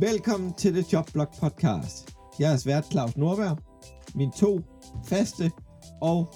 Velkommen 0.00 0.52
til 0.54 0.72
The 0.72 0.84
Jobblock 0.92 1.38
Podcast. 1.40 2.16
Jeg 2.38 2.52
er 2.52 2.56
svært 2.56 2.86
Claus 2.90 3.16
Nordberg. 3.16 3.58
Mine 4.14 4.32
to 4.36 4.60
faste 5.08 5.50
og 6.00 6.34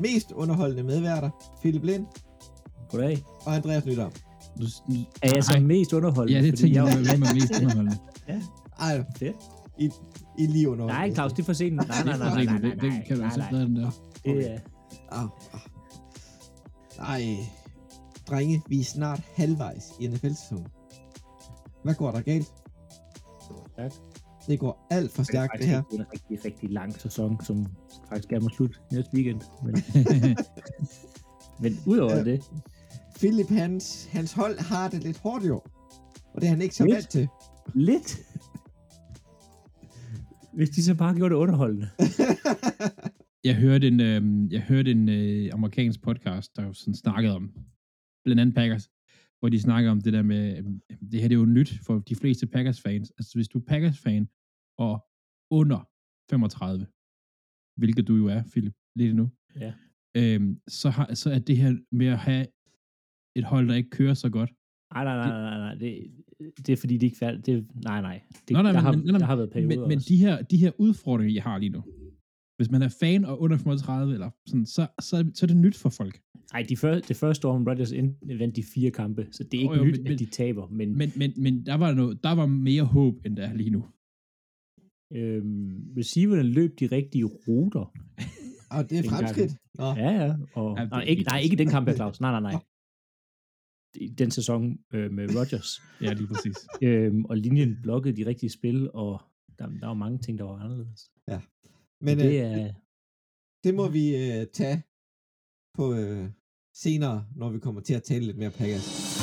mest 0.00 0.32
underholdende 0.32 0.82
medværter, 0.82 1.30
Philip 1.60 1.82
Lind 1.84 2.06
Goddag. 2.90 3.24
og 3.46 3.54
Andreas 3.54 3.84
Nydam. 3.84 4.12
Nu, 4.56 4.64
Er 5.22 5.30
jeg 5.34 5.44
så 5.44 5.52
Ej. 5.52 5.60
mest 5.60 5.92
underholdende? 5.92 6.40
Ja, 6.40 6.46
det 6.46 6.58
tænker 6.58 6.84
jeg 6.84 7.04
jeg, 7.06 7.14
er 7.14 7.34
mest 7.34 7.52
underholdende. 7.62 7.98
Ej, 8.80 9.04
Fedt. 9.18 9.36
I, 9.78 9.90
I 10.38 10.46
lige 10.46 10.68
underholdende. 10.70 11.06
Nej, 11.08 11.14
Claus, 11.14 11.32
det 11.32 11.38
er 11.42 11.44
for 11.46 11.52
sent. 11.52 11.76
Nej, 11.76 11.86
nej, 12.04 12.04
nej, 12.04 12.16
nej, 12.18 12.44
nej, 12.44 12.58
nej, 12.58 12.70
Det, 12.74 12.82
det 12.82 13.04
kan 13.06 13.16
du 13.16 13.22
nej, 13.22 13.24
altså 13.24 13.38
nej. 13.38 13.48
ikke 13.48 13.58
den 13.58 13.76
der. 13.76 13.90
Det 14.24 14.50
er, 14.50 14.58
Ah, 15.12 15.28
ah. 15.52 15.60
Ej, 16.98 17.36
drenge, 18.30 18.62
vi 18.68 18.80
er 18.80 18.84
snart 18.84 19.20
halvvejs 19.34 19.92
i 20.00 20.06
NFL-sæsonen. 20.06 20.66
Hvad 21.84 21.94
går 21.94 22.10
der 22.10 22.20
galt? 22.20 22.52
Stærkt. 23.74 24.00
Det 24.46 24.58
går 24.60 24.86
alt 24.90 25.10
for 25.12 25.22
stærkt, 25.22 25.52
det 25.58 25.66
her. 25.66 25.82
Det 25.82 26.00
er 26.00 26.04
en 26.04 26.06
rigtig, 26.12 26.44
rigtig 26.44 26.70
lang 26.70 26.92
sæson, 27.00 27.40
som 27.44 27.66
faktisk 28.08 28.28
gerne 28.28 28.42
må 28.42 28.48
slutte 28.48 28.76
næste 28.92 29.10
weekend. 29.14 29.40
Men, 29.64 29.74
men 31.62 31.78
udover 31.86 32.16
Ja. 32.16 32.24
det, 32.24 32.44
Philip, 33.18 33.48
hans, 33.48 34.08
hans 34.12 34.32
hold 34.32 34.58
har 34.58 34.88
det 34.88 35.04
lidt 35.04 35.18
hårdt 35.18 35.44
i 35.44 35.50
år. 35.50 35.68
Og 36.34 36.40
det 36.40 36.46
er 36.46 36.50
han 36.50 36.62
ikke 36.62 36.74
så 36.74 36.84
Lidt. 36.84 36.94
vant 36.94 37.08
til. 37.08 37.28
lidt. 37.74 38.18
Hvis 40.52 40.70
de 40.70 40.82
så 40.84 40.94
bare 40.94 41.14
gjorde 41.14 41.34
det 41.34 41.40
underholdende. 41.40 41.88
Jeg 43.44 43.54
hørte 43.56 43.88
en, 43.88 44.00
øh, 44.00 44.52
jeg 44.52 44.60
hørte 44.60 44.90
en 44.90 45.08
øh, 45.08 45.50
amerikansk 45.52 46.02
podcast, 46.02 46.56
der 46.56 46.72
sådan 46.72 46.94
snakkede 46.94 47.34
om, 47.34 47.50
blandt 48.24 48.40
andet 48.40 48.54
Packers, 48.54 48.88
hvor 49.44 49.48
de 49.48 49.60
snakker 49.60 49.90
om 49.90 50.00
det 50.00 50.12
der 50.12 50.22
med, 50.22 50.58
øh, 50.58 50.64
det 51.10 51.20
her 51.20 51.28
det 51.28 51.34
er 51.34 51.38
jo 51.38 51.44
nyt 51.44 51.70
for 51.86 51.98
de 51.98 52.14
fleste 52.14 52.46
Packers-fans. 52.46 53.10
Altså 53.18 53.32
hvis 53.34 53.48
du 53.48 53.58
er 53.58 53.62
Packers-fan 53.62 54.28
og 54.78 55.06
under 55.50 55.88
35, 56.30 56.86
hvilket 57.76 58.08
du 58.08 58.16
jo 58.16 58.26
er, 58.26 58.42
Philip, 58.52 58.72
lidt 58.96 59.10
endnu, 59.10 59.30
Ja. 59.60 59.72
øhm, 60.16 60.60
så, 60.68 60.90
har, 60.90 61.14
så 61.14 61.30
er 61.30 61.38
det 61.38 61.56
her 61.56 61.76
med 61.92 62.06
at 62.06 62.18
have 62.18 62.46
et 63.36 63.44
hold, 63.44 63.68
der 63.68 63.74
ikke 63.74 63.90
kører 63.90 64.14
så 64.14 64.30
godt. 64.30 64.50
Nej, 64.94 65.04
nej, 65.04 65.16
nej, 65.16 65.28
nej, 65.40 65.58
nej. 65.58 65.74
Det, 65.74 65.90
det 66.66 66.72
er 66.72 66.76
fordi, 66.76 66.96
de 66.96 67.06
ikke 67.06 67.18
færdige. 67.18 67.42
Det, 67.56 67.70
nej, 67.84 68.00
nej. 68.00 68.22
Det, 68.48 68.50
Nå, 68.50 68.62
nej, 68.62 68.72
der, 68.72 68.78
men- 68.78 68.84
har, 68.84 68.92
men- 68.96 69.06
nej, 69.06 69.18
der 69.18 69.26
har 69.26 69.36
været 69.36 69.50
perioder 69.50 69.80
Men, 69.80 69.88
men 69.88 69.98
de, 69.98 70.16
her, 70.16 70.42
de 70.42 70.56
her 70.56 70.72
udfordringer, 70.78 71.34
jeg 71.34 71.42
har 71.42 71.58
lige 71.58 71.70
nu, 71.70 71.82
hvis 72.56 72.70
man 72.70 72.82
er 72.82 72.88
fan 73.00 73.24
og 73.24 73.40
under 73.40 73.56
35, 73.58 74.12
eller 74.12 74.30
sådan, 74.46 74.66
så, 74.66 74.86
så, 75.00 75.30
så 75.34 75.46
er 75.46 75.46
det 75.46 75.56
nyt 75.56 75.76
for 75.76 75.88
folk. 75.88 76.20
Nej, 76.52 76.66
de 76.68 76.76
før, 76.76 77.00
det 77.00 77.16
første 77.16 77.48
år, 77.48 77.70
Rodgers 77.70 77.90
ind- 77.92 78.38
vandt 78.38 78.56
de 78.56 78.62
fire 78.74 78.90
kampe, 78.90 79.28
så 79.30 79.44
det 79.44 79.54
er 79.58 79.62
ikke 79.62 79.74
Jo, 79.74 79.80
jo, 79.80 79.90
nyt, 79.90 80.02
men- 80.02 80.12
at 80.12 80.18
de 80.18 80.26
taber. 80.26 80.68
Men, 80.68 80.98
Men, 80.98 81.12
men, 81.16 81.32
men 81.36 81.66
der, 81.66 81.74
var 81.74 81.94
noget, 81.94 82.24
der 82.24 82.32
var 82.32 82.46
mere 82.46 82.82
håb, 82.84 83.14
end 83.26 83.36
der 83.36 83.46
er 83.48 83.54
lige 83.54 83.70
nu. 83.70 83.86
øhm, 85.12 85.92
receiverne 85.98 86.42
løb 86.42 86.80
de 86.80 86.86
rigtige 86.86 87.24
ruter. 87.24 87.84
Og 88.70 88.90
det 88.90 88.98
er 88.98 89.10
fremskridt. 89.10 89.52
Nå, 89.74 89.84
Ja, 89.84 90.10
ja. 90.24 90.36
Og, 90.54 90.76
Ja, 90.76 90.82
ja, 90.82 90.88
nej, 90.88 90.98
er 91.00 91.02
ikke, 91.02 91.22
nej, 91.22 91.40
ikke 91.40 91.54
i 91.54 91.56
den 91.56 91.68
kamp 91.68 91.88
her, 91.88 91.94
Claus. 91.94 92.20
Nej, 92.20 92.40
nej, 92.40 92.52
nej. 92.52 92.62
Den 94.18 94.30
sæson 94.30 94.78
øh, 94.94 95.12
med 95.12 95.24
Rodgers. 95.36 95.82
Ja, 96.00 96.12
lige 96.12 96.26
præcis. 96.26 96.56
øhm, 96.82 97.24
og 97.24 97.36
linjen 97.36 97.76
blokkede 97.82 98.16
de 98.16 98.26
rigtige 98.26 98.50
spil, 98.50 98.90
og 98.94 99.22
der, 99.58 99.66
der 99.66 99.86
var 99.86 99.94
mange 99.94 100.18
ting, 100.18 100.38
der 100.38 100.44
var 100.44 100.56
anderledes. 100.56 101.10
Men 102.00 102.18
det 102.18 102.26
øh, 102.26 102.34
er... 102.34 102.72
det 103.64 103.74
må 103.74 103.88
vi 103.88 104.16
øh, 104.16 104.46
tage 104.46 104.82
på 105.74 105.94
øh, 105.94 106.30
senere, 106.74 107.26
når 107.36 107.50
vi 107.50 107.58
kommer 107.58 107.80
til 107.80 107.94
at 107.94 108.02
tale 108.02 108.26
lidt 108.26 108.38
mere 108.38 108.50
Packers. 108.50 109.14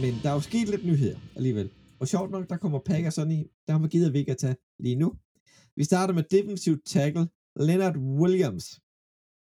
Men 0.00 0.14
der 0.22 0.28
er 0.30 0.34
jo 0.34 0.40
sket 0.40 0.68
lidt 0.68 0.84
nyheder 0.86 1.18
alligevel. 1.36 1.70
Og 2.00 2.08
sjovt 2.08 2.30
nok, 2.30 2.48
der 2.48 2.56
kommer 2.56 2.78
Packers 2.78 3.14
sådan 3.14 3.32
i, 3.32 3.46
der 3.66 3.78
har 3.78 3.88
givet 3.88 4.12
vi 4.12 4.18
ikke 4.18 4.32
at 4.32 4.38
tage 4.38 4.56
lige 4.78 4.96
nu. 4.96 5.14
Vi 5.76 5.84
starter 5.84 6.14
med 6.14 6.24
defensive 6.30 6.80
tackle 6.86 7.28
Leonard 7.56 7.96
Williams. 7.96 8.80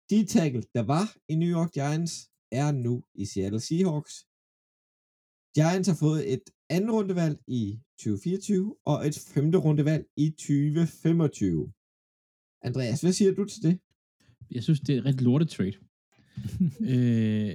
De 0.09 0.25
tackle, 0.25 0.63
der 0.75 0.83
var 0.83 1.15
i 1.29 1.35
New 1.35 1.49
York 1.57 1.71
Giants, 1.71 2.29
er 2.51 2.71
nu 2.71 3.03
i 3.15 3.25
Seattle 3.25 3.59
Seahawks. 3.59 4.25
Giants 5.55 5.87
har 5.87 5.95
fået 5.95 6.33
et 6.33 6.41
anden 6.69 6.91
rundevalg 6.91 7.37
i 7.47 7.79
2024 7.99 8.75
og 8.85 9.07
et 9.07 9.25
femte 9.33 9.57
rundevalg 9.57 10.05
i 10.17 10.29
2025. 10.29 11.71
Andreas, 12.63 13.01
hvad 13.01 13.11
siger 13.13 13.31
du 13.33 13.45
til 13.45 13.63
det? 13.63 13.79
Jeg 14.51 14.63
synes, 14.63 14.79
det 14.79 14.95
er 14.95 14.99
et 14.99 15.05
rigtig 15.05 15.23
lortet 15.25 15.49
trade. 15.49 15.73
øh, 16.91 17.53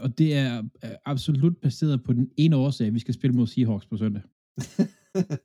og 0.00 0.18
det 0.18 0.34
er 0.34 0.62
øh, 0.84 0.90
absolut 1.04 1.56
baseret 1.56 2.04
på 2.04 2.12
den 2.12 2.30
ene 2.36 2.56
årsag, 2.56 2.86
at 2.86 2.94
vi 2.94 2.98
skal 2.98 3.14
spille 3.14 3.36
mod 3.36 3.46
Seahawks 3.46 3.86
på 3.86 3.96
søndag. 3.96 4.22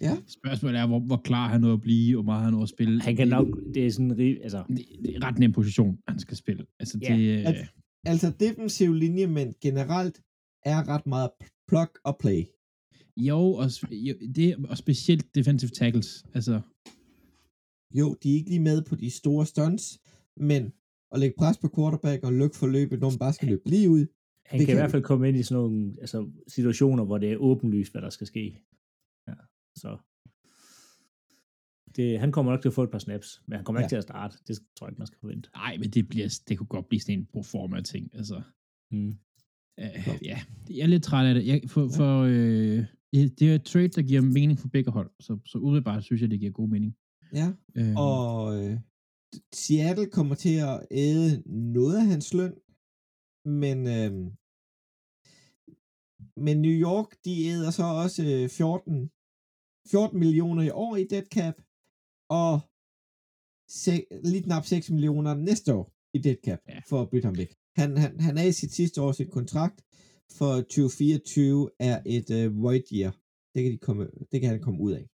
Ja. 0.00 0.16
Spørgsmålet 0.26 0.80
er, 0.80 0.86
hvor, 0.86 0.98
hvor 1.00 1.16
klar 1.16 1.48
han 1.48 1.64
er 1.64 1.72
at 1.72 1.80
blive, 1.80 2.18
og 2.18 2.22
hvor 2.22 2.32
meget 2.32 2.44
han 2.44 2.54
er 2.54 2.62
at 2.62 2.68
spille. 2.68 3.02
Han 3.02 3.16
kan 3.16 3.28
nok... 3.28 3.46
Det 3.74 3.86
er 3.86 3.90
sådan... 3.90 4.10
Altså, 4.20 4.64
Det, 4.68 4.84
det 5.04 5.16
er 5.16 5.22
ret 5.26 5.38
nem 5.38 5.52
position, 5.52 5.98
han 6.08 6.18
skal 6.18 6.36
spille. 6.36 6.66
Altså, 6.78 6.98
Ja, 7.02 7.16
det, 7.16 7.38
øh, 7.38 7.46
at- 7.48 7.68
Altså 8.06 8.32
defensiv 8.40 8.94
linje, 8.94 9.26
men 9.26 9.54
generelt 9.60 10.20
er 10.64 10.88
ret 10.88 11.06
meget 11.06 11.30
plug 11.68 11.88
og 12.04 12.18
play. 12.20 12.44
jo, 13.16 13.38
og, 13.38 13.66
jo, 13.90 14.14
det, 14.34 14.66
og 14.68 14.76
specielt 14.78 15.34
defensive 15.34 15.70
tackles. 15.70 16.24
Altså, 16.34 16.60
Jo, 17.98 18.16
de 18.22 18.30
er 18.30 18.34
ikke 18.34 18.48
lige 18.50 18.60
med 18.60 18.82
på 18.82 18.94
de 18.94 19.10
store 19.10 19.46
stunts, 19.46 20.00
men 20.36 20.72
at 21.12 21.20
lægge 21.20 21.34
pres 21.38 21.58
på 21.58 21.68
quarterback 21.76 22.24
og 22.24 22.32
lukke 22.32 22.56
forløbet, 22.56 23.00
når 23.00 23.10
man 23.10 23.18
bare 23.18 23.32
skal 23.32 23.48
løbe 23.48 23.68
lige 23.68 23.90
ud. 23.90 24.06
han 24.46 24.58
Det 24.58 24.66
kan 24.66 24.72
i 24.72 24.76
kan 24.76 24.76
hvert 24.76 24.90
fald 24.90 25.02
komme 25.02 25.28
ind 25.28 25.36
i 25.36 25.42
sådan 25.42 25.62
nogle 25.62 25.94
altså, 26.00 26.30
situationer, 26.48 27.04
hvor 27.04 27.18
det 27.18 27.32
er 27.32 27.36
åbenlyst, 27.36 27.92
hvad 27.92 28.02
der 28.02 28.10
skal 28.10 28.26
ske. 28.26 28.44
Ja, 29.28 29.34
så... 29.76 29.98
Det, 31.96 32.18
han 32.20 32.32
kommer 32.32 32.52
nok 32.52 32.62
til 32.62 32.68
at 32.68 32.74
få 32.74 32.82
et 32.82 32.90
par 32.90 32.98
snaps, 32.98 33.42
men 33.46 33.56
han 33.56 33.64
kommer 33.64 33.80
Ja. 33.80 33.84
ikke 33.86 33.90
til 33.92 33.96
at 33.96 34.02
starte. 34.02 34.38
Det 34.48 34.58
tror 34.76 34.86
jeg 34.86 34.92
ikke, 34.92 34.98
man 35.00 35.06
skal 35.06 35.18
forvente. 35.20 35.50
nej, 35.54 35.76
men 35.76 35.90
det, 35.90 36.08
bliver, 36.08 36.40
det 36.48 36.58
kunne 36.58 36.66
godt 36.66 36.88
blive 36.88 37.00
sådan 37.00 37.18
en 37.18 37.26
proforma 37.32 37.80
ting. 37.80 38.14
Altså, 38.14 38.42
Mm. 38.90 39.14
Øh, 39.80 40.18
ja, 40.30 40.38
jeg 40.70 40.82
er 40.82 40.86
lidt 40.86 41.02
træt 41.04 41.26
af 41.26 41.34
det. 41.34 41.46
Jeg, 41.46 41.62
for, 41.68 41.88
for, 41.96 42.12
øh, 42.22 42.78
det- 43.12 43.38
det 43.38 43.50
er 43.50 43.54
et 43.54 43.64
trade, 43.64 43.88
der 43.88 44.02
giver 44.02 44.20
mening 44.20 44.58
for 44.58 44.68
begge 44.68 44.90
hold, 44.90 45.10
så, 45.20 45.38
så 45.46 45.58
umiddelbart 45.58 46.04
synes 46.04 46.22
jeg, 46.22 46.30
det 46.30 46.40
giver 46.40 46.52
god 46.52 46.68
mening. 46.68 46.92
Ja, 47.34 47.48
Øh, 47.78 47.94
og 47.96 48.30
øh, 48.64 48.78
Seattle 49.54 50.10
kommer 50.10 50.34
til 50.34 50.56
at 50.70 50.86
æde 50.90 51.42
noget 51.74 51.96
af 52.02 52.06
hans 52.12 52.34
løn, 52.38 52.54
men, 53.62 53.78
øh, 53.96 54.12
men 56.46 56.56
New 56.66 56.76
York, 56.88 57.08
de 57.24 57.32
æder 57.52 57.70
så 57.70 57.84
også 58.04 58.22
øh, 58.32 58.48
14, 58.48 59.10
14 59.90 60.18
millioner 60.24 60.62
i 60.62 60.70
år 60.84 60.96
i 60.96 61.04
dead 61.12 61.26
cap, 61.36 61.56
og 62.42 62.52
se, 63.82 63.94
lige 64.24 64.42
knap 64.42 64.64
6 64.64 64.90
millioner 64.90 65.34
næste 65.34 65.74
år 65.78 65.86
i 66.16 66.18
dead 66.26 66.36
cap, 66.46 66.60
Ja. 66.68 66.80
for 66.88 66.98
at 67.02 67.10
bytte 67.10 67.26
ham 67.26 67.36
væk. 67.42 67.52
Han, 67.76 67.96
han, 67.96 68.20
han 68.20 68.38
er 68.38 68.42
i 68.42 68.52
sit 68.52 68.72
sidste 68.72 69.02
år 69.02 69.12
sin 69.12 69.30
kontrakt, 69.30 69.84
for 70.38 70.52
2024 70.56 71.70
er 71.80 72.02
et 72.06 72.30
øh, 72.30 72.62
void 72.62 72.82
year. 72.92 73.10
Det 73.54 73.62
kan, 73.62 73.72
de 73.72 73.78
komme, 73.78 74.08
det 74.32 74.40
kan 74.40 74.50
han 74.50 74.60
komme 74.60 74.80
ud 74.80 74.92
af. 74.92 75.04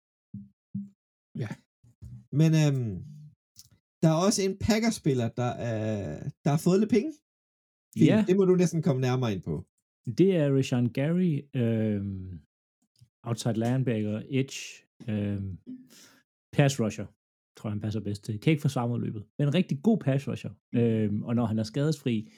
Ja. 1.43 1.47
Men 2.31 2.51
øhm, 2.63 3.03
der 4.01 4.09
er 4.09 4.25
også 4.25 4.41
en 4.43 4.57
Packers-spiller, 4.57 5.29
der, 5.29 5.51
er, 5.71 6.29
der 6.43 6.49
har 6.49 6.57
fået 6.57 6.79
lidt 6.79 6.89
penge. 6.91 7.13
Fint, 7.97 8.07
Ja, 8.07 8.25
Det 8.27 8.35
må 8.37 8.45
du 8.45 8.55
næsten 8.55 8.81
komme 8.81 9.01
nærmere 9.01 9.33
ind 9.33 9.41
på. 9.41 9.65
det 10.17 10.35
er 10.35 10.55
Rashawn 10.57 10.89
Gary, 10.93 11.41
øhm, 11.55 12.39
outside 13.23 13.53
linebacker, 13.53 14.21
edge, 14.29 14.57
øhm, 15.07 15.57
pass 16.53 16.79
rusher, 16.79 17.05
tror 17.57 17.69
jeg, 17.69 17.73
han 17.73 17.81
passer 17.81 17.99
bedst 17.99 18.23
til. 18.23 18.39
Kan 18.39 18.51
ikke 18.51 18.61
forsvare 18.61 18.87
mod 18.89 18.99
løbet, 19.01 19.25
men 19.37 19.47
en 19.47 19.53
rigtig 19.53 19.79
god 19.83 19.97
pass 19.97 20.27
rusher. 20.27 20.51
Øhm, 20.75 21.23
og 21.23 21.35
når 21.35 21.45
han 21.45 21.59
er 21.59 21.63
skadesfri, 21.63 22.31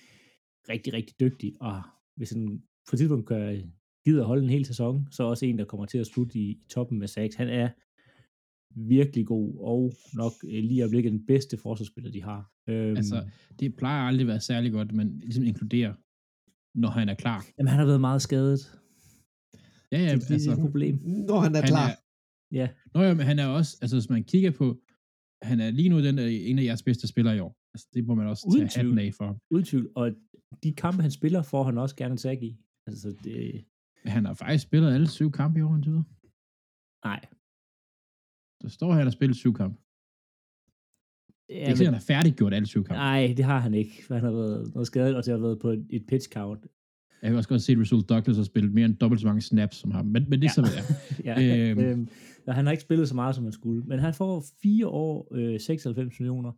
rigtig, 0.69 0.93
rigtig 0.93 1.15
dygtig, 1.19 1.53
og 1.61 1.81
hvis 2.15 2.29
han 2.31 2.61
på 2.89 2.95
et 2.95 2.97
tidspunkt 2.99 3.25
gør, 3.25 3.55
gider 4.05 4.23
holde 4.23 4.43
en 4.43 4.49
hel 4.49 4.65
sæson, 4.65 5.07
så 5.11 5.23
er 5.23 5.27
også 5.27 5.45
en, 5.45 5.57
der 5.57 5.65
kommer 5.65 5.85
til 5.85 5.97
at 5.97 6.07
slutte 6.07 6.39
i, 6.39 6.41
i 6.51 6.63
toppen 6.69 6.99
med 6.99 7.07
sacks. 7.07 7.35
Han 7.35 7.47
er 7.49 7.69
virkelig 8.75 9.25
god, 9.25 9.57
og 9.59 9.93
nok 10.13 10.31
øh, 10.43 10.49
lige 10.63 10.73
i 10.73 10.81
øjeblikket 10.81 11.11
den 11.11 11.25
bedste 11.25 11.57
forsvarsspiller, 11.57 12.11
de 12.11 12.23
har. 12.23 12.51
Øhm, 12.69 12.97
Altså, 12.97 13.29
det 13.59 13.75
plejer 13.75 14.01
aldrig 14.07 14.21
at 14.21 14.27
være 14.27 14.39
særlig 14.39 14.71
godt, 14.71 14.87
at 14.89 14.95
man 14.95 15.19
ligesom 15.19 15.43
inkluderer, 15.43 15.93
når 16.75 16.89
han 16.89 17.09
er 17.09 17.15
klar. 17.15 17.45
jamen, 17.57 17.67
han 17.69 17.79
har 17.79 17.85
været 17.85 18.01
meget 18.01 18.21
skadet. 18.21 18.59
Ja, 19.91 19.99
ja, 19.99 20.13
det, 20.15 20.21
det, 20.21 20.31
altså, 20.31 20.51
er 20.51 20.55
et 20.55 20.61
problem. 20.61 20.95
Når 21.03 21.39
han 21.39 21.55
er 21.55 21.59
han 21.59 21.67
klar. 21.67 21.89
er, 21.89 21.95
Ja, 22.51 22.69
Nå 22.93 23.01
ja, 23.01 23.13
men 23.13 23.25
han 23.25 23.39
er 23.39 23.45
også, 23.47 23.77
altså 23.81 23.95
hvis 23.97 24.09
man 24.09 24.23
kigger 24.23 24.51
på, 24.51 24.81
han 25.41 25.59
er 25.59 25.71
lige 25.71 25.89
nu 25.89 26.03
den, 26.03 26.17
der, 26.17 26.27
en 26.27 26.59
af 26.59 26.63
jeres 26.63 26.83
bedste 26.83 27.07
spillere 27.07 27.35
i 27.35 27.39
år. 27.39 27.55
Altså, 27.73 27.87
det 27.93 28.05
må 28.07 28.15
man 28.15 28.27
også 28.27 28.45
Uden 28.49 28.59
tage 28.67 28.77
hatten 28.77 28.93
tvivl. 28.93 29.07
af 29.07 29.13
for. 29.17 29.25
ham. 29.25 29.37
uden 29.51 29.65
tvivl. 29.65 29.89
Og 29.95 30.11
de 30.63 30.73
kampe, 30.73 31.01
han 31.01 31.11
spiller, 31.11 31.41
får 31.41 31.63
han 31.63 31.77
også 31.77 31.95
gerne 31.95 32.11
en 32.11 32.17
tag 32.17 32.43
i. 32.43 32.57
Altså, 32.87 33.15
det... 33.23 33.65
Men 34.03 34.11
han 34.11 34.25
har 34.25 34.33
faktisk 34.33 34.63
spillet 34.63 34.93
alle 34.93 35.07
syv 35.07 35.31
kampe 35.31 35.59
i 35.59 35.61
år, 35.61 35.75
indtil 35.75 35.91
videre. 35.91 36.05
Nej. 37.05 37.25
Der 38.61 38.67
står, 38.67 38.91
han 38.93 39.03
har 39.03 39.11
spillet 39.11 39.37
syv 39.37 39.53
kampe. 39.53 39.77
Det 41.47 41.63
er 41.63 41.67
ikke 41.67 41.77
sikkert, 41.77 41.93
han 41.93 42.01
har 42.01 42.13
færdiggjort 42.15 42.53
alle 42.53 42.67
syv 42.67 42.83
kampe. 42.83 42.97
Nej, 42.97 43.33
det 43.37 43.45
har 43.45 43.59
han 43.59 43.73
ikke. 43.73 44.03
Han 44.07 44.23
har 44.23 44.31
været 44.31 44.73
noget 44.73 44.87
skadet, 44.87 45.15
og 45.15 45.25
det 45.25 45.31
har 45.31 45.37
været 45.39 45.59
på 45.59 45.69
et, 45.69 46.05
pitch 46.07 46.29
count. 46.29 46.67
Jeg 47.21 47.29
kan 47.29 47.37
også 47.37 47.49
godt 47.49 47.61
se, 47.61 47.71
at 47.71 47.79
Russell 47.79 48.01
Douglas 48.01 48.37
har 48.37 48.43
spillet 48.43 48.73
mere 48.73 48.85
end 48.85 48.95
dobbelt 48.95 49.21
så 49.21 49.27
mange 49.27 49.41
snaps 49.41 49.75
som 49.77 49.91
ham. 49.91 50.05
Men, 50.05 50.29
men 50.29 50.41
det 50.41 50.57
er 50.57 50.61
Ja. 50.63 50.69
så, 50.69 50.77
er. 50.79 51.33
ja, 51.41 51.69
øhm, 51.69 51.79
øhm, 51.79 52.07
han 52.47 52.65
har 52.65 52.71
ikke 52.71 52.81
spillet 52.81 53.09
så 53.09 53.15
meget, 53.15 53.35
som 53.35 53.43
han 53.43 53.53
skulle. 53.53 53.83
Men 53.83 53.99
han 53.99 54.13
får 54.13 54.43
fire 54.61 54.87
år, 54.87 55.35
øh, 55.35 55.59
96 55.59 56.19
millioner, 56.19 56.51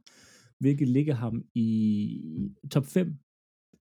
hvilket 0.60 0.88
ligger 0.88 1.16
ham 1.16 1.44
i 1.56 2.50
top 2.72 2.86
5 2.86 3.18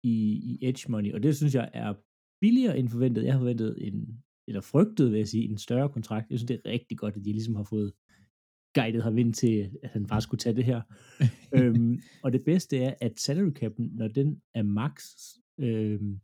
i, 0.06 0.16
i 0.52 0.60
Edge 0.62 0.92
Money. 0.92 1.14
Og 1.14 1.24
det 1.24 1.38
synes 1.38 1.56
jeg 1.56 1.70
er 1.74 1.94
billigere 2.42 2.80
end 2.80 2.90
forventet. 2.90 3.26
Jeg 3.26 3.34
har 3.34 3.40
forventet 3.40 3.88
en, 3.88 4.24
eller 4.48 4.62
frygtet, 4.62 5.12
vil 5.12 5.18
jeg 5.18 5.28
sige, 5.28 5.50
en 5.50 5.58
større 5.58 5.90
kontrakt. 5.90 6.30
Jeg 6.30 6.40
synes, 6.40 6.48
det 6.48 6.62
er 6.66 6.70
rigtig 6.70 6.98
godt, 6.98 7.16
at 7.18 7.26
de 7.26 7.32
ligesom 7.32 7.56
har 7.56 7.64
fået 7.64 7.94
guidet 8.74 9.04
ham 9.04 9.18
ind 9.18 9.34
til, 9.34 9.72
at 9.84 9.90
han 9.90 10.06
bare 10.06 10.22
skulle 10.22 10.40
tage 10.40 10.56
det 10.56 10.66
her. 10.66 10.82
øhm, 11.58 12.02
og 12.24 12.34
det 12.34 12.44
bedste 12.46 12.78
er, 12.78 12.94
at 13.02 13.20
salary 13.20 13.52
cap'en, 13.60 13.98
når 13.98 14.08
den 14.08 14.42
er 14.54 14.64
max, 14.64 15.04
øhm, 15.60 16.20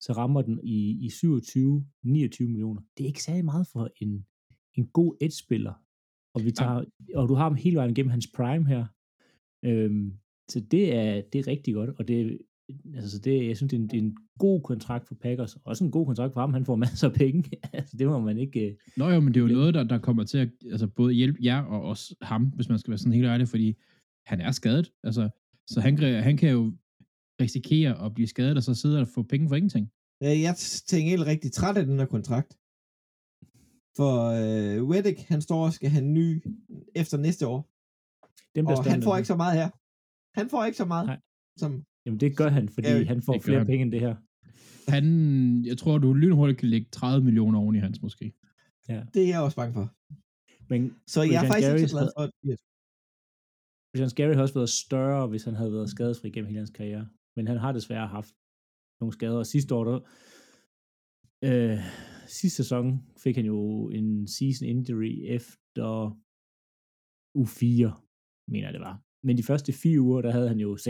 så 0.00 0.12
rammer 0.12 0.42
den 0.42 0.60
i, 0.62 1.06
i 1.06 1.08
27-29 1.08 2.46
millioner. 2.46 2.82
Det 2.96 3.04
er 3.04 3.08
ikke 3.08 3.22
særlig 3.22 3.44
meget 3.44 3.66
for 3.72 3.90
en, 4.00 4.26
en 4.74 4.86
god 4.86 5.16
edge-spiller. 5.20 5.74
Og, 6.34 6.44
vi 6.44 6.50
tager, 6.50 6.84
og 7.14 7.28
du 7.28 7.34
har 7.34 7.42
ham 7.42 7.54
hele 7.54 7.76
vejen 7.76 7.94
gennem 7.94 8.10
hans 8.10 8.28
prime 8.36 8.66
her. 8.66 8.86
Øhm, 9.64 10.12
så 10.48 10.60
det 10.60 10.94
er, 10.94 11.22
det 11.32 11.38
er 11.38 11.46
rigtig 11.46 11.74
godt, 11.74 11.90
og 11.90 12.08
det, 12.08 12.38
altså 12.94 13.18
det, 13.18 13.46
jeg 13.46 13.56
synes, 13.56 13.70
det 13.70 13.76
er, 13.76 13.80
en, 13.82 13.88
det 13.88 13.96
er 13.98 14.02
en 14.02 14.16
god 14.38 14.60
kontrakt 14.62 15.08
for 15.08 15.14
Packers. 15.14 15.56
Også 15.64 15.84
en 15.84 15.90
god 15.90 16.06
kontrakt 16.06 16.32
for 16.32 16.40
ham, 16.40 16.52
han 16.52 16.64
får 16.64 16.76
masser 16.76 17.08
af 17.08 17.14
penge. 17.14 17.50
altså, 17.72 17.96
det 17.96 18.06
må 18.06 18.18
man 18.20 18.38
ikke... 18.38 18.60
øh, 18.70 18.76
Nå 18.96 19.10
jo, 19.10 19.20
men 19.20 19.34
det 19.34 19.40
er 19.40 19.44
jo 19.48 19.52
noget, 19.54 19.74
der, 19.74 19.84
der 19.84 19.98
kommer 19.98 20.24
til 20.24 20.38
at 20.38 20.48
altså, 20.70 20.86
både 20.86 21.12
hjælpe 21.14 21.38
jer 21.42 21.62
og 21.62 21.82
også 21.82 22.14
ham, 22.22 22.46
hvis 22.46 22.68
man 22.68 22.78
skal 22.78 22.90
være 22.90 22.98
sådan 22.98 23.12
helt 23.12 23.26
ærlig, 23.26 23.48
fordi 23.48 23.76
han 24.26 24.40
er 24.40 24.50
skadet. 24.52 24.92
Altså, 25.04 25.28
så 25.66 25.80
han, 25.80 25.96
kan- 25.96 26.22
han 26.22 26.36
kan 26.36 26.50
jo 26.50 26.72
risikere 27.40 28.04
at 28.06 28.14
blive 28.14 28.26
skadet, 28.26 28.56
og 28.56 28.62
så 28.62 28.74
sidde 28.74 29.00
og 29.00 29.08
få 29.08 29.22
penge 29.22 29.48
for 29.48 29.56
ingenting. 29.56 29.90
Ja, 30.20 30.38
jeg 30.38 30.54
tænker 30.88 31.10
helt 31.10 31.26
rigtig 31.26 31.52
træt 31.52 31.76
af 31.76 31.86
den 31.86 31.98
her 31.98 32.06
kontrakt. 32.06 32.56
For 33.96 34.12
øh, 34.40 34.88
Reddick, 34.90 35.20
han 35.20 35.40
står 35.42 35.64
og 35.66 35.72
skal 35.72 35.90
have 35.90 36.04
en 36.04 36.14
ny 36.14 36.42
efter 36.94 37.18
næste 37.18 37.46
år. 37.46 37.70
Den 38.54 38.64
bliver 38.64 38.78
Og 38.78 38.84
han 38.84 39.02
får 39.02 39.16
ikke 39.16 39.26
så 39.26 39.36
meget 39.36 39.58
her. 39.60 39.70
Han 40.40 40.48
får 40.50 40.64
ikke 40.64 40.76
så 40.78 40.84
meget. 40.84 41.06
Nej. 41.06 41.20
Som, 41.56 41.84
Jamen 42.06 42.20
det 42.20 42.36
gør 42.36 42.48
han, 42.48 42.68
fordi 42.68 42.88
Ja, 42.88 43.04
han 43.04 43.22
får 43.22 43.40
flere 43.40 43.58
han. 43.58 43.66
penge 43.66 43.82
end 43.82 43.92
det 43.92 44.00
her. 44.00 44.16
Han, 44.90 45.04
jeg 45.64 45.78
tror, 45.78 45.98
du 45.98 46.12
lynhurtigt 46.14 46.58
kan 46.60 46.68
lægge 46.68 46.88
30 46.92 47.24
millioner 47.24 47.58
oven 47.58 47.76
i 47.76 47.78
hans 47.78 48.02
måske. 48.02 48.32
det 49.14 49.22
er 49.24 49.28
jeg 49.28 49.40
også 49.40 49.56
bange 49.56 49.74
for. 49.74 49.86
Men 50.68 50.80
Så 51.06 51.22
jeg 51.22 51.44
er 51.44 51.48
faktisk 51.48 51.68
ikke 51.68 51.88
så 51.88 51.94
glad 51.96 52.00
havde- 52.02 52.12
for, 52.16 52.22
at 52.22 52.30
det 52.42 52.56
Christian 53.90 54.10
Scary 54.10 54.34
har 54.34 54.42
også 54.42 54.54
været 54.54 54.68
større, 54.68 55.26
hvis 55.26 55.44
han 55.44 55.54
havde 55.54 55.72
været 55.72 55.90
skadesfri 55.90 56.30
gennem 56.30 56.46
hele 56.48 56.58
hans 56.58 56.70
karriere. 56.70 57.08
Men 57.36 57.46
han 57.46 57.56
har 57.56 57.72
desværre 57.72 58.08
haft 58.08 58.32
nogle 59.00 59.12
skader. 59.12 59.38
Og 59.38 59.46
sidste 59.46 59.74
år, 59.74 59.84
der, 59.84 59.98
øh, 61.48 61.78
sidste 62.26 62.56
sæson 62.56 62.86
fik 63.24 63.36
han 63.36 63.44
jo 63.46 63.88
en 63.90 64.28
season 64.28 64.68
injury 64.68 65.12
efter 65.38 65.88
u 67.34 67.44
4, 67.44 67.92
mener 68.48 68.66
jeg 68.66 68.72
det 68.72 68.80
var. 68.80 69.02
Men 69.26 69.36
de 69.38 69.42
første 69.42 69.72
fire 69.72 70.00
uger, 70.00 70.22
der 70.22 70.30
havde 70.32 70.48
han 70.48 70.58
jo 70.58 70.76
6-6. 70.76 70.84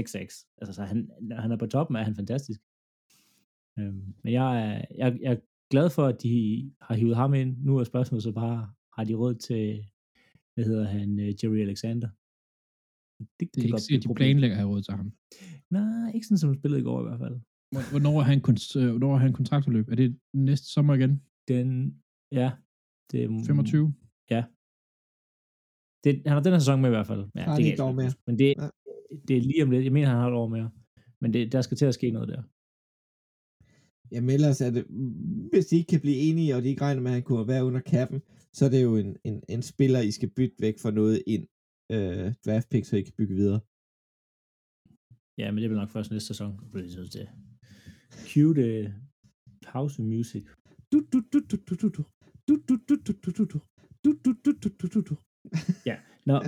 Altså, 0.59 0.73
så 0.73 0.83
han, 0.83 1.11
han 1.31 1.53
er 1.53 1.57
på 1.57 1.67
toppen, 1.67 1.97
er 1.97 2.03
han 2.03 2.15
fantastisk. 2.15 2.61
Øhm, 3.79 4.15
men 4.25 4.33
jeg 4.33 4.49
er, 4.67 4.85
jeg, 4.99 5.19
jeg 5.21 5.33
er 5.33 5.37
glad 5.71 5.91
for, 5.91 6.05
at 6.07 6.23
de 6.23 6.35
har 6.81 6.95
hivet 6.95 7.17
ham 7.17 7.35
ind. 7.35 7.57
Nu 7.59 7.77
er 7.79 7.85
spørgsmålet 7.85 8.23
så 8.23 8.33
bare, 8.33 8.71
har 8.97 9.05
de 9.05 9.15
råd 9.15 9.35
til, 9.35 9.85
hvad 10.55 10.65
hedder 10.65 10.85
han, 10.89 11.21
øh, 11.21 11.27
Jerry 11.45 11.59
Alexander? 11.61 12.09
Det 13.55 13.61
er 13.61 13.63
ikke 13.63 13.81
sikkert, 13.81 14.03
de 14.03 14.09
planlægger 14.17 14.57
at 14.57 14.61
have 14.61 14.71
råd 14.71 14.83
til 14.83 14.95
ham. 14.95 15.13
Nej, 15.71 16.11
ikke 16.15 16.27
sådan 16.27 16.39
som 16.39 16.49
han 16.51 16.59
spillede 16.59 16.81
i 16.81 16.85
går 16.85 17.01
i 17.01 17.09
hvert 17.09 17.19
fald. 17.19 17.35
Hvor- 17.71 17.91
Hvornår 17.91 18.19
er 18.21 18.25
han, 18.25 18.39
øh, 18.39 18.91
hvornår 18.91 19.15
er 19.15 19.19
han 19.19 19.33
kontraktforløb? 19.33 19.89
Er 19.89 19.95
det 19.97 20.19
næste 20.33 20.67
sommer 20.73 20.95
igen? 20.95 21.23
Den, 21.49 21.95
ja, 22.33 22.53
det 23.13 23.25
er, 23.25 23.29
25? 23.47 23.95
Det, 26.07 26.23
han 26.27 26.33
har 26.37 26.43
den 26.43 26.53
her 26.53 26.59
sæson 26.59 26.81
med 26.81 26.89
i 26.93 26.97
hvert 26.97 27.07
fald. 27.07 27.25
Ja, 27.35 27.41
Har 27.41 27.57
det 27.57 27.65
de 27.65 27.77
kan 27.77 27.89
et 27.89 27.95
mere? 28.01 28.13
Men 28.27 28.39
det, 28.39 28.55
Ja. 28.63 28.69
det 29.29 29.37
er 29.37 29.41
lige 29.51 29.63
om 29.63 29.71
lidt. 29.71 29.85
Jeg 29.85 29.93
mener, 29.93 30.09
han 30.09 30.17
har 30.17 30.29
et 30.29 30.35
år 30.43 30.49
mere. 30.57 30.71
Men 31.21 31.33
det, 31.35 31.53
der 31.53 31.61
skal 31.63 31.77
til 31.77 31.87
at 31.87 31.95
ske 31.95 32.11
noget 32.11 32.29
der. 32.29 32.43
Jamen 34.13 34.31
ellers 34.31 34.61
er 34.61 34.71
det, 34.77 34.85
hvis 35.53 35.67
de 35.67 35.77
ikke 35.77 35.91
kan 35.95 36.01
blive 36.01 36.17
enige, 36.17 36.57
og 36.57 36.63
de 36.63 36.69
ikke 36.69 36.83
regner 36.87 37.03
med, 37.03 37.11
at 37.11 37.15
han 37.15 37.23
kunne 37.23 37.49
være 37.49 37.65
under 37.65 37.81
kappen, 37.81 38.21
så 38.53 38.65
er 38.65 38.71
det 38.75 38.83
jo 38.83 38.97
en, 38.97 39.17
en, 39.25 39.43
en 39.49 39.63
spiller, 39.63 40.01
I 40.01 40.11
skal 40.11 40.31
bytte 40.37 40.57
væk 40.61 40.79
for 40.79 40.91
noget 40.91 41.23
ind. 41.27 41.45
Øh, 41.93 42.27
draft 42.47 42.69
pick, 42.71 42.85
så 42.87 42.97
I 42.97 43.03
kan 43.03 43.15
bygge 43.19 43.35
videre. 43.35 43.61
Ja, 45.41 45.47
men 45.51 45.59
det 45.63 45.69
bliver 45.71 45.81
nok 45.85 45.91
først 45.91 46.11
næste 46.11 46.27
sæson. 46.27 46.51
Det 46.59 46.71
bliver 46.73 47.09
det. 47.19 47.29
Cue 48.29 48.55
det 48.55 48.95
pause 49.63 50.03
music. 50.03 50.45
Du, 50.93 50.99
du, 51.13 51.19
du, 51.33 51.39
du, 51.51 51.57
du, 51.69 51.75
du, 51.83 51.89
du. 51.97 52.03
Du, 52.49 52.55
du, 52.69 52.75
du, 52.89 52.95
du, 53.07 53.13
du, 53.25 53.31
du, 53.39 53.45
du. 53.53 53.59
Du, 54.05 54.11
du, 54.25 54.33
du, 54.45 54.53
du, 54.63 54.69
du, 54.81 54.87
du, 54.95 55.01
du. 55.09 55.17
Ja, 55.87 55.97
nå. 56.27 56.43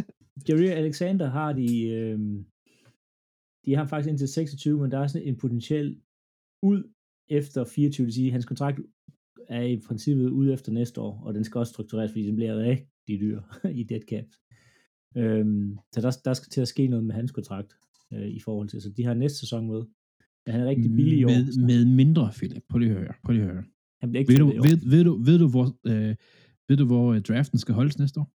Jerry 0.49 0.69
Alexander 0.83 1.31
har 1.31 1.53
de, 1.53 1.89
øh, 1.89 2.19
de 3.65 3.75
har 3.75 3.87
faktisk 3.87 4.11
indtil 4.11 4.29
26, 4.29 4.81
men 4.81 4.91
der 4.91 4.99
er 4.99 5.07
sådan 5.07 5.29
en 5.29 5.37
potentiel 5.37 6.01
ud 6.63 6.93
efter 7.29 7.65
24, 7.65 8.03
det 8.03 8.07
vil 8.07 8.15
sige, 8.15 8.33
hans 8.33 8.45
kontrakt 8.45 8.81
er 9.49 9.63
i 9.63 9.81
princippet 9.89 10.29
ud 10.29 10.53
efter 10.53 10.73
næste 10.73 11.01
år, 11.01 11.23
og 11.25 11.35
den 11.35 11.45
skal 11.45 11.59
også 11.59 11.73
struktureres, 11.73 12.11
fordi 12.11 12.27
den 12.27 12.37
bliver 12.37 12.57
rigtig 12.59 13.21
dyr 13.21 13.43
i 13.81 13.83
dead 13.83 14.01
cap. 14.11 14.25
Øhm, 15.17 15.79
så 15.95 16.01
der, 16.01 16.21
der 16.25 16.35
skal 16.35 16.51
til 16.51 16.61
at 16.61 16.69
ske 16.69 16.87
noget 16.87 17.05
med 17.05 17.15
hans 17.15 17.33
kontrakt 17.33 17.73
øh, 18.13 18.29
i 18.29 18.41
forhold 18.41 18.69
til, 18.69 18.83
så 18.83 18.91
de 18.97 19.05
har 19.05 19.15
næste 19.15 19.39
sæson 19.39 19.67
med. 19.67 19.83
Men 20.47 20.53
han 20.53 20.61
er 20.61 20.67
rigtig 20.67 20.91
billig 20.91 21.19
i 21.19 21.25
år. 21.25 21.29
med, 21.29 21.67
med 21.67 21.85
mindre, 21.85 22.31
Philip. 22.33 22.63
Prøv 22.69 22.79
lige 22.79 22.91
at 22.91 22.99
høre. 22.99 23.15
Prøv 23.25 23.33
lige 23.33 23.45
at 23.45 23.53
høre. 23.53 23.65
Han 24.01 24.11
bliver 24.11 24.21
ikke 24.21 24.33
Ved 24.33 24.39
du, 24.39 24.47
ved, 24.47 24.91
ved, 24.91 25.05
du, 25.05 25.15
ved, 25.29 25.39
du, 25.39 25.49
hvor, 25.49 25.67
øh, 25.87 26.17
ved 26.69 26.77
du, 26.77 26.87
hvor 26.87 27.15
øh, 27.15 27.21
draften 27.21 27.59
skal 27.59 27.75
holdes 27.75 27.99
næste 27.99 28.21
år? 28.21 28.33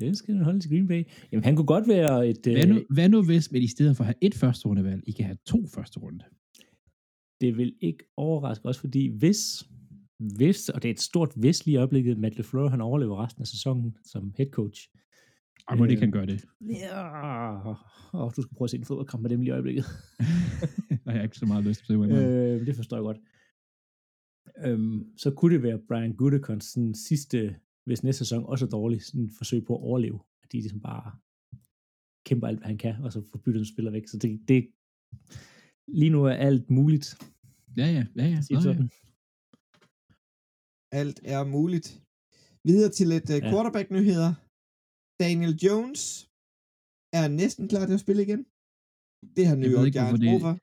Det 0.00 0.16
skal 0.16 0.34
han 0.34 0.44
holde 0.44 0.60
til 0.60 0.70
Green 0.70 0.88
Bay. 0.88 1.04
Jamen, 1.32 1.44
han 1.44 1.56
kunne 1.56 1.66
godt 1.66 1.88
være 1.88 2.28
et... 2.28 2.38
Hvad 2.44 2.66
nu, 2.66 2.74
Øh, 2.74 2.84
hvad 2.90 3.08
nu 3.08 3.22
hvis, 3.22 3.48
at 3.48 3.62
i 3.62 3.66
stedet 3.66 3.96
for 3.96 4.04
at 4.04 4.06
have 4.06 4.14
et 4.20 4.34
første 4.34 4.66
rundevalg, 4.68 5.02
I 5.06 5.12
kan 5.12 5.24
have 5.24 5.38
to 5.46 5.66
første 5.74 6.00
runde? 6.00 6.24
det 7.40 7.56
vil 7.56 7.74
ikke 7.80 8.04
overraske 8.16 8.66
os, 8.68 8.78
fordi 8.78 9.18
hvis, 9.18 9.64
hvis, 10.36 10.68
og 10.68 10.82
det 10.82 10.88
er 10.88 10.92
et 10.92 11.00
stort 11.00 11.32
hvis 11.36 11.66
lige 11.66 11.74
i 11.74 11.76
øjeblikket, 11.76 12.18
Matt 12.18 12.36
LeFleur, 12.36 12.68
han 12.68 12.80
overlever 12.80 13.24
resten 13.24 13.42
af 13.42 13.46
sæsonen 13.46 13.96
som 14.04 14.32
head 14.36 14.50
coach. 14.50 14.88
Ej, 15.68 15.76
må 15.76 15.86
det 15.86 15.92
Øh, 15.92 15.98
kan 15.98 16.10
gøre 16.10 16.26
det. 16.26 16.44
Ja, 16.60 17.70
åh, 18.14 18.30
du 18.36 18.42
skal 18.42 18.56
prøve 18.56 18.66
at 18.66 18.70
se 18.70 18.76
en 18.76 18.84
fodboldkamp 18.84 19.22
med 19.22 19.30
dem 19.30 19.40
lige 19.40 19.48
i 19.48 19.52
øjeblikket. 19.52 19.84
Har 21.06 21.12
jeg 21.12 21.24
ikke 21.24 21.36
så 21.36 21.46
meget 21.46 21.64
lyst 21.64 21.86
til 21.86 21.92
at 21.92 22.08
se, 22.10 22.14
øh, 22.14 22.66
det 22.66 22.76
forstår 22.76 22.96
jeg 22.96 23.02
godt. 23.02 23.18
Øhm, 24.64 25.04
så 25.16 25.30
kunne 25.30 25.54
det 25.54 25.62
være 25.62 25.78
Brian 25.88 26.12
Gutekunst 26.12 26.78
sidste, 27.08 27.56
hvis 27.88 28.02
næste 28.06 28.18
sæson 28.24 28.42
også 28.52 28.64
er 28.66 28.72
dårlig, 28.78 28.98
sådan 29.02 29.24
et 29.24 29.34
forsøg 29.40 29.60
på 29.68 29.72
at 29.76 29.82
overleve. 29.88 30.18
At 30.42 30.48
de 30.52 30.56
ligesom 30.64 30.82
bare 30.90 31.06
kæmper 32.28 32.46
alt, 32.50 32.58
hvad 32.60 32.70
han 32.72 32.80
kan, 32.86 32.94
og 33.04 33.10
så 33.14 33.20
får 33.30 33.38
byttet 33.44 33.60
en 33.60 33.72
spiller 33.72 33.90
væk. 33.96 34.06
Så 34.12 34.16
det, 34.22 34.30
det, 34.50 34.60
lige 36.00 36.12
nu 36.16 36.20
er 36.30 36.36
alt 36.48 36.66
muligt. 36.78 37.06
Ja, 37.80 37.86
ja, 37.96 38.04
ja, 38.20 38.26
ja. 38.34 38.40
Nå, 38.50 38.58
ja. 38.58 38.66
sådan. 38.66 38.88
Alt 41.00 41.18
er 41.34 41.40
muligt. 41.56 41.88
Videre 42.68 42.90
til 42.96 43.06
lidt 43.12 43.28
uh, 43.34 43.36
Ja. 43.36 43.50
quarterback-nyheder. 43.52 44.30
Daniel 45.24 45.54
Jones 45.64 46.02
er 47.20 47.26
næsten 47.40 47.64
klar 47.72 47.84
til 47.86 47.98
at 47.98 48.04
spille 48.06 48.22
igen. 48.26 48.40
Det 49.36 49.44
har 49.48 49.56
New 49.56 49.64
Jeg 49.64 49.70
ved 49.70 49.78
York 49.78 49.86
ikke, 49.88 49.98
Giants 49.98 50.22
brug 50.28 50.40
for. 50.46 50.54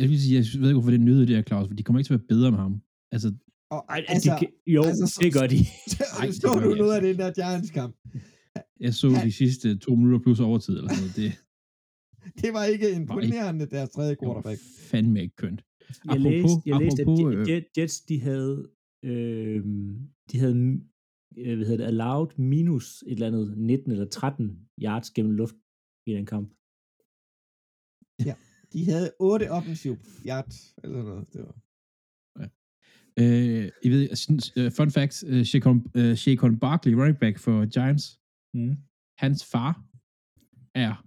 Jeg 0.00 0.06
vil 0.10 0.18
sige, 0.22 0.34
jeg 0.38 0.44
ved 0.60 0.68
ikke, 0.70 0.78
hvorfor 0.80 0.94
det 0.96 1.06
nyder 1.08 1.24
det 1.28 1.36
her, 1.36 1.48
Claus, 1.48 1.66
for 1.68 1.74
de 1.76 1.82
kommer 1.84 1.98
ikke 1.98 2.08
til 2.08 2.14
at 2.14 2.20
være 2.20 2.32
bedre 2.34 2.50
med 2.54 2.60
ham. 2.66 2.74
Altså, 3.14 3.28
Og, 3.70 3.84
Ej, 3.88 4.04
altså, 4.08 4.30
de, 4.30 4.38
kan- 4.46 4.52
jo, 4.66 4.82
altså, 4.84 5.06
så- 5.06 5.20
det 5.24 5.32
gør 5.32 5.46
de. 5.54 5.56
Ej, 6.20 6.26
det 6.26 6.42
du 6.42 6.70
de 6.72 6.78
noget 6.78 6.94
altså. 6.94 6.94
af 6.94 7.00
den 7.02 7.16
der 7.18 7.30
Giants-kamp. 7.38 7.94
jeg 8.80 8.94
så 8.94 9.08
de 9.24 9.32
sidste 9.32 9.78
to 9.78 9.94
minutter 9.94 10.18
plus 10.18 10.40
overtid, 10.40 10.76
eller 10.76 10.90
sådan 10.94 11.02
noget. 11.02 11.16
Det 11.16 11.32
Det 12.42 12.52
var 12.52 12.64
ikke 12.64 12.92
imponerende, 12.92 13.66
deres 13.66 13.90
tredje 13.90 14.10
det 14.10 14.18
var 14.20 14.26
quarterback. 14.26 14.60
fandme 14.90 15.22
ikke 15.22 15.36
kønt. 15.36 15.62
Jeg 16.04 16.14
Apropos- 16.14 16.30
læste, 16.30 16.62
jeg 16.66 16.78
læste 16.80 17.02
at 17.02 17.08
apropos, 17.08 17.34
Je- 17.34 17.36
øh, 17.38 17.48
Jet- 17.48 17.70
Jets, 17.78 18.00
de 18.00 18.20
havde, 18.20 18.70
øh, 19.04 19.64
de 20.32 20.38
havde 20.38 20.54
øh, 21.38 21.56
hvad 21.56 21.66
hedder 21.66 21.76
det, 21.76 21.84
allowed 21.84 22.28
minus 22.38 23.02
et 23.06 23.12
eller 23.12 23.26
andet 23.26 23.58
19 23.58 23.92
eller 23.92 24.06
13 24.08 24.68
yards 24.82 25.10
gennem 25.10 25.32
luft 25.32 25.54
i 26.06 26.12
den 26.12 26.26
kamp. 26.26 26.48
De 28.72 28.84
havde 28.84 29.12
otte 29.20 29.50
offensive 29.50 29.96
yards, 30.26 30.74
eller 30.84 30.96
sådan 30.98 31.10
noget. 31.14 31.32
Det 31.32 31.40
var. 31.40 31.54
Øh, 33.18 33.68
I 33.82 33.88
ved, 33.90 34.08
jeg 34.08 34.18
synes, 34.18 34.52
øh, 34.56 34.72
fun 34.72 34.90
fact, 34.90 35.24
øh, 35.26 35.44
Shaquan, 35.44 35.86
øh, 35.96 36.14
Shaquan 36.16 36.58
Barkley, 36.58 36.92
running 36.92 37.18
back 37.18 37.38
for 37.38 37.66
Giants, 37.66 38.06
Mm. 38.54 38.76
hans 39.18 39.44
far 39.44 39.84
er 40.74 41.06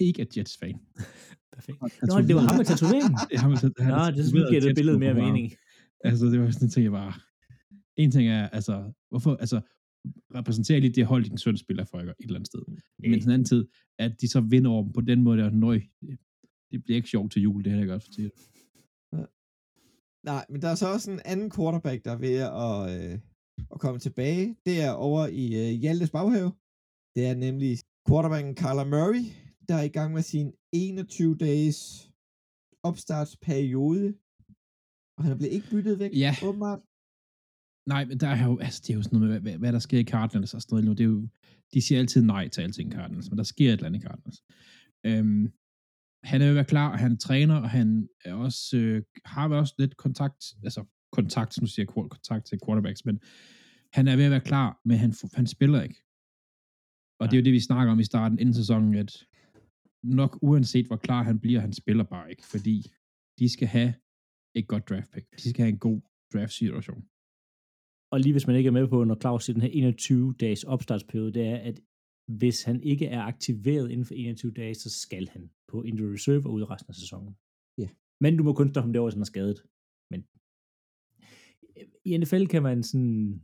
mega 0.00 0.24
Jets-fan. 0.36 0.78
Perfekt. 1.54 1.78
Nå, 1.80 2.20
det 2.20 2.34
var 2.34 2.40
ham 2.40 2.56
med 2.56 2.64
tatoveringen. 2.64 3.18
Er 3.34 3.38
ham, 3.38 3.50
han 3.50 3.70
Nå, 3.90 4.04
det 4.06 4.16
tatoveret 4.16 4.48
giver 4.50 4.60
det 4.60 4.74
billede 4.76 4.98
mere 4.98 5.14
mening. 5.14 5.52
Altså, 6.04 6.26
det 6.26 6.40
var 6.40 6.50
sådan 6.50 6.66
en 6.66 6.70
ting, 6.70 6.84
jeg 6.84 6.92
bare... 6.92 7.12
En 7.96 8.10
ting 8.10 8.28
er, 8.28 8.48
altså, 8.48 8.92
hvorfor, 9.10 9.36
altså, 9.36 9.60
repræsenterer 10.34 10.80
lige 10.80 10.92
det 10.92 11.06
hold, 11.06 11.24
din 11.24 11.38
søn 11.38 11.56
spiller 11.56 11.84
for 11.84 11.98
et 11.98 12.14
eller 12.20 12.34
andet 12.34 12.46
sted. 12.46 12.62
Nej. 12.68 13.10
Men 13.10 13.20
den 13.20 13.30
anden 13.30 13.44
tid, 13.44 13.66
at 13.98 14.20
de 14.20 14.28
så 14.28 14.40
vinder 14.40 14.70
over 14.70 14.82
dem 14.84 14.92
på 14.92 15.00
den 15.00 15.22
måde, 15.22 15.38
der 15.38 15.50
nøj, 15.50 15.80
det 16.70 16.84
bliver 16.84 16.96
ikke 16.96 17.08
sjovt 17.08 17.32
til 17.32 17.42
jul, 17.42 17.64
det 17.64 17.72
her, 17.72 17.78
jeg 17.78 17.88
godt 17.88 18.02
fortælle. 18.02 18.30
Nej, 20.26 20.44
men 20.50 20.62
der 20.62 20.68
er 20.68 20.74
så 20.74 20.92
også 20.92 21.10
en 21.10 21.20
anden 21.24 21.50
quarterback, 21.56 22.04
der 22.04 22.12
er 22.12 22.16
ved 22.26 22.36
at, 22.64 22.78
øh, 22.94 23.18
at 23.74 23.80
komme 23.80 23.98
tilbage. 24.06 24.56
Det 24.66 24.76
er 24.86 24.90
over 24.90 25.26
i 25.26 25.44
øh, 25.62 25.70
Hjaltes 25.82 26.10
baghave. 26.10 26.52
Det 27.16 27.22
er 27.30 27.34
nemlig 27.46 27.78
quarterbacken 28.08 28.54
Kyler 28.54 28.84
Murray, 28.94 29.24
der 29.68 29.74
er 29.74 29.82
i 29.90 29.94
gang 29.98 30.12
med 30.16 30.22
sin 30.22 30.46
21-dages 30.76 31.78
opstartsperiode. 32.88 34.06
Og 35.16 35.20
han 35.24 35.32
er 35.32 35.36
blevet 35.36 35.52
ikke 35.52 35.70
byttet 35.70 35.98
væk, 35.98 36.10
Ja. 36.24 36.32
åbenbart. 36.48 36.80
Nej, 37.92 38.04
men 38.04 38.20
der 38.20 38.28
er 38.28 38.44
jo, 38.48 38.58
altså, 38.66 38.80
det 38.84 38.90
er 38.90 38.94
jo 38.94 39.02
sådan 39.02 39.18
noget 39.18 39.32
med, 39.32 39.40
hvad, 39.40 39.58
hvad 39.58 39.72
der 39.72 39.78
sker 39.78 39.98
i 39.98 40.04
Cardinals 40.04 40.54
og 40.54 40.62
sådan 40.62 40.72
noget 40.74 40.84
nu. 40.84 40.92
Det 40.92 41.00
er 41.00 41.08
jo, 41.16 41.28
de 41.74 41.82
siger 41.82 41.98
altid 42.00 42.22
nej 42.22 42.48
til 42.48 42.60
alting 42.62 42.88
i 42.92 42.94
Cardinals, 42.96 43.30
men 43.30 43.38
der 43.38 43.44
sker 43.44 43.68
et 43.68 43.72
eller 43.72 43.86
andet 43.86 44.00
i 44.00 44.06
Cardinals. 44.06 44.38
Øhm, 45.06 45.52
han 46.26 46.42
er 46.42 46.46
jo 46.46 46.54
været 46.54 46.66
klar, 46.66 46.92
og 46.92 46.98
han 46.98 47.18
træner, 47.18 47.56
og 47.56 47.70
han 47.70 48.08
er 48.24 48.34
også, 48.34 48.76
øh, 48.76 49.02
har 49.24 49.48
også 49.48 49.74
lidt 49.78 49.96
kontakt, 49.96 50.44
altså 50.62 50.84
kontakt, 51.12 51.60
nu 51.60 51.66
siger 51.66 51.86
jeg 51.88 52.08
kontakt 52.10 52.46
til 52.46 52.58
quarterbacks, 52.66 53.04
men 53.04 53.20
han 53.92 54.08
er 54.08 54.16
ved 54.16 54.24
at 54.24 54.30
være 54.30 54.40
klar, 54.40 54.80
men 54.84 54.96
han, 54.96 55.14
han 55.34 55.46
spiller 55.46 55.82
ikke. 55.82 56.02
Og 57.20 57.26
det 57.26 57.36
er 57.36 57.40
jo 57.40 57.44
det, 57.44 57.52
vi 57.52 57.60
snakker 57.60 57.92
om 57.92 58.00
i 58.00 58.04
starten 58.04 58.38
inden 58.38 58.54
sæsonen, 58.54 58.94
at 58.94 59.12
nok 60.02 60.38
uanset 60.42 60.86
hvor 60.86 60.96
klar 60.96 61.22
han 61.22 61.40
bliver, 61.40 61.60
han 61.60 61.72
spiller 61.72 62.04
bare 62.04 62.30
ikke, 62.30 62.46
fordi 62.46 62.92
de 63.38 63.48
skal 63.48 63.68
have 63.68 63.94
et 64.54 64.68
godt 64.68 64.88
draft 64.88 65.10
pick. 65.12 65.26
De 65.42 65.50
skal 65.50 65.62
have 65.62 65.72
en 65.72 65.78
god 65.78 66.00
draft 66.34 66.52
situation. 66.52 67.04
Og 68.12 68.20
lige 68.20 68.32
hvis 68.32 68.46
man 68.46 68.56
ikke 68.56 68.68
er 68.68 68.72
med 68.72 68.88
på, 68.88 69.04
når 69.04 69.18
Claus 69.20 69.44
siger 69.44 69.58
den 69.60 69.70
her 69.70 69.92
21-dages 69.92 70.64
opstartsperiode, 70.64 71.32
det 71.32 71.46
er, 71.46 71.56
at 71.56 71.80
hvis 72.28 72.62
han 72.62 72.82
ikke 72.82 73.06
er 73.06 73.22
aktiveret 73.22 73.90
inden 73.90 74.04
for 74.04 74.14
21 74.14 74.52
dage, 74.52 74.74
så 74.74 74.90
skal 74.90 75.28
han 75.28 75.50
på 75.68 75.82
injury 75.82 76.12
reserve 76.12 76.46
og 76.46 76.52
ud 76.52 76.70
resten 76.70 76.90
af 76.90 76.94
sæsonen. 76.94 77.36
Ja. 77.78 77.88
Men 78.20 78.36
du 78.36 78.42
må 78.44 78.52
kun 78.52 78.68
stoppe 78.68 78.86
ham 78.86 78.92
derovre, 78.92 79.08
hvis 79.08 79.14
han 79.14 79.20
er 79.20 79.32
skadet. 79.34 79.62
Men 80.10 80.20
i 82.04 82.16
NFL 82.16 82.44
kan 82.46 82.62
man 82.62 82.82
sådan... 82.82 83.42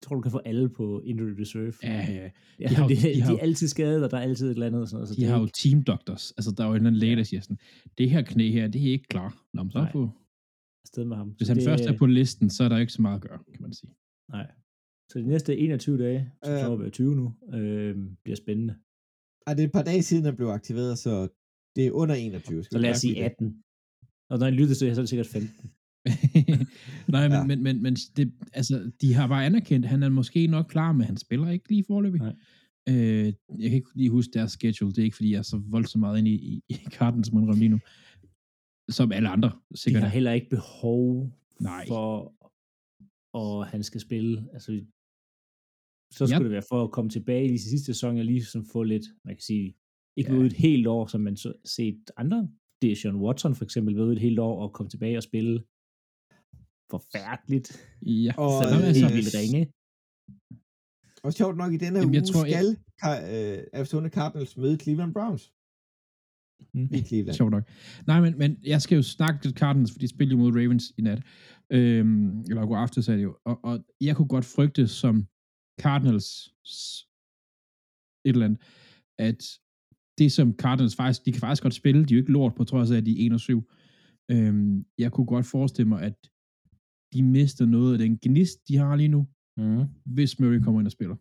Jeg 0.00 0.02
tror, 0.02 0.16
du 0.16 0.22
kan 0.22 0.30
få 0.30 0.38
alle 0.38 0.68
på 0.68 1.00
injury 1.00 1.34
reserve. 1.40 1.74
Ja, 1.82 2.12
ja. 2.12 2.30
ja 2.60 2.68
de 2.70 2.74
har 2.74 2.88
de, 2.88 2.94
de 2.94 3.14
de, 3.14 3.20
har 3.20 3.32
de 3.32 3.38
er 3.38 3.42
altid 3.42 3.68
skadet, 3.68 4.04
og 4.04 4.10
der 4.10 4.16
er 4.16 4.22
altid 4.22 4.46
et 4.46 4.52
eller 4.52 4.66
andet. 4.66 4.80
Og 4.82 4.88
sådan 4.88 4.96
noget, 4.96 5.08
så 5.08 5.14
De 5.14 5.24
er 5.24 5.30
har 5.30 5.40
jo 5.40 5.46
team 5.46 5.82
doctors. 5.82 6.32
Altså, 6.32 6.50
der 6.56 6.62
er 6.62 6.68
jo 6.68 6.72
en 6.72 6.76
eller 6.76 6.86
anden 6.90 6.98
læge, 6.98 7.16
der 7.16 7.22
siger 7.22 7.40
sådan, 7.40 7.58
det 7.98 8.10
her 8.10 8.22
knæ 8.22 8.50
her, 8.50 8.68
det 8.68 8.88
er 8.88 8.92
ikke 8.92 9.08
klar. 9.08 9.44
Nå, 9.54 9.62
men 9.62 9.70
så 9.70 9.78
Nej. 9.78 9.92
på. 9.92 10.10
afsted 10.84 11.04
med 11.04 11.16
ham. 11.16 11.28
Hvis 11.28 11.48
han 11.48 11.56
det, 11.56 11.64
først 11.64 11.84
er 11.84 11.96
på 11.96 12.06
listen, 12.06 12.50
så 12.50 12.64
er 12.64 12.68
der 12.68 12.78
ikke 12.78 12.92
så 12.92 13.02
meget 13.02 13.16
at 13.16 13.22
gøre, 13.22 13.38
kan 13.52 13.62
man 13.62 13.72
sige. 13.72 13.92
Nej. 14.28 14.46
Så 15.12 15.18
de 15.18 15.26
næste 15.26 15.56
21 15.56 15.98
dage, 15.98 16.30
som 16.44 16.52
Øh. 16.52 16.58
så 16.60 16.84
er 16.86 16.90
20 16.90 17.14
nu, 17.16 17.34
øh, 17.54 17.96
bliver 18.24 18.36
spændende. 18.36 18.74
Ej, 19.46 19.54
det 19.54 19.62
er 19.62 19.66
et 19.66 19.72
par 19.72 19.82
dage 19.82 20.02
siden, 20.02 20.24
han 20.24 20.36
blev 20.36 20.46
aktiveret, 20.48 20.98
så 20.98 21.28
det 21.76 21.86
er 21.86 21.90
under 21.92 22.14
21. 22.14 22.62
Skal 22.64 22.72
Så 22.74 22.78
lad 22.78 22.90
os 22.90 22.96
sige 22.98 23.14
det? 23.14 23.20
18. 23.22 23.62
Og 24.30 24.38
når 24.38 24.46
jeg 24.46 24.54
lytter 24.54 24.74
til 24.74 24.86
det, 24.86 24.96
så 24.96 25.00
er 25.00 25.02
det 25.02 25.08
sikkert 25.08 25.26
15. 25.26 25.70
Nej, 27.14 27.28
men, 27.28 27.32
Ja. 27.32 27.44
men, 27.46 27.62
men, 27.62 27.82
men 27.82 27.94
det, 27.94 28.32
altså, 28.52 28.90
de 29.00 29.14
har 29.14 29.26
bare 29.28 29.46
anerkendt, 29.46 29.86
han 29.86 30.02
er 30.02 30.08
måske 30.08 30.46
nok 30.46 30.66
klar, 30.68 30.92
men 30.92 31.06
han 31.06 31.16
spiller 31.16 31.50
ikke 31.50 31.68
lige 31.68 31.84
forløbig. 31.86 32.20
Nej. 32.20 32.34
Øh, 32.88 33.24
jeg 33.58 33.70
kan 33.70 33.72
ikke 33.72 33.88
lige 33.94 34.10
huske 34.10 34.30
deres 34.32 34.52
schedule. 34.52 34.92
Det 34.92 34.98
er 34.98 35.04
ikke, 35.04 35.16
fordi 35.16 35.30
jeg 35.32 35.38
er 35.38 35.42
så 35.42 35.62
voldsomt 35.66 36.00
meget 36.00 36.18
inde 36.18 36.30
i, 36.30 36.34
i, 36.34 36.62
i 36.68 36.74
karten, 36.92 37.24
som 37.24 37.40
man 37.44 37.54
lige 37.54 37.68
nu. 37.68 37.78
Som 38.90 39.12
alle 39.12 39.28
andre, 39.28 39.50
De 39.72 39.76
sikkert. 39.76 40.02
har 40.02 40.08
er. 40.08 40.12
heller 40.12 40.32
ikke 40.32 40.48
behov 40.50 41.32
Nej. 41.60 41.84
for, 41.88 42.34
og 43.32 43.66
han 43.66 43.82
skal 43.82 44.00
spille. 44.00 44.48
Altså, 44.52 44.80
så 46.12 46.26
skulle 46.26 46.44
det 46.44 46.50
være 46.50 46.62
for 46.68 46.84
at 46.84 46.90
komme 46.90 47.10
tilbage 47.10 47.44
i 47.48 47.52
de 47.52 47.58
sidste 47.70 47.86
sæson 47.86 48.18
og 48.18 48.24
lige 48.24 48.44
sådan 48.44 48.66
få 48.72 48.82
lidt, 48.82 49.04
man 49.24 49.34
kan 49.34 49.42
sige, 49.42 49.74
ikke 50.16 50.32
Ja. 50.32 50.38
ud 50.38 50.46
et 50.46 50.52
helt 50.52 50.86
år, 50.86 51.06
som 51.06 51.20
man 51.20 51.36
så 51.36 51.52
set 51.64 52.10
andre. 52.16 52.48
Det 52.82 52.92
er 52.92 52.96
Sean 52.96 53.16
Watson 53.16 53.54
for 53.54 53.64
eksempel, 53.64 53.96
ved 53.96 54.12
et 54.12 54.18
helt 54.20 54.38
år 54.38 54.62
og 54.62 54.72
komme 54.72 54.90
tilbage 54.90 55.16
og 55.16 55.22
spille 55.22 55.64
forfærdeligt. 56.90 57.68
Ja. 58.02 58.32
Og, 58.38 58.50
Så 58.62 58.68
det 58.70 58.96
helt 58.96 59.14
vildt 59.18 59.34
ringe. 59.42 59.62
Og 61.24 61.32
sjovt 61.32 61.56
nok, 61.56 61.72
i 61.72 61.76
denne 61.76 61.96
her 61.98 62.02
Jamen, 62.02 62.14
jeg 62.14 62.22
uge 62.22 62.32
tror, 62.32 62.44
jeg- 62.46 62.64
skal 62.64 62.76
Ka- 63.02 63.24
øh, 63.34 63.58
Arizona 63.78 64.08
Cardinals 64.08 64.56
møde 64.56 64.76
Cleveland 64.76 65.12
Browns 65.14 65.52
Mm. 66.74 66.88
i 66.94 67.00
Cleveland. 67.08 67.34
Sjovt 67.36 67.50
nok. 67.50 67.64
Nej, 68.06 68.20
men, 68.20 68.38
men 68.38 68.50
jeg 68.64 68.82
skal 68.82 68.96
jo 68.96 69.02
snakke 69.02 69.38
til 69.42 69.52
Cardinals, 69.52 69.92
for 69.92 69.98
de 69.98 70.08
spiller 70.08 70.34
jo 70.36 70.38
mod 70.42 70.52
Ravens 70.60 70.84
i 70.98 71.02
nat. 71.02 71.22
Øhm, 71.72 72.40
eller 72.40 72.66
går 72.66 72.76
aftes 72.76 73.08
er 73.08 73.16
det 73.16 73.22
jo. 73.22 73.36
Og, 73.44 73.64
og 73.64 73.84
jeg 74.00 74.16
kunne 74.16 74.28
godt 74.28 74.44
frygte 74.44 74.88
som 74.88 75.26
Cardinals 75.78 76.28
et 78.24 78.32
eller 78.34 78.44
andet, 78.46 78.60
at 79.18 79.40
det 80.18 80.32
som 80.32 80.54
Cardinals 80.56 80.96
faktisk, 80.96 81.24
de 81.26 81.32
kan 81.32 81.40
faktisk 81.40 81.62
godt 81.62 81.74
spille, 81.74 82.04
de 82.04 82.14
er 82.14 82.16
jo 82.18 82.22
ikke 82.22 82.32
lort 82.32 82.54
på 82.54 82.64
trods 82.64 82.90
af, 82.90 82.96
at 82.96 83.06
de 83.06 83.22
er 83.22 83.26
1 83.26 83.32
og 83.32 83.40
7. 83.40 83.70
Øhm, 84.30 84.86
jeg 84.98 85.12
kunne 85.12 85.26
godt 85.26 85.46
forestille 85.46 85.88
mig, 85.88 86.02
at 86.02 86.16
de 87.12 87.22
mister 87.22 87.66
noget 87.66 87.92
af 87.92 87.98
den 87.98 88.18
gnist, 88.22 88.68
de 88.68 88.76
har 88.76 88.96
lige 88.96 89.08
nu, 89.08 89.26
Mm. 89.56 89.84
hvis 90.04 90.40
Murray 90.40 90.60
kommer 90.64 90.80
ind 90.80 90.86
og 90.88 90.92
spiller. 90.92 91.16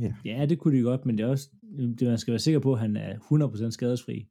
Ja. 0.00 0.14
Ja, 0.24 0.46
det 0.46 0.58
kunne 0.58 0.78
de 0.78 0.82
godt, 0.82 1.06
men 1.06 1.18
det 1.18 1.24
er 1.24 1.28
også, 1.28 1.50
det, 1.98 2.02
man 2.08 2.18
skal 2.18 2.32
være 2.32 2.38
sikker 2.38 2.60
på, 2.60 2.72
at 2.72 2.80
han 2.80 2.96
er 2.96 3.18
100% 3.18 3.70
skadesfri. 3.70 4.28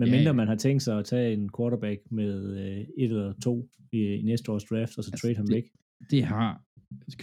Men 0.00 0.08
Ja, 0.08 0.14
mindre 0.14 0.28
ja. 0.28 0.32
man 0.40 0.48
har 0.48 0.54
tænkt 0.56 0.82
sig 0.82 0.98
at 0.98 1.04
tage 1.04 1.32
en 1.32 1.50
quarterback 1.56 2.00
med 2.10 2.32
øh, 2.60 2.78
et 2.80 3.10
eller 3.10 3.34
to 3.42 3.68
i, 3.92 3.98
i 3.98 4.22
næste 4.22 4.52
års 4.52 4.64
draft, 4.64 4.98
og 4.98 5.04
så 5.04 5.10
Altså, 5.12 5.22
trade 5.22 5.36
ham 5.36 5.46
det- 5.46 5.54
væk. 5.54 5.66
Det 6.10 6.24
har 6.24 6.62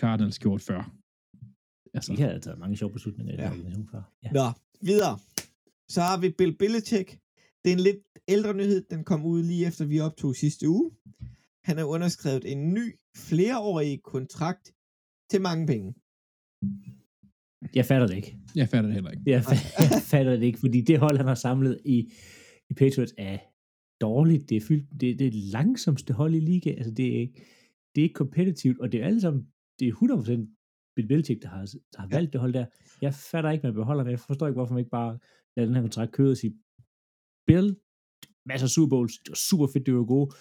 Cardinals 0.01 0.39
gjort 0.39 0.61
før. 0.61 0.81
Altså, 1.93 2.13
De 2.17 2.21
har 2.21 2.39
taget 2.39 2.59
mange 2.59 2.77
sjove 2.77 2.93
beslutninger 2.93 3.33
i 3.33 3.35
Ja. 3.37 3.49
ja. 3.53 3.75
den 3.75 3.87
før. 3.91 4.01
Ja. 4.23 4.29
Nå, 4.31 4.45
videre. 4.81 5.19
Så 5.89 6.01
har 6.01 6.17
vi 6.21 6.29
Bill 6.37 6.57
Belichick. 6.57 7.09
Det 7.65 7.69
er 7.71 7.75
en 7.79 7.79
lidt 7.89 7.97
ældre 8.27 8.53
nyhed. 8.53 8.81
Den 8.89 9.03
kom 9.03 9.25
ud 9.25 9.43
lige 9.43 9.67
efter, 9.67 9.85
vi 9.85 9.99
optog 9.99 10.35
sidste 10.35 10.69
uge. 10.69 10.91
Han 11.63 11.77
har 11.77 11.83
underskrevet 11.85 12.51
en 12.51 12.73
ny, 12.73 12.95
flereårig 13.17 14.01
kontrakt 14.03 14.73
til 15.31 15.41
mange 15.41 15.67
penge. 15.67 15.93
Jeg 17.75 17.85
fatter 17.85 18.07
det 18.07 18.15
ikke. 18.15 18.37
jeg 18.55 18.69
fatter 18.69 18.87
det 18.87 18.93
heller 18.93 19.11
ikke. 19.11 19.23
Jeg, 19.25 19.41
fa- 19.41 19.73
jeg 19.95 20.01
fatter 20.01 20.35
det 20.35 20.43
ikke, 20.43 20.59
fordi 20.59 20.81
det 20.81 20.99
hold, 20.99 21.17
han 21.17 21.27
har 21.27 21.35
samlet 21.35 21.79
i, 21.85 22.11
i 22.69 22.73
Patriots, 22.73 23.13
er 23.17 23.37
dårligt. 24.01 24.49
Det 24.49 24.57
er, 24.57 24.61
fyldt, 24.61 24.91
det, 24.91 25.19
det 25.19 25.27
er 25.27 25.31
det 25.31 25.33
langsomste 25.57 26.13
hold 26.13 26.35
i 26.35 26.39
liga. 26.39 26.69
Altså, 26.71 26.91
det 26.91 27.15
er, 27.15 27.19
ikke- 27.19 27.45
det 27.95 28.01
er 28.01 28.03
ikke 28.03 28.13
kompetitivt, 28.13 28.79
og 28.79 28.91
det 28.91 29.01
er 29.01 29.05
alle 29.05 29.21
sammen, 29.21 29.47
det 29.79 29.87
er 29.87 29.91
100% 29.91 30.93
Bill 30.95 31.07
Belichick, 31.07 31.41
der 31.41 31.47
har, 31.49 31.65
der 31.93 31.99
har 32.01 32.07
valgt 32.07 32.33
det 32.33 32.41
hold 32.41 32.53
der. 32.53 32.65
Jeg 33.01 33.13
fatter 33.13 33.51
ikke, 33.51 33.63
man 33.67 33.73
beholder 33.73 34.03
det. 34.03 34.11
Jeg 34.11 34.19
forstår 34.19 34.47
ikke, 34.47 34.55
hvorfor 34.59 34.73
man 34.73 34.79
ikke 34.79 34.89
bare 35.01 35.19
lader 35.55 35.65
den 35.67 35.75
her 35.75 35.81
kontrakt 35.81 36.11
køre 36.11 36.31
og 36.31 36.37
sige, 36.37 36.53
Bill, 37.47 37.75
masser 38.45 38.65
af 38.65 38.69
Super 38.69 38.89
Bowls, 38.89 39.17
det 39.17 39.29
var 39.29 39.35
super 39.49 39.67
fedt, 39.73 39.85
det 39.85 39.93
var 39.95 40.05
gode. 40.05 40.31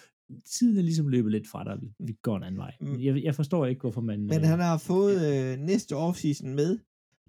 Tiden 0.45 0.77
er 0.77 0.81
ligesom 0.81 1.07
løbet 1.07 1.31
lidt 1.31 1.47
fra 1.47 1.63
dig. 1.63 1.81
Vi, 1.81 1.87
vi 2.07 2.13
går 2.21 2.37
en 2.37 2.43
anden 2.43 2.57
vej. 2.65 2.73
Mm. 2.81 2.99
Jeg, 3.01 3.23
jeg 3.23 3.35
forstår 3.35 3.65
ikke, 3.65 3.81
hvorfor 3.81 4.01
man... 4.01 4.19
Men 4.19 4.39
øh, 4.41 4.47
han 4.53 4.59
har 4.59 4.77
fået 4.77 5.17
øh, 5.33 5.57
næste 5.59 5.95
offseason 5.95 6.55
med. 6.55 6.79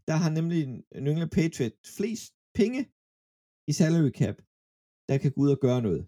Der 0.08 0.14
har 0.22 0.30
nemlig 0.30 0.66
New 1.02 1.10
England 1.12 1.30
Patriots 1.30 1.96
flest 1.96 2.32
penge 2.54 2.80
i 3.68 3.72
salary 3.72 4.10
cap, 4.10 4.36
der 5.08 5.16
kan 5.22 5.30
gå 5.34 5.38
ud 5.44 5.50
og 5.56 5.60
gøre 5.66 5.80
noget. 5.88 6.02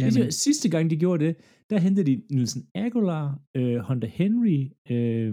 Ja, 0.00 0.06
men, 0.16 0.32
sidste 0.32 0.66
gang 0.74 0.84
de 0.90 0.96
gjorde 1.04 1.24
det, 1.26 1.36
der 1.70 1.78
hentede 1.86 2.06
de 2.10 2.14
Nielsen 2.36 2.62
Aguilar, 2.74 3.26
øh, 3.56 3.76
Hunter 3.88 4.08
Henry, 4.08 4.58
øh, 4.94 5.28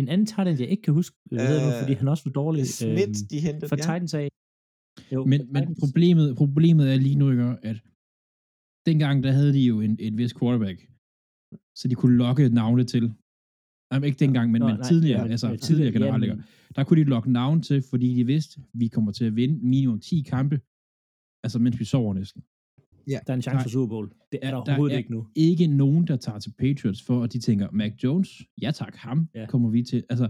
en 0.00 0.06
anden 0.12 0.26
tight 0.32 0.48
end, 0.48 0.60
jeg 0.60 0.68
ikke 0.74 0.82
kan 0.82 0.94
huske, 0.94 1.16
hvad 1.30 1.46
hedder 1.48 1.64
nu, 1.66 1.72
Øh, 1.72 1.80
fordi 1.82 1.92
han 2.00 2.08
også 2.08 2.24
var 2.28 2.32
dårlig. 2.42 2.62
Smith, 2.66 3.08
øh, 3.08 3.30
de 3.32 3.38
hentede. 3.46 3.68
for 3.68 3.76
ja. 3.76 3.82
Titans 3.82 4.14
af. 4.14 4.28
Jo, 5.14 5.20
men, 5.32 5.40
men 5.52 5.62
Titans. 5.62 5.78
problemet, 5.84 6.26
problemet 6.42 6.84
er 6.92 6.96
lige 7.06 7.18
nu, 7.22 7.26
at 7.70 7.76
dengang, 8.90 9.16
der 9.24 9.32
havde 9.38 9.52
de 9.58 9.62
jo 9.70 9.76
en, 9.86 9.92
et 10.06 10.14
vis 10.20 10.32
quarterback, 10.38 10.78
så 11.78 11.84
de 11.90 11.94
kunne 12.00 12.16
lokke 12.24 12.44
navne 12.60 12.84
til. 12.94 13.04
Jamen, 13.92 14.06
ikke 14.08 14.18
dengang, 14.24 14.46
men, 14.52 14.60
Nå, 14.60 14.66
men 14.68 14.76
nej, 14.76 14.88
tidligere, 14.90 15.22
ja, 15.24 15.30
altså 15.34 15.48
ja, 15.48 15.56
tidligere 15.56 15.92
ja, 15.92 15.98
generelt, 15.98 16.20
men- 16.20 16.30
ikke? 16.30 16.42
der 16.76 16.84
kunne 16.84 17.00
de 17.00 17.08
lokke 17.14 17.30
navn 17.40 17.62
til, 17.68 17.78
fordi 17.90 18.08
de 18.18 18.24
vidste, 18.34 18.54
vi 18.80 18.86
kommer 18.88 19.12
til 19.12 19.24
at 19.24 19.36
vinde 19.36 19.56
minimum 19.74 20.00
10 20.00 20.22
kampe, 20.34 20.56
altså 21.42 21.58
mens 21.58 21.78
vi 21.80 21.84
sover 21.84 22.14
næsten. 22.14 22.42
Der 23.08 23.20
er 23.26 23.34
en 23.34 23.42
chance 23.42 23.62
for 23.62 23.70
Super 23.70 23.86
Bowl. 23.88 24.12
Det 24.32 24.40
er 24.42 24.50
der, 24.50 24.56
Der 24.56 24.56
overhovedet 24.72 24.94
er- 24.94 24.98
ikke 24.98 25.10
nu. 25.10 25.28
Ikke 25.34 25.66
nogen, 25.66 26.06
der 26.06 26.16
tager 26.16 26.38
til 26.38 26.52
Patriots 26.58 27.02
for, 27.02 27.22
at 27.24 27.32
de 27.32 27.38
tænker, 27.40 27.70
Mac 27.70 27.92
Jones, 28.04 28.42
ja 28.62 28.70
tak, 28.70 28.94
ham 28.96 29.28
Ja. 29.34 29.46
kommer 29.46 29.70
vi 29.70 29.82
til. 29.82 30.04
Altså, 30.10 30.28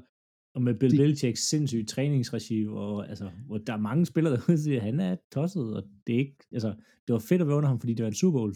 Og 0.54 0.62
med 0.62 0.74
Bill 0.74 0.96
Belichicks 0.96 1.40
sindssyge 1.48 1.84
træningsregime, 1.84 2.72
og 2.72 3.08
altså, 3.08 3.30
hvor 3.46 3.58
der 3.58 3.72
er 3.72 3.76
mange 3.76 4.06
spillere, 4.06 4.36
der 4.36 4.56
siger, 4.64 4.76
at 4.76 4.82
han 4.82 5.00
er 5.00 5.16
tosset, 5.32 5.76
og 5.76 5.82
det 6.06 6.14
er 6.14 6.18
ikke, 6.18 6.36
altså, 6.52 6.68
det 7.06 7.12
var 7.12 7.18
fedt 7.18 7.40
at 7.40 7.46
være 7.46 7.56
under 7.56 7.68
ham, 7.68 7.80
fordi 7.80 7.94
det 7.94 8.02
var 8.02 8.08
en 8.08 8.14
Super 8.14 8.38
Bowl. 8.38 8.54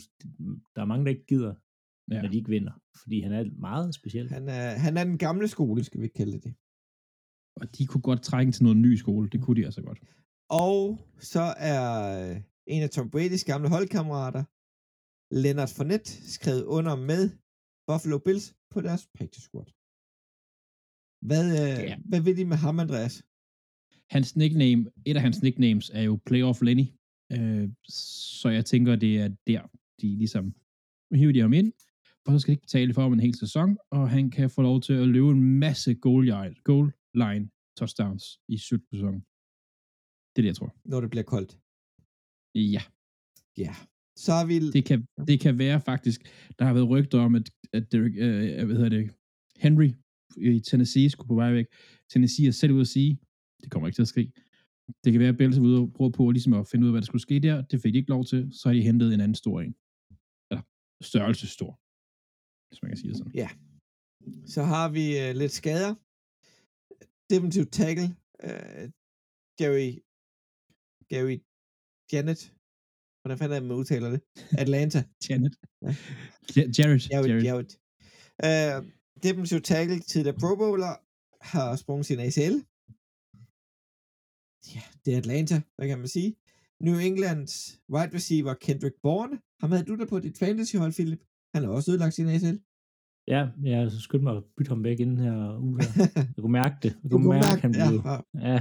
Der 0.77 0.83
er 0.83 0.85
mange, 0.85 1.05
der 1.05 1.11
ikke 1.11 1.27
gider, 1.27 1.55
ja. 2.11 2.15
ja. 2.17 2.23
når 2.23 2.29
de 2.31 2.37
ikke 2.37 2.51
vinder, 2.51 2.73
fordi 3.03 3.21
han 3.21 3.33
er 3.33 3.45
meget 3.59 3.95
speciel. 3.95 4.29
Han 4.31 4.49
er, 4.49 4.71
han 4.71 4.97
er 4.97 5.05
den 5.05 5.19
gamle 5.19 5.49
skole, 5.49 5.85
skal 5.85 6.01
vi 6.01 6.09
kalde 6.09 6.41
det. 6.41 6.55
Og 7.57 7.79
de 7.79 7.87
kunne 7.87 8.03
godt 8.03 8.23
trænge 8.23 8.53
til 8.53 8.63
noget 8.63 8.77
ny 8.79 8.95
skole, 8.97 9.29
det 9.29 9.41
kunne 9.43 9.61
de 9.61 9.65
altså 9.65 9.83
godt. 9.83 9.99
Og 10.53 10.81
så 11.33 11.55
er 11.73 11.83
øh, 12.31 12.37
en 12.67 12.83
af 12.83 12.91
Tom 12.91 13.11
Brady's 13.15 13.45
gamle 13.51 13.69
holdkammerater, 13.69 14.45
Leonard 15.43 15.73
Fournette, 15.77 16.11
skrevet 16.37 16.65
under 16.65 16.97
med 16.97 17.23
Buffalo 17.89 18.19
Bills 18.19 18.55
på 18.71 18.81
deres 18.81 19.09
practice 19.17 19.45
squad. 19.49 19.69
Hvad, 21.29 21.47
øh, 21.63 21.79
Ja. 21.91 21.97
hvad 22.11 22.21
vil 22.21 22.37
de 22.37 22.45
med 22.45 22.57
ham, 22.57 22.81
Andreas? 22.81 23.15
Hans 24.11 24.37
nickname, 24.37 24.91
et 25.07 25.17
af 25.17 25.23
hans 25.23 25.43
nicknames 25.43 25.91
er 25.91 26.03
jo 26.03 26.21
Playoff 26.27 26.63
Lenny. 26.63 26.87
Øh, 27.33 27.69
så 28.39 28.49
jeg 28.49 28.65
tænker, 28.65 28.97
det 28.97 29.13
er 29.19 29.29
der, 29.47 29.63
de 30.01 30.17
ligesom 30.23 30.55
hiver 31.15 31.33
de 31.33 31.41
ham 31.41 31.53
ind, 31.53 31.73
og 32.27 32.33
så 32.33 32.39
skal 32.39 32.51
de 32.51 32.53
ikke 32.53 32.69
betale 32.69 32.95
for 32.95 33.03
ham 33.03 33.13
en 33.13 33.21
hel 33.21 33.39
sæson, 33.39 33.79
og 33.91 34.11
han 34.11 34.31
kan 34.31 34.51
få 34.51 34.63
lov 34.63 34.81
til 34.81 34.93
at 34.93 35.09
løbe 35.09 35.31
en 35.31 35.43
masse 35.59 35.95
goal 35.95 36.25
line, 36.25 36.55
goal 36.65 36.93
line 37.15 37.51
touchdowns 37.77 38.25
i 38.49 38.59
sæsonen. 38.59 39.25
Det 40.33 40.39
er 40.39 40.43
det, 40.43 40.47
jeg 40.47 40.57
tror. 40.57 40.75
når 40.85 41.01
det 41.01 41.11
bliver 41.11 41.25
koldt. 41.35 41.59
Ja, 42.55 42.83
Ja. 43.59 43.75
Så 44.17 44.33
har 44.33 44.47
vi... 44.47 44.71
det 44.71 44.85
kan, 44.85 45.07
det 45.27 45.41
kan 45.41 45.59
være 45.59 45.81
faktisk, 45.81 46.21
der 46.59 46.65
har 46.65 46.73
været 46.73 46.89
rygter 46.89 47.19
om, 47.21 47.35
at, 47.35 47.51
at 47.73 47.93
Derek, 47.93 48.15
øh, 48.17 48.67
hvad 48.67 48.77
hedder 48.77 48.89
det, 48.89 49.11
Henry 49.57 49.91
i 50.37 50.61
Tennessee 50.61 51.11
skulle 51.11 51.29
på 51.29 51.35
vej 51.35 51.53
væk. 51.53 51.67
Tennessee 52.13 52.47
er 52.49 52.51
selv 52.51 52.73
ude 52.73 52.81
at 52.81 52.87
sige, 52.87 53.19
det 53.63 53.71
kommer 53.71 53.89
ikke 53.89 53.97
til 53.97 54.03
at 54.03 54.09
ske. 54.09 54.33
Det 55.05 55.13
kan 55.13 55.21
være, 55.21 55.29
at 55.29 55.37
Bills 55.37 55.59
er 55.59 55.63
ude 55.63 55.79
og 55.79 55.93
prøve 55.93 56.13
på 56.13 56.31
ligesom 56.31 56.53
at 56.53 56.69
finde 56.69 56.85
ud 56.85 56.89
af, 56.89 56.93
hvad 56.93 57.01
der 57.01 57.07
skulle 57.07 57.23
ske 57.23 57.41
der. 57.41 57.63
Det 57.63 57.83
fik 57.83 57.93
de 57.93 57.99
ikke 57.99 58.11
lov 58.11 58.25
til. 58.25 58.49
Så 58.53 58.69
har 58.69 58.75
de 58.75 58.83
hentet 58.83 59.15
en 59.15 59.21
anden 59.21 59.35
stor 59.35 59.61
en. 59.61 59.75
Eller 60.51 60.63
størrelse 61.11 61.47
stor. 61.47 61.73
Hvis 62.69 62.83
man 62.83 62.89
kan 62.91 62.97
sige 62.97 63.09
det 63.11 63.17
sådan. 63.19 63.33
Så 64.55 64.63
har 64.63 64.89
vi 64.89 65.05
øh, 65.23 65.35
lidt 65.41 65.53
skader. 65.53 65.95
Defensive 67.31 67.65
tackle. 67.65 68.09
Øh, 68.47 68.85
Gary... 69.61 69.91
Gary 71.13 71.39
Janet. 72.13 72.41
Hvordan 73.21 73.39
fanden 73.39 73.57
er 73.57 73.61
man 73.61 73.77
udtaler 73.81 74.11
det? 74.15 74.21
Atlanta. 74.63 75.01
Janet. 75.29 75.55
Ja. 75.83 75.91
Ja. 76.57 76.63
Jared. 76.79 77.01
Jared. 77.11 77.29
Jared. 77.31 77.43
Jared. 77.49 77.71
Øh, 78.47 78.79
defensive 79.23 79.61
tackle 79.61 80.01
til 80.01 80.25
der 80.25 80.33
Pro 80.33 80.57
Bowler 80.63 80.93
har 81.53 81.77
sprunget 81.77 82.07
sin 82.07 82.21
ACL. 82.27 82.57
Ja, 84.75 84.83
det 85.05 85.11
er 85.15 85.19
Atlanta, 85.19 85.57
hvad 85.77 85.89
kan 85.89 85.99
man 85.99 86.09
sige. 86.09 86.31
New 86.87 86.99
Englands 87.09 87.55
wide 87.95 88.15
receiver 88.17 88.55
Kendrick 88.55 88.97
Bourne. 89.03 89.41
Ham 89.61 89.71
havde 89.73 89.85
du 89.85 89.95
der 89.97 90.07
på 90.07 90.19
dit 90.21 90.39
fantasyhold, 90.39 90.93
Philip. 90.93 91.23
Han 91.55 91.63
har 91.65 91.71
også 91.71 91.91
ødelagt 91.91 92.15
sin 92.15 92.29
ACL. 92.29 92.59
Ja, 93.33 93.49
jeg 93.63 93.79
har 93.81 93.89
skyndt 93.89 94.25
mig 94.25 94.37
at 94.37 94.45
bytte 94.57 94.69
ham 94.69 94.85
væk 94.85 95.01
inden 95.01 95.19
her 95.19 95.59
uge 95.59 95.83
her. 95.83 95.91
Jeg 96.35 96.41
kunne 96.43 96.59
mærke 96.63 96.77
det. 96.83 96.93
Jeg 97.03 97.11
kunne 97.11 97.11
kunne 97.11 97.29
mærke, 97.29 97.47
mærke, 97.47 97.63
han 97.63 97.73
blev... 97.73 97.93
ja. 98.05 98.51
Ja, 98.53 98.59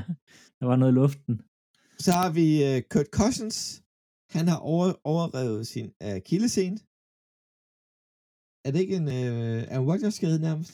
der 0.60 0.66
var 0.66 0.76
noget 0.76 0.92
i 0.92 0.96
luften. 0.96 1.42
Så 2.06 2.12
har 2.20 2.30
vi 2.40 2.48
uh, 2.68 2.78
Kurt 2.92 3.10
Cousins. 3.20 3.58
Han 4.36 4.46
har 4.52 4.60
over, 4.74 4.88
overrevet 5.14 5.64
sin 5.74 5.88
akillescene. 6.02 6.78
Er 8.66 8.70
det 8.74 8.80
ikke 8.86 8.96
en 9.02 9.08
uh, 9.20 9.74
Aaron 9.74 9.88
Rodgers 9.92 10.14
skade 10.20 10.40
nærmest? 10.48 10.72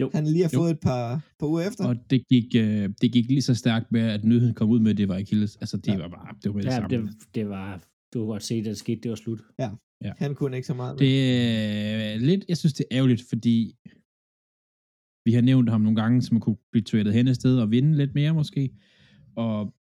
Jo. 0.00 0.06
Han 0.16 0.24
lige 0.26 0.42
har 0.46 0.50
Jo. 0.54 0.58
fået 0.60 0.70
et 0.76 0.80
par, 0.88 1.06
par 1.38 1.46
uger 1.52 1.62
efter. 1.68 1.82
Og 1.88 1.94
det 2.10 2.20
gik, 2.32 2.48
øh, 2.64 2.84
det 3.00 3.08
gik 3.16 3.26
lige 3.34 3.42
så 3.48 3.54
stærkt 3.54 3.92
med, 3.92 4.00
at 4.16 4.24
nyheden 4.24 4.54
kom 4.54 4.70
ud 4.74 4.80
med, 4.80 4.90
at 4.90 4.96
det 4.96 5.08
var 5.08 5.16
Achilles. 5.22 5.56
Altså, 5.56 5.76
det 5.76 5.92
Ja. 5.92 5.96
var 5.98 6.08
bare, 6.08 6.34
det 6.42 6.54
var 6.54 6.60
det 6.60 6.66
Ja, 6.66 6.76
samme. 6.76 6.88
det, 6.88 7.34
det 7.34 7.48
var... 7.48 7.66
Du 8.12 8.18
kunne 8.18 8.26
godt 8.34 8.42
se, 8.42 8.64
da 8.64 8.68
det 8.68 8.78
skete, 8.78 9.00
det 9.00 9.10
var 9.10 9.16
slut. 9.24 9.40
Han 10.22 10.34
kunne 10.34 10.56
ikke 10.56 10.66
så 10.66 10.74
meget. 10.74 10.98
Det 10.98 11.14
er 12.14 12.16
lidt, 12.18 12.44
jeg 12.48 12.56
synes, 12.56 12.72
det 12.74 12.86
er 12.90 12.96
ærgerligt, 12.96 13.22
fordi 13.28 13.76
vi 15.26 15.32
har 15.32 15.40
nævnt 15.40 15.70
ham 15.70 15.80
nogle 15.80 16.00
gange, 16.02 16.22
som 16.22 16.40
kunne 16.40 16.56
blive 16.72 16.84
traded 16.84 17.12
hen 17.12 17.28
et 17.28 17.36
sted 17.36 17.58
og 17.58 17.70
vinde 17.70 17.96
lidt 17.96 18.14
mere 18.14 18.34
måske. 18.34 18.70
Og 19.36 19.74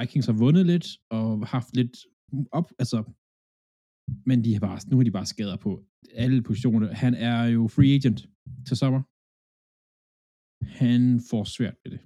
Vikings 0.00 0.26
har 0.26 0.32
vundet 0.44 0.66
lidt 0.66 0.86
og 1.10 1.46
haft 1.54 1.70
lidt 1.76 1.96
op, 2.58 2.68
altså, 2.78 2.98
men 4.28 4.44
de 4.44 4.52
har 4.54 4.60
bare, 4.60 4.78
nu 4.90 4.96
har 4.96 5.04
de 5.04 5.10
bare 5.18 5.26
skader 5.26 5.56
på 5.56 5.70
alle 6.14 6.42
positioner. 6.42 6.94
Han 7.04 7.14
er 7.14 7.44
jo 7.56 7.68
free 7.68 7.94
agent 7.94 8.20
til 8.66 8.76
sommer. 8.76 9.02
Han 10.80 11.20
får 11.30 11.44
svært 11.44 11.76
ved 11.84 11.90
det. 11.94 12.00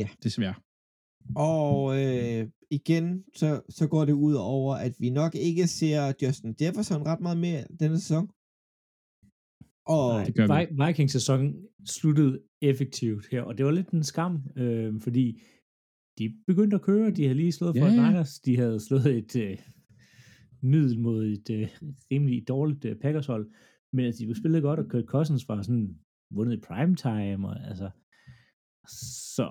Ja. 0.00 0.08
Desværre. 0.22 0.54
Og 1.36 1.74
øh, 2.02 2.48
igen, 2.70 3.24
så, 3.40 3.62
så 3.68 3.88
går 3.88 4.04
det 4.04 4.12
ud 4.12 4.34
over, 4.34 4.74
at 4.86 4.94
vi 5.00 5.10
nok 5.10 5.34
ikke 5.34 5.66
ser 5.66 6.12
Justin 6.22 6.54
Jefferson 6.60 7.06
ret 7.06 7.20
meget 7.20 7.38
mere 7.46 7.62
denne 7.80 7.98
sæson. 8.00 8.26
Og 9.96 10.04
Nej, 10.14 10.24
det 10.24 10.34
gør 10.34 10.46
vi. 10.46 10.66
Vi- 10.66 10.86
Vikings 10.86 11.12
sæson 11.12 11.42
sluttede 11.86 12.42
effektivt 12.62 13.24
her, 13.32 13.42
og 13.42 13.58
det 13.58 13.66
var 13.66 13.70
lidt 13.72 13.88
en 13.90 14.04
skam, 14.04 14.34
øh, 14.56 15.00
fordi 15.00 15.40
de 16.18 16.34
begyndte 16.46 16.74
at 16.74 16.82
køre, 16.82 17.10
de 17.10 17.22
havde 17.22 17.34
lige 17.34 17.52
slået 17.52 17.76
for 17.78 17.86
Ja, 17.86 17.92
ja, 17.92 18.00
ja. 18.02 18.08
Niners, 18.10 18.40
de 18.40 18.56
havde 18.56 18.80
slået 18.80 19.06
et 19.06 19.36
øh, 19.36 19.58
middel 20.62 21.00
mod 21.00 21.26
et 21.26 21.50
øh, 21.50 21.68
rimelig 22.12 22.48
dårligt 22.48 22.84
øh, 22.84 22.96
Packers-hold, 22.96 23.50
men 23.92 24.04
altså, 24.04 24.24
de 24.24 24.34
spillede 24.40 24.62
godt, 24.62 24.80
og 24.80 24.88
Kurt 24.88 25.04
Cousins 25.04 25.48
var 25.48 25.62
sådan 25.62 25.98
vundet 26.30 26.54
i 26.56 26.60
primetime, 26.60 27.48
og 27.48 27.68
altså, 27.68 27.90
så, 29.36 29.48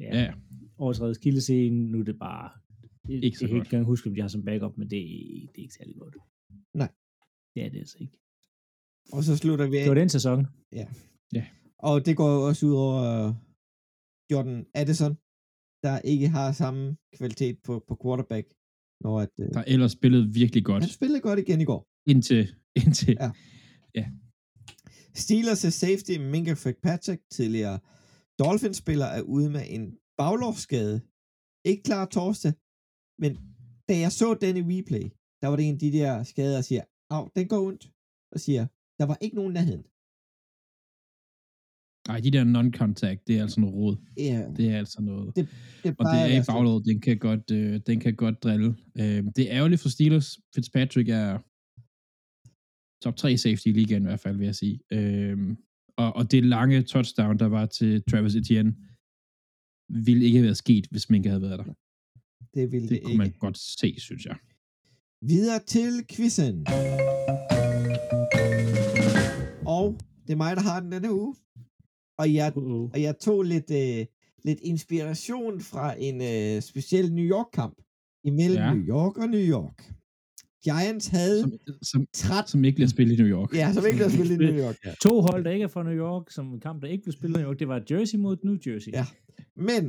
ja, 0.00 0.16
Ja, 0.16 0.22
ja. 0.22 0.32
overtrædet 0.78 1.16
skildescenen, 1.16 1.90
nu 1.90 2.00
er 2.00 2.04
det 2.04 2.18
bare, 2.18 2.50
Ikke 3.10 3.38
så 3.38 3.44
jeg 3.44 3.48
kan 3.48 3.56
ikke 3.56 3.66
engang 3.66 3.84
huske, 3.86 4.08
om 4.08 4.14
de 4.14 4.20
har 4.20 4.28
som 4.28 4.44
backup, 4.44 4.76
men 4.78 4.90
det, 4.90 5.00
det 5.52 5.58
er 5.58 5.62
ikke 5.62 5.74
særlig 5.74 5.96
godt. 5.98 6.16
Nej. 6.74 6.90
Det 7.54 7.62
er 7.64 7.68
det 7.70 7.78
altså 7.78 7.96
ikke. 8.00 8.18
og 9.12 9.22
så 9.24 9.36
slutter 9.36 9.66
vi 9.70 9.76
af. 9.76 9.82
Det 9.82 9.88
var 9.94 9.94
den 10.02 10.08
sæson. 10.08 10.46
Og 11.78 12.06
det 12.06 12.16
går 12.16 12.30
jo 12.34 12.40
også 12.48 12.66
ud 12.66 12.72
over 12.72 13.02
Jordan 14.32 14.66
Addison, 14.74 15.14
der 15.86 15.98
ikke 16.12 16.28
har 16.36 16.46
samme 16.62 16.96
kvalitet 17.18 17.56
på, 17.66 17.72
på 17.88 17.94
quarterback, 18.02 18.46
når 19.04 19.14
at, 19.24 19.34
øh, 19.40 19.48
der 19.56 19.64
ellers 19.74 19.92
spillede 19.98 20.24
virkelig 20.40 20.64
godt 20.64 20.82
han 20.82 20.90
spillede 21.00 21.20
godt 21.28 21.38
igen 21.44 21.60
i 21.60 21.68
går. 21.70 21.82
indtil, 22.12 22.42
indtil 22.80 23.16
Ja. 23.98 24.06
Steelers' 25.24 25.70
safety 25.82 26.14
Minka 26.32 26.54
Fitzpatrick, 26.62 27.22
tidligere 27.36 27.78
Dolphins-spiller, 28.38 29.08
er 29.18 29.22
ude 29.22 29.50
med 29.50 29.64
en 29.76 29.84
baglårsskade. 30.18 30.96
Ikke 31.70 31.82
klar 31.82 32.04
torsdag, 32.16 32.52
men 33.22 33.32
da 33.88 33.94
jeg 34.04 34.12
så 34.20 34.28
den 34.44 34.56
i 34.56 34.64
replay, 34.72 35.06
der 35.40 35.46
var 35.48 35.56
det 35.56 35.68
en 35.68 35.74
af 35.74 35.82
de 35.84 35.92
der 35.92 36.22
skader, 36.22 36.54
der 36.54 36.66
siger, 36.70 36.84
af, 37.10 37.22
den 37.36 37.48
går 37.48 37.60
ondt, 37.68 37.84
og 38.32 38.40
siger, 38.40 38.66
der 38.98 39.06
var 39.10 39.18
ikke 39.20 39.36
nogen 39.36 39.52
nærheden. 39.52 39.84
Nej, 42.08 42.20
de 42.20 42.30
der 42.30 42.44
non-contact, 42.44 43.24
det 43.26 43.36
er 43.38 43.42
altså 43.42 43.60
noget 43.60 43.74
råd. 43.74 43.96
Ja, 44.16 44.46
Det 44.56 44.70
er 44.70 44.78
altså 44.78 45.02
noget. 45.02 45.36
det 45.36 45.48
Og 45.98 46.04
det 46.04 46.20
er 46.22 46.26
i 46.26 46.30
sådan. 46.30 46.44
baglåret, 46.46 46.84
den 46.86 47.00
kan 47.00 47.18
godt, 47.18 47.50
øh, 47.50 47.80
den 47.86 48.00
kan 48.00 48.14
godt 48.16 48.42
drille. 48.42 48.76
Øh, 49.00 49.24
det 49.36 49.38
er 49.52 49.56
ærgerligt 49.58 49.80
for 49.80 49.88
Steelers. 49.88 50.38
Fitzpatrick 50.54 51.08
er 51.08 51.38
top 53.04 53.16
3 53.16 53.36
safety 53.38 53.66
i 53.66 53.72
ligaen 53.72 54.02
i 54.02 54.06
hvert 54.06 54.20
fald, 54.20 54.36
vil 54.36 54.44
jeg 54.44 54.54
sige. 54.54 54.80
Øh, 54.92 55.38
og, 55.96 56.16
og 56.16 56.30
det 56.30 56.44
lange 56.44 56.82
touchdown, 56.82 57.38
der 57.38 57.46
var 57.46 57.66
til 57.66 58.02
Travis 58.10 58.34
Etienne, 58.34 58.74
ville 60.04 60.24
ikke 60.24 60.38
have 60.38 60.44
været 60.44 60.56
sket, 60.56 60.86
hvis 60.90 61.10
Minka 61.10 61.28
havde 61.28 61.42
været 61.42 61.58
der. 61.58 61.64
Det 62.54 62.72
ville 62.72 62.88
Det 62.88 62.90
det, 62.90 63.02
kunne 63.02 63.12
ikke. 63.12 63.18
man 63.18 63.32
godt 63.38 63.58
se, 63.58 63.94
synes 63.98 64.24
jeg. 64.26 64.36
Videre 65.22 65.58
til 65.66 65.92
quizzen. 66.10 66.66
Og 69.66 69.98
det 70.26 70.32
er 70.32 70.36
mig, 70.36 70.56
der 70.56 70.62
har 70.62 70.80
den 70.80 70.92
denne 70.92 71.12
uge. 71.14 71.34
Og 72.18 72.34
jeg, 72.34 72.52
Uh-oh. 72.56 72.90
og 72.94 73.02
jeg 73.02 73.18
tog 73.18 73.42
lidt, 73.42 73.70
øh, 73.70 74.06
lidt 74.44 74.60
inspiration 74.62 75.60
fra 75.60 75.94
en 75.98 76.16
øh, 76.22 76.62
speciel 76.62 77.12
New 77.14 77.24
York-kamp 77.24 77.76
imellem 78.24 78.58
Ja. 78.58 78.74
New 78.74 78.84
York 78.84 79.16
og 79.18 79.28
New 79.28 79.40
York. 79.56 79.92
Giants 80.64 81.06
havde 81.06 81.40
Som, 81.42 81.52
som, 81.82 82.06
13... 82.12 82.48
som 82.48 82.64
ikke 82.64 82.76
bliver 82.76 82.88
spillet 82.88 83.18
i 83.18 83.22
New 83.22 83.30
York. 83.30 83.54
Ja, 83.54 83.72
som 83.72 83.86
ikke 83.86 84.02
har 84.02 84.10
spillet 84.10 84.34
i 84.34 84.44
New 84.44 84.58
York. 84.64 84.76
Ja. 84.84 84.94
To 85.02 85.20
hold, 85.20 85.44
der 85.44 85.50
ikke 85.50 85.62
er 85.62 85.68
fra 85.68 85.82
New 85.82 85.98
York, 86.06 86.30
som 86.30 86.46
en 86.54 86.60
kamp, 86.60 86.82
der 86.82 86.88
ikke 86.88 87.02
blev 87.02 87.12
spillet 87.12 87.38
i 87.38 87.40
New 87.42 87.50
York, 87.50 87.58
det 87.58 87.68
var 87.68 87.82
Jersey 87.90 88.18
mod 88.18 88.36
New 88.44 88.56
Jersey. 88.66 88.92
Ja. 88.92 89.06
Men 89.56 89.84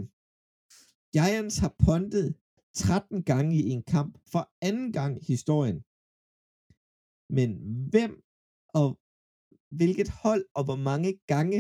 Giants 1.15 1.57
har 1.57 1.73
pondet 1.85 2.35
13 2.75 3.23
gange 3.23 3.55
i 3.55 3.69
en 3.69 3.83
kamp 3.83 4.17
for 4.31 4.49
anden 4.61 4.93
gang 4.93 5.17
i 5.21 5.25
historien. 5.27 5.77
Men 7.37 7.49
hvem 7.91 8.13
og 8.73 8.99
hvilket 9.71 10.09
hold 10.23 10.45
og 10.55 10.63
hvor 10.63 10.75
mange 10.89 11.19
gange 11.27 11.59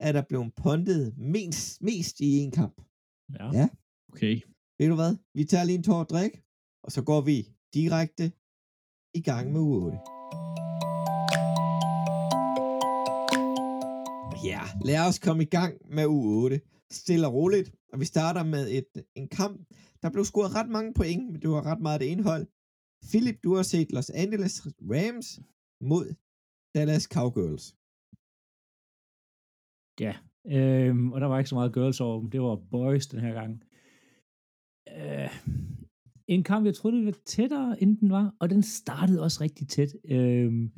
er 0.00 0.12
der 0.12 0.22
blevet 0.22 0.54
pondet 0.54 1.18
mest, 1.18 1.82
mest 1.82 2.20
i 2.20 2.38
en 2.38 2.50
kamp? 2.50 2.82
ja. 3.38 3.52
Ja. 3.52 3.68
Okay. 4.12 4.40
Ved 4.78 4.88
du 4.88 4.94
hvad? 4.94 5.16
Vi 5.34 5.44
tager 5.44 5.64
lige 5.64 5.76
en 5.76 5.82
tår 5.82 6.04
drik, 6.04 6.42
og 6.84 6.92
så 6.92 7.02
går 7.02 7.20
vi 7.20 7.48
direkte 7.74 8.32
i 9.14 9.22
gang 9.22 9.52
med 9.52 9.60
uge 9.60 9.84
8. 9.84 9.98
Ja, 14.44 14.62
lad 14.84 15.08
os 15.08 15.18
komme 15.18 15.42
i 15.42 15.46
gang 15.46 15.74
med 15.96 16.06
uge 16.06 16.44
8. 16.44 16.60
Stille 16.90 17.26
og 17.26 17.34
roligt. 17.34 17.74
Og 17.92 18.00
vi 18.00 18.04
starter 18.04 18.42
med 18.42 18.70
et, 18.70 19.04
en 19.14 19.28
kamp, 19.28 19.60
der 20.02 20.10
blev 20.10 20.24
scoret 20.24 20.54
ret 20.54 20.68
mange 20.68 20.94
point, 20.94 21.32
men 21.32 21.42
det 21.42 21.50
var 21.50 21.66
ret 21.66 21.80
meget 21.80 22.00
det 22.00 22.06
indhold. 22.06 22.46
Philip, 23.10 23.38
du 23.44 23.54
har 23.54 23.62
set 23.62 23.92
Los 23.92 24.10
Angeles 24.10 24.66
Rams 24.92 25.40
mod 25.80 26.14
Dallas 26.74 27.02
Cowgirls. 27.02 27.74
Ja, 30.00 30.14
øhm, 30.46 31.12
og 31.12 31.20
der 31.20 31.26
var 31.26 31.38
ikke 31.38 31.50
så 31.50 31.54
meget 31.54 31.74
girls 31.74 32.00
over 32.00 32.20
dem. 32.20 32.30
Det 32.30 32.40
var 32.40 32.56
boys 32.70 33.06
den 33.06 33.20
her 33.20 33.32
gang. 33.32 33.52
Øh, 34.96 35.30
en 36.34 36.42
kamp, 36.44 36.66
jeg 36.66 36.74
troede, 36.74 36.96
det 36.96 37.06
var 37.06 37.18
tættere, 37.26 37.82
end 37.82 37.98
den 37.98 38.10
var, 38.10 38.34
og 38.40 38.50
den 38.50 38.62
startede 38.62 39.22
også 39.22 39.38
rigtig 39.44 39.68
tæt. 39.68 39.92
Øh, 40.04 40.70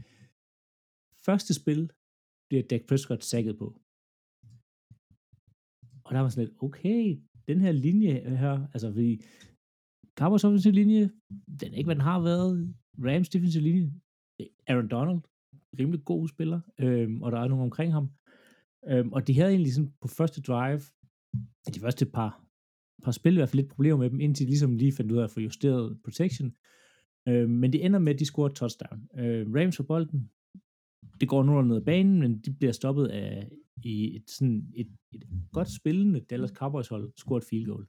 første 1.26 1.54
spil 1.54 1.90
bliver 2.48 2.62
Dak 2.70 2.82
Prescott 2.88 3.24
sækket 3.24 3.58
på. 3.58 3.66
Og 6.04 6.10
der 6.14 6.20
var 6.20 6.28
sådan 6.28 6.44
lidt, 6.44 6.62
okay, 6.62 7.18
den 7.48 7.60
her 7.60 7.72
linje 7.72 8.12
her, 8.42 8.66
altså 8.72 8.88
fordi 8.92 9.22
Cowboys 10.18 10.44
offensive 10.44 10.74
linje, 10.74 11.10
den 11.60 11.68
er 11.72 11.76
ikke, 11.76 11.88
hvad 11.88 11.98
den 12.00 12.10
har 12.12 12.20
været. 12.20 12.74
Rams 13.06 13.28
defensive 13.28 13.62
linje, 13.62 13.92
Aaron 14.66 14.88
Donald, 14.88 15.20
rimelig 15.78 16.04
god 16.04 16.28
spiller, 16.28 16.60
øhm, 16.78 17.22
og 17.22 17.32
der 17.32 17.38
er 17.38 17.48
nogen 17.48 17.64
omkring 17.64 17.92
ham. 17.92 18.06
Øhm, 18.88 19.12
og 19.12 19.26
de 19.26 19.34
havde 19.34 19.50
egentlig 19.50 19.74
sådan 19.74 19.92
på 20.00 20.08
første 20.08 20.40
drive, 20.42 20.80
de 21.74 21.80
første 21.80 22.06
par, 22.06 22.44
par 23.04 23.12
spil 23.12 23.32
i 23.32 23.36
hvert 23.36 23.48
fald 23.48 23.62
lidt 23.62 23.72
problemer 23.72 23.98
med 23.98 24.10
dem, 24.10 24.20
indtil 24.20 24.46
de 24.46 24.50
ligesom 24.50 24.76
lige 24.76 24.92
fandt 24.92 25.12
ud 25.12 25.18
af 25.18 25.24
at 25.24 25.30
få 25.30 25.40
justeret 25.40 26.00
protection. 26.04 26.56
Øhm, 27.28 27.50
men 27.50 27.72
det 27.72 27.84
ender 27.84 27.98
med, 27.98 28.14
at 28.14 28.20
de 28.20 28.24
scorer 28.24 28.48
touchdown. 28.48 29.08
Øhm, 29.18 29.52
Rams 29.54 29.76
får 29.76 29.84
bolden, 29.84 30.30
det 31.20 31.28
går 31.28 31.42
nu 31.42 31.62
ned 31.62 31.76
ad 31.76 31.84
banen, 31.84 32.20
men 32.20 32.40
de 32.40 32.52
bliver 32.52 32.72
stoppet 32.72 33.06
af 33.06 33.50
i 33.84 34.16
et, 34.16 34.30
sådan 34.30 34.72
et, 34.76 34.90
et 35.12 35.24
godt 35.52 35.70
spillende 35.70 36.20
Dallas 36.20 36.50
Cowboys 36.50 36.88
hold, 36.88 37.12
scorer 37.16 37.38
et 37.38 37.46
field 37.50 37.66
goal. 37.66 37.86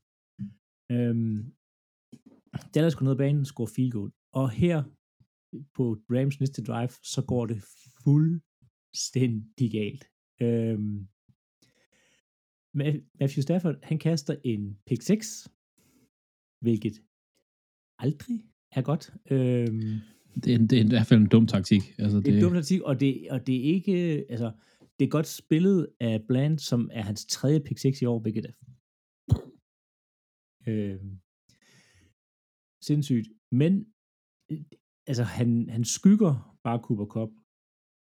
Øhm, 0.91 1.53
Dallas 2.73 2.95
går 2.95 3.03
ned 3.03 3.11
ad 3.11 3.17
banen, 3.17 3.45
scorer 3.45 3.71
field 3.75 3.91
goal. 3.91 4.11
Og 4.33 4.49
her 4.49 4.83
på 5.75 5.83
Rams 6.09 6.39
næste 6.39 6.63
drive, 6.63 6.93
så 7.03 7.25
går 7.27 7.45
det 7.45 7.59
fuldstændig 8.03 9.71
galt. 9.71 10.10
Øhm, 10.41 11.07
Matthew 13.19 13.41
Stafford, 13.41 13.75
han 13.83 13.99
kaster 13.99 14.35
en 14.43 14.77
pick 14.85 15.01
6, 15.01 15.49
hvilket 16.61 17.01
aldrig 17.99 18.37
er 18.71 18.81
godt. 18.81 19.13
Øhm, 19.31 19.99
det, 20.43 20.53
er, 20.53 20.57
det 20.57 20.73
er 20.73 20.85
i 20.85 20.87
hvert 20.87 21.07
fald 21.07 21.19
en 21.19 21.27
dum 21.27 21.47
taktik. 21.47 21.83
Altså, 21.99 22.17
det, 22.17 22.25
det 22.25 22.33
er 22.33 22.37
en 22.37 22.43
dum 22.43 22.53
taktik, 22.53 22.81
og 22.81 22.99
det, 22.99 23.31
og 23.31 23.47
det 23.47 23.55
er 23.55 23.73
ikke, 23.73 24.25
altså, 24.29 24.51
det 24.99 25.05
er 25.05 25.09
godt 25.09 25.27
spillet 25.27 25.87
af 25.99 26.23
Bland, 26.27 26.59
som 26.59 26.89
er 26.93 27.01
hans 27.01 27.25
tredje 27.25 27.59
pick 27.59 27.79
6 27.79 28.01
i 28.01 28.05
år, 28.05 28.19
hvilket 28.19 28.45
er 28.45 28.53
øhm, 30.67 31.19
sindssygt. 32.83 33.27
Men 33.51 33.73
altså, 35.07 35.23
han, 35.23 35.69
han 35.69 35.83
skygger 35.85 36.57
bare 36.63 36.83
Cooper 36.83 37.05
Cup, 37.05 37.29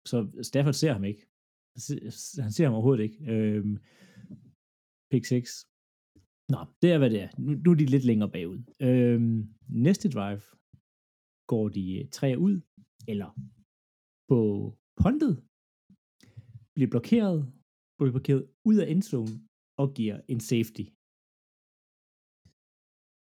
så 0.06 0.42
Stafford 0.42 0.74
ser 0.74 0.92
ham 0.92 1.04
ikke. 1.04 1.26
Han 2.44 2.52
ser 2.52 2.64
ham 2.64 2.74
overhovedet 2.74 3.04
ikke. 3.04 3.18
Øhm, 3.32 3.76
pick 5.10 5.24
6. 5.24 5.66
Nå, 6.52 6.60
det 6.82 6.88
er, 6.92 6.98
hvad 6.98 7.10
det 7.10 7.20
er. 7.22 7.30
Nu, 7.38 7.50
nu 7.64 7.70
er 7.70 7.74
de 7.74 7.86
lidt 7.94 8.04
længere 8.10 8.30
bagud. 8.36 8.60
Øhm, 8.88 9.38
næste 9.68 10.08
drive 10.16 10.42
går 11.52 11.68
de 11.68 11.84
øh, 11.98 12.08
tre 12.18 12.28
ud, 12.46 12.56
eller 13.12 13.28
på 14.30 14.38
pontet, 15.02 15.34
bliver 16.74 16.90
blokeret, 16.94 17.38
bliver 17.96 18.12
blokeret 18.16 18.42
ud 18.68 18.76
af 18.82 18.86
endzone, 18.90 19.34
og 19.80 19.86
giver 19.98 20.16
en 20.32 20.40
safety. 20.40 20.84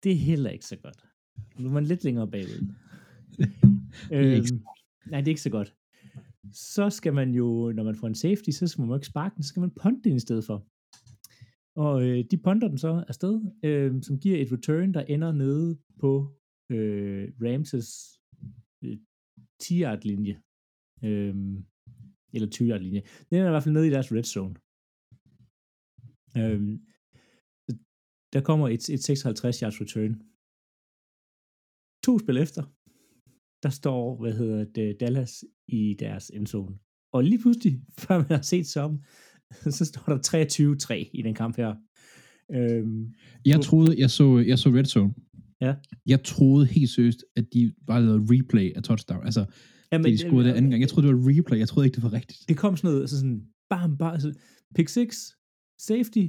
Det 0.03 0.11
er 0.11 0.25
heller 0.31 0.51
ikke 0.55 0.65
så 0.65 0.77
godt. 0.85 1.01
Nu 1.59 1.67
er 1.69 1.73
man 1.73 1.85
lidt 1.91 2.03
længere 2.03 2.29
bagud. 2.35 2.61
øhm, 4.15 4.57
nej, 5.11 5.19
det 5.21 5.27
er 5.27 5.35
ikke 5.35 5.47
så 5.49 5.55
godt. 5.57 5.69
Så 6.53 6.89
skal 6.89 7.13
man 7.13 7.29
jo, 7.33 7.71
når 7.71 7.83
man 7.83 7.95
får 7.95 8.07
en 8.07 8.15
safety, 8.15 8.49
så 8.49 8.67
skal 8.67 8.85
man 8.85 8.97
ikke 8.97 9.07
sparke 9.07 9.35
den, 9.35 9.43
så 9.43 9.49
skal 9.49 9.59
man 9.59 9.71
punte 9.71 10.09
den 10.09 10.15
i 10.15 10.19
stedet 10.19 10.45
for. 10.45 10.67
Og 11.75 12.03
øh, 12.07 12.25
de 12.31 12.37
punter 12.37 12.67
den 12.67 12.77
så 12.77 13.05
afsted, 13.07 13.41
øh, 13.63 14.03
som 14.03 14.19
giver 14.19 14.41
et 14.41 14.51
return, 14.51 14.93
der 14.93 15.01
ender 15.01 15.31
nede 15.31 15.77
på 15.99 16.09
øh, 16.71 17.33
Ramses 17.41 17.89
øh, 18.83 18.97
10-yard 19.63 20.01
linje. 20.03 20.41
Øh, 21.03 21.35
eller 22.33 22.47
20-yard 22.55 22.81
linje. 22.81 23.01
Den 23.29 23.37
er 23.37 23.47
i 23.47 23.53
hvert 23.53 23.63
fald 23.63 23.75
nede 23.75 23.87
i 23.87 23.95
deres 23.95 24.11
red 24.11 24.23
zone. 24.23 24.55
Øh, 26.39 26.61
der 28.33 28.41
kommer 28.49 28.67
et, 28.69 28.89
et 28.89 29.03
56 29.03 29.59
yards 29.59 29.81
return. 29.81 30.13
To 32.05 32.19
spil 32.19 32.37
efter, 32.45 32.63
der 33.63 33.69
står, 33.69 34.21
hvad 34.21 34.33
hedder 34.33 34.65
det, 34.75 34.97
Dallas 34.99 35.43
i 35.67 35.95
deres 35.99 36.31
endzone. 36.33 36.75
Og 37.13 37.23
lige 37.23 37.39
pludselig, 37.39 37.81
før 38.03 38.17
man 38.17 38.27
har 38.29 38.41
set 38.41 38.67
som, 38.67 38.99
så 39.77 39.85
står 39.85 40.03
der 40.07 41.05
23-3 41.05 41.09
i 41.13 41.21
den 41.21 41.35
kamp 41.35 41.57
her. 41.57 41.75
Øhm, 42.51 43.13
jeg 43.45 43.61
troede, 43.61 43.95
jeg 43.99 44.09
så, 44.09 44.43
jeg 44.47 44.59
så 44.59 44.69
Red 44.69 44.85
Zone. 44.85 45.13
Ja. 45.61 45.75
Jeg 46.05 46.23
troede 46.23 46.65
helt 46.65 46.89
seriøst, 46.89 47.25
at 47.35 47.45
de 47.53 47.73
bare 47.87 48.01
lavede 48.01 48.25
replay 48.29 48.73
af 48.75 48.83
touchdown. 48.83 49.25
Altså, 49.25 49.45
ja, 49.91 49.97
men, 49.97 50.11
de 50.11 50.17
scorede 50.17 50.47
det 50.47 50.53
anden 50.53 50.71
gang. 50.71 50.81
Jeg 50.81 50.89
troede, 50.89 51.07
det 51.07 51.15
var 51.15 51.31
replay. 51.31 51.57
Jeg 51.59 51.67
troede 51.67 51.87
ikke, 51.87 51.95
det 51.95 52.03
var 52.03 52.13
rigtigt. 52.13 52.39
Det 52.49 52.57
kom 52.57 52.77
sådan 52.77 52.87
noget, 52.87 53.01
altså 53.01 53.17
sådan, 53.17 53.41
bam, 53.69 53.97
bam, 53.97 54.13
altså, 54.13 54.33
pick 54.75 54.89
6, 54.89 55.17
safety, 55.79 56.25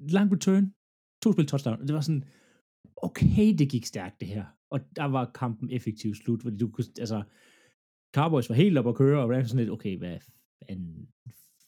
lang 0.00 0.32
return, 0.32 0.64
to 1.22 1.32
spil 1.32 1.46
touchdown. 1.46 1.86
Det 1.86 1.94
var 1.94 2.00
sådan, 2.00 2.24
okay, 2.96 3.54
det 3.58 3.68
gik 3.68 3.86
stærkt 3.86 4.20
det 4.20 4.28
her. 4.28 4.44
Og 4.72 4.80
der 4.96 5.04
var 5.04 5.30
kampen 5.34 5.70
effektivt 5.70 6.16
slut, 6.16 6.42
fordi 6.42 6.56
du 6.56 6.68
kunne, 6.70 6.84
altså, 6.98 7.22
Cowboys 8.14 8.48
var 8.48 8.54
helt 8.54 8.78
op 8.78 8.88
at 8.88 8.94
køre, 8.94 9.22
og 9.22 9.30
Rams 9.30 9.48
sådan 9.48 9.58
lidt, 9.58 9.70
okay, 9.70 9.98
hvad 9.98 10.18
fanden 10.68 11.08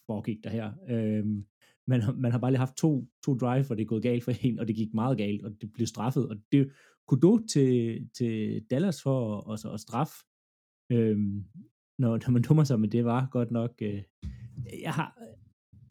foregik 0.06 0.44
der 0.44 0.50
her? 0.50 0.72
Øhm, 0.88 1.46
man, 1.86 2.02
man 2.16 2.32
har 2.32 2.38
bare 2.38 2.50
lige 2.50 2.58
haft 2.58 2.76
to, 2.76 3.08
to 3.24 3.34
drive, 3.34 3.64
hvor 3.64 3.74
det 3.74 3.82
er 3.82 3.86
gået 3.86 4.02
galt 4.02 4.24
for 4.24 4.32
en, 4.46 4.58
og 4.58 4.68
det 4.68 4.76
gik 4.76 4.94
meget 4.94 5.18
galt, 5.18 5.44
og 5.44 5.50
det 5.60 5.72
blev 5.72 5.86
straffet, 5.86 6.28
og 6.28 6.36
det 6.52 6.72
kunne 7.08 7.20
du 7.20 7.40
til, 7.50 8.08
til 8.18 8.64
Dallas 8.70 9.02
for 9.02 9.50
at, 9.52 9.64
at, 9.64 9.74
at 9.74 9.80
straffe, 9.80 10.14
øhm, 10.92 11.44
når, 11.98 12.10
når 12.26 12.30
man 12.30 12.42
dummer 12.42 12.64
sig, 12.64 12.80
men 12.80 12.92
det 12.92 13.04
var 13.04 13.28
godt 13.30 13.50
nok, 13.50 13.72
øh, 13.82 14.02
jeg 14.82 14.92
har 14.92 15.18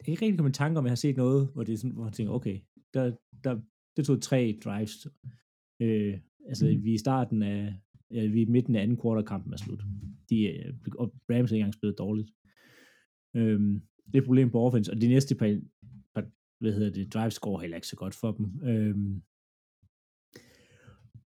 jeg 0.06 0.08
ikke 0.08 0.24
rigtig 0.24 0.38
kommet 0.38 0.56
i 0.56 0.58
tanke 0.58 0.78
om, 0.78 0.84
jeg 0.84 0.90
har 0.90 0.96
set 0.96 1.16
noget, 1.16 1.48
hvor 1.54 1.62
det 1.64 1.72
er 1.72 1.76
sådan, 1.76 1.94
hvor 1.94 2.04
man 2.04 2.12
tænker, 2.12 2.32
okay, 2.32 2.60
der, 2.94 3.12
der, 3.44 3.60
det 3.96 4.06
tog 4.06 4.22
tre 4.22 4.58
drives, 4.64 5.06
øh, 5.80 6.18
altså 6.48 6.64
mm. 6.66 6.84
vi 6.84 6.90
er 6.90 6.94
i 6.94 6.98
starten 6.98 7.42
af, 7.42 7.74
vi 8.10 8.42
er 8.42 8.46
i 8.46 8.50
midten 8.50 8.76
af 8.76 8.82
anden 8.82 9.00
quarter 9.02 9.22
kampen 9.22 9.52
er 9.52 9.56
slut. 9.56 9.82
De, 10.30 10.42
øh, 10.42 10.74
og 10.98 11.14
Rams 11.30 11.50
er 11.50 11.54
ikke 11.54 11.56
engang 11.56 11.74
spillet 11.74 11.98
dårligt. 11.98 12.30
Øhm, 13.36 13.82
det 14.06 14.14
er 14.14 14.18
et 14.18 14.24
problem 14.24 14.50
på 14.50 14.60
offense, 14.60 14.92
og 14.92 15.00
de 15.00 15.08
næste 15.08 15.34
par, 15.34 15.60
par 16.14 16.24
hvad 16.60 16.72
hedder 16.72 16.90
det, 16.90 17.14
drives 17.14 17.38
går 17.38 17.60
heller 17.60 17.76
ikke 17.76 17.86
så 17.86 17.96
godt 17.96 18.14
for 18.14 18.32
dem. 18.32 18.68
Øhm, 18.68 19.22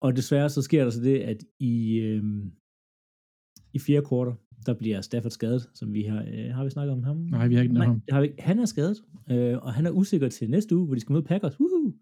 og 0.02 0.16
desværre 0.16 0.50
så 0.50 0.62
sker 0.62 0.84
der 0.84 0.92
så 0.92 1.02
det, 1.02 1.20
at 1.20 1.38
i, 1.60 2.00
øhm, 2.00 2.52
i 3.74 3.80
fjerde 3.80 4.06
kvartal, 4.06 4.36
der 4.66 4.74
bliver 4.74 5.02
Stafford 5.02 5.32
skadet, 5.32 5.70
som 5.74 5.94
vi 5.94 6.04
har, 6.04 6.26
øh, 6.28 6.54
har 6.54 6.64
vi 6.64 6.70
snakket 6.70 6.94
om 6.94 7.04
ham? 7.04 7.18
Nej, 7.18 7.48
vi 7.48 7.56
har 7.56 7.62
ikke 7.62 7.74
Nej, 7.74 7.88
har 8.10 8.22
vi, 8.22 8.32
han 8.40 8.60
er 8.60 8.66
skadet, 8.66 8.98
øh, 9.32 9.58
og 9.58 9.74
han 9.74 9.86
er 9.86 9.92
usikker 9.92 10.30
til 10.30 10.50
næste 10.50 10.76
uge, 10.76 10.86
hvor 10.86 10.96
de 10.96 11.02
skal 11.02 11.14
møde 11.14 11.24
Packers. 11.24 11.60
Woohoo! 11.60 11.94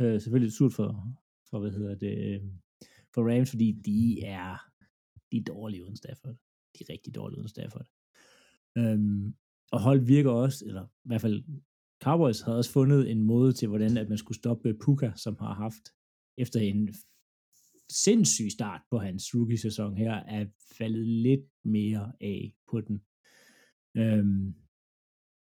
Øh, 0.00 0.20
selvfølgelig 0.20 0.52
surt 0.52 0.72
for, 0.72 1.16
for, 1.50 1.60
hvad 1.60 1.70
hedder 1.70 1.94
det, 1.94 2.34
øh, 2.34 2.40
for 3.14 3.30
Rams, 3.30 3.50
fordi 3.50 3.72
de 3.72 4.22
er, 4.24 4.56
de 5.32 5.36
er 5.36 5.44
dårlige 5.46 5.84
uden 5.84 5.96
Stafford. 5.96 6.34
De 6.74 6.84
er 6.84 6.92
rigtig 6.92 7.14
dårlige 7.14 7.38
uden 7.38 7.48
Stafford. 7.48 7.86
Øhm, 8.78 9.34
og 9.72 9.80
hold 9.80 10.00
virker 10.06 10.30
også, 10.30 10.64
eller 10.66 10.84
i 10.84 11.08
hvert 11.08 11.20
fald 11.20 11.44
Cowboys 12.02 12.40
havde 12.40 12.58
også 12.58 12.72
fundet 12.72 13.10
en 13.10 13.22
måde 13.22 13.52
til, 13.52 13.68
hvordan 13.68 13.96
at 13.96 14.08
man 14.08 14.18
skulle 14.18 14.38
stoppe 14.38 14.74
Puka, 14.84 15.12
som 15.16 15.36
har 15.38 15.54
haft 15.54 15.84
efter 16.38 16.60
en 16.60 16.94
sindssyg 17.90 18.50
start 18.50 18.80
på 18.90 18.98
hans 18.98 19.34
rookie-sæson 19.34 19.96
her, 19.96 20.12
er 20.14 20.46
faldet 20.78 21.06
lidt 21.06 21.46
mere 21.64 22.12
af 22.20 22.54
på 22.70 22.80
den. 22.80 23.02
Øhm, 23.96 24.54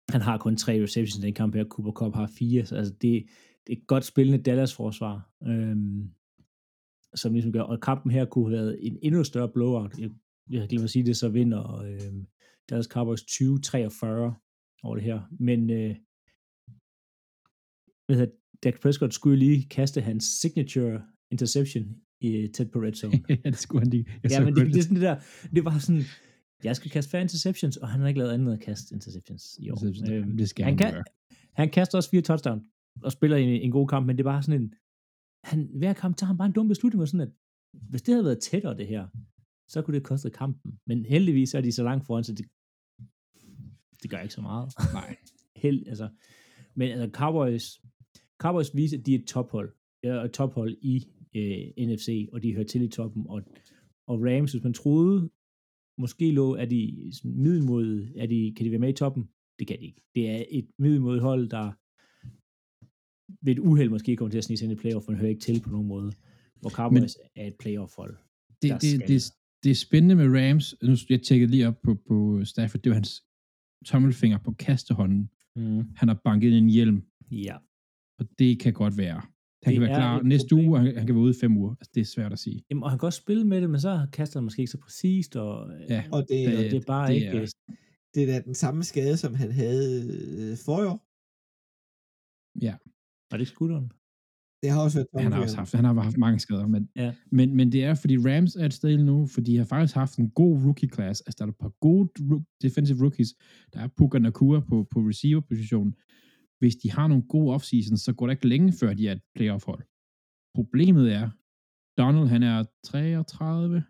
han 0.10 0.22
har 0.22 0.38
kun 0.38 0.58
tre 0.58 0.84
receptions 0.84 1.18
i 1.18 1.28
den 1.28 1.34
kamp 1.34 1.56
her, 1.56 1.66
Cooper 1.66 1.92
Cup 1.92 2.14
har 2.16 2.32
fire, 2.40 2.66
så 2.66 2.76
altså 2.76 2.94
det, 3.02 3.26
et 3.70 3.88
godt 3.88 4.06
spillende 4.06 4.44
Dallas-forsvar, 4.44 5.32
øhm, 5.48 6.10
som 7.16 7.34
ligesom 7.34 7.52
gør, 7.52 7.62
og 7.62 7.82
kampen 7.82 8.12
her 8.12 8.26
kunne 8.26 8.56
have 8.56 8.66
været 8.66 8.78
en 8.88 8.98
endnu 9.02 9.24
større 9.24 9.50
blowout. 9.50 10.00
Jeg, 10.00 10.10
jeg 10.50 10.70
glemt 10.70 10.84
at 10.84 10.90
sige 10.90 11.06
det, 11.06 11.18
så 11.18 11.30
vinder 11.30 11.82
øhm, 11.82 12.28
Dallas 12.70 12.86
Cowboys 12.86 13.22
20-43 13.22 14.06
over 14.84 14.96
det 14.96 15.04
her. 15.04 15.22
Men 15.40 15.70
øh, 15.70 15.96
hvad 18.06 18.16
hedder, 18.18 18.34
Dak 18.64 18.82
Prescott 18.82 19.14
skulle 19.14 19.40
lige 19.40 19.68
kaste 19.70 20.02
hans 20.02 20.24
signature 20.24 21.02
interception 21.32 21.96
i 22.22 22.48
tæt 22.54 22.72
på 22.72 22.80
red 22.80 22.94
zone. 22.94 23.24
ja, 23.30 23.50
det 23.50 23.58
skulle 23.58 23.82
han 23.82 23.90
lige. 23.90 24.06
Ja, 24.30 24.46
men 24.46 24.56
det, 24.56 24.66
det, 24.66 24.78
er 24.78 24.82
sådan 24.82 24.96
det 24.96 25.04
der, 25.04 25.20
det 25.56 25.66
var 25.66 25.80
sådan, 25.80 26.04
jeg 26.64 26.76
skal 26.76 26.92
kaste 26.92 27.12
færre 27.12 27.22
interceptions, 27.22 27.78
og 27.78 27.90
han 27.90 28.02
har 28.02 28.08
ikke 28.08 28.18
lavet 28.18 28.32
andet 28.32 28.46
end 28.46 28.54
at 28.54 28.60
kaste 28.60 28.96
interceptions 28.96 29.58
i 29.60 29.70
år. 29.70 30.12
Øhm, 30.12 30.38
det 30.38 30.50
skal 30.50 30.66
han, 30.66 30.80
han, 30.80 30.94
kan, 30.94 31.04
han 31.54 31.70
kaster 31.70 31.98
også 31.98 32.10
fire 32.10 32.22
touchdown 32.22 32.62
og 33.02 33.12
spiller 33.12 33.38
en, 33.38 33.50
en 33.50 33.72
god 33.72 33.88
kamp, 33.88 34.08
men 34.08 34.18
det 34.18 34.24
er 34.24 34.32
bare 34.32 34.44
sådan 34.44 34.62
en, 34.62 34.74
han, 35.44 35.70
hver 35.78 35.94
kamp 35.94 36.18
tager 36.18 36.28
han 36.28 36.38
bare 36.38 36.46
en 36.46 36.54
dum 36.54 36.68
beslutning, 36.68 37.02
og 37.02 37.08
sådan 37.08 37.28
at, 37.28 37.34
hvis 37.90 38.02
det 38.02 38.14
havde 38.14 38.26
været 38.26 38.40
tættere 38.40 38.78
det 38.78 38.88
her, 38.88 39.08
så 39.68 39.82
kunne 39.82 39.96
det 39.96 40.04
koste 40.04 40.30
kampen. 40.30 40.80
Men 40.88 41.06
heldigvis 41.06 41.54
er 41.54 41.62
de 41.62 41.72
så 41.72 41.84
langt 41.84 42.06
foran, 42.06 42.24
så 42.24 42.34
det, 42.34 42.46
det 44.02 44.10
gør 44.10 44.20
ikke 44.20 44.34
så 44.34 44.42
meget. 44.42 44.74
Nej. 44.94 45.18
Held, 45.64 45.88
altså. 45.88 46.10
Men 46.76 46.92
altså, 46.92 47.10
Cowboys, 47.20 47.82
Cowboys 48.38 48.76
viser, 48.76 48.98
at 48.98 49.06
de 49.06 49.16
er 49.16 49.20
et 49.20 49.28
tophold. 49.28 49.74
Ja, 50.04 50.24
et 50.24 50.32
tophold 50.32 50.78
i 50.82 50.96
øh, 51.36 51.88
NFC, 51.88 52.30
og 52.34 52.44
de 52.44 52.54
hører 52.54 52.66
til 52.66 52.82
i 52.82 52.88
toppen. 52.88 53.26
Og, 53.28 53.42
og 54.08 54.20
Rams, 54.22 54.52
hvis 54.52 54.64
man 54.64 54.74
troede, 54.74 55.30
måske 55.98 56.32
lå, 56.32 56.56
er 56.56 56.66
de 56.66 57.12
middelmodige, 57.24 58.20
er 58.20 58.28
de, 58.28 58.54
kan 58.58 58.66
de 58.66 58.72
være 58.72 58.80
med 58.80 58.90
i 58.90 58.94
toppen? 58.94 59.30
Det 59.60 59.68
kan 59.68 59.80
de 59.80 59.86
ikke. 59.86 60.02
Det 60.16 60.30
er 60.30 60.44
et 60.50 60.68
middelmodigt 60.78 61.24
hold, 61.24 61.50
der 61.50 61.72
ved 63.42 63.54
et 63.54 63.60
uheld 63.60 63.90
måske 63.90 64.16
kommer 64.16 64.32
til 64.32 64.38
at 64.38 64.44
snige 64.44 64.58
sig 64.58 64.66
ind 64.66 64.74
i 64.74 64.82
playoff, 64.82 65.08
men 65.08 65.18
hører 65.18 65.30
ikke 65.30 65.42
til 65.42 65.62
på 65.62 65.70
nogen 65.70 65.88
måde. 65.88 66.12
Hvor 66.62 66.70
Cowboys 66.70 67.02
men, 67.02 67.44
er 67.44 67.48
et 67.48 67.56
playoff-hold. 67.60 68.18
Det, 68.62 68.82
det, 68.82 69.08
det, 69.08 69.34
det 69.64 69.72
er 69.72 69.76
spændende 69.76 70.16
med 70.16 70.28
Rams. 70.40 70.76
Nu, 70.84 70.96
jeg 71.10 71.22
tjekkede 71.22 71.52
lige 71.52 71.68
op 71.68 71.82
på, 71.82 71.96
på 72.08 72.46
Stafford. 72.46 72.82
Det 72.82 72.90
var 72.90 72.94
hans 72.94 73.24
tommelfinger 73.86 74.38
på 74.38 74.52
kastehånden. 74.52 75.30
Mm. 75.56 75.84
Han 75.96 76.08
har 76.08 76.22
banket 76.24 76.58
en 76.58 76.70
hjelm. 76.70 77.04
Ja. 77.32 77.58
Og 78.20 78.26
det 78.40 78.60
kan 78.60 78.74
godt 78.74 78.98
være. 78.98 79.22
Han 79.64 79.74
det 79.74 79.74
kan 79.74 79.82
være 79.82 79.96
klar 79.96 80.22
næste 80.22 80.48
problem. 80.50 80.68
uge, 80.68 80.78
og 80.78 80.84
han, 80.84 80.98
han 80.98 81.06
kan 81.06 81.16
være 81.16 81.24
ude 81.24 81.36
i 81.38 81.40
fem 81.42 81.58
uger. 81.58 81.76
Altså, 81.80 81.92
det 81.96 82.02
er 82.02 82.06
svært 82.06 82.34
at 82.34 82.40
sige. 82.40 82.64
Jamen, 82.70 82.84
og 82.84 82.90
han 82.90 83.00
kan 83.00 83.06
også 83.06 83.22
spille 83.22 83.48
med 83.48 83.62
det, 83.62 83.70
men 83.70 83.80
så 83.80 84.08
kaster 84.14 84.40
han 84.40 84.44
måske 84.44 84.60
ikke 84.60 84.72
så 84.72 84.78
præcist, 84.78 85.36
og, 85.36 85.72
ja, 85.90 86.04
og 86.12 86.26
det, 86.30 86.58
og 86.58 86.64
det 86.64 86.74
er 86.74 86.86
bare 86.88 87.08
det 87.08 87.16
ikke... 87.16 87.28
Er, 87.28 87.46
det 88.14 88.24
er 88.24 88.28
da 88.28 88.42
den 88.42 88.56
samme 88.56 88.84
skade, 88.84 89.18
som 89.18 89.34
han 89.36 89.52
havde 89.52 90.02
øh, 90.02 90.58
for 90.66 90.78
år. 90.92 91.06
Ja. 92.62 92.76
Var 93.32 93.38
det 93.38 93.48
skulderen? 93.48 93.92
Det 94.64 94.70
har 94.72 94.82
også 94.84 94.98
været 94.98 95.24
han 95.24 95.32
har 95.32 95.42
også 95.42 95.58
haft, 95.58 95.74
han 95.74 95.86
har 95.86 95.94
haft 95.94 96.18
mange 96.18 96.40
skader, 96.40 96.68
men, 96.68 96.90
ja. 96.96 97.14
men, 97.32 97.56
men 97.56 97.72
det 97.72 97.84
er, 97.84 97.94
fordi 97.94 98.18
Rams 98.18 98.56
er 98.56 98.66
et 98.66 98.74
sted 98.74 98.98
nu, 98.98 99.28
fordi 99.28 99.52
de 99.52 99.58
har 99.58 99.66
faktisk 99.66 99.96
haft 99.96 100.18
en 100.18 100.30
god 100.30 100.58
rookie-class. 100.64 101.22
Altså, 101.26 101.36
der 101.38 101.46
er 101.46 101.50
et 101.50 101.58
par 101.58 101.74
gode 101.80 102.10
defensive 102.62 103.02
rookies. 103.02 103.28
Der 103.74 103.80
er 103.80 103.88
Puka 103.98 104.20
Nakua 104.20 104.60
på, 104.60 104.88
på 104.92 105.00
receiver-positionen. 105.00 105.96
Hvis 106.60 106.76
de 106.76 106.92
har 106.92 107.08
nogle 107.08 107.24
gode 107.24 107.54
offseasons, 107.54 108.02
så 108.02 108.14
går 108.14 108.28
det 108.28 108.34
ikke 108.34 108.48
længe 108.48 108.74
før 108.80 108.94
de 108.94 109.08
er 109.08 109.12
et 109.12 109.22
playoff-hold. 109.36 109.84
Problemet 110.56 111.14
er, 111.14 111.30
Donald, 111.98 112.28
han 112.28 112.44
er 112.44 112.66
33. 112.84 113.84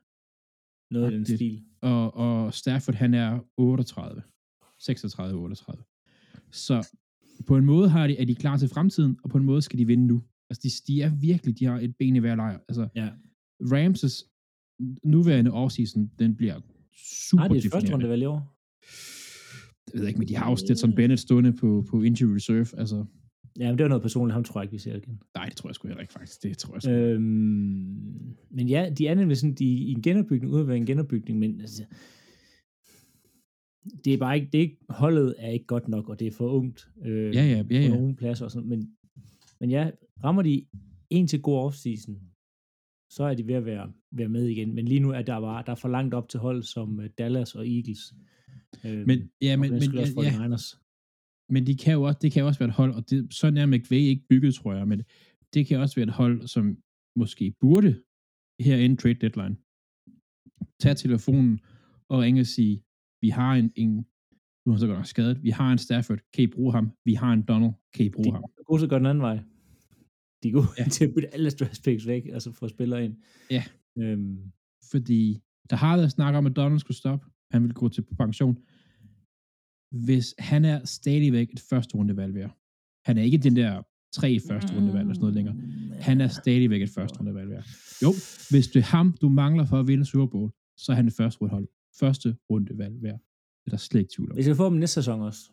Noget 0.92 1.06
af 1.06 1.12
den 1.12 1.26
stil. 1.26 1.64
Og, 1.82 2.14
og 2.14 2.54
Stafford, 2.54 2.96
han 2.96 3.14
er 3.14 3.40
38. 3.58 4.22
36-38. 4.82 6.50
Så 6.52 6.96
på 7.48 7.58
en 7.58 7.66
måde 7.66 7.90
har 7.90 8.08
de, 8.08 8.18
er 8.18 8.26
de 8.26 8.36
klar 8.36 8.58
til 8.58 8.70
fremtiden, 8.70 9.18
og 9.24 9.30
på 9.30 9.38
en 9.38 9.46
måde 9.46 9.62
skal 9.62 9.80
de 9.80 9.86
vinde 9.86 10.08
nu. 10.08 10.22
Altså, 10.50 10.62
de, 10.64 10.94
de 10.94 11.02
er 11.02 11.16
virkelig, 11.16 11.60
de 11.60 11.66
har 11.66 11.80
et 11.80 11.96
ben 12.00 12.16
i 12.16 12.20
hver 12.20 12.36
lejr. 12.36 12.60
Altså, 12.70 12.88
ja. 12.96 13.10
Ramses 13.62 14.26
nuværende 15.04 15.52
offseason, 15.52 16.12
den 16.20 16.36
bliver 16.36 16.60
super 17.30 17.44
Ej, 17.44 17.48
det 17.48 17.66
er 17.66 17.70
første 17.70 17.94
runde 17.94 18.10
valg 18.10 18.22
i 18.22 18.26
år. 18.26 18.56
Jeg 19.94 20.02
ved 20.02 20.08
ikke, 20.08 20.20
men 20.20 20.28
de 20.28 20.36
har 20.36 20.50
jo 20.50 20.56
Stetson 20.56 20.96
Bennett 20.96 21.22
stående 21.22 21.54
på, 21.54 21.86
på 21.90 22.02
injury 22.02 22.34
reserve. 22.34 22.80
Altså, 22.80 23.06
Ja, 23.60 23.68
men 23.68 23.78
det 23.78 23.84
var 23.84 23.90
noget 23.90 24.02
personligt. 24.02 24.34
Ham 24.34 24.44
tror 24.44 24.62
jeg 24.62 24.64
ikke, 24.64 24.72
vi 24.72 24.78
ser 24.78 24.96
igen. 24.96 25.22
Nej, 25.36 25.46
det 25.46 25.56
tror 25.56 25.70
jeg 25.70 25.76
sgu 25.76 25.88
heller 25.88 26.02
ikke, 26.02 26.14
faktisk. 26.14 26.44
Det 26.44 26.58
tror 26.58 26.74
jeg 26.74 26.82
sgu. 26.82 26.92
Øhm, 26.92 28.36
men 28.52 28.68
ja, 28.70 28.90
de 28.98 29.08
er 29.08 29.16
nemlig 29.16 29.38
sådan, 29.38 29.54
de 29.54 29.66
i 29.66 29.92
en 29.92 30.02
genopbygning, 30.02 30.54
ud 30.54 30.70
af 30.70 30.76
en 30.76 30.86
genopbygning, 30.86 31.40
men 31.40 31.62
altså, 31.62 31.84
det 34.06 34.14
er 34.14 34.18
bare 34.18 34.36
ikke, 34.36 34.50
det 34.52 34.58
er 34.58 34.62
ikke, 34.62 34.78
holdet 34.90 35.36
er 35.38 35.50
ikke 35.50 35.66
godt 35.66 35.88
nok, 35.88 36.10
og 36.10 36.20
det 36.20 36.28
er 36.28 36.32
for 36.32 36.50
ungt 36.50 36.90
øh, 37.06 37.36
ja, 37.36 37.44
ja, 37.46 37.64
ja, 37.72 37.82
ja. 37.82 37.90
på 37.90 37.96
nogle 37.96 38.16
pladser 38.16 38.46
og 38.46 38.52
sådan, 38.52 38.70
men, 38.70 38.96
men 39.60 39.70
ja, 39.70 39.92
rammer 40.24 40.42
de 40.42 40.66
en 41.10 41.28
til 41.28 41.42
god 41.42 41.58
offseason, 41.58 42.22
så 43.10 43.24
er 43.24 43.34
de 43.34 43.48
ved 43.48 43.56
at 43.56 43.66
være, 43.66 43.92
være 44.12 44.30
med 44.30 44.48
igen, 44.48 44.76
men 44.76 44.86
lige 44.86 45.00
nu 45.00 45.10
er 45.12 45.22
der 45.22 45.40
bare, 45.40 45.64
der 45.66 45.72
er 45.72 45.76
for 45.76 45.90
langt 45.90 46.14
op 46.14 46.30
til 46.30 46.40
hold 46.40 46.64
som 46.64 47.00
uh, 47.00 47.06
Dallas 47.18 47.56
og 47.56 47.68
Eagles. 47.68 48.14
Øh, 48.86 49.08
men, 49.08 49.32
ja, 49.42 49.58
men, 49.58 49.72
men, 49.72 49.98
også 49.98 50.14
ja, 50.22 50.44
ja. 50.44 50.58
men 51.50 51.68
de 51.68 51.78
kan 51.78 51.94
jo 51.94 52.02
også, 52.02 52.20
det 52.22 52.32
kan 52.32 52.42
jo 52.42 52.48
også 52.48 52.60
være 52.60 52.70
et 52.70 52.76
hold, 52.76 52.94
og 52.94 53.10
det, 53.10 53.34
sådan 53.34 53.58
er 53.58 53.66
McVay 53.66 53.98
ikke 53.98 54.28
bygget, 54.30 54.56
tror 54.56 54.74
jeg, 54.74 54.88
men 54.88 55.04
det 55.54 55.68
kan 55.68 55.80
også 55.80 55.96
være 55.96 56.08
et 56.08 56.14
hold, 56.14 56.48
som 56.48 56.78
måske 57.16 57.54
burde 57.60 58.04
herinde 58.60 58.96
trade 58.96 59.14
deadline. 59.14 59.58
Tag 60.80 60.98
telefonen 60.98 61.60
og 62.10 62.20
ringe 62.20 62.42
og 62.42 62.46
sige, 62.46 62.84
vi 63.22 63.30
har 63.30 63.54
en, 63.54 63.72
en 63.76 64.06
nu 64.66 64.72
han 64.72 64.80
så 64.80 64.88
godt 64.88 64.98
nok 64.98 65.06
skadet, 65.06 65.44
vi 65.44 65.50
har 65.50 65.72
en 65.72 65.78
Stafford, 65.78 66.20
kan 66.34 66.44
I 66.44 66.48
bruge 66.48 66.72
ham? 66.72 66.92
Vi 67.06 67.14
har 67.14 67.34
en 67.34 67.42
Donald, 67.42 67.74
kan 67.94 68.06
I 68.06 68.10
bruge 68.10 68.26
de, 68.26 68.32
ham? 68.32 68.42
De 68.42 68.60
er 68.60 68.64
gode 68.64 68.82
til 68.82 68.86
at 68.86 68.92
den 68.92 69.06
anden 69.06 69.22
vej. 69.22 69.40
De 70.44 70.48
er 70.50 70.52
gode 70.52 70.68
ja. 70.78 70.84
til 70.96 71.06
at 71.06 71.14
bytte 71.14 71.34
alle 71.34 71.50
draft 71.50 71.84
picks 71.84 72.08
væk, 72.08 72.26
altså 72.26 72.52
få 72.52 72.68
spillere 72.68 73.06
ind. 73.06 73.16
Ja. 73.52 73.64
Øhm. 74.00 74.52
Fordi 74.92 75.42
der 75.70 75.76
har 75.76 75.98
været 75.98 76.12
snak 76.12 76.36
om, 76.36 76.46
at 76.46 76.56
Donald 76.56 76.80
skulle 76.80 76.98
stoppe. 76.98 77.26
Han 77.52 77.64
vil 77.64 77.74
gå 77.74 77.90
til 77.90 78.02
pension. 78.02 78.58
Hvis 80.06 80.36
han 80.40 80.66
er 80.66 80.86
stadigvæk 80.86 81.54
et 81.54 81.60
første 81.70 81.96
rundevalg 81.96 82.34
værd. 82.36 82.58
Han 83.06 83.18
er 83.18 83.22
ikke 83.22 83.38
den 83.38 83.56
der 83.56 83.82
tre 84.14 84.40
første 84.48 84.76
rundevalg 84.76 85.02
eller 85.02 85.14
sådan 85.14 85.22
noget 85.22 85.36
længere. 85.36 85.56
Han 86.02 86.22
er 86.22 86.28
stadigvæk 86.28 86.82
et 86.82 86.90
første 86.90 87.20
rundevalg 87.20 87.50
værd. 87.50 87.66
Jo, 88.04 88.12
hvis 88.50 88.68
det 88.68 88.80
er 88.80 88.98
ham, 88.98 89.18
du 89.22 89.30
mangler 89.30 89.66
for 89.66 89.80
at 89.80 89.88
vinde 89.88 90.06
Super 90.06 90.26
Bowl, 90.26 90.52
så 90.78 90.92
er 90.92 90.96
han 90.96 91.08
et 91.08 91.14
første 91.14 91.42
rundehold. 91.42 91.68
Første 92.00 92.38
rundevalg 92.50 93.04
værd. 93.04 93.20
Det 93.66 93.66
er 93.66 93.70
der 93.70 93.78
slet 93.78 94.00
ikke 94.00 94.14
tvivl 94.16 94.32
om. 94.32 94.36
Hvis 94.36 94.48
jeg 94.48 94.56
får 94.56 94.70
dem 94.70 94.78
næste 94.78 94.94
sæson 94.94 95.22
også. 95.22 95.52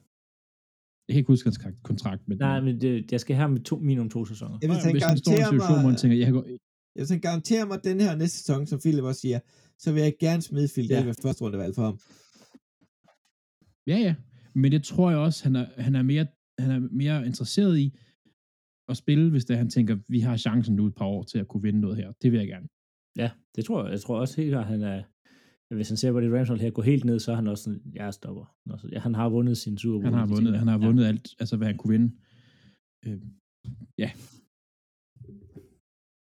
Jeg 1.09 1.13
kan 1.15 1.19
ikke 1.19 1.33
huske 1.33 1.47
hans 1.47 1.61
kontrakt. 1.83 2.29
Men 2.29 2.39
Nej, 2.39 2.61
men 2.61 2.81
det, 2.81 3.13
jeg 3.13 3.21
skal 3.21 3.37
have 3.37 3.49
med 3.49 3.61
to, 3.61 3.79
minimum 3.79 4.11
to 4.11 4.25
sæsoner. 4.25 4.59
Jeg 4.63 4.71
vil 4.71 4.77
tænke, 4.77 4.93
Hvis 4.95 5.05
han 5.05 5.19
står 5.19 5.33
i 5.33 5.39
en 5.39 5.45
situation, 5.45 5.81
hvor 5.81 5.89
han 5.89 5.97
tænker, 5.97 6.17
jeg 6.17 6.27
kan 6.27 6.35
gå... 6.35 6.45
Jeg 6.95 7.01
vil 7.01 7.07
tænke, 7.07 7.29
garantere 7.29 7.67
mig 7.67 7.85
den 7.85 8.01
her 8.01 8.17
næste 8.17 8.39
sæson, 8.39 8.67
som 8.67 8.79
Philip 8.81 9.05
også 9.05 9.21
siger, 9.21 9.41
så 9.79 9.93
vil 9.93 10.03
jeg 10.03 10.15
gerne 10.21 10.43
smide 10.43 10.69
Phil 10.75 10.87
ja. 10.87 11.05
ved 11.05 11.15
første 11.23 11.45
rundevalg 11.45 11.75
for 11.75 11.85
ham. 11.85 11.99
Ja, 13.87 13.99
ja. 14.07 14.15
Men 14.55 14.73
det 14.73 14.83
tror 14.85 15.11
jeg 15.11 15.19
også, 15.19 15.45
han 15.45 15.57
er, 15.57 15.67
han 15.83 15.95
er, 15.95 16.03
mere, 16.03 16.27
han 16.59 16.71
er 16.71 16.81
mere 16.91 17.27
interesseret 17.27 17.79
i 17.79 17.99
at 18.89 18.97
spille, 18.97 19.31
hvis 19.31 19.45
det, 19.45 19.57
han 19.57 19.71
tænker, 19.71 19.97
vi 20.09 20.21
har 20.21 20.37
chancen 20.37 20.77
nu 20.77 20.87
et 20.87 20.95
par 20.95 21.05
år 21.05 21.23
til 21.23 21.39
at 21.39 21.49
kunne 21.49 21.63
vinde 21.63 21.81
noget 21.81 21.97
her. 21.97 22.13
Det 22.23 22.33
vil 22.33 22.39
jeg 22.39 22.49
gerne. 22.49 22.69
Ja, 23.17 23.31
det 23.57 23.65
tror 23.65 23.83
jeg. 23.85 23.93
Jeg 23.93 24.01
tror 24.01 24.21
også 24.21 24.37
helt 24.41 24.53
klart, 24.53 24.67
han 24.67 24.83
er, 24.83 25.03
hvis 25.75 25.89
han 25.89 25.97
ser 25.97 26.13
på 26.13 26.21
det 26.21 26.33
Rams 26.33 26.61
her 26.61 26.71
gå 26.71 26.83
helt 26.83 27.05
ned, 27.05 27.19
så 27.21 27.33
er 27.33 27.37
han 27.37 27.47
også 27.47 27.65
sådan, 27.65 27.83
jeg 27.95 28.15
stopper. 28.15 28.55
Altså, 28.71 28.89
ja, 28.93 28.99
han 28.99 29.15
har 29.15 29.29
vundet 29.29 29.59
sin 29.59 29.79
Super 29.79 30.03
Bowl. 30.03 30.05
Han 30.05 30.15
har 30.15 30.27
vundet, 30.27 30.59
han 30.59 30.69
har 30.69 30.79
vundet 30.79 31.03
ja. 31.03 31.09
alt, 31.09 31.29
altså 31.39 31.57
hvad 31.57 31.67
han 31.67 31.77
kunne 31.77 31.93
vinde. 31.93 32.15
Øh, 33.07 33.21
ja. 33.99 34.11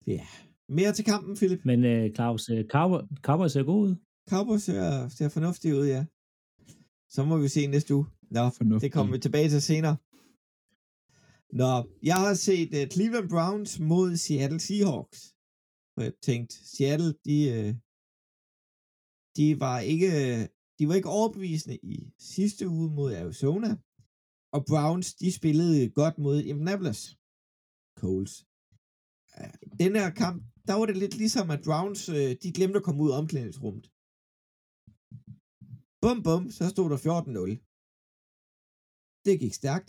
Ja. 0.07 0.27
Mere 0.69 0.93
til 0.93 1.05
kampen, 1.05 1.37
Philip. 1.37 1.61
Men 1.65 1.79
uh, 1.85 2.15
Claus, 2.15 2.51
uh, 2.51 2.61
Cowboys, 2.75 3.09
Cowboys 3.23 3.53
ser 3.53 3.63
god 3.63 3.89
ud. 3.89 3.95
Cowboys 4.31 4.63
ser, 4.63 5.09
ser 5.09 5.29
fornuftigt 5.29 5.75
ud, 5.75 5.87
ja. 5.87 6.05
Så 7.15 7.25
må 7.25 7.39
vi 7.39 7.49
se 7.49 7.67
næste 7.67 7.95
uge. 7.95 8.07
Nå, 8.31 8.51
fornuftig. 8.51 8.87
det 8.87 8.93
kommer 8.93 9.13
vi 9.13 9.19
tilbage 9.19 9.49
til 9.49 9.63
senere. 9.63 9.97
Nå, 11.53 11.73
jeg 12.03 12.17
har 12.25 12.35
set 12.35 12.71
uh, 12.79 12.85
Cleveland 12.95 13.29
Browns 13.29 13.81
mod 13.81 14.17
Seattle 14.17 14.61
Seahawks. 14.61 15.21
Og 15.97 16.03
jeg 16.05 16.13
tænkte, 16.23 16.55
Seattle, 16.77 17.15
de, 17.27 17.37
uh, 17.59 17.75
de 19.37 19.61
var 19.61 19.79
ikke, 19.93 20.11
de 20.79 20.89
var 20.89 20.95
ikke 20.95 21.17
overbevisende 21.19 21.79
i 21.95 21.97
sidste 22.19 22.69
uge 22.69 22.89
mod 22.99 23.15
Arizona. 23.15 23.71
Og 24.57 24.61
Browns, 24.71 25.09
de 25.15 25.29
spillede 25.33 25.91
godt 25.91 26.17
mod 26.19 26.37
Indianapolis 26.43 27.01
Colts. 28.01 28.35
Øh, 29.39 29.55
den 29.83 29.93
her 30.01 30.11
kamp, 30.23 30.39
der 30.69 30.75
var 30.79 30.87
det 30.87 30.97
lidt 30.97 31.15
ligesom, 31.23 31.47
at 31.51 31.65
Browns, 31.69 32.03
øh, 32.17 32.31
de 32.43 32.55
glemte 32.57 32.79
at 32.79 32.87
komme 32.87 33.03
ud 33.05 33.11
af 33.13 33.19
omklædningsrummet. 33.21 33.87
Bum, 36.03 36.19
bum, 36.27 36.43
så 36.59 36.65
stod 36.75 36.89
der 36.93 36.99
14-0. 37.07 37.53
Det 39.27 39.41
gik 39.43 39.55
stærkt. 39.61 39.89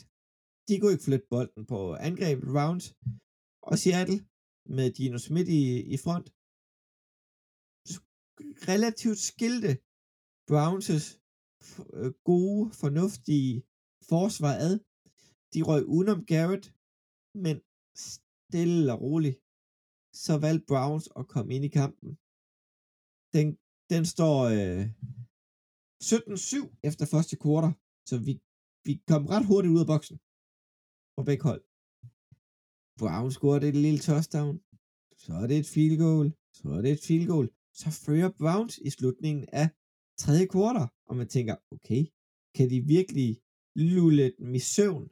De 0.67 0.73
kunne 0.79 0.93
ikke 0.93 1.07
flytte 1.07 1.27
bolden 1.33 1.63
på 1.71 1.79
angrebet 2.09 2.47
Browns. 2.53 2.85
Og 3.69 3.75
Seattle, 3.83 4.19
med 4.75 4.87
Dino 4.97 5.17
Smith 5.17 5.49
i, 5.59 5.63
i 5.93 5.97
front, 6.05 6.27
relativt 8.71 9.19
skilte 9.29 9.71
Browns' 10.51 11.07
øh, 11.93 12.11
gode, 12.29 12.71
fornuftige 12.81 13.63
forsvar 14.11 14.53
ad. 14.67 14.75
De 15.53 15.61
røg 15.69 15.85
udenom 15.85 16.25
Garrett, 16.25 16.65
men 17.43 17.57
stille 17.95 18.93
og 18.93 19.01
roligt, 19.01 19.37
så 20.25 20.33
valgte 20.45 20.65
Browns 20.71 21.07
at 21.19 21.27
komme 21.33 21.49
ind 21.55 21.65
i 21.65 21.75
kampen. 21.79 22.09
Den, 23.35 23.47
den 23.91 24.03
står 24.13 24.37
øh, 24.57 24.83
17-7 26.03 26.79
efter 26.89 27.05
første 27.13 27.35
kvartal, 27.43 27.73
så 28.09 28.15
vi, 28.27 28.33
vi 28.87 28.93
kom 29.11 29.23
ret 29.33 29.45
hurtigt 29.49 29.73
ud 29.75 29.83
af 29.83 29.89
boksen 29.93 30.17
på 31.15 31.21
begge 31.29 31.43
hold. 31.49 31.63
Browns 33.01 33.33
scorede 33.33 33.69
et 33.69 33.79
lille 33.85 34.01
touchdown, 34.07 34.55
så 35.23 35.31
er 35.41 35.47
det 35.47 35.57
et 35.59 35.69
field 35.75 35.97
goal, 36.05 36.27
så 36.57 36.65
er 36.77 36.81
det 36.81 36.91
et 36.91 37.03
field 37.07 37.27
goal, 37.33 37.47
så 37.81 37.89
fører 38.03 38.29
Browns 38.41 38.75
i 38.87 38.89
slutningen 38.97 39.45
af 39.61 39.67
tredje 40.23 40.45
kvartal, 40.53 40.87
og 41.09 41.13
man 41.19 41.29
tænker, 41.35 41.55
okay, 41.75 42.01
kan 42.57 42.67
de 42.73 42.79
virkelig 42.95 43.29
lulle 43.93 44.25
dem 44.39 44.49
i 44.59 44.61
søvn? 44.75 45.05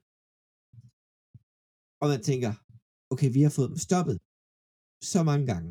Og 2.02 2.08
man 2.14 2.22
tænker, 2.30 2.52
okay, 3.14 3.30
vi 3.36 3.42
har 3.46 3.54
fået 3.58 3.72
dem 3.72 3.80
stoppet 3.88 4.18
så 5.14 5.20
mange 5.30 5.46
gange. 5.52 5.70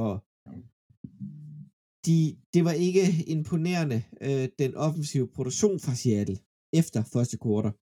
Og 0.00 0.12
de, 2.06 2.18
det 2.54 2.62
var 2.68 2.74
ikke 2.88 3.04
imponerende, 3.34 3.98
øh, 4.26 4.46
den 4.62 4.72
offensive 4.86 5.28
produktion 5.36 5.76
fra 5.84 5.94
Seattle 6.02 6.38
efter 6.80 7.00
første 7.14 7.36
kvartal. 7.44 7.74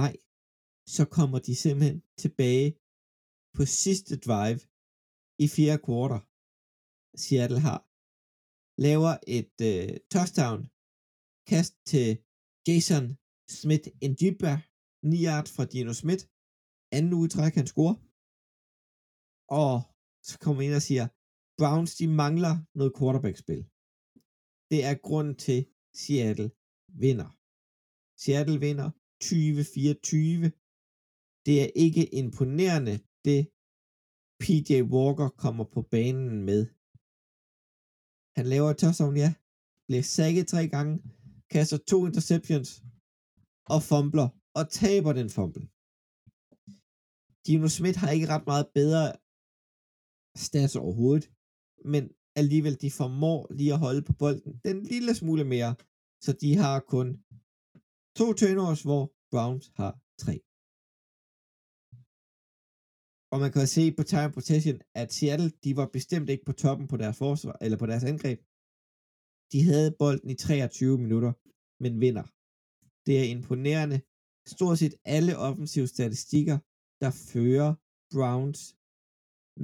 Nej, 0.00 0.12
så 0.96 1.04
kommer 1.16 1.38
de 1.46 1.54
simpelthen 1.64 1.98
tilbage 2.22 2.68
på 3.56 3.62
sidste 3.82 4.14
drive 4.26 4.60
i 5.44 5.46
fjerde 5.54 5.82
kvartal 5.86 6.20
Seattle 7.22 7.60
har. 7.68 7.80
Laver 8.86 9.12
et 9.38 9.56
øh, 9.70 9.92
touchdown 10.14 10.60
kast 11.50 11.74
til 11.90 12.08
Jason 12.66 13.04
Smith 13.58 13.86
Njibba, 14.12 14.52
9 15.02 15.24
yard 15.26 15.46
fra 15.54 15.64
Dino 15.72 15.92
Smith. 16.02 16.24
Anden 16.96 17.12
uge 17.16 17.26
i 17.26 17.32
træk, 17.34 17.54
han 17.60 17.66
scorer. 17.72 17.96
Og 19.62 19.74
så 20.28 20.34
kommer 20.44 20.60
ind 20.62 20.74
og 20.80 20.84
siger, 20.88 21.06
Browns, 21.58 21.92
de 22.00 22.06
mangler 22.22 22.54
noget 22.78 22.92
quarterback-spil. 22.98 23.62
Det 24.70 24.80
er 24.90 24.94
grunden 25.08 25.36
til, 25.46 25.60
Seattle 26.02 26.50
vinder. 27.02 27.28
Seattle 28.22 28.60
vinder 28.66 28.88
2024. 29.20 30.52
Det 31.46 31.54
er 31.64 31.70
ikke 31.84 32.04
imponerende, 32.20 32.94
det 33.26 33.40
PJ 34.42 34.70
Walker 34.94 35.28
kommer 35.42 35.64
på 35.74 35.80
banen 35.94 36.42
med. 36.48 36.62
Han 38.36 38.46
laver 38.52 38.68
et 38.70 38.78
touchdown, 38.82 39.16
ja. 39.24 39.30
Bliver 39.86 40.04
sækket 40.16 40.46
tre 40.52 40.62
gange, 40.74 40.94
kaster 41.54 41.78
to 41.90 41.98
interceptions 42.08 42.68
og 43.74 43.80
fumbler 43.90 44.28
og 44.58 44.64
taber 44.80 45.12
den 45.20 45.28
fumble. 45.36 45.66
Dino 47.46 47.68
Smith 47.76 47.98
har 48.02 48.10
ikke 48.16 48.30
ret 48.34 48.46
meget 48.52 48.66
bedre 48.78 49.04
stats 50.44 50.76
overhovedet, 50.76 51.24
men 51.92 52.04
alligevel 52.40 52.76
de 52.82 52.90
formår 53.00 53.40
lige 53.58 53.72
at 53.72 53.82
holde 53.86 54.02
på 54.08 54.12
bolden 54.22 54.52
den 54.68 54.78
lille 54.92 55.14
smule 55.20 55.44
mere, 55.54 55.72
så 56.24 56.30
de 56.42 56.50
har 56.62 56.76
kun 56.92 57.06
to 58.18 58.26
turnovers, 58.38 58.82
hvor 58.82 59.02
Browns 59.32 59.66
har 59.78 59.92
tre. 60.22 60.34
Og 63.32 63.36
man 63.44 63.52
kan 63.52 63.66
se 63.76 63.84
på 63.98 64.02
time 64.12 64.32
possession, 64.36 64.78
at 65.02 65.08
Seattle, 65.16 65.50
de 65.64 65.70
var 65.80 65.88
bestemt 65.96 66.28
ikke 66.32 66.44
på 66.48 66.54
toppen 66.64 66.86
på 66.88 66.96
deres 67.02 67.18
forsvar, 67.18 67.56
eller 67.64 67.78
på 67.78 67.86
deres 67.90 68.04
angreb. 68.12 68.38
De 69.52 69.58
havde 69.68 69.96
bolden 70.02 70.28
i 70.30 70.34
23 70.34 70.98
minutter, 71.04 71.32
men 71.82 71.92
vinder. 72.04 72.26
Det 73.06 73.14
er 73.20 73.26
imponerende. 73.36 73.98
Stort 74.54 74.76
set 74.78 74.94
alle 75.16 75.32
offensive 75.48 75.88
statistikker, 75.94 76.56
der 77.02 77.10
fører 77.32 77.70
Browns, 78.14 78.60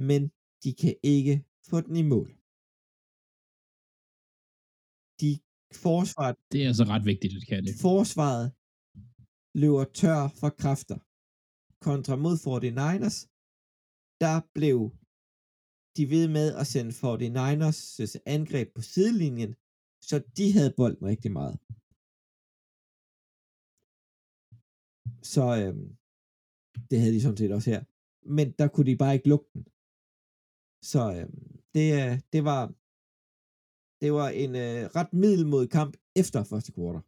men 0.09 0.21
de 0.63 0.71
kan 0.81 0.95
ikke 1.15 1.35
få 1.69 1.77
den 1.87 1.95
i 2.03 2.05
mål. 2.13 2.29
De 5.21 5.31
forsvaret, 5.85 6.35
Det 6.51 6.59
er 6.63 6.67
altså 6.71 6.85
ret 6.93 7.05
vigtigt, 7.11 7.31
at 7.33 7.39
det 7.41 7.47
kan 7.51 7.63
det. 7.65 7.73
forsvaret 7.87 8.47
løber 9.61 9.85
tør 9.99 10.21
for 10.39 10.49
kræfter. 10.61 10.99
Kontra 11.87 12.15
mod 12.25 12.35
49ers, 12.45 13.17
der 14.23 14.35
blev 14.57 14.77
de 15.97 16.03
ved 16.13 16.27
med 16.37 16.47
at 16.61 16.67
sende 16.67 16.91
49ers 16.91 18.15
angreb 18.25 18.67
på 18.75 18.81
sidelinjen, 18.81 19.55
så 20.09 20.15
de 20.37 20.53
havde 20.53 20.73
bolden 20.77 21.05
rigtig 21.11 21.31
meget. 21.31 21.55
Så 25.33 25.45
øhm, 25.61 25.87
det 26.89 26.99
havde 26.99 27.13
de 27.15 27.21
sådan 27.21 27.37
set 27.37 27.51
også 27.51 27.69
her. 27.73 27.83
Men 28.37 28.47
der 28.59 28.67
kunne 28.67 28.89
de 28.91 28.97
bare 28.97 29.13
ikke 29.13 29.29
lukke 29.29 29.49
den. 29.53 29.63
Så 30.91 31.01
øhm, 31.17 31.41
det, 31.75 31.87
øh, 31.99 32.13
det 32.33 32.41
var 32.49 32.61
det 34.01 34.13
var 34.13 34.29
en 34.43 34.53
øh, 34.65 34.81
ret 34.97 35.13
middelmodig 35.13 35.69
kamp 35.69 35.93
efter 36.21 36.43
første 36.43 36.71
kvartal. 36.71 37.03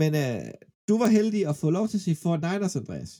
Men 0.00 0.10
øh, 0.22 0.44
du 0.88 0.94
var 1.02 1.08
heldig 1.18 1.42
at 1.50 1.56
få 1.62 1.68
lov 1.70 1.86
til 1.88 1.98
at 2.00 2.06
se 2.06 2.22
Fort 2.22 2.40
Niners, 2.46 2.76
Andreas. 2.80 3.12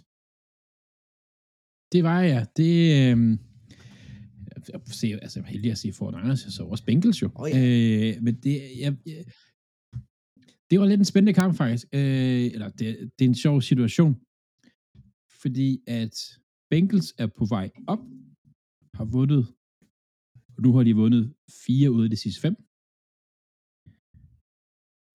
Det 1.94 2.04
var 2.04 2.20
jeg. 2.20 2.46
Det, 2.56 2.72
øh, 2.94 3.38
jeg, 4.72 4.80
se, 4.86 5.06
altså, 5.22 5.38
jeg 5.38 5.44
var 5.44 5.50
heldig 5.50 5.70
at 5.70 5.78
se 5.78 5.92
Fort 5.92 6.14
Niners, 6.14 6.44
jeg 6.44 6.52
så 6.52 6.62
også 6.64 6.84
Bengals 6.84 7.22
jo. 7.22 7.30
Åh, 7.36 7.50
ja. 7.50 7.58
øh, 7.58 8.22
men 8.22 8.34
det, 8.42 8.54
jeg, 8.78 8.96
jeg, 9.06 9.24
det 10.70 10.80
var 10.80 10.86
lidt 10.86 10.98
en 10.98 11.04
spændende 11.04 11.34
kamp 11.34 11.56
faktisk. 11.56 11.86
Øh, 11.92 12.44
eller 12.54 12.68
det, 12.68 13.10
det 13.18 13.24
er 13.24 13.28
en 13.28 13.34
sjov 13.34 13.62
situation. 13.62 14.14
Fordi 15.42 15.82
at 15.86 16.14
Bengals 16.70 17.14
er 17.18 17.26
på 17.26 17.44
vej 17.44 17.70
op, 17.86 17.98
har 18.94 19.04
vundet, 19.04 19.46
og 20.56 20.62
nu 20.62 20.72
har 20.72 20.82
de 20.82 20.94
vundet 20.94 21.34
fire 21.66 21.90
ud 21.90 22.04
af 22.04 22.10
de 22.10 22.16
sidste 22.16 22.40
fem. 22.40 22.54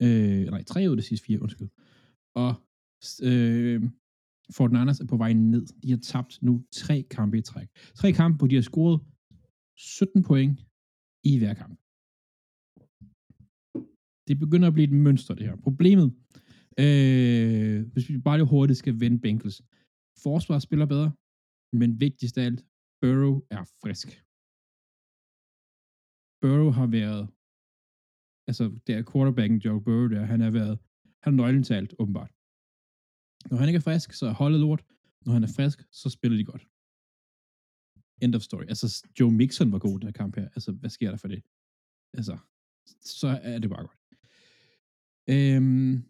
Øh, 0.03 0.45
nej, 0.53 0.63
tre 0.63 0.79
ud 0.87 0.95
af 0.95 0.97
de 0.97 1.07
sidste 1.09 1.25
fire, 1.25 1.41
undskyld. 1.41 1.69
Og 2.35 2.53
øh, 3.23 3.83
Fort 4.55 4.71
Niners 4.71 4.99
er 4.99 5.05
på 5.05 5.17
vej 5.17 5.33
ned. 5.33 5.65
De 5.83 5.89
har 5.89 5.97
tabt 5.97 6.33
nu 6.41 6.65
tre 6.71 6.97
kampe 7.11 7.37
i 7.37 7.41
træk. 7.41 7.67
Tre 7.95 8.11
kampe, 8.11 8.37
hvor 8.37 8.47
de 8.47 8.55
har 8.55 8.61
scoret 8.61 8.97
17 9.77 10.23
point 10.23 10.59
i 11.23 11.37
hver 11.39 11.53
kamp. 11.61 11.75
Det 14.27 14.39
begynder 14.39 14.67
at 14.67 14.73
blive 14.73 14.87
et 14.87 14.97
mønster, 15.05 15.33
det 15.33 15.45
her. 15.47 15.55
Problemet, 15.55 16.07
øh, 16.83 17.77
hvis 17.93 18.09
vi 18.09 18.17
bare 18.17 18.37
lige 18.37 18.53
hurtigt 18.55 18.79
skal 18.79 18.99
vende 18.99 19.19
Bengals. 19.19 19.61
Forsvaret 20.23 20.61
spiller 20.67 20.85
bedre, 20.85 21.11
men 21.79 21.89
vigtigst 22.05 22.37
af 22.37 22.45
alt, 22.45 22.61
Burrow 23.01 23.35
er 23.57 23.63
frisk. 23.81 24.07
Burrow 26.41 26.69
har 26.79 26.87
været, 26.99 27.23
altså 28.49 28.63
det 28.85 28.93
er 28.95 29.03
quarterbacken 29.11 29.59
Joe 29.65 29.81
Burrow 29.85 30.07
der, 30.13 30.23
han 30.33 30.41
har 30.41 30.51
været, 30.59 30.75
han 31.23 31.33
er 31.33 31.37
nøglen 31.41 31.63
til 31.63 31.73
alt, 31.73 31.93
åbenbart. 31.99 32.31
Når 33.49 33.57
han 33.57 33.69
ikke 33.69 33.77
er 33.77 33.81
frisk, 33.81 34.13
så 34.13 34.25
er 34.25 34.33
holdet 34.33 34.59
lort. 34.59 34.83
Når 35.25 35.33
han 35.33 35.43
er 35.43 35.47
frisk, 35.47 35.83
så 35.91 36.09
spiller 36.09 36.37
de 36.37 36.43
godt. 36.43 36.67
End 38.21 38.35
of 38.35 38.41
story. 38.41 38.63
Altså, 38.67 39.07
Joe 39.19 39.31
Mixon 39.31 39.71
var 39.71 39.79
god 39.79 39.91
i 39.91 39.99
den 39.99 40.07
her 40.07 40.11
kamp 40.11 40.35
her. 40.35 40.45
Altså, 40.45 40.71
hvad 40.71 40.89
sker 40.89 41.09
der 41.09 41.17
for 41.17 41.27
det? 41.27 41.43
Altså, 42.13 42.37
så 43.01 43.39
er 43.43 43.59
det 43.59 43.69
bare 43.69 43.81
godt. 43.81 43.97
Øhm, 45.29 46.03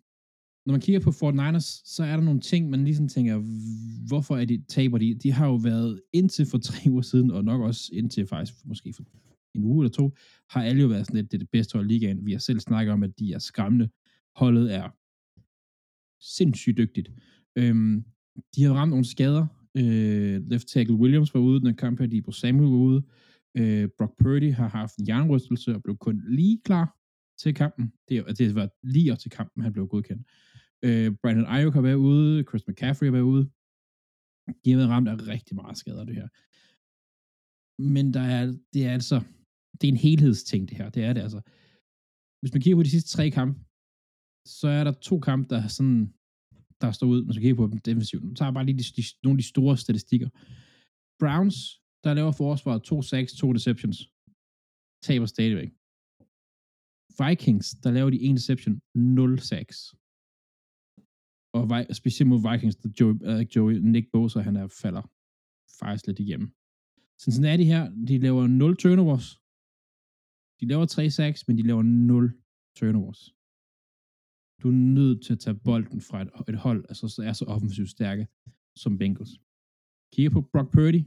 når 0.65 0.71
man 0.71 0.82
kigger 0.82 0.99
på 0.99 1.12
Fort 1.12 1.34
Niners, 1.34 1.82
så 1.86 2.04
er 2.04 2.15
der 2.15 2.23
nogle 2.23 2.39
ting, 2.39 2.69
man 2.69 2.84
ligesom 2.84 3.08
tænker, 3.08 3.38
hvorfor 4.08 4.38
er 4.38 4.45
de, 4.45 4.63
taber 4.67 4.97
de? 4.97 5.15
De 5.15 5.32
har 5.32 5.47
jo 5.47 5.56
været 5.56 6.02
indtil 6.13 6.45
for 6.45 6.58
tre 6.58 6.89
uger 6.89 7.02
siden, 7.02 7.32
og 7.32 7.43
nok 7.43 7.62
også 7.62 7.89
indtil 7.93 8.28
faktisk 8.28 8.65
måske 8.65 8.93
for 8.93 9.04
en 9.56 9.63
uge 9.63 9.86
eller 9.86 9.91
to, 9.91 10.15
har 10.49 10.63
alle 10.63 10.82
jo 10.82 10.88
været 10.88 11.06
sådan 11.06 11.15
lidt, 11.15 11.32
det 11.32 11.38
er 11.38 11.39
det 11.39 11.49
bedste 11.49 11.73
hold 11.73 11.91
i 11.91 11.93
ligaen. 11.93 12.25
Vi 12.25 12.32
har 12.32 12.39
selv 12.39 12.60
snakket 12.60 12.93
om, 12.93 13.04
at 13.04 13.19
de 13.19 13.34
er 13.34 13.39
skræmmende. 13.39 13.89
Holdet 14.36 14.73
er 14.73 14.89
sindssygt 16.19 16.78
dygtigt. 16.78 17.12
Øhm, 17.57 18.03
de 18.55 18.63
har 18.63 18.73
ramt 18.73 18.89
nogle 18.89 19.05
skader. 19.05 19.47
Øh, 19.77 20.41
left 20.51 20.67
tackle 20.67 20.95
Williams 20.95 21.33
var 21.33 21.39
ude, 21.39 21.62
den 21.62 21.75
kamp 21.75 21.99
her, 21.99 22.07
Debo 22.07 22.31
Samuel 22.31 22.69
var 22.69 22.77
ude. 22.77 23.03
Øh, 23.57 23.89
Brock 23.97 24.13
Purdy 24.21 24.53
har 24.53 24.67
haft 24.67 24.97
en 24.97 25.07
jernrystelse 25.07 25.75
og 25.75 25.83
blev 25.83 25.97
kun 25.97 26.23
lige 26.27 26.62
klar 26.65 26.95
til 27.41 27.55
kampen. 27.55 27.93
Det, 28.09 28.38
det 28.38 28.55
var 28.55 28.69
lige 28.83 29.12
op 29.12 29.19
til 29.19 29.31
kampen, 29.31 29.63
han 29.63 29.73
blev 29.73 29.88
godkendt. 29.88 30.27
Øh, 30.83 31.15
Brandon 31.21 31.45
Ayuk 31.45 31.73
har 31.73 31.81
været 31.81 31.95
ude, 31.95 32.43
Chris 32.43 32.67
McCaffrey 32.67 33.07
har 33.07 33.12
været 33.12 33.31
ude. 33.33 33.49
De 34.63 34.71
har 34.71 34.77
været 34.77 34.89
ramt 34.89 35.07
af 35.07 35.27
rigtig 35.27 35.55
meget 35.55 35.77
skader, 35.77 36.05
det 36.05 36.15
her. 36.15 36.27
Men 37.81 38.13
der 38.13 38.25
er, 38.38 38.43
det 38.73 38.85
er 38.85 38.93
altså, 38.93 39.17
det 39.81 39.88
er 39.88 39.91
en 39.91 40.05
helhedsting, 40.07 40.69
det 40.69 40.77
her. 40.77 40.89
Det 40.89 41.03
er 41.03 41.13
det 41.13 41.21
altså. 41.21 41.41
Hvis 42.41 42.53
man 42.53 42.62
kigger 42.62 42.77
på 42.77 42.83
de 42.83 42.89
sidste 42.89 43.09
tre 43.09 43.29
kampe, 43.29 43.59
så 44.45 44.67
er 44.67 44.83
der 44.83 44.91
to 44.91 45.19
kampe, 45.19 45.55
der 45.55 45.67
sådan, 45.67 46.13
der 46.81 46.91
står 46.91 47.07
ud, 47.07 47.19
når 47.25 47.33
man 47.33 47.41
kigger 47.41 47.55
på 47.55 47.67
dem 47.67 47.77
defensivt. 47.89 48.23
Nu 48.23 48.33
tager 48.33 48.51
bare 48.51 48.65
lige 48.65 48.77
de, 48.77 48.83
de, 48.97 49.03
nogle 49.23 49.35
af 49.37 49.41
de 49.43 49.47
store 49.53 49.77
statistikker. 49.77 50.29
Browns, 51.21 51.55
der 52.03 52.13
laver 52.13 52.31
forsvaret 52.31 52.83
2 52.83 53.01
sacks, 53.01 53.33
2 53.33 53.53
deceptions. 53.53 53.97
Taber 55.07 55.25
stadigvæk. 55.25 55.69
Vikings, 57.21 57.67
der 57.83 57.91
laver 57.91 58.09
de 58.09 58.21
1 58.29 58.35
deception, 58.35 58.81
0 58.95 59.39
sacks. 59.39 59.77
Og 61.57 61.63
Vi- 61.71 61.93
specielt 62.01 62.30
mod 62.30 62.41
Vikings, 62.51 62.75
der 62.75 62.89
Joey, 62.99 63.15
uh, 63.30 63.41
Joey 63.55 63.73
Nick 63.93 64.05
Bosa, 64.13 64.39
han 64.47 64.55
er 64.55 64.67
falder 64.82 65.03
faktisk 65.80 66.07
lidt 66.07 66.19
igennem. 66.19 66.49
Cincinnati 67.23 67.63
her, 67.63 67.84
de 68.07 68.17
laver 68.17 68.47
0 68.47 68.77
turnovers. 68.77 69.27
De 70.59 70.65
laver 70.71 70.86
3 70.86 71.09
sacks, 71.09 71.47
men 71.47 71.57
de 71.57 71.63
laver 71.67 71.82
0 71.84 72.34
turnovers. 72.77 73.21
Du 74.60 74.68
er 74.72 74.78
nødt 74.99 75.20
til 75.26 75.34
at 75.34 75.39
tage 75.45 75.60
bolden 75.68 76.01
fra 76.10 76.18
et, 76.22 76.30
et 76.51 76.60
hold, 76.66 76.82
altså 76.91 77.05
så 77.07 77.22
er 77.30 77.34
så 77.34 77.45
offensivt 77.55 77.89
stærke 77.89 78.28
som 78.84 78.97
Bengals. 78.99 79.34
Kigger 80.14 80.32
på 80.36 80.41
Brock 80.51 80.70
Purdy. 80.76 81.01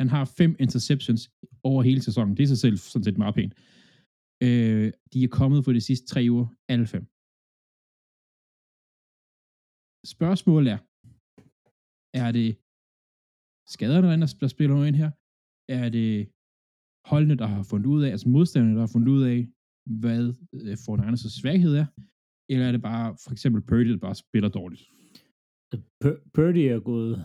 Han 0.00 0.08
har 0.14 0.24
fem 0.40 0.52
interceptions 0.64 1.22
over 1.68 1.80
hele 1.88 2.02
sæsonen. 2.08 2.36
Det 2.36 2.42
er 2.42 2.52
sig 2.54 2.62
selv 2.64 2.76
sådan 2.76 3.04
set 3.04 3.18
meget 3.22 3.34
pænt. 3.38 3.54
Øh, 4.46 4.88
de 5.12 5.18
er 5.24 5.36
kommet 5.40 5.60
for 5.64 5.72
de 5.76 5.82
sidste 5.88 6.06
tre 6.12 6.22
uger, 6.34 6.46
alle 6.72 6.86
fem. 6.94 7.04
Spørgsmålet 10.14 10.70
er, 10.76 10.80
er 12.22 12.30
det 12.38 12.48
skaderne, 13.74 14.26
der 14.42 14.48
spiller 14.56 14.84
ind 14.88 14.96
her? 15.02 15.10
Er 15.80 15.88
det 15.96 16.12
holdene, 17.10 17.36
der 17.42 17.48
har 17.54 17.62
fundet 17.70 17.88
ud 17.94 18.02
af, 18.06 18.10
altså 18.14 18.28
modstanderne, 18.36 18.76
der 18.78 18.84
har 18.86 18.92
fundet 18.96 19.10
ud 19.16 19.22
af, 19.32 19.38
hvad 19.86 20.34
øh, 20.54 20.76
Fort 20.84 21.00
Niners' 21.00 21.40
svaghed 21.40 21.74
er? 21.74 21.86
Eller 22.50 22.66
er 22.66 22.72
det 22.72 22.82
bare 22.82 23.16
for 23.24 23.32
eksempel 23.32 23.62
Purdy, 23.62 23.90
der 23.90 23.96
bare 23.96 24.14
spiller 24.14 24.48
dårligt? 24.48 24.82
Pur- 26.04 26.30
Purdy 26.34 26.58
er 26.58 26.80
gået, 26.80 27.24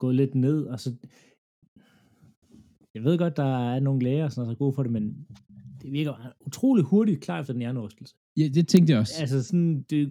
gået 0.00 0.14
lidt 0.14 0.34
ned, 0.34 0.64
og 0.64 0.80
så 0.80 0.96
jeg 2.94 3.04
ved 3.04 3.18
godt, 3.18 3.36
der 3.36 3.72
er 3.74 3.80
nogle 3.80 4.02
læger, 4.02 4.28
som 4.28 4.44
er 4.44 4.48
så 4.48 4.54
gode 4.54 4.72
for 4.72 4.82
det, 4.82 4.92
men 4.92 5.26
det 5.82 5.92
virker 5.92 6.34
utrolig 6.46 6.84
hurtigt 6.84 7.20
klar 7.20 7.40
efter 7.40 7.52
den 7.52 7.60
hjernerystelse. 7.60 8.14
Ja, 8.36 8.48
det 8.48 8.68
tænkte 8.68 8.92
jeg 8.92 9.00
også. 9.00 9.14
Altså 9.20 9.42
sådan, 9.42 9.82
det 9.82 10.02
er 10.02 10.08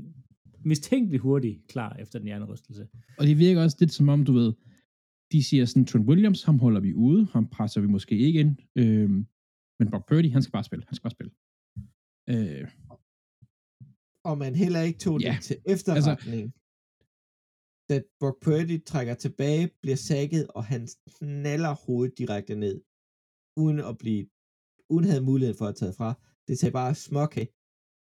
mistænkeligt 0.65 1.21
hurtigt 1.21 1.67
klar 1.67 1.95
efter 1.99 2.19
den 2.19 2.25
hjernerystelse. 2.25 2.87
Og 3.17 3.27
det 3.27 3.37
virker 3.37 3.63
også 3.63 3.77
lidt 3.79 3.91
som 3.91 4.09
om, 4.09 4.25
du 4.25 4.33
ved, 4.33 4.53
de 5.31 5.43
siger 5.43 5.65
sådan, 5.65 5.85
Trent 5.85 6.07
Williams, 6.07 6.43
ham 6.43 6.59
holder 6.59 6.79
vi 6.79 6.93
ude, 6.93 7.25
ham 7.25 7.47
presser 7.47 7.81
vi 7.81 7.87
måske 7.87 8.17
ikke 8.17 8.39
ind, 8.39 8.55
øh, 8.75 9.25
men 9.83 9.91
Brock 9.91 10.05
Purdy, 10.09 10.29
han 10.31 10.41
skal 10.41 10.51
bare 10.51 10.63
spille, 10.63 10.85
han 10.89 10.95
skal 10.95 11.03
bare 11.07 11.17
spille. 11.17 11.31
Øh, 12.33 12.67
Og 14.29 14.37
man 14.37 14.55
heller 14.55 14.81
ikke 14.87 14.99
tog 14.99 15.21
Ja, 15.21 15.33
det 15.35 15.43
til 15.43 15.57
efterretning. 15.73 16.43
Altså, 16.43 16.59
da 17.89 17.95
Brock 18.19 18.37
Purdy 18.45 18.85
trækker 18.85 19.13
tilbage, 19.25 19.69
bliver 19.81 19.95
sækket, 20.09 20.47
og 20.57 20.63
han 20.65 20.81
knaller 21.17 21.73
hovedet 21.85 22.17
direkte 22.17 22.55
ned, 22.55 22.75
uden 23.63 23.79
at 23.89 23.97
blive, 24.03 24.23
uden 24.93 25.05
at 25.05 25.11
have 25.11 25.23
mulighed 25.31 25.55
for 25.61 25.65
at 25.65 25.75
tage 25.75 25.93
fra. 25.99 26.09
Det 26.47 26.59
tager 26.59 26.71
bare 26.71 26.95
smokke 26.95 27.47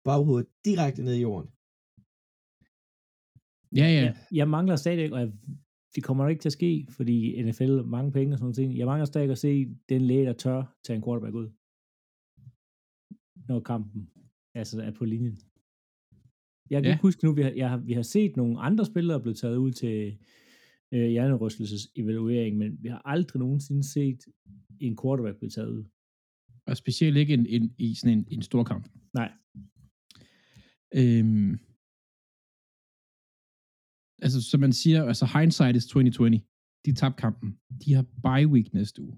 baghovedet 0.04 0.48
direkte 0.64 1.02
ned 1.02 1.14
i 1.14 1.20
jorden. 1.28 1.48
ja, 3.80 3.86
ja, 3.96 4.02
Jeg, 4.06 4.16
jeg 4.32 4.48
mangler 4.48 4.76
stadig, 4.76 5.12
og 5.12 5.20
jeg, 5.20 5.32
det 5.94 6.04
kommer 6.04 6.28
ikke 6.28 6.42
til 6.42 6.48
at 6.48 6.52
ske, 6.60 6.86
fordi 6.90 7.42
NFL 7.42 7.72
mange 7.96 8.12
penge 8.12 8.34
og 8.34 8.38
sådan 8.38 8.44
noget. 8.44 8.56
ting. 8.56 8.78
Jeg 8.78 8.86
mangler 8.86 9.04
stadig 9.04 9.30
at 9.30 9.38
se 9.38 9.76
den 9.88 10.02
læge, 10.02 10.26
der 10.26 10.32
tør 10.32 10.76
tage 10.84 10.96
en 10.96 11.02
quarterback 11.04 11.34
ud. 11.34 11.48
Når 13.48 13.60
kampen 13.60 14.10
altså 14.54 14.82
er 14.82 14.90
på 14.90 15.04
linjen. 15.04 15.38
Jeg 16.70 16.82
kan 16.82 16.88
Ja. 16.88 16.94
ikke 16.94 17.02
huske 17.02 17.24
nu, 17.24 17.32
vi 17.32 17.42
har, 17.42 17.50
jeg 17.50 17.70
har, 17.70 17.76
vi 17.76 17.92
har 17.92 18.02
set 18.02 18.36
nogle 18.36 18.60
andre 18.60 18.84
spillere 18.86 19.20
blive 19.20 19.34
taget 19.34 19.56
ud 19.56 19.72
til 19.72 20.18
øh, 20.94 21.08
hjernerystelses 21.08 21.82
evaluering, 21.96 22.56
men 22.56 22.82
vi 22.82 22.88
har 22.88 23.02
aldrig 23.04 23.40
nogensinde 23.40 23.84
set 23.84 24.20
en 24.80 24.96
quarterback 25.02 25.38
blive 25.38 25.50
taget 25.50 25.68
ud. 25.68 25.84
og 26.66 26.76
specielt 26.76 27.16
ikke 27.16 27.34
en, 27.34 27.46
en, 27.46 27.74
i 27.78 27.94
sådan 27.94 28.18
en, 28.18 28.26
en 28.30 28.42
stor 28.42 28.64
kamp. 28.64 28.84
Nej. 29.14 29.30
Øhm, 31.00 31.52
altså, 34.24 34.42
som 34.50 34.60
man 34.60 34.72
siger, 34.72 35.04
altså 35.04 35.26
hindsight 35.38 35.76
is 35.76 35.86
2020. 35.86 36.40
De 36.86 36.92
tabte 36.94 37.20
kampen. 37.20 37.58
De 37.84 37.92
har 37.94 38.02
bye 38.26 38.46
week 38.54 38.72
næste 38.74 39.02
uge. 39.02 39.16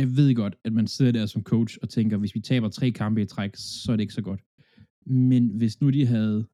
Jeg 0.00 0.16
ved 0.16 0.34
godt, 0.34 0.54
at 0.64 0.72
man 0.72 0.86
sidder 0.86 1.12
der 1.12 1.26
som 1.26 1.42
coach 1.42 1.78
og 1.82 1.88
tænker, 1.88 2.16
hvis 2.16 2.34
vi 2.34 2.40
taber 2.40 2.68
tre 2.68 2.90
kampe 2.90 3.22
i 3.22 3.26
træk, 3.26 3.50
så 3.54 3.92
er 3.92 3.96
det 3.96 4.02
ikke 4.02 4.14
så 4.14 4.22
godt. 4.22 4.42
Men 5.06 5.48
hvis 5.48 5.80
nu 5.80 5.90
de 5.90 6.06
havde 6.06 6.48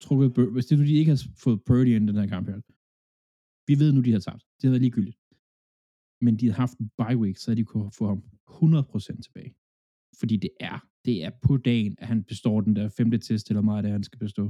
trukket, 0.00 0.52
hvis 0.52 0.66
det 0.66 0.78
nu 0.78 0.84
de 0.84 0.94
ikke 0.94 1.10
havde 1.10 1.24
fået 1.44 1.64
Purdy 1.66 1.86
ind 1.96 2.04
i 2.04 2.12
den 2.12 2.20
her 2.20 2.26
kamp 2.26 2.48
her, 2.48 2.60
vi 3.66 3.74
ved 3.78 3.92
nu, 3.92 4.00
de 4.00 4.12
har 4.12 4.18
tabt. 4.18 4.42
Det 4.42 4.62
havde 4.62 4.72
været 4.72 4.82
ligegyldigt. 4.82 5.18
Men 6.24 6.36
de 6.36 6.46
havde 6.46 6.62
haft 6.64 6.78
en 6.78 6.90
bye 6.98 7.18
week, 7.22 7.36
så 7.36 7.54
de 7.54 7.64
kunne 7.64 7.92
få 7.92 8.06
ham 8.06 8.22
100% 8.48 9.20
tilbage. 9.20 9.54
Fordi 10.20 10.36
det 10.36 10.50
er, 10.60 10.78
det 11.04 11.24
er 11.24 11.30
på 11.42 11.56
dagen, 11.56 11.94
at 11.98 12.06
han 12.06 12.24
består 12.24 12.60
den 12.60 12.76
der 12.76 12.88
femte 12.88 13.18
test, 13.18 13.48
eller 13.50 13.62
meget 13.62 13.76
af 13.76 13.82
det, 13.82 13.92
han 13.92 14.04
skal 14.04 14.18
bestå. 14.18 14.44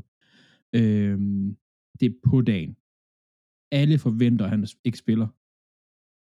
Øhm, 0.75 1.57
det 2.01 2.07
er 2.07 2.15
på 2.25 2.41
dagen. 2.41 2.77
Alle 3.71 3.99
forventer, 3.99 4.45
at 4.45 4.51
han 4.51 4.67
ikke 4.85 4.99
spiller. 4.99 5.29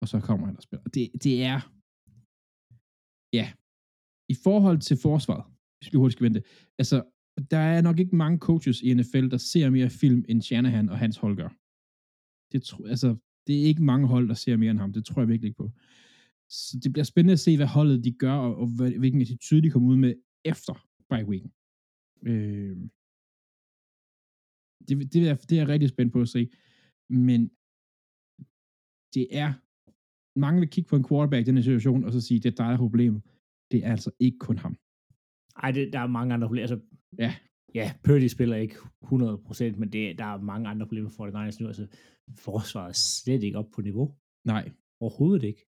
Og 0.04 0.08
så 0.08 0.20
kommer 0.20 0.46
han 0.46 0.56
og 0.56 0.62
spiller. 0.62 0.84
Det, 0.96 1.04
det 1.24 1.34
er, 1.52 1.60
ja, 3.38 3.46
i 4.34 4.36
forhold 4.46 4.78
til 4.88 4.96
forsvaret, 5.06 5.44
hvis 5.76 5.92
vi 5.92 5.96
hurtigt 5.98 6.16
skal 6.16 6.24
vente, 6.24 6.42
altså, 6.78 6.96
der 7.50 7.62
er 7.74 7.80
nok 7.88 7.98
ikke 7.98 8.16
mange 8.16 8.38
coaches 8.38 8.82
i 8.82 8.94
NFL, 8.94 9.26
der 9.34 9.40
ser 9.52 9.70
mere 9.70 9.90
film, 9.90 10.24
end 10.28 10.42
Shanahan 10.42 10.88
og 10.88 10.98
hans 10.98 11.16
hold 11.16 11.36
gør. 11.36 11.50
Det, 12.52 12.62
tro- 12.62 12.84
altså, 12.94 13.10
det 13.46 13.54
er 13.60 13.64
ikke 13.70 13.82
mange 13.82 14.06
hold, 14.08 14.28
der 14.28 14.34
ser 14.34 14.56
mere 14.56 14.70
end 14.70 14.78
ham. 14.78 14.92
Det 14.92 15.04
tror 15.04 15.20
jeg 15.20 15.28
virkelig 15.28 15.48
ikke 15.48 15.62
på. 15.64 15.70
Så 16.50 16.78
det 16.82 16.92
bliver 16.92 17.04
spændende 17.04 17.32
at 17.38 17.44
se, 17.46 17.56
hvad 17.56 17.66
holdet 17.66 18.04
de 18.04 18.12
gør, 18.12 18.36
og, 18.46 18.56
og 18.56 18.66
hvilken 19.02 19.20
attitude 19.20 19.62
de 19.62 19.70
kommer 19.70 19.88
ud 19.88 19.96
med 19.96 20.14
efter 20.44 20.74
bye 21.10 21.26
weeken. 21.30 21.52
Øh, 22.30 22.76
det, 24.86 25.12
det, 25.12 25.28
er, 25.28 25.34
det 25.48 25.52
er 25.52 25.62
jeg 25.62 25.68
rigtig 25.68 25.88
spændt 25.88 26.12
på 26.12 26.20
at 26.20 26.28
se. 26.28 26.50
Men 27.26 27.40
det 29.14 29.26
er, 29.42 29.52
mange 30.36 30.60
vil 30.60 30.68
kigge 30.68 30.88
på 30.88 30.96
en 30.96 31.04
quarterback 31.08 31.42
i 31.42 31.48
den 31.48 31.56
her 31.56 31.62
situation, 31.62 32.04
og 32.04 32.12
så 32.12 32.20
sige, 32.20 32.40
det 32.40 32.46
er 32.46 32.50
dig, 32.50 32.66
der 32.66 32.72
er 32.72 32.76
problemet. 32.76 33.22
Det 33.72 33.84
er 33.86 33.90
altså 33.90 34.10
ikke 34.20 34.38
kun 34.38 34.58
ham. 34.58 34.76
Ej, 35.62 35.70
det, 35.70 35.92
der 35.92 35.98
er 35.98 36.06
mange 36.06 36.34
andre 36.34 36.48
problemer. 36.48 36.68
Altså, 36.68 36.80
Ja. 37.18 37.34
Ja, 37.74 37.92
Purdy 38.04 38.26
spiller 38.26 38.56
ikke 38.56 38.74
100%, 38.74 39.78
men 39.80 39.92
det, 39.92 40.18
der 40.18 40.24
er 40.24 40.40
mange 40.40 40.68
andre 40.68 40.86
problemer 40.86 41.10
for 41.10 41.24
det 41.24 41.34
Niners 41.34 41.60
nu. 41.60 41.66
Altså, 41.66 41.86
forsvaret 42.46 42.88
er 42.88 42.92
slet 42.92 43.42
ikke 43.42 43.58
op 43.58 43.70
på 43.70 43.80
niveau. 43.80 44.14
Nej. 44.46 44.72
Overhovedet 45.00 45.42
ikke. 45.42 45.66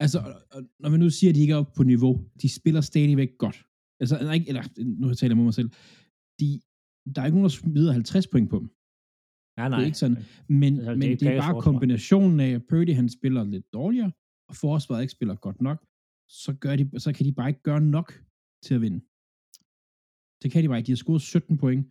Altså, 0.00 0.18
når 0.80 0.88
man 0.90 1.00
nu 1.00 1.10
siger, 1.10 1.30
at 1.30 1.34
de 1.34 1.40
ikke 1.40 1.52
er 1.52 1.56
oppe 1.56 1.72
på 1.76 1.82
niveau, 1.82 2.12
de 2.42 2.48
spiller 2.48 2.80
stadigvæk 2.80 3.38
godt. 3.38 3.66
Altså, 4.00 4.18
eller, 4.18 4.32
ikke, 4.32 4.48
eller 4.48 4.62
nu 5.00 5.14
taler 5.14 5.30
jeg 5.30 5.36
mod 5.36 5.44
mig 5.44 5.54
selv. 5.54 5.70
De, 6.40 6.60
der 7.14 7.18
er 7.20 7.26
ikke 7.26 7.38
nogen, 7.38 7.50
der 7.50 7.56
smider 7.60 7.92
50 7.92 8.26
point 8.26 8.50
på 8.50 8.58
dem. 8.58 8.68
Nej, 9.56 9.68
nej. 9.68 9.78
Det 9.78 9.82
er 9.82 9.86
ikke 9.86 9.98
sådan. 9.98 10.16
Men, 10.48 10.72
Altså, 10.78 10.90
det 10.90 10.92
er 10.92 10.96
men 10.96 11.18
det 11.18 11.22
er 11.22 11.40
bare 11.40 11.52
forsvar. 11.54 11.60
kombinationen 11.72 12.40
af, 12.40 12.50
at 12.50 12.62
Purdy 12.68 12.94
han 12.94 13.08
spiller 13.08 13.44
lidt 13.44 13.72
dårligere, 13.72 14.12
og 14.48 14.56
forsvaret 14.56 15.02
ikke 15.02 15.12
spiller 15.12 15.34
godt 15.34 15.60
nok, 15.62 15.78
så, 16.28 16.52
gør 16.60 16.76
de, 16.76 17.00
så 17.00 17.12
kan 17.12 17.26
de 17.26 17.32
bare 17.32 17.48
ikke 17.48 17.62
gøre 17.62 17.80
nok 17.80 18.08
til 18.64 18.74
at 18.74 18.80
vinde. 18.80 19.00
Det 20.42 20.52
kan 20.52 20.62
de 20.62 20.68
bare 20.68 20.78
ikke. 20.78 20.86
De 20.86 20.92
har 20.92 20.96
scoret 20.96 21.22
17 21.22 21.58
point. 21.58 21.86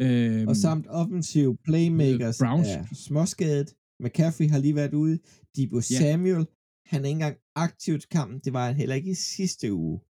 Øhm, 0.00 0.48
Og 0.48 0.56
samt 0.56 0.86
offensive 0.88 1.56
playmakers 1.64 2.38
Browns. 2.38 2.68
er 2.68 2.84
småskadet. 2.94 3.74
McCaffrey 4.00 4.48
har 4.50 4.58
lige 4.58 4.74
været 4.74 4.94
ude. 4.94 5.18
Debo 5.56 5.76
Ja. 5.76 5.80
Samuel, 5.80 6.46
han 6.86 7.00
er 7.02 7.06
ikke 7.08 7.16
engang 7.20 7.36
aktiv 7.54 7.98
til 7.98 8.08
kampen. 8.08 8.40
Det 8.44 8.52
var 8.52 8.66
han 8.66 8.76
heller 8.76 8.94
ikke 8.94 9.10
i 9.10 9.14
sidste 9.14 9.72
uge. 9.72 10.00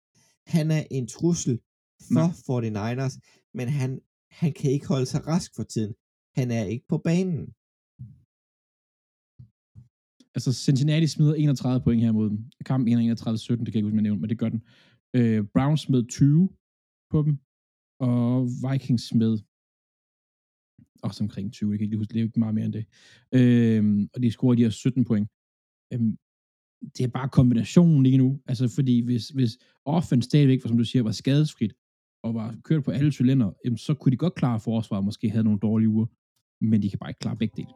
Han 0.46 0.70
er 0.70 0.82
en 0.90 1.06
trussel 1.08 1.60
for 2.12 2.26
49ers, 2.48 3.16
men 3.54 3.68
han, 3.68 4.00
han 4.30 4.52
kan 4.52 4.70
ikke 4.70 4.86
holde 4.88 5.06
sig 5.06 5.26
rask 5.26 5.50
for 5.56 5.62
tiden. 5.62 5.94
Han 6.36 6.50
er 6.50 6.64
ikke 6.64 6.86
på 6.92 6.98
banen. 6.98 7.44
Altså, 10.36 10.50
Cincinnati 10.66 11.06
smider 11.06 11.34
31 11.34 11.84
point 11.84 12.02
her 12.02 12.12
mod 12.12 12.30
dem. 12.30 12.38
Kampen 12.64 12.88
31-17, 12.92 12.96
det 12.96 13.48
kan 13.48 13.66
jeg 13.66 13.76
ikke 13.76 13.82
huske, 13.82 13.94
man 13.94 14.02
nævnte, 14.02 14.20
men 14.20 14.30
det 14.30 14.38
gør 14.38 14.48
den. 14.48 14.62
Øh, 15.16 15.44
Browns 15.54 15.80
smed 15.80 16.02
20 16.06 16.48
på 17.12 17.18
dem, 17.26 17.34
og 18.08 18.28
Vikings 18.64 19.08
smed 19.08 19.32
også 21.02 21.24
omkring 21.24 21.52
20, 21.52 21.72
det 21.72 21.78
kan 21.78 21.84
jeg 21.84 21.92
ikke 21.92 21.96
huske, 21.96 22.12
det 22.12 22.20
er 22.20 22.24
ikke 22.24 22.40
meget 22.44 22.54
mere 22.54 22.64
end 22.64 22.76
det. 22.78 22.86
Øh, 23.38 24.08
og 24.14 24.22
de 24.22 24.30
scorer 24.30 24.54
de 24.54 24.62
her 24.62 24.70
17 24.70 25.04
point. 25.04 25.28
Øh, 25.92 26.00
det 26.96 27.02
er 27.04 27.12
bare 27.18 27.28
kombinationen 27.28 28.02
lige 28.02 28.18
nu. 28.18 28.28
Altså, 28.46 28.68
fordi 28.68 29.00
hvis, 29.00 29.28
hvis 29.28 29.52
offense 29.84 30.28
stadigvæk, 30.28 30.60
for, 30.60 30.68
som 30.68 30.78
du 30.78 30.84
siger, 30.84 31.02
var 31.02 31.12
skadesfrit, 31.12 31.72
og 32.24 32.34
var 32.34 32.56
kørt 32.64 32.84
på 32.84 32.90
alle 32.90 33.12
cylinder, 33.12 33.52
jamen, 33.64 33.78
så 33.78 33.94
kunne 33.94 34.12
de 34.12 34.16
godt 34.16 34.34
klare 34.34 34.60
forsvar, 34.60 34.72
forsvaret, 34.76 35.04
måske 35.04 35.30
havde 35.30 35.44
nogle 35.44 35.60
dårlige 35.60 35.88
uger, 35.88 36.06
men 36.60 36.82
de 36.82 36.90
kan 36.90 36.98
bare 36.98 37.10
ikke 37.10 37.20
klare 37.20 37.36
begge 37.36 37.56
dele. 37.56 37.74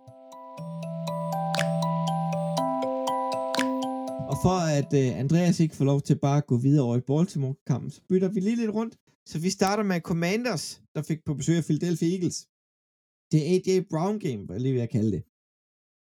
Og 4.31 4.37
for 4.45 4.59
at 4.79 4.91
uh, 5.01 5.19
Andreas 5.23 5.61
ikke 5.61 5.77
får 5.77 5.85
lov 5.85 6.01
til 6.03 6.19
bare 6.19 6.39
at 6.39 6.47
gå 6.47 6.57
videre 6.57 6.85
over 6.87 6.97
i 6.97 7.01
Baltimore-kampen, 7.11 7.91
så 7.91 8.01
bytter 8.09 8.29
vi 8.29 8.41
lige 8.41 8.57
lidt 8.57 8.71
rundt. 8.71 8.95
Så 9.31 9.39
vi 9.41 9.51
starter 9.51 9.83
med 9.83 10.01
Commanders, 10.01 10.83
der 10.95 11.03
fik 11.03 11.25
på 11.25 11.35
besøg 11.35 11.57
af 11.57 11.65
Philadelphia 11.65 12.09
Eagles. 12.15 12.39
Det 13.31 13.39
er 13.41 13.47
AJ 13.55 13.69
Brown 13.91 14.19
game, 14.25 14.43
hvad 14.45 14.57
jeg 14.57 14.63
lige 14.63 14.73
vil 14.73 14.85
jeg 14.87 14.95
kalde 14.97 15.13
det. 15.17 15.23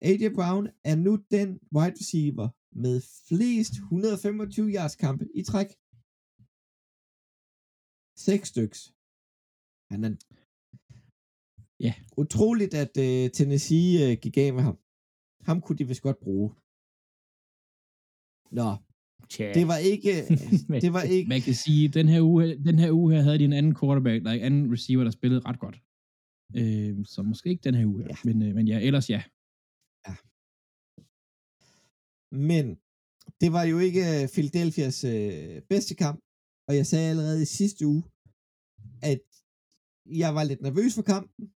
AJ 0.08 0.24
Brown 0.38 0.64
er 0.90 0.96
nu 1.06 1.12
den 1.30 1.48
wide 1.76 1.96
receiver 2.00 2.48
med 2.84 2.96
flest 3.28 3.72
125 3.72 4.70
yards 4.76 4.96
kampe 5.04 5.24
i 5.40 5.42
træk. 5.50 5.70
Seks 8.26 8.48
styks. 8.48 8.78
Han 9.90 10.04
er 10.04 10.12
Ja. 11.80 11.94
utroligt, 12.16 12.74
at 12.74 12.92
uh, 13.06 13.30
Tennessee 13.36 14.12
uh, 14.12 14.18
gik 14.22 14.36
af 14.36 14.52
med 14.52 14.62
ham. 14.62 14.78
Ham 15.48 15.60
kunne 15.60 15.78
de 15.78 15.88
vist 15.88 16.02
godt 16.02 16.20
bruge. 16.24 16.48
Nå, 18.58 18.70
Tja. 19.28 19.52
det 19.58 19.68
var 19.72 19.78
ikke, 19.92 20.12
det 20.84 20.92
var 20.92 21.02
ikke, 21.02 21.28
Man 21.28 21.40
kan 21.40 21.54
sige, 21.54 21.88
den 21.88 22.08
her 22.08 22.20
uge, 22.30 22.44
den 22.68 22.78
her 22.78 22.90
uge 22.92 23.14
her 23.14 23.22
havde 23.22 23.38
de 23.38 23.44
en 23.44 23.52
anden 23.52 23.74
quarterback, 23.80 24.24
der 24.24 24.30
en 24.30 24.40
anden 24.40 24.72
receiver, 24.72 25.04
der 25.04 25.10
spillede 25.10 25.42
ret 25.48 25.58
godt. 25.64 25.76
Øh, 26.60 27.06
så 27.12 27.22
måske 27.22 27.50
ikke 27.50 27.66
den 27.68 27.74
her 27.74 27.86
uge 27.86 28.02
her. 28.02 28.08
Ja. 28.08 28.16
Men, 28.24 28.42
øh, 28.42 28.54
men 28.54 28.68
ja, 28.68 28.78
ellers 28.88 29.10
ja. 29.10 29.22
men 32.52 32.66
det 33.40 33.52
var 33.52 33.64
jo 33.72 33.78
ikke 33.78 34.02
øh, 34.14 34.28
Philadelphias 34.34 35.04
øh, 35.04 35.62
bedste 35.72 35.94
kamp, 35.94 36.18
og 36.68 36.76
jeg 36.76 36.86
sagde 36.86 37.10
allerede 37.10 37.42
i 37.42 37.52
sidste 37.58 37.86
uge, 37.86 38.02
at 39.02 39.24
jeg 40.22 40.34
var 40.34 40.44
lidt 40.44 40.62
nervøs 40.62 40.94
for 40.94 41.02
kampen, 41.02 41.44
at 41.44 41.57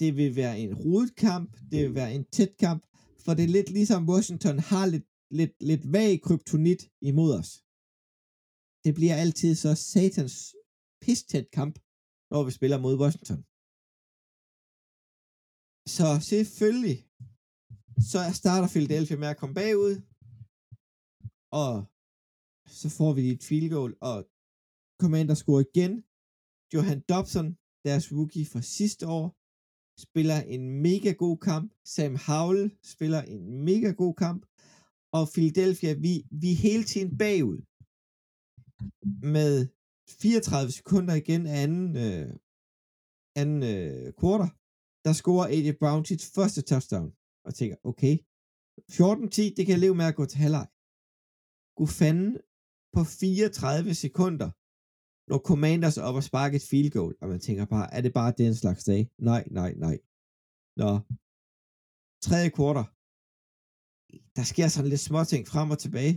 det 0.00 0.10
vil 0.18 0.36
være 0.42 0.56
en 0.62 0.72
rodet 0.84 1.12
kamp, 1.26 1.50
det 1.70 1.78
vil 1.84 1.94
være 2.00 2.12
en 2.18 2.24
tæt 2.36 2.52
kamp, 2.64 2.82
for 3.24 3.30
det 3.34 3.44
er 3.44 3.56
lidt 3.56 3.70
ligesom 3.78 4.08
Washington 4.12 4.56
har 4.70 4.86
lidt, 4.94 5.08
lidt, 5.38 5.54
lidt 5.70 5.84
vag 5.96 6.10
kryptonit 6.26 6.82
imod 7.10 7.30
os. 7.40 7.50
Det 8.84 8.92
bliver 8.98 9.16
altid 9.24 9.50
så 9.54 9.70
satans 9.92 10.34
pistæt 11.04 11.48
kamp, 11.58 11.74
når 12.30 12.40
vi 12.46 12.50
spiller 12.58 12.78
mod 12.84 12.94
Washington. 13.02 13.40
Så 15.96 16.08
selvfølgelig, 16.32 16.98
så 18.12 18.20
starter 18.40 18.68
Philadelphia 18.74 19.18
med 19.22 19.28
at 19.32 19.40
komme 19.40 19.54
bagud, 19.62 19.94
og 21.64 21.72
så 22.80 22.86
får 22.98 23.12
vi 23.18 23.22
et 23.34 23.42
field 23.48 23.70
goal, 23.74 23.92
og 24.10 24.16
Commander 25.00 25.36
scorer 25.42 25.64
igen. 25.70 25.92
Johan 26.74 27.00
Dobson, 27.10 27.48
deres 27.88 28.12
rookie 28.12 28.46
fra 28.52 28.62
sidste 28.62 29.04
år, 29.18 29.26
spiller 30.06 30.38
en 30.54 30.62
mega 30.86 31.12
god 31.12 31.36
kamp. 31.48 31.68
Sam 31.94 32.16
Howell 32.26 32.64
spiller 32.82 33.22
en 33.22 33.42
mega 33.68 33.90
god 34.02 34.14
kamp. 34.14 34.42
Og 35.12 35.24
Philadelphia, 35.34 35.92
vi, 36.04 36.12
vi 36.40 36.48
er 36.52 36.62
hele 36.66 36.84
tiden 36.84 37.18
bagud. 37.18 37.60
Med 39.36 39.52
34 40.08 40.72
sekunder 40.72 41.14
igen 41.14 41.46
af 41.46 41.62
anden, 41.62 41.96
øh, 42.06 42.28
anden 43.40 43.62
øh, 43.74 44.12
quarter, 44.20 44.48
der 45.04 45.12
scorer 45.12 45.46
AJ 45.54 45.68
Brown 45.80 46.04
sit 46.04 46.22
første 46.34 46.62
touchdown. 46.70 47.10
Og 47.46 47.54
tænker, 47.54 47.76
okay, 47.90 48.14
14-10, 48.92 49.54
det 49.56 49.62
kan 49.64 49.74
jeg 49.74 49.84
leve 49.84 49.94
med 50.00 50.04
at 50.04 50.18
gå 50.20 50.24
til 50.26 50.38
halvleg. 50.44 50.68
Gud 51.78 51.90
fanden 52.00 52.32
på 52.94 53.04
34 53.04 53.94
sekunder, 53.94 54.50
når 55.28 55.38
Commanders 55.38 55.98
op 55.98 56.14
og 56.14 56.24
sparker 56.24 56.56
et 56.56 56.68
field 56.70 56.90
goal, 56.90 57.14
og 57.20 57.28
man 57.28 57.40
tænker 57.40 57.64
bare, 57.64 57.94
er 57.96 58.00
det 58.00 58.12
bare 58.12 58.34
den 58.42 58.54
slags 58.54 58.84
dag? 58.84 59.02
Nej, 59.18 59.42
nej, 59.50 59.70
nej. 59.84 59.96
Nå, 60.80 60.90
tredje 62.26 62.50
kvartal, 62.56 62.86
der 64.36 64.44
sker 64.52 64.68
sådan 64.68 64.90
lidt 64.90 65.06
småting 65.08 65.42
frem 65.52 65.68
og 65.74 65.78
tilbage. 65.84 66.14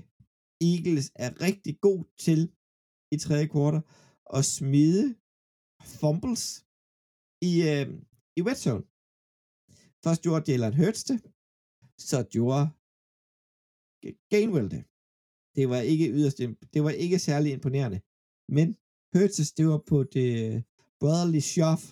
Eagles 0.70 1.08
er 1.26 1.42
rigtig 1.48 1.74
god 1.88 2.00
til 2.26 2.40
i 3.16 3.18
tredje 3.18 3.48
kvartal 3.54 3.84
at 4.38 4.44
smide 4.58 5.06
fumbles 6.00 6.44
i, 7.50 7.54
øh, 7.72 7.88
i 8.38 8.42
wet 8.46 8.60
zone. 8.66 8.86
Først 10.04 10.22
gjorde 10.26 10.48
Jalen 10.48 10.78
Hurts 10.80 11.04
det, 11.10 11.20
så 12.10 12.18
gjorde 12.36 12.64
Gainwell 14.34 14.70
det. 14.76 14.84
Det 15.56 15.66
var 15.72 15.80
ikke 15.92 16.08
yderst, 16.18 16.38
det 16.74 16.82
var 16.86 16.94
ikke 17.04 17.20
særlig 17.20 17.50
imponerende. 17.54 18.00
Men 18.58 18.68
Hurts, 19.14 19.52
det 19.58 19.68
var 19.68 19.82
på 19.88 20.04
det 20.04 20.30
brotherly 21.00 21.40
shove 21.40 21.84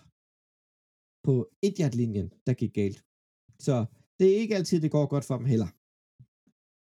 på 1.24 1.34
et 1.61 1.95
linjen 1.95 2.30
der 2.45 2.53
gik 2.53 2.74
galt. 2.74 2.99
Så 3.59 3.86
det 4.20 4.28
er 4.34 4.38
ikke 4.38 4.55
altid, 4.55 4.82
det 4.82 4.91
går 4.91 5.05
godt 5.05 5.26
for 5.26 5.38
dem 5.38 5.45
heller. 5.45 5.70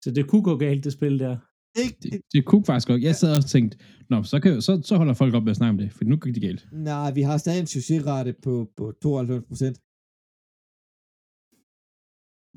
Så 0.03 0.11
det 0.11 0.29
kunne 0.29 0.43
gå 0.43 0.57
galt, 0.57 0.83
det 0.83 0.93
spil 0.93 1.19
der? 1.19 1.37
Det, 1.75 2.03
det, 2.03 2.21
det 2.33 2.45
kunne 2.45 2.65
faktisk 2.65 2.87
godt. 2.87 3.01
Jeg 3.01 3.15
sad 3.15 3.37
og 3.37 3.45
tænkte, 3.45 3.77
Nå, 4.09 4.23
så, 4.23 4.39
kan, 4.39 4.61
så, 4.61 4.81
så 4.83 4.97
holder 4.97 5.13
folk 5.13 5.33
op 5.33 5.43
med 5.43 5.51
at 5.51 5.57
snakke 5.57 5.69
om 5.69 5.77
det, 5.77 5.91
for 5.93 6.03
nu 6.05 6.15
gik 6.17 6.33
det 6.33 6.41
galt. 6.41 6.67
Nej, 6.71 7.11
vi 7.11 7.21
har 7.21 7.37
stadig 7.37 7.59
en 7.59 7.67
succesrate 7.67 8.33
på, 8.33 8.71
på 8.77 8.93
92 9.01 9.45
procent. 9.47 9.77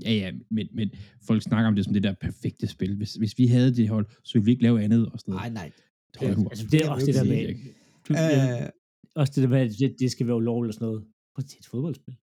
Ja, 0.05 0.13
ja, 0.23 0.33
men, 0.51 0.67
men 0.79 0.91
folk 1.29 1.43
snakker 1.43 1.69
om 1.69 1.75
det 1.75 1.85
som 1.85 1.95
det 1.95 2.03
der 2.03 2.15
perfekte 2.15 2.67
spil. 2.67 2.97
Hvis, 2.97 3.15
hvis 3.15 3.39
vi 3.39 3.47
havde 3.47 3.75
det 3.75 3.89
hold, 3.89 4.07
så 4.25 4.33
ville 4.35 4.45
vi 4.45 4.51
ikke 4.51 4.63
lave 4.63 4.83
andet 4.83 5.03
og 5.13 5.21
sådan 5.21 5.33
noget. 5.35 5.53
Nej, 5.53 5.63
nej. 5.63 5.86
Ja, 6.23 6.29
altså, 6.29 6.67
det 6.73 6.85
er 6.85 6.91
også 6.91 7.07
det 7.07 7.15
der 7.15 7.25
med... 7.25 7.43
Du, 8.09 8.13
uh, 8.13 8.69
også 9.21 9.33
det 9.35 9.43
der 9.43 9.49
med, 9.49 9.61
at 9.61 9.71
det, 9.79 9.97
det 9.99 10.11
skal 10.11 10.27
være 10.27 10.37
ulovligt 10.37 10.71
og 10.71 10.75
sådan 10.75 10.87
noget. 10.87 11.05
På 11.35 11.41
et 11.41 11.67
fodboldspil. 11.71 12.17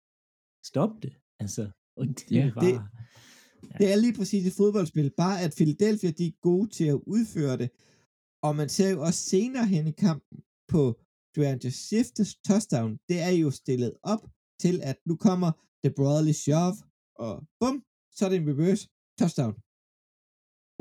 Stop 0.65 0.89
det. 1.03 1.13
Altså, 1.39 1.69
og 1.99 2.07
det, 2.07 2.31
ja, 2.31 2.47
er 2.47 2.53
bare, 2.53 2.65
det, 2.65 2.73
ja. 2.73 3.77
det 3.77 3.91
er 3.91 3.95
lige 3.95 4.13
præcis 4.13 4.47
et 4.47 4.53
fodboldspil. 4.53 5.11
Bare 5.17 5.41
at 5.41 5.53
Philadelphia, 5.57 6.11
de 6.11 6.27
er 6.27 6.31
gode 6.41 6.69
til 6.69 6.85
at 6.85 6.99
udføre 7.07 7.57
det. 7.57 7.69
Og 8.43 8.55
man 8.55 8.69
ser 8.69 8.89
jo 8.89 9.01
også 9.01 9.19
senere 9.19 9.65
hen 9.65 9.87
i 9.87 9.91
kampen 9.91 10.37
på 10.67 10.99
DeAndre 11.35 11.69
Swift's 11.69 12.41
touchdown. 12.47 12.99
Det 13.09 13.19
er 13.19 13.29
jo 13.29 13.51
stillet 13.51 13.93
op 14.03 14.23
til, 14.59 14.81
at 14.83 14.97
nu 15.05 15.15
kommer 15.15 15.51
The 15.83 15.93
Brotherly 15.97 16.31
Shove, 16.31 16.77
og 17.15 17.43
bum, 17.59 17.83
så 18.15 18.25
er 18.25 18.29
det 18.29 18.37
en 18.37 18.49
reverse 18.49 18.89
touchdown. 19.19 19.53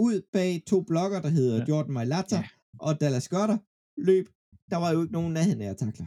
Ud 0.06 0.16
bag 0.32 0.62
to 0.66 0.82
blokker, 0.82 1.20
der 1.22 1.28
hedder 1.28 1.56
ja. 1.56 1.64
Jordan 1.68 1.92
Mailata 1.92 2.36
ja 2.36 2.48
og 2.79 3.01
Dallas 3.01 3.29
Goddard, 3.29 3.62
løb. 3.97 4.27
Der 4.71 4.77
var 4.77 4.91
jo 4.93 5.03
ikke 5.03 5.12
nogen 5.12 5.33
nærheden 5.33 5.62
af 5.62 5.71
at 5.71 5.77
takle 5.77 6.05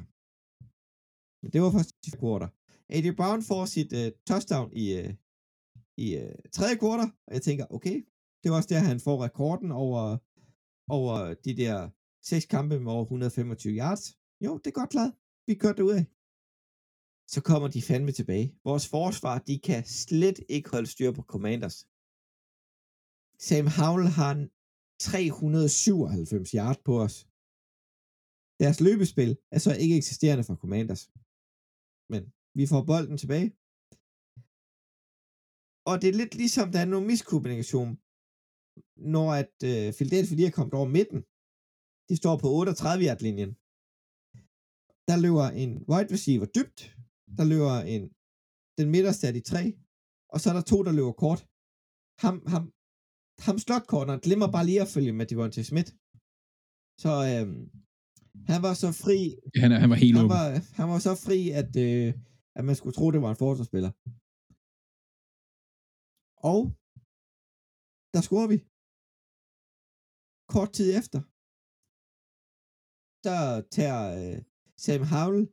Men 1.41 1.51
det 1.53 1.61
var 1.61 1.71
først 1.71 1.91
i 2.07 2.11
quarter. 2.19 2.49
AJ 2.89 3.11
Brown 3.19 3.41
får 3.43 3.65
sit 3.65 3.91
uh, 3.93 4.07
touchdown 4.29 4.69
i, 4.83 4.85
uh, 4.99 5.11
i 5.97 6.07
uh, 6.21 6.35
tredje 6.51 6.77
quarter, 6.81 7.07
og 7.27 7.33
jeg 7.33 7.41
tænker, 7.41 7.65
okay, 7.69 7.97
det 8.41 8.51
var 8.51 8.57
også 8.57 8.69
der, 8.73 8.79
han 8.79 8.99
får 8.99 9.23
rekorden 9.23 9.71
over, 9.71 10.17
over 10.97 11.33
de 11.45 11.57
der 11.61 11.89
seks 12.31 12.45
kampe 12.45 12.79
med 12.79 12.91
over 12.91 13.03
125 13.03 13.73
yards. 13.73 14.03
Jo, 14.45 14.57
det 14.57 14.67
er 14.67 14.79
godt 14.81 14.89
klaret. 14.89 15.13
Vi 15.47 15.53
kørte 15.53 15.77
det 15.77 15.83
ud 15.83 15.95
af 15.99 16.05
så 17.33 17.41
kommer 17.41 17.67
de 17.67 17.81
fandme 17.81 18.11
tilbage. 18.11 18.47
Vores 18.63 18.87
forsvar, 18.87 19.35
de 19.49 19.59
kan 19.59 19.85
slet 19.85 20.39
ikke 20.49 20.69
holde 20.69 20.89
styr 20.93 21.11
på 21.11 21.23
Commanders. 21.33 21.77
Sam 23.47 23.67
Howell 23.77 24.07
har 24.19 24.31
397 24.99 26.51
yard 26.57 26.79
på 26.87 26.93
os. 27.05 27.15
Deres 28.61 28.79
løbespil 28.87 29.31
er 29.55 29.59
så 29.65 29.71
ikke 29.83 29.97
eksisterende 30.01 30.43
for 30.47 30.55
Commanders. 30.63 31.03
Men 32.11 32.21
vi 32.59 32.63
får 32.71 32.81
bolden 32.91 33.17
tilbage. 33.23 33.49
Og 35.89 35.95
det 36.01 36.07
er 36.09 36.19
lidt 36.21 36.33
ligesom, 36.41 36.67
der 36.73 36.79
er 36.81 36.89
noget 36.93 37.09
miskommunikation, 37.11 37.91
når 39.15 39.27
at 39.41 39.55
øh, 39.69 39.87
Philadelphia 39.97 40.35
lige 40.37 40.49
er 40.51 40.57
kommet 40.57 40.73
over 40.79 40.89
midten. 40.97 41.21
De 42.09 42.15
står 42.21 42.35
på 42.43 42.47
38 42.59 43.05
yard 43.07 43.21
linjen. 43.25 43.53
Der 45.09 45.17
løber 45.25 45.47
en 45.63 45.71
wide 45.89 46.13
receiver 46.15 46.47
dybt, 46.57 46.79
der 47.37 47.45
løber 47.53 47.75
en, 47.93 48.03
den 48.79 48.87
midterste 48.93 49.27
af 49.29 49.33
de 49.37 49.43
tre, 49.51 49.63
og 50.33 50.37
så 50.39 50.45
er 50.49 50.55
der 50.55 50.65
to, 50.71 50.77
der 50.87 50.93
løber 50.99 51.15
kort. 51.23 51.41
Ham, 52.23 52.35
ham, 52.53 52.63
ham 53.39 53.57
slotkorneren 53.59 54.19
glemmer 54.25 54.47
bare 54.55 54.65
lige 54.65 54.81
at 54.81 54.93
følge 54.95 55.13
med 55.13 55.25
Devontae 55.25 55.63
Smith. 55.71 55.91
Så 57.03 57.11
øhm, 57.31 57.61
han 58.51 58.59
var 58.65 58.73
så 58.83 58.89
fri. 59.03 59.17
Han, 59.61 59.71
han 59.83 59.89
var 59.89 59.99
helt 60.03 60.17
han 60.17 60.29
var, 60.37 60.47
han 60.79 60.87
var 60.93 60.99
så 61.07 61.13
fri, 61.25 61.39
at, 61.61 61.71
øh, 61.87 62.09
at 62.57 62.63
man 62.69 62.75
skulle 62.75 62.95
tro, 62.97 63.05
det 63.11 63.21
var 63.25 63.31
en 63.31 63.43
forsvarsspiller. 63.45 63.91
Og 66.51 66.61
der 68.13 68.21
scorer 68.27 68.49
vi. 68.53 68.57
Kort 70.53 70.71
tid 70.77 70.89
efter, 70.99 71.19
der 73.27 73.41
tager 73.77 74.01
øh, 74.19 74.37
Sam 74.83 75.03
Howell 75.13 75.43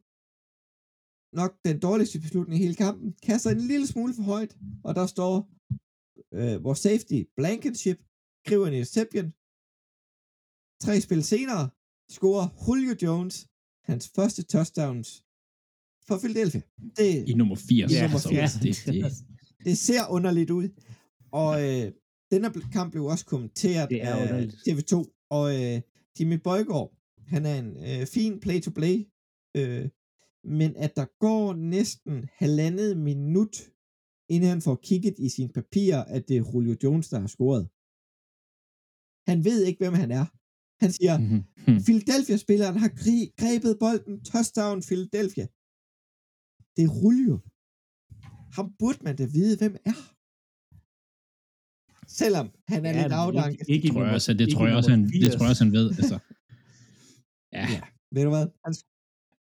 nok 1.40 1.52
den 1.68 1.76
dårligste 1.86 2.18
beslutning 2.24 2.56
i 2.56 2.64
hele 2.64 2.78
kampen, 2.84 3.08
kaster 3.26 3.50
en 3.50 3.68
lille 3.72 3.86
smule 3.92 4.14
for 4.16 4.24
højt, 4.32 4.52
og 4.86 4.92
der 4.98 5.06
står 5.14 5.32
øh, 6.34 6.64
vores 6.64 6.78
safety 6.78 7.22
Blankenship, 7.36 7.98
skriver 8.46 8.66
en 8.66 8.74
interception. 8.74 9.32
Tre 10.80 11.00
spil 11.00 11.24
senere 11.24 11.70
scorer 12.10 12.48
Julio 12.68 12.94
Jones 13.02 13.48
hans 13.84 14.10
første 14.16 14.42
touchdowns 14.42 15.24
for 16.08 16.18
Philadelphia. 16.18 16.62
Det, 16.96 17.28
I 17.28 17.34
nummer 17.34 17.56
80. 17.56 17.92
I 17.92 17.94
ja, 17.94 18.02
nummer 18.02 18.18
80. 18.18 18.32
Ja, 18.32 18.46
det, 18.62 18.82
det. 18.86 19.12
det 19.66 19.78
ser 19.78 20.10
underligt 20.10 20.50
ud. 20.50 20.68
Og 21.32 21.52
øh, 21.68 21.92
denne 22.30 22.52
kamp 22.72 22.92
blev 22.92 23.04
også 23.04 23.24
kommenteret 23.24 23.92
af 23.92 24.46
TV2. 24.68 25.26
Og 25.30 25.62
øh, 25.62 25.80
Jimmy 26.20 26.34
Bøjgaard, 26.34 26.92
han 27.26 27.46
er 27.46 27.58
en 27.58 28.00
øh, 28.00 28.06
fin 28.06 28.40
play-to-play 28.40 29.06
øh, 29.56 29.88
men 30.44 30.76
at 30.76 30.96
der 30.96 31.06
går 31.18 31.54
næsten 31.54 32.28
halvandet 32.32 32.96
minut, 32.96 33.70
inden 34.34 34.48
han 34.54 34.62
får 34.62 34.76
kigget 34.88 35.16
i 35.26 35.28
sine 35.36 35.52
papirer, 35.58 36.02
at 36.14 36.22
det 36.28 36.36
er 36.36 36.44
Julio 36.50 36.74
Jones, 36.82 37.08
der 37.12 37.18
har 37.24 37.30
scoret. 37.36 37.64
Han 39.30 39.38
ved 39.48 39.58
ikke, 39.68 39.80
hvem 39.82 39.96
han 40.02 40.10
er. 40.20 40.26
Han 40.82 40.90
siger, 40.98 41.14
mm-hmm. 41.18 41.80
Philadelphia-spilleren 41.86 42.76
har 42.84 42.90
grebet 43.40 43.72
bolden, 43.84 44.14
touchdown 44.30 44.78
Philadelphia. 44.88 45.46
Det 46.74 46.82
er 46.88 46.92
Julio. 47.00 47.36
Ham 48.56 48.66
burde 48.80 49.00
man 49.06 49.16
da 49.20 49.24
vide, 49.36 49.54
hvem 49.60 49.74
er. 49.90 49.98
Selvom 52.20 52.46
han 52.72 52.80
er 52.88 52.92
ja, 52.92 53.02
lidt 53.02 53.12
afdanket. 53.22 53.66
Ikke, 53.68 53.72
ikke 53.74 53.86
det 53.86 53.94
tror 53.94 54.04
jeg 54.06 54.14
også, 54.18 54.30
det 54.42 54.48
tror 54.52 54.66
jeg 54.68 54.76
også, 54.80 54.90
han, 54.94 55.02
det 55.22 55.32
tror 55.32 55.44
jeg 55.44 55.52
også, 55.54 55.64
han 55.64 55.74
ved. 55.78 55.88
Altså. 56.00 56.18
Ja. 57.56 57.66
ja. 57.76 57.82
Ved 58.14 58.22
du 58.26 58.30
hvad? 58.34 58.46
Han, 58.64 58.72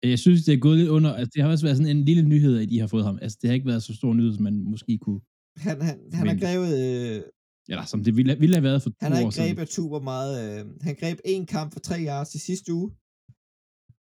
jeg 0.04 0.20
synes, 0.20 0.44
det 0.46 0.54
er 0.54 0.58
gået 0.58 0.78
lidt 0.78 0.90
under. 0.90 1.14
Altså, 1.14 1.32
det 1.36 1.44
har 1.44 1.50
også 1.50 1.66
været 1.66 1.78
sådan 1.78 1.98
en 1.98 2.06
lille 2.06 2.24
nyhed, 2.24 2.60
at 2.60 2.70
de 2.70 2.80
har 2.80 2.88
fået 2.88 3.06
ham. 3.06 3.20
Altså, 3.22 3.38
det 3.42 3.50
har 3.50 3.54
ikke 3.54 3.68
været 3.68 3.84
så 3.84 3.96
stor 3.96 4.14
nyhed, 4.14 4.34
som 4.34 4.44
man 4.44 4.56
måske 4.74 4.98
kunne... 4.98 5.22
Han, 5.58 5.82
han, 5.82 5.98
han 6.14 6.28
har 6.28 6.38
grebet... 6.44 6.72
Øh, 6.84 7.24
Eller 7.70 7.86
som 7.86 8.04
det 8.04 8.16
ville, 8.18 8.40
ville 8.40 8.56
have 8.56 8.64
været 8.64 8.82
for 8.82 8.92
Han 9.02 9.12
har 9.12 9.20
ikke 9.20 9.36
grebet 9.42 9.70
super 9.72 10.00
meget. 10.00 10.32
Øh, 10.44 10.66
han 10.82 10.96
greb 10.96 11.20
en 11.26 11.46
kamp 11.46 11.74
for 11.74 11.80
tre 11.80 11.98
yards 12.08 12.30
til 12.30 12.40
sidste 12.40 12.74
uge. 12.74 12.90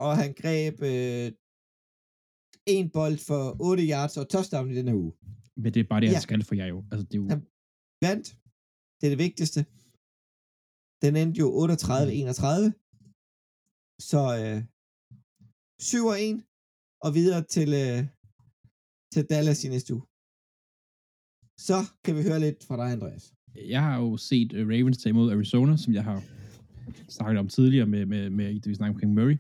Og 0.07 0.17
han 0.17 0.31
greb 0.43 0.77
øh, 0.83 1.33
en 2.67 2.91
bold 2.91 3.19
for 3.29 3.57
8 3.61 3.83
yards 3.93 4.17
og 4.17 4.29
touchdown 4.29 4.71
i 4.71 4.75
denne 4.75 4.97
uge. 4.97 5.13
Men 5.57 5.75
det 5.75 5.81
er 5.81 5.89
bare 5.89 6.01
det, 6.01 6.07
ja. 6.07 6.13
han 6.13 6.23
skal 6.23 6.45
for 6.45 6.55
jer 6.55 6.67
jo. 6.67 6.85
Altså, 6.91 7.05
det 7.09 7.15
er 7.15 7.23
jo... 7.23 7.29
Han 7.29 7.43
vandt. 8.07 8.27
Det 8.99 9.05
er 9.07 9.13
det 9.17 9.23
vigtigste. 9.27 9.61
Den 11.03 11.13
endte 11.17 11.39
jo 11.39 11.49
38-31. 11.67 11.67
Så 14.11 14.21
øh, 14.41 14.59
7 15.81 16.07
og 16.07 16.17
1, 16.21 16.45
og 17.05 17.15
videre 17.15 17.43
til, 17.55 17.69
øh, 17.85 18.01
til 19.13 19.23
Dallas 19.31 19.65
i 19.65 19.69
næste 19.69 19.95
uge. 19.95 20.05
Så 21.69 21.79
kan 22.05 22.17
vi 22.17 22.23
høre 22.29 22.41
lidt 22.41 22.65
fra 22.69 22.77
dig, 22.81 22.93
Andreas. 22.93 23.35
Jeg 23.75 23.83
har 23.83 23.97
jo 24.05 24.17
set 24.17 24.53
øh, 24.53 24.69
Ravens 24.69 24.99
tage 24.99 25.11
imod 25.11 25.33
Arizona, 25.33 25.77
som 25.77 25.95
jeg 25.95 26.05
har 26.05 26.19
snakket 27.09 27.39
om 27.39 27.49
tidligere 27.49 27.87
med, 27.87 28.07
med, 28.07 28.31
med 28.31 28.55
det 28.55 28.69
vi 28.69 28.75
snakkede 28.75 28.95
omkring 28.95 29.15
Murray. 29.15 29.39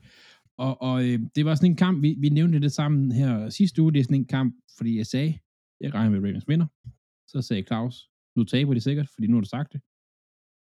Og, 0.59 0.82
og 0.82 0.97
øh, 1.09 1.20
det 1.34 1.45
var 1.45 1.55
sådan 1.55 1.70
en 1.70 1.76
kamp, 1.76 2.03
vi, 2.03 2.16
vi 2.18 2.28
nævnte 2.28 2.61
det 2.61 2.72
sammen 2.72 3.12
her 3.12 3.51
sidste 3.51 3.82
uge, 3.82 3.93
det 3.93 4.01
er 4.01 4.05
sådan 4.05 4.20
en 4.20 4.32
kamp, 4.38 4.55
fordi 4.76 4.97
jeg 4.97 5.07
sagde, 5.07 5.38
jeg 5.80 5.95
regner 5.95 6.11
med, 6.11 6.18
at 6.18 6.24
Ravens 6.24 6.49
vinder. 6.49 6.66
Så 7.28 7.43
sagde 7.43 7.62
Claus, 7.62 8.11
nu 8.36 8.45
taber 8.45 8.74
de 8.74 8.80
sikkert, 8.80 9.09
fordi 9.14 9.26
nu 9.26 9.36
har 9.36 9.41
du 9.41 9.49
sagt 9.49 9.72
det. 9.72 9.80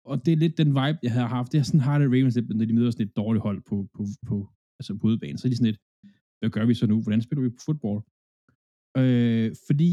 Og 0.05 0.25
det 0.25 0.31
er 0.31 0.37
lidt 0.37 0.57
den 0.57 0.67
vibe, 0.67 0.99
jeg 1.03 1.13
har 1.13 1.27
haft. 1.27 1.51
Det 1.51 1.59
er 1.59 1.63
sådan 1.63 1.79
har 1.79 1.99
det 1.99 2.07
Ravens 2.07 2.35
lidt, 2.35 2.49
når 2.49 2.65
de 2.65 2.73
møder 2.73 2.91
sådan 2.91 3.07
et 3.07 3.15
dårligt 3.15 3.43
hold 3.43 3.61
på, 3.69 3.87
på, 3.95 4.05
på, 4.27 4.35
altså 4.81 4.93
på 4.95 5.07
udebane. 5.07 5.37
Så 5.37 5.47
er 5.47 5.49
de 5.49 5.55
sådan 5.55 5.71
lidt, 5.71 5.81
hvad 6.39 6.49
gør 6.49 6.65
vi 6.65 6.73
så 6.73 6.85
nu? 6.87 7.01
Hvordan 7.01 7.21
spiller 7.21 7.43
vi 7.43 7.49
på 7.49 7.61
fodbold? 7.65 8.03
Øh, 9.01 9.55
fordi 9.67 9.89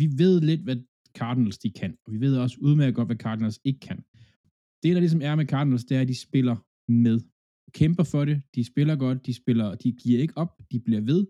vi 0.00 0.06
ved 0.22 0.40
lidt, 0.40 0.62
hvad 0.66 0.76
Cardinals 1.18 1.58
de 1.58 1.70
kan, 1.70 1.96
og 2.04 2.12
vi 2.12 2.20
ved 2.20 2.36
også 2.36 2.56
udmærket 2.60 2.94
godt, 2.94 3.08
hvad 3.08 3.16
Cardinals 3.16 3.60
ikke 3.64 3.80
kan. 3.80 3.98
Det, 4.82 4.94
der 4.94 5.00
ligesom 5.00 5.22
er 5.22 5.34
med 5.34 5.46
Cardinals, 5.46 5.84
det 5.84 5.96
er, 5.96 6.00
at 6.00 6.08
de 6.08 6.20
spiller 6.28 6.56
med. 6.88 7.20
Kæmper 7.72 8.04
for 8.04 8.24
det, 8.24 8.42
de 8.54 8.64
spiller 8.64 8.96
godt, 8.96 9.26
de 9.26 9.34
spiller, 9.34 9.74
de 9.74 9.92
giver 9.92 10.20
ikke 10.20 10.36
op, 10.36 10.52
de 10.72 10.80
bliver 10.80 11.00
ved. 11.00 11.26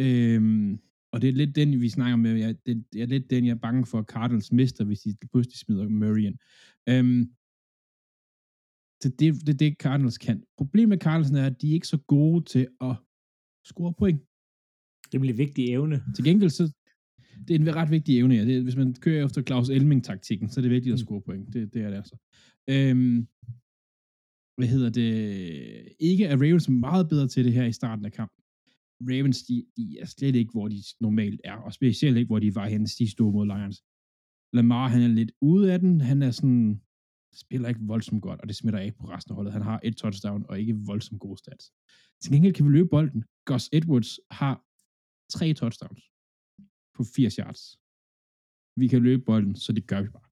Øhm, 0.00 0.78
og 1.12 1.22
det 1.22 1.28
er 1.28 1.32
lidt 1.32 1.56
den, 1.56 1.80
vi 1.80 1.88
snakker 1.88 2.16
med. 2.16 2.34
Jeg, 2.34 2.66
det, 2.66 2.84
det 2.92 3.02
er 3.02 3.06
lidt 3.06 3.30
den, 3.30 3.44
jeg 3.46 3.50
er 3.50 3.64
bange 3.66 3.86
for, 3.86 3.98
at 3.98 4.06
Cardinals 4.06 4.52
mister, 4.52 4.84
hvis 4.84 5.00
de 5.00 5.16
pludselig 5.32 5.58
smider 5.58 5.88
Murray 5.88 6.22
ind. 6.22 6.38
Øhm, 6.88 7.30
det 9.08 9.28
er 9.28 9.32
det, 9.32 9.46
det, 9.46 9.60
det, 9.60 9.76
Cardinals 9.78 10.18
kan. 10.18 10.42
Problemet 10.56 10.88
med 10.88 10.98
Cardinals 10.98 11.30
er, 11.30 11.46
at 11.46 11.62
de 11.62 11.70
er 11.70 11.74
ikke 11.74 11.86
så 11.86 11.96
gode 11.96 12.44
til 12.44 12.68
at 12.80 12.96
score 13.64 13.94
point. 13.98 14.20
Det 15.12 15.20
bliver 15.20 15.36
vigtig 15.36 15.68
evne. 15.68 16.02
Til 16.14 16.24
gengæld 16.24 16.50
så, 16.50 16.72
det 17.48 17.56
er 17.56 17.58
en 17.58 17.76
ret 17.76 17.90
vigtig 17.90 18.18
evne, 18.18 18.34
ja. 18.34 18.44
Det, 18.44 18.62
hvis 18.62 18.76
man 18.76 18.94
kører 18.94 19.26
efter 19.26 19.42
Claus 19.42 19.68
Elming-taktikken, 19.68 20.48
så 20.48 20.60
er 20.60 20.62
det 20.62 20.70
vigtigt 20.70 20.92
at 20.92 20.98
score 20.98 21.22
point. 21.22 21.52
Det, 21.52 21.74
det 21.74 21.82
er 21.82 21.90
det 21.90 21.96
altså. 21.96 22.16
Øhm, 22.70 23.28
hvad 24.56 24.68
hedder 24.68 24.90
det? 24.90 25.12
Ikke 25.98 26.24
er 26.24 26.36
Ravens 26.36 26.68
meget 26.68 27.08
bedre 27.08 27.28
til 27.28 27.44
det 27.44 27.52
her 27.52 27.64
i 27.64 27.72
starten 27.72 28.04
af 28.04 28.12
kampen. 28.12 28.44
Ravens, 29.00 29.42
de, 29.42 29.64
de 29.76 29.98
er 30.00 30.06
slet 30.06 30.36
ikke, 30.36 30.52
hvor 30.52 30.68
de 30.68 30.82
normalt 31.00 31.40
er, 31.44 31.54
og 31.54 31.72
specielt 31.72 32.16
ikke, 32.16 32.26
hvor 32.26 32.38
de 32.38 32.54
var 32.54 32.68
henne 32.68 32.88
sidste 32.88 33.22
uge 33.22 33.32
mod 33.32 33.46
Lions. 33.46 33.82
Lamar, 34.52 34.88
han 34.88 35.02
er 35.02 35.08
lidt 35.08 35.32
ude 35.40 35.72
af 35.72 35.78
den. 35.80 36.00
Han 36.00 36.22
er 36.22 36.30
sådan, 36.30 36.80
spiller 37.34 37.68
ikke 37.68 37.80
voldsomt 37.80 38.22
godt, 38.22 38.40
og 38.40 38.48
det 38.48 38.56
smitter 38.56 38.80
af 38.80 38.94
på 38.94 39.04
resten 39.06 39.32
af 39.32 39.36
holdet. 39.36 39.52
Han 39.52 39.62
har 39.62 39.80
et 39.82 39.96
touchdown, 39.96 40.46
og 40.48 40.60
ikke 40.60 40.74
voldsomt 40.86 41.20
gode 41.20 41.38
stats. 41.38 41.72
Til 42.22 42.32
gengæld 42.32 42.54
kan 42.54 42.66
vi 42.66 42.70
løbe 42.70 42.88
bolden. 42.88 43.24
Gus 43.44 43.68
Edwards 43.72 44.20
har 44.30 44.54
tre 45.34 45.54
touchdowns 45.54 46.02
på 46.96 47.02
80 47.16 47.34
yards. 47.36 47.62
Vi 48.80 48.86
kan 48.88 49.02
løbe 49.02 49.22
bolden, 49.24 49.54
så 49.54 49.72
det 49.72 49.86
gør 49.86 50.02
vi 50.02 50.08
bare. 50.08 50.28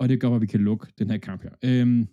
Og 0.00 0.08
det 0.08 0.20
gør, 0.20 0.34
at 0.34 0.40
vi 0.40 0.46
kan 0.46 0.60
lukke 0.60 0.86
den 0.98 1.10
her 1.10 1.18
kamp 1.18 1.42
her. 1.42 1.54
Øhm, 1.64 2.08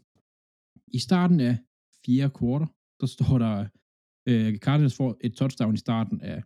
I 0.88 1.00
starten 1.00 1.40
af 1.40 1.58
fjerde 2.06 2.34
kvartal, 2.38 2.68
der 3.00 3.08
står 3.08 3.38
der, 3.38 3.68
øh, 4.30 4.58
Cardinals 4.58 4.98
får 4.98 5.18
et 5.22 5.34
touchdown 5.34 5.74
i 5.74 5.78
starten 5.78 6.22
af, 6.22 6.44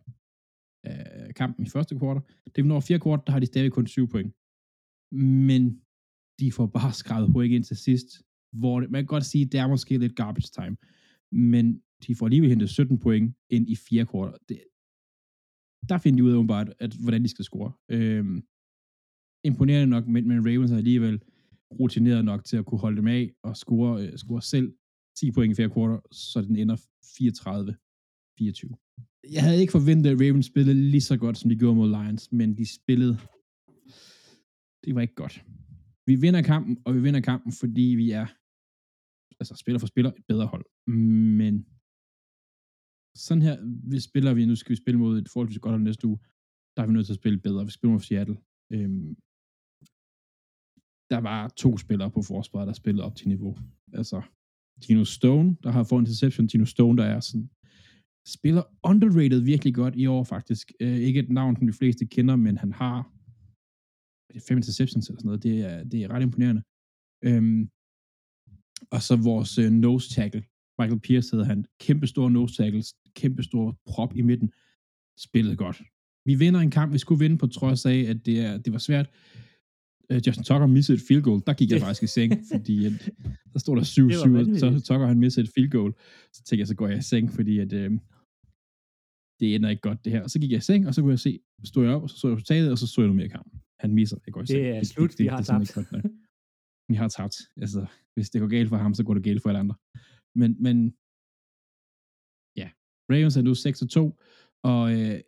af 0.84 1.34
kampen 1.34 1.66
i 1.66 1.68
første 1.68 1.98
kvartal. 1.98 2.22
Det 2.44 2.58
er 2.58 2.66
når 2.66 2.80
fjerde 2.80 3.02
kvartal, 3.02 3.26
der 3.26 3.32
har 3.32 3.40
de 3.40 3.46
stadig 3.46 3.72
kun 3.72 3.86
7 3.86 4.08
point. 4.08 4.34
Men 5.48 5.82
de 6.40 6.52
får 6.52 6.66
bare 6.66 6.92
skrevet 6.92 7.32
point 7.32 7.54
ind 7.54 7.64
til 7.64 7.76
sidst, 7.76 8.22
hvor 8.52 8.80
det, 8.80 8.90
man 8.90 9.02
kan 9.02 9.06
godt 9.06 9.24
sige, 9.24 9.44
det 9.44 9.60
er 9.60 9.66
måske 9.66 9.98
lidt 9.98 10.16
garbage 10.16 10.48
time, 10.62 10.76
men 11.32 11.82
de 12.06 12.14
får 12.14 12.26
alligevel 12.26 12.50
hentet 12.50 12.70
17 12.70 12.98
point 12.98 13.36
ind 13.50 13.68
i 13.68 13.76
fjerde 13.76 14.06
kvartal. 14.06 14.38
Det, 14.48 14.60
der 15.88 15.98
finder 15.98 16.16
de 16.16 16.24
ud 16.24 16.30
af 16.30 16.36
åbenbart, 16.36 16.72
at, 16.78 16.94
hvordan 16.94 17.22
de 17.22 17.28
skal 17.28 17.44
score. 17.44 17.72
Øhm, 17.88 18.42
imponerende 19.44 19.86
nok, 19.86 20.06
men, 20.06 20.28
men 20.28 20.46
Ravens 20.46 20.70
er 20.70 20.76
alligevel 20.76 21.22
rutineret 21.80 22.24
nok 22.24 22.44
til 22.44 22.56
at 22.56 22.66
kunne 22.66 22.80
holde 22.80 22.96
dem 22.96 23.06
af 23.06 23.32
og 23.42 23.56
score, 23.56 24.06
øh, 24.06 24.16
score 24.16 24.42
selv 24.42 24.74
10 25.18 25.30
point 25.30 25.52
i 25.52 25.54
fjerde 25.54 25.72
kvartal, 25.72 26.00
så 26.12 26.42
den 26.42 26.56
ender 26.56 26.76
34-24. 26.76 26.82
Jeg 29.32 29.42
havde 29.42 29.60
ikke 29.60 29.72
forventet, 29.72 30.10
at 30.10 30.20
Ravens 30.20 30.46
spillede 30.46 30.90
lige 30.90 31.00
så 31.00 31.16
godt, 31.16 31.38
som 31.38 31.50
de 31.50 31.56
gjorde 31.56 31.76
mod 31.76 31.88
Lions, 31.88 32.32
men 32.32 32.56
de 32.56 32.74
spillede 32.74 33.18
det 34.86 34.94
var 34.94 35.00
ikke 35.00 35.14
godt. 35.14 35.44
Vi 36.08 36.14
vinder 36.24 36.42
kampen, 36.42 36.78
og 36.84 36.94
vi 36.94 37.00
vinder 37.00 37.20
kampen, 37.20 37.52
fordi 37.52 37.86
vi 38.02 38.10
er 38.10 38.26
altså 39.40 39.54
spiller 39.62 39.78
for 39.78 39.86
spiller 39.86 40.12
et 40.12 40.26
bedre 40.28 40.46
hold. 40.46 40.66
Men 41.40 41.54
sådan 43.26 43.42
her, 43.42 43.56
vi 43.90 44.00
spiller 44.00 44.34
vi, 44.34 44.46
nu 44.46 44.56
skal 44.56 44.70
vi 44.70 44.76
spille 44.76 45.00
mod 45.00 45.18
et 45.18 45.28
forholdsvis 45.28 45.58
godt 45.58 45.72
hold 45.72 45.82
næste 45.82 46.06
uge, 46.06 46.18
der 46.74 46.82
er 46.82 46.86
vi 46.86 46.92
nødt 46.92 47.06
til 47.06 47.12
at 47.12 47.22
spille 47.22 47.38
bedre. 47.38 47.64
Vi 47.64 47.70
spiller 47.70 47.92
mod 47.92 48.00
Seattle. 48.00 48.38
Øhm, 48.74 49.16
der 51.12 51.20
var 51.28 51.48
to 51.48 51.70
spillere 51.78 52.10
på 52.10 52.22
forsvaret, 52.22 52.66
der 52.66 52.72
spillede 52.72 53.04
op 53.06 53.16
til 53.16 53.28
niveau. 53.28 53.56
Altså, 53.92 54.22
Gino 54.82 55.04
Stone, 55.04 55.56
der 55.62 55.70
har 55.70 55.84
fået 55.84 56.00
en 56.00 56.06
interception. 56.06 56.48
Gino 56.48 56.64
Stone, 56.64 56.98
der 56.98 57.04
er 57.04 57.20
sådan, 57.20 57.50
spiller 58.26 58.62
underrated 58.82 59.40
virkelig 59.40 59.74
godt 59.74 59.96
i 59.96 60.06
år 60.06 60.24
faktisk. 60.24 60.72
Øh, 60.80 60.96
ikke 60.96 61.20
et 61.20 61.30
navn, 61.30 61.56
som 61.56 61.66
de 61.66 61.72
fleste 61.72 62.06
kender, 62.06 62.36
men 62.36 62.56
han 62.56 62.72
har 62.72 63.15
fem 64.48 64.56
interceptions 64.56 65.08
eller 65.08 65.20
sådan 65.20 65.26
noget. 65.26 65.42
Det 65.42 65.60
er, 65.60 65.84
det 65.84 66.02
er 66.02 66.08
ret 66.10 66.22
imponerende. 66.22 66.62
Øhm, 67.24 67.70
og 68.90 69.02
så 69.02 69.16
vores 69.16 69.58
øh, 69.58 69.70
nose 69.70 70.10
tackle, 70.14 70.44
Michael 70.78 71.00
Pierce 71.00 71.30
hedder 71.32 71.46
han, 71.46 71.64
kæmpe 71.80 72.06
store 72.06 72.30
nose 72.30 72.56
tackles, 72.56 72.94
kæmpe 73.16 73.42
stor 73.42 73.78
prop 73.86 74.16
i 74.16 74.22
midten, 74.22 74.52
spillede 75.18 75.56
godt. 75.56 75.82
Vi 76.24 76.34
vinder 76.34 76.60
en 76.60 76.70
kamp, 76.70 76.92
vi 76.92 76.98
skulle 76.98 77.18
vinde 77.18 77.38
på 77.38 77.46
trods 77.46 77.86
af, 77.86 77.98
at 78.08 78.26
det, 78.26 78.40
er, 78.40 78.58
det 78.58 78.72
var 78.72 78.78
svært. 78.78 79.10
Uh, 80.10 80.16
Justin 80.26 80.44
Tucker 80.44 80.66
missede 80.66 80.96
et 80.96 81.04
field 81.08 81.22
goal. 81.22 81.42
Der 81.46 81.52
gik 81.52 81.70
jeg 81.70 81.80
faktisk 81.80 82.02
i 82.02 82.06
seng, 82.06 82.32
fordi 82.52 82.86
at, 82.86 83.10
der 83.52 83.58
stod 83.58 83.76
der 83.76 83.82
7-7, 83.82 84.54
og 84.54 84.58
så 84.58 84.86
Tucker 84.86 85.06
han 85.06 85.18
missede 85.18 85.44
et 85.44 85.52
field 85.54 85.70
goal. 85.70 85.94
Så 86.32 86.42
tænkte 86.44 86.60
jeg, 86.60 86.66
så 86.66 86.74
går 86.74 86.88
jeg 86.88 86.98
i 86.98 87.02
seng, 87.02 87.32
fordi 87.32 87.58
at, 87.58 87.72
øh, 87.72 87.90
det 89.40 89.54
ender 89.54 89.70
ikke 89.70 89.82
godt 89.82 90.04
det 90.04 90.12
her. 90.12 90.22
Og 90.22 90.30
så 90.30 90.38
gik 90.38 90.50
jeg 90.50 90.58
i 90.58 90.60
seng, 90.60 90.86
og 90.86 90.94
så 90.94 91.00
kunne 91.00 91.10
jeg 91.10 91.18
se, 91.18 91.38
stod 91.64 91.84
jeg 91.84 91.94
op, 91.94 92.02
og 92.02 92.10
så 92.10 92.16
så 92.16 92.28
jeg 92.28 92.36
resultatet, 92.36 92.70
og 92.70 92.78
så 92.78 92.86
så 92.86 93.00
jeg 93.00 93.06
noget 93.06 93.16
mere 93.16 93.26
i 93.26 93.28
kampen. 93.28 93.60
Han 93.82 93.90
misser. 93.94 94.18
Jeg 94.26 94.32
går 94.32 94.44
seng. 94.44 94.58
Det 94.58 94.76
er 94.76 94.84
slut, 94.84 95.18
vi 95.18 95.26
har 95.26 95.42
tabt. 95.42 95.76
Vi 96.90 96.94
har 96.94 97.08
tabt. 97.08 97.36
Altså, 97.62 97.86
hvis 98.14 98.30
det 98.30 98.40
går 98.40 98.48
galt 98.56 98.68
for 98.68 98.76
ham, 98.76 98.94
så 98.94 99.02
går 99.04 99.14
det 99.14 99.24
galt 99.28 99.42
for 99.42 99.48
alle 99.50 99.58
andre. 99.64 99.76
Men, 100.40 100.50
men 100.66 100.76
ja, 102.60 102.68
Ravens 103.10 103.36
er 103.36 103.44
nu 103.48 103.52
6-2, 103.52 103.98
og 104.72 104.82
øh, 104.96 105.18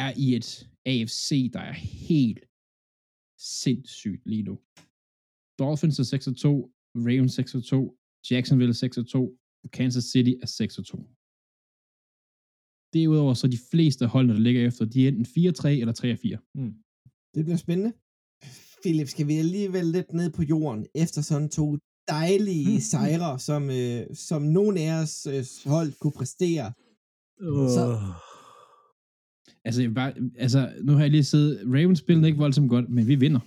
er 0.00 0.10
i 0.24 0.26
et 0.38 0.48
AFC, 0.92 1.50
der 1.54 1.60
er 1.70 1.76
helt 2.08 2.44
sindssygt 3.62 4.22
lige 4.32 4.46
nu. 4.48 4.54
Dolphins 5.58 5.98
er 5.98 6.04
6-2, 6.04 6.48
Ravens 7.08 7.34
6-2, 7.38 7.76
Jacksonville 8.30 8.74
6-2, 8.74 9.70
Kansas 9.76 10.04
City 10.12 10.34
er 10.44 10.48
6-2. 10.48 11.14
Derudover 12.94 13.34
så 13.34 13.46
de 13.48 13.60
fleste 13.70 14.06
holdene, 14.06 14.34
der 14.34 14.40
ligger 14.40 14.66
efter, 14.66 14.84
de 14.84 15.04
er 15.04 15.08
enten 15.08 15.26
4-3 15.26 15.68
eller 15.68 15.94
3-4. 16.38 16.52
Mm. 16.54 16.74
Det 17.34 17.44
bliver 17.44 17.56
spændende. 17.56 17.92
Philip, 18.82 19.08
skal 19.08 19.26
vi 19.26 19.36
alligevel 19.38 19.86
lidt 19.86 20.12
ned 20.12 20.30
på 20.32 20.42
jorden, 20.42 20.86
efter 20.94 21.20
sådan 21.22 21.48
to 21.48 21.76
dejlige 22.08 22.80
sejre, 22.92 23.38
som, 23.38 23.70
øh, 23.70 24.06
som 24.14 24.42
nogen 24.42 24.76
af 24.78 25.02
os 25.02 25.26
øh, 25.26 25.44
hold 25.70 25.92
kunne 26.00 26.12
præstere. 26.12 26.72
Uh. 27.40 27.68
Så, 27.68 27.84
Altså, 29.64 29.82
jeg 29.82 29.94
bare, 29.94 30.14
altså, 30.38 30.72
nu 30.82 30.92
har 30.92 31.00
jeg 31.00 31.10
lige 31.10 31.24
siddet, 31.24 31.60
Ravens 31.66 31.98
spillede 31.98 32.26
ikke 32.26 32.38
voldsomt 32.38 32.70
godt, 32.70 32.88
men 32.88 33.06
vi 33.06 33.14
vinder, 33.14 33.40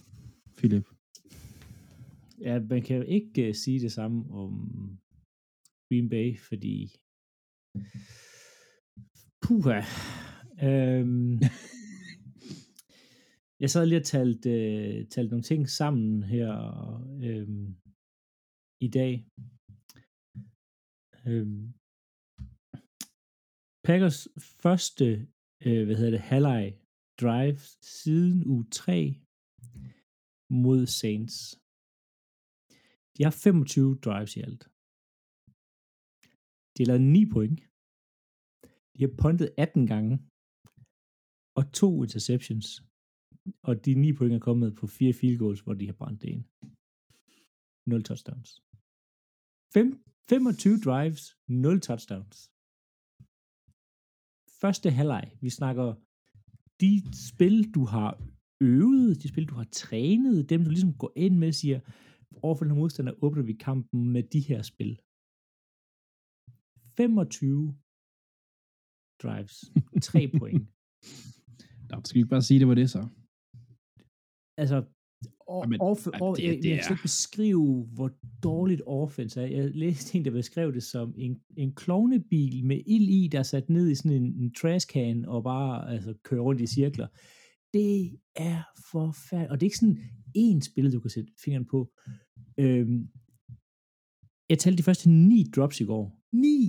Philip. 0.58 0.88
Ja, 2.42 2.60
man 2.60 2.82
kan 2.82 2.98
jo 2.98 3.04
ikke 3.04 3.50
uh, 3.50 3.56
sige 3.56 3.80
det 3.80 3.92
samme 3.92 4.24
om 4.32 4.52
Green 5.90 6.10
Bay, 6.10 6.40
fordi 6.40 6.96
puha. 9.42 9.82
Øhm, 10.64 11.40
jeg 13.62 13.70
sad 13.70 13.86
lige 13.86 14.04
og 14.04 14.10
talt, 14.14 14.44
øh, 14.56 15.08
talt 15.14 15.30
nogle 15.32 15.48
ting 15.52 15.62
sammen 15.80 16.24
her 16.34 16.54
øh, 17.28 17.50
i 18.88 18.90
dag. 19.00 19.14
Øh, 21.30 21.48
Packers 23.88 24.20
første, 24.64 25.06
øh, 25.66 25.84
hvad 25.86 25.96
hedder 26.00 26.16
det, 26.18 26.28
halvleg 26.32 26.66
drive 27.24 27.60
siden 28.02 28.38
u 28.54 28.56
3 28.64 28.98
mod 30.62 30.82
Saints. 31.00 31.36
De 33.16 33.22
har 33.28 33.36
25 33.46 33.90
drives 34.06 34.34
i 34.38 34.42
alt. 34.48 34.64
De 36.74 36.80
har 36.82 36.90
lavet 36.92 37.06
9 37.20 37.26
point. 37.36 37.60
De 38.96 39.02
har 39.06 39.14
puntet 39.24 39.48
18 39.58 39.88
gange. 39.94 40.16
Og 41.60 41.64
to 41.80 41.90
interceptions. 42.06 42.68
Og 43.62 43.86
de 43.86 43.94
9 43.94 44.14
point 44.14 44.34
er 44.34 44.40
kommet 44.40 44.76
på 44.76 44.88
fire 44.88 45.14
field 45.14 45.38
goals, 45.38 45.62
hvor 45.62 45.74
de 45.74 45.86
har 45.86 45.94
brændt 45.94 46.22
det 46.22 46.30
ind. 46.30 46.44
0 47.86 48.04
touchdowns. 48.04 48.64
5, 49.74 50.04
25 50.30 50.78
drives, 50.78 51.38
0 51.48 51.82
touchdowns. 51.82 52.38
Første 54.62 54.92
halvleg, 54.92 55.38
vi 55.42 55.50
snakker 55.50 55.96
de 56.82 56.92
spil, 57.30 57.72
du 57.76 57.84
har 57.86 58.12
øvet, 58.62 59.24
de 59.24 59.28
spil, 59.28 59.46
du 59.50 59.56
har 59.56 59.68
trænet, 59.72 60.50
dem 60.50 60.64
du 60.64 60.70
ligesom 60.70 60.94
går 60.94 61.14
ind 61.16 61.38
med 61.38 61.48
og 61.48 61.54
siger, 61.54 61.80
overfor 62.42 62.66
den 62.66 62.76
modstander 62.76 63.24
åbner 63.24 63.44
vi 63.44 63.54
kampen 63.54 64.10
med 64.10 64.24
de 64.24 64.40
her 64.40 64.62
spil. 64.62 65.02
25 66.98 67.76
drives, 69.24 69.56
3 70.02 70.32
point. 70.40 70.68
Nå, 71.90 72.02
skal 72.06 72.16
vi 72.16 72.20
ikke 72.20 72.30
bare 72.30 72.42
sige, 72.42 72.60
det 72.60 72.68
var 72.68 72.76
det 72.76 72.90
så? 72.90 73.08
Altså, 74.62 74.78
og, 75.48 75.64
Jamen, 75.64 75.80
ja, 76.14 76.22
og, 76.22 76.38
det- 76.38 76.44
jeg, 76.44 76.54
det 76.64 76.70
jeg 76.70 76.84
kan 76.88 76.94
ikke 76.94 77.02
beskrive, 77.02 77.88
hvor 77.94 78.10
dårligt 78.44 78.82
offense 78.86 79.42
er. 79.42 79.46
Jeg 79.46 79.72
læste 79.76 80.18
en, 80.18 80.26
der 80.26 80.32
beskrev 80.32 80.74
det 80.74 80.84
som 80.84 81.14
en, 81.18 81.42
en 81.58 81.76
klovnebil 81.76 82.66
med 82.66 82.82
ild 82.88 83.10
i, 83.10 83.28
der 83.32 83.40
er 83.40 83.44
sat 83.44 83.70
ned 83.70 83.90
i 83.90 83.96
sådan 83.96 84.18
en, 84.24 84.34
en 84.42 84.54
trashcan 84.54 85.26
og 85.26 85.44
bare 85.44 85.94
altså, 85.94 86.14
kører 86.24 86.42
rundt 86.42 86.62
i 86.62 86.68
cirkler. 86.68 87.08
Det 87.74 88.20
er 88.36 88.62
forfærdeligt. 88.92 89.52
Og 89.52 89.60
det 89.60 89.66
er 89.66 89.68
ikke 89.70 89.78
sådan 89.78 89.98
én 90.38 90.60
spil, 90.72 90.94
du 90.94 91.00
kan 91.00 91.10
sætte 91.10 91.32
fingeren 91.44 91.66
på. 91.66 91.80
Øhm, 92.58 93.08
jeg 94.50 94.60
talte 94.60 94.78
de 94.78 94.84
første 94.84 95.10
ni 95.10 95.44
drops 95.56 95.82
i 95.82 95.84
går. 95.86 96.20
Ni! 96.44 96.60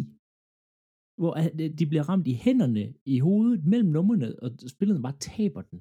Hvor 1.19 1.35
de 1.79 1.87
bliver 1.87 2.09
ramt 2.09 2.27
i 2.29 2.33
hænderne, 2.35 2.95
i 3.07 3.19
hovedet, 3.19 3.65
mellem 3.65 3.89
numrene, 3.91 4.43
og 4.43 4.51
spillerne 4.69 5.03
bare 5.03 5.17
taber 5.21 5.63
den. 5.63 5.81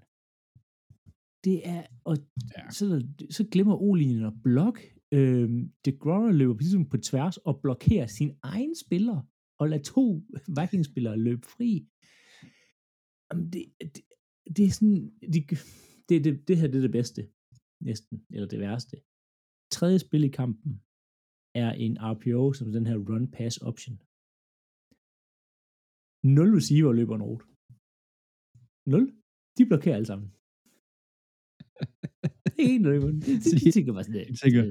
Det 1.46 1.58
er, 1.76 1.82
og 2.10 2.16
Ja. 2.58 2.64
så, 2.78 2.86
så 3.38 3.42
glemmer 3.54 3.76
O-linjen 3.86 4.26
at 4.32 4.34
blok. 4.44 4.78
Øhm, 5.18 5.60
De 5.86 5.92
Grora 6.02 6.32
løber 6.32 6.56
ligesom 6.60 6.90
på 6.90 6.98
tværs 7.10 7.38
og 7.38 7.54
blokerer 7.64 8.08
sin 8.08 8.32
egen 8.54 8.76
spiller, 8.86 9.18
og 9.60 9.66
lader 9.70 9.84
to 9.84 10.04
Vikings-spillere 10.60 11.18
løbe 11.28 11.46
fri. 11.56 11.70
Jamen, 13.28 13.46
det, 13.54 13.64
det, 13.96 14.04
det 14.56 14.64
er 14.66 14.74
sådan, 14.78 15.02
de, 15.34 15.40
det, 16.10 16.16
det, 16.26 16.32
det 16.48 16.56
her 16.60 16.68
det 16.72 16.78
er 16.82 16.86
det 16.90 16.96
bedste, 17.00 17.22
næsten, 17.90 18.16
eller 18.36 18.48
det 18.54 18.60
værste. 18.66 18.96
Tredje 19.78 20.00
spil 20.06 20.24
i 20.30 20.34
kampen 20.42 20.72
er 21.64 21.72
en 21.86 21.94
RPO, 22.14 22.44
som 22.60 22.68
den 22.78 22.86
her 22.90 22.98
run-pass 23.10 23.56
option. 23.70 23.98
Nul 26.36 26.50
receiver 26.60 26.94
løber 27.00 27.16
en 27.16 27.26
rute. 27.30 27.46
Nul. 28.92 29.06
De 29.58 29.64
blokerer 29.70 29.96
alle 29.98 30.10
sammen. 30.12 30.30
Det 32.62 32.72
er 32.72 32.76
en 32.76 32.84
løber. 32.84 33.12
De, 33.12 33.72
tænker 33.72 33.94
bare 33.94 34.04
sådan, 34.04 34.36
tænker, 34.44 34.62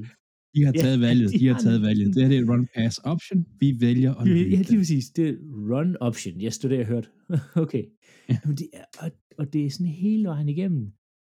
De 0.54 0.64
har 0.64 0.72
Ja, 0.76 0.80
taget 0.84 1.00
valget. 1.08 1.32
de 1.32 1.38
De 1.38 1.46
har 1.46 1.54
har 1.54 1.60
taget 1.60 1.82
valget. 1.82 2.06
Det 2.14 2.22
her 2.22 2.28
det 2.28 2.38
er 2.38 2.46
run 2.52 2.66
pass 2.74 2.98
option. 3.12 3.46
Vi 3.60 3.68
vælger 3.80 4.14
at 4.14 4.28
Ja, 4.28 4.32
løbe. 4.34 4.50
ja, 4.50 4.62
lige 4.70 4.78
præcis. 4.82 5.10
Det 5.16 5.24
er 5.28 5.34
run 5.72 5.96
option. 6.08 6.34
Yes, 6.44 6.58
det 6.58 6.64
er 6.64 6.68
det, 6.68 6.78
jeg 6.78 6.86
hørte. 6.86 7.08
okay. 7.64 7.84
Ja. 8.28 8.36
Jamen, 8.44 8.56
det 8.60 8.68
er, 8.72 8.84
og, 9.02 9.08
og 9.38 9.52
det 9.52 9.60
er 9.66 9.70
sådan 9.70 9.92
hele 10.04 10.24
vejen 10.32 10.48
igennem. 10.48 10.84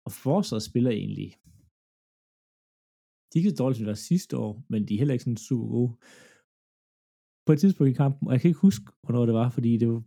Og 0.06 0.12
forsvaret 0.12 0.64
spiller 0.64 0.92
egentlig. 0.92 1.30
De 3.30 3.34
er 3.36 3.40
ikke 3.40 3.50
så 3.50 3.56
dårligt, 3.56 3.78
som 3.78 3.84
det 3.86 3.90
var 3.96 4.06
sidste 4.12 4.38
år, 4.38 4.66
men 4.70 4.80
de 4.88 4.94
er 4.94 4.98
heller 4.98 5.14
ikke 5.14 5.24
sådan 5.24 5.38
super 5.50 5.68
gode. 5.76 5.92
På 7.46 7.52
et 7.54 7.60
tidspunkt 7.60 7.90
i 7.92 7.94
kampen, 8.04 8.28
og 8.28 8.34
jeg 8.34 8.42
kan 8.42 8.50
ikke 8.50 8.60
huske, 8.68 8.86
hvornår 9.04 9.26
det 9.26 9.36
var, 9.42 9.50
fordi 9.50 9.78
det, 9.78 9.88
var, 9.88 10.02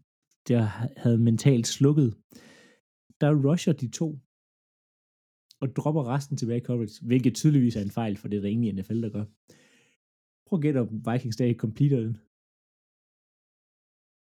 det 0.49 0.57
havde 1.03 1.19
mentalt 1.19 1.67
slukket. 1.67 2.09
Der 3.21 3.31
rusher 3.51 3.73
de 3.73 3.89
to, 4.01 4.09
og 5.61 5.77
dropper 5.77 6.05
resten 6.15 6.37
tilbage 6.37 6.61
i 6.61 6.65
coverage, 6.65 7.07
hvilket 7.07 7.35
tydeligvis 7.35 7.77
er 7.77 7.83
en 7.83 7.91
fejl, 7.91 8.17
for 8.17 8.29
det 8.29 8.37
er 8.37 8.41
der 8.41 8.49
ingen 8.49 8.65
i 8.79 8.81
NFL, 8.81 9.03
der 9.03 9.11
gør. 9.11 9.25
Prøv 10.47 10.57
at 10.59 10.63
gætte, 10.63 10.79
om 10.81 10.89
Vikings 11.13 11.37
dag 11.37 11.55
completer 11.55 12.01
den. 12.01 12.17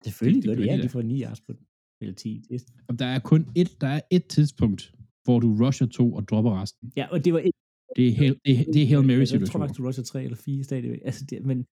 Selvfølgelig 0.05 0.43
Det- 0.43 0.49
det 0.49 0.57
gør 0.59 0.63
de, 0.65 0.69
gør 0.69 0.77
ja, 0.77 0.83
de 0.83 0.89
får 0.89 1.03
9 1.03 1.23
yards 1.23 1.41
på 1.41 1.53
den. 1.53 1.67
Eller 2.01 2.15
10. 2.15 2.43
Det- 2.49 2.67
Og 2.89 2.99
der 2.99 3.07
er 3.07 3.19
kun 3.19 3.47
et, 3.57 3.81
der 3.81 3.87
er 3.87 4.01
et 4.11 4.27
tidspunkt, 4.27 4.95
hvor 5.25 5.41
du 5.41 5.49
rusher 5.67 5.87
to 5.87 6.13
og 6.15 6.29
dropper 6.29 6.63
resten. 6.63 6.93
Ja, 6.97 7.07
og 7.13 7.25
det 7.25 7.33
var 7.33 7.39
ikke... 7.39 7.59
Det 7.97 8.09
er, 8.09 8.13
Hail, 8.15 8.41
det, 8.45 8.61
er- 8.61 8.73
det 8.73 8.83
er 8.83 8.87
Hail 8.87 9.03
Mary 9.07 9.19
Jeg 9.19 9.29
tror 9.29 9.37
situation. 9.37 9.61
faktisk, 9.63 9.79
du 9.79 9.87
rusher 9.87 10.05
3 10.05 10.25
eller 10.25 10.37
4 10.37 10.65
stadigvæk. 10.65 11.01
Altså, 11.05 11.25
det, 11.31 11.47
men 11.47 11.67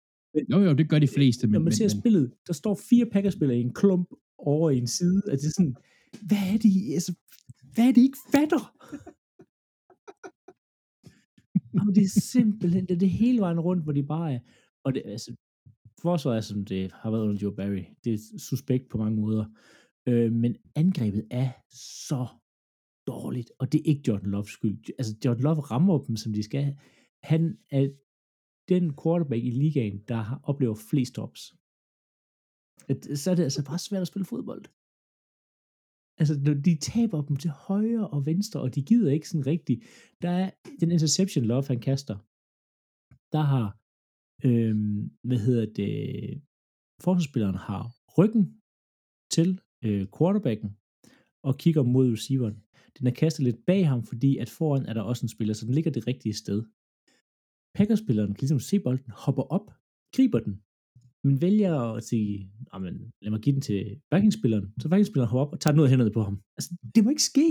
Jo, 0.53 0.59
jo, 0.59 0.73
det 0.75 0.89
gør 0.89 0.99
de 0.99 1.09
fleste, 1.09 1.47
men, 1.47 1.53
når 1.53 1.59
man 1.59 1.65
men, 1.65 1.73
ser 1.73 1.85
men 1.85 2.01
spillet, 2.01 2.33
der 2.47 2.53
står 2.53 2.75
fire 2.91 3.07
Packers-spillere 3.07 3.59
i 3.59 3.61
en 3.61 3.75
klump 3.75 4.09
over 4.39 4.71
i 4.71 4.79
en 4.79 4.87
side, 4.87 5.23
og 5.27 5.33
det 5.33 5.45
er 5.47 5.51
sådan, 5.51 5.77
hvad 6.29 6.39
er 6.53 6.59
det, 6.59 6.95
altså, 6.95 7.13
hvad 7.75 7.85
er 7.89 7.93
det, 7.93 8.01
I 8.01 8.05
ikke 8.05 8.19
fatter? 8.33 8.63
Og 11.75 11.95
det 11.95 12.03
er 12.03 12.21
simpelthen, 12.21 12.87
det 12.87 12.95
er 12.95 12.99
det 12.99 13.11
hele 13.11 13.41
vejen 13.41 13.61
rundt, 13.61 13.83
hvor 13.83 13.93
de 13.93 14.03
bare 14.03 14.35
er, 14.35 14.41
og 14.85 14.95
det, 14.95 15.03
altså, 15.07 15.35
forsvaret 16.03 16.37
er, 16.37 16.41
som 16.41 16.65
det 16.65 16.93
har 16.93 17.11
været 17.11 17.23
under 17.23 17.39
Joe 17.43 17.57
Barry, 17.57 17.85
det 18.05 18.15
er 18.15 18.19
suspekt 18.39 18.89
på 18.89 18.99
mange 18.99 19.21
måder, 19.21 19.45
øh, 20.09 20.33
men 20.33 20.57
angrebet 20.75 21.27
er 21.31 21.51
så 22.09 22.27
dårligt, 23.07 23.53
og 23.59 23.73
det 23.73 23.79
er 23.79 23.91
ikke 23.91 24.03
Jordan 24.09 24.31
Loves 24.31 24.51
skyld. 24.51 24.79
Altså, 24.99 25.17
Jordan 25.25 25.43
Love 25.43 25.61
rammer 25.61 25.99
dem, 25.99 26.17
som 26.17 26.33
de 26.33 26.43
skal. 26.43 26.77
Han 27.23 27.59
er 27.71 27.89
den 28.69 28.95
quarterback 29.03 29.45
i 29.45 29.51
ligaen, 29.51 29.99
der 30.09 30.15
har 30.15 30.41
oplever 30.43 30.75
flest 30.91 31.09
stops. 31.09 31.41
Så 33.15 33.31
er 33.31 33.35
det 33.35 33.43
altså 33.43 33.65
bare 33.65 33.79
svært 33.79 34.01
at 34.01 34.09
spille 34.09 34.25
fodbold. 34.25 34.65
Altså, 36.21 36.35
de 36.65 36.77
taber 36.77 37.23
dem 37.23 37.37
til 37.37 37.51
højre 37.51 38.09
og 38.09 38.27
venstre, 38.27 38.61
og 38.61 38.75
de 38.75 38.83
gider 38.83 39.11
ikke 39.13 39.29
sådan 39.29 39.47
rigtigt. 39.47 39.85
Der 40.23 40.31
er 40.31 40.51
den 40.81 40.91
interception 40.91 41.45
love, 41.45 41.65
han 41.69 41.81
kaster. 41.81 42.17
Der 43.33 43.45
har, 43.53 43.67
øhm, 44.49 45.11
hvad 45.29 45.39
hedder 45.39 45.67
det, 45.81 45.93
forsvarsspilleren 47.05 47.55
har 47.55 47.83
ryggen 48.19 48.45
til 49.31 49.61
øh, 49.85 50.07
quarterbacken, 50.19 50.71
og 51.49 51.59
kigger 51.59 51.83
mod 51.83 52.13
receiveren. 52.13 52.63
Den 52.99 53.07
er 53.07 53.11
kastet 53.11 53.45
lidt 53.45 53.67
bag 53.67 53.89
ham, 53.89 54.03
fordi 54.03 54.37
at 54.37 54.51
foran 54.51 54.87
er 54.87 54.95
der 54.95 55.03
også 55.03 55.25
en 55.25 55.29
spiller, 55.29 55.55
så 55.55 55.67
den 55.67 55.75
ligger 55.75 55.91
det 55.91 56.07
rigtige 56.07 56.35
sted. 56.35 56.61
Packerspilleren 57.75 58.33
kan 58.35 58.41
ligesom 58.41 58.61
se 58.61 58.81
bolden, 58.81 59.11
hopper 59.25 59.43
op, 59.43 59.67
griber 60.17 60.41
den, 60.47 60.63
men 61.29 61.41
vælger 61.47 61.75
at 61.99 62.05
sige, 62.11 62.31
men 62.85 62.95
lad 63.23 63.31
mig 63.31 63.41
give 63.41 63.55
den 63.57 63.63
til 63.69 63.79
Vikings-spilleren. 64.13 64.67
Så 64.81 64.87
Vikings-spilleren 64.89 65.31
hopper 65.31 65.47
op 65.47 65.53
og 65.53 65.61
tager 65.61 65.73
den 65.73 65.81
ud 65.81 65.87
af 65.87 65.91
hænderne 65.91 66.17
på 66.19 66.23
ham. 66.29 66.37
Altså, 66.59 66.71
det 66.95 67.01
må 67.05 67.11
ikke 67.11 67.31
ske. 67.33 67.49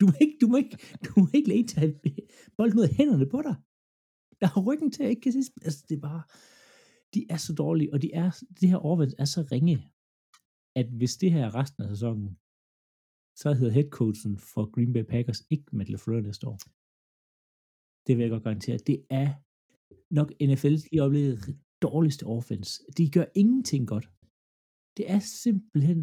Du 0.00 0.04
må 0.10 0.14
ikke, 0.24 0.36
du 0.42 0.46
må 0.52 0.56
ikke, 0.62 0.76
du 1.06 1.10
må 1.20 1.28
ikke 1.34 1.48
lade 1.52 1.66
tage 1.74 1.90
bolden 2.56 2.78
ud 2.78 2.88
af 2.88 2.94
hænderne 2.98 3.26
på 3.34 3.38
dig. 3.48 3.56
Der 4.40 4.46
har 4.52 4.60
ryggen 4.68 4.90
til, 4.90 5.02
at 5.02 5.06
jeg 5.06 5.10
ikke 5.14 5.24
kan 5.26 5.32
se. 5.32 5.52
Altså, 5.66 5.80
det 5.88 5.94
er 5.96 6.04
bare, 6.10 6.22
de 7.14 7.20
er 7.34 7.40
så 7.46 7.52
dårlige, 7.62 7.92
og 7.94 7.98
de 8.02 8.08
er, 8.22 8.30
det 8.60 8.68
her 8.72 8.80
overvæld 8.88 9.14
er 9.18 9.28
så 9.34 9.40
ringe, 9.52 9.76
at 10.80 10.88
hvis 10.98 11.14
det 11.22 11.32
her 11.34 11.44
er 11.46 11.54
resten 11.60 11.82
af 11.82 11.88
sæsonen, 11.88 12.28
så 13.40 13.48
hedder 13.58 13.76
headcoachen 13.78 14.34
for 14.52 14.64
Green 14.74 14.92
Bay 14.92 15.04
Packers 15.12 15.42
ikke 15.50 15.76
Matt 15.76 15.90
LaFleur 15.90 16.20
næste 16.20 16.44
år. 16.52 16.58
Det 18.06 18.12
vil 18.16 18.22
jeg 18.22 18.30
godt 18.30 18.46
garantere. 18.48 18.78
Det 18.90 18.98
er 19.20 19.28
nok 20.18 20.28
NFL's 20.48 20.84
lige 20.90 21.02
oplevet 21.02 21.38
dårligste 21.88 22.24
offense. 22.36 22.72
De 22.98 23.04
gør 23.16 23.26
ingenting 23.42 23.84
godt. 23.92 24.06
Det 24.96 25.04
er 25.14 25.20
simpelthen 25.42 26.00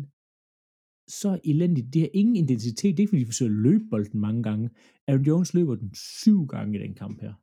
så 1.21 1.31
elendigt. 1.51 1.87
Det 1.93 2.01
har 2.01 2.11
ingen 2.21 2.37
identitet. 2.43 2.91
Det 2.93 2.99
er 2.99 3.05
ikke, 3.05 3.13
fordi 3.13 3.23
de 3.23 3.31
forsøger 3.33 3.53
at 3.55 3.63
løbe 3.67 3.85
bolden 3.93 4.19
mange 4.27 4.43
gange. 4.47 4.67
Aaron 5.07 5.25
Jones 5.29 5.53
løber 5.57 5.75
den 5.83 5.91
syv 6.21 6.39
gange 6.53 6.71
i 6.77 6.81
den 6.85 6.93
kamp 7.01 7.17
her. 7.25 7.33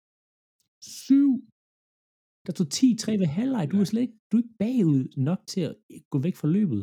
Syv! 1.04 1.30
Der 2.44 2.52
stod 2.54 2.68
10-3 2.74 3.10
ved 3.22 3.28
halvleg. 3.38 3.64
Du 3.72 3.76
er 3.80 3.88
slet 3.90 4.04
ikke, 4.06 4.18
du 4.30 4.34
er 4.36 4.42
ikke 4.42 4.58
bagud 4.64 5.02
nok 5.28 5.40
til 5.52 5.62
at 5.68 5.74
gå 6.12 6.18
væk 6.26 6.36
fra 6.40 6.48
løbet. 6.58 6.82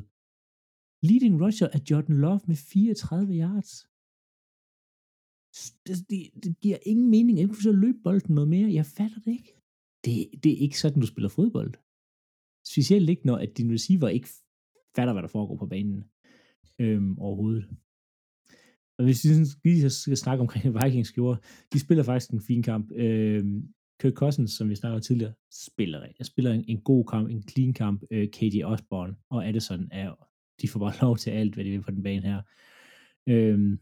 Leading 1.08 1.36
rusher 1.43 1.70
er 1.76 1.82
Jordan 1.89 2.18
Love 2.24 2.43
med 2.51 2.58
34 2.72 3.34
yards. 3.43 3.72
Det, 5.86 5.95
det, 6.10 6.20
det 6.43 6.51
giver 6.64 6.80
ingen 6.91 7.10
mening. 7.16 7.34
Jeg 7.38 7.45
kan 7.45 7.56
forsøge 7.56 7.78
at 7.78 7.84
løbe 7.86 7.99
bolden 8.08 8.34
noget 8.36 8.49
mere. 8.56 8.78
Jeg 8.80 8.86
fatter 8.97 9.20
det 9.26 9.32
ikke. 9.38 9.51
Det, 10.06 10.30
det 10.43 10.51
er 10.51 10.58
ikke 10.58 10.80
sådan, 10.80 11.01
du 11.01 11.08
spiller 11.08 11.30
fodbold. 11.30 11.74
Specielt 12.68 13.10
ikke, 13.10 13.26
når 13.26 13.38
at 13.38 13.58
din 13.58 13.74
receiver 13.74 14.08
ikke 14.08 14.30
fatter, 14.95 15.14
hvad 15.14 15.22
der 15.22 15.28
foregår 15.28 15.58
på 15.58 15.66
banen 15.66 16.04
øhm, 16.80 17.20
overhovedet. 17.20 17.70
Og 18.97 19.06
hvis 19.06 19.26
vi 19.26 19.70
lige 19.70 19.89
skal 19.89 20.18
snakke 20.18 20.41
omkring 20.41 20.84
Vikings 20.84 21.12
gjorde, 21.12 21.41
de 21.74 21.80
spiller 21.80 22.04
faktisk 22.04 22.32
en 22.32 22.41
fin 22.41 22.64
kamp. 22.64 22.91
Øhm, 22.91 23.74
Kirk 24.01 24.14
Cousins, 24.14 24.51
som 24.51 24.70
vi 24.70 24.76
snakkede 24.76 25.01
tidligere, 25.01 25.34
spiller, 25.51 26.06
jeg 26.20 26.26
spiller 26.26 26.51
en, 26.54 26.66
en 26.68 26.82
god 26.82 27.06
kamp, 27.06 27.30
en 27.30 27.43
clean 27.49 27.74
kamp. 27.74 28.04
Øh, 28.12 28.32
Katie 28.32 28.68
Osborne 28.68 29.16
og 29.30 29.47
Addison 29.47 29.88
er, 29.91 30.28
de 30.62 30.68
får 30.68 30.80
bare 30.80 30.93
lov 31.06 31.18
til 31.18 31.32
alt, 31.32 31.54
hvad 31.54 31.66
de 31.66 31.70
vil 31.70 31.82
på 31.82 31.91
den 31.91 32.04
bane 32.04 32.22
her. 32.22 32.41
Øhm, 33.28 33.80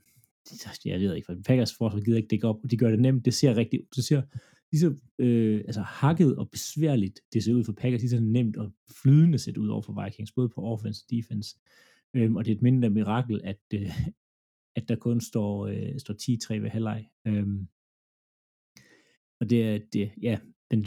jeg 0.86 1.00
ved 1.00 1.16
ikke, 1.16 1.26
for 1.26 1.36
Packers 1.46 1.74
forsvar 1.74 2.00
gider 2.00 2.18
ikke 2.18 2.28
dække 2.28 2.48
op, 2.48 2.60
og 2.64 2.72
de 2.72 2.78
gør 2.78 2.90
det 2.90 3.00
nemt. 3.00 3.26
Det 3.26 3.34
ser 3.34 3.58
rigtig, 3.58 3.80
det 3.96 4.04
ser 4.04 4.22
lige 4.72 4.82
så 4.82 4.96
øh, 5.20 5.58
altså 5.58 5.82
hakket 5.82 6.38
og 6.38 6.50
besværligt, 6.52 7.20
det 7.34 7.44
ser 7.44 7.54
ud 7.54 7.64
for 7.64 7.74
Packers, 7.74 8.02
lige 8.02 8.10
så 8.10 8.20
nemt 8.20 8.58
og 8.58 8.72
flydende 9.02 9.38
set 9.38 9.58
ud 9.58 9.68
over 9.68 9.82
for 9.82 10.04
Vikings, 10.04 10.32
både 10.32 10.50
på 10.50 10.62
offense 10.62 11.06
og 11.06 11.10
defense. 11.10 11.60
Øhm, 12.16 12.36
og 12.36 12.46
det 12.46 12.52
er 12.52 12.56
et 12.56 12.62
mindre 12.62 12.90
mirakel, 12.90 13.42
at, 13.44 13.62
øh, 13.74 13.92
at 14.78 14.90
der 14.90 14.96
kun 14.96 15.22
står, 15.22 15.68
øh, 15.68 16.00
står 16.00 16.14
10-3 16.14 16.62
ved 16.62 16.70
halvleg. 16.70 17.10
Øhm, 17.28 17.68
og 19.40 19.50
det 19.50 19.64
er, 19.64 19.80
det, 19.94 20.12
ja, 20.22 20.40
den, 20.72 20.86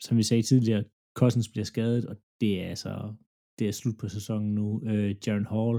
som 0.00 0.16
vi 0.16 0.22
sagde 0.22 0.42
tidligere, 0.42 0.84
Cousins 1.14 1.48
bliver 1.48 1.64
skadet, 1.64 2.06
og 2.06 2.16
det 2.40 2.62
er 2.62 2.68
altså, 2.68 3.14
det 3.58 3.68
er 3.68 3.72
slut 3.72 3.98
på 3.98 4.08
sæsonen 4.08 4.54
nu. 4.54 4.82
Øh, 4.86 5.16
Jaron 5.26 5.46
Hall, 5.54 5.78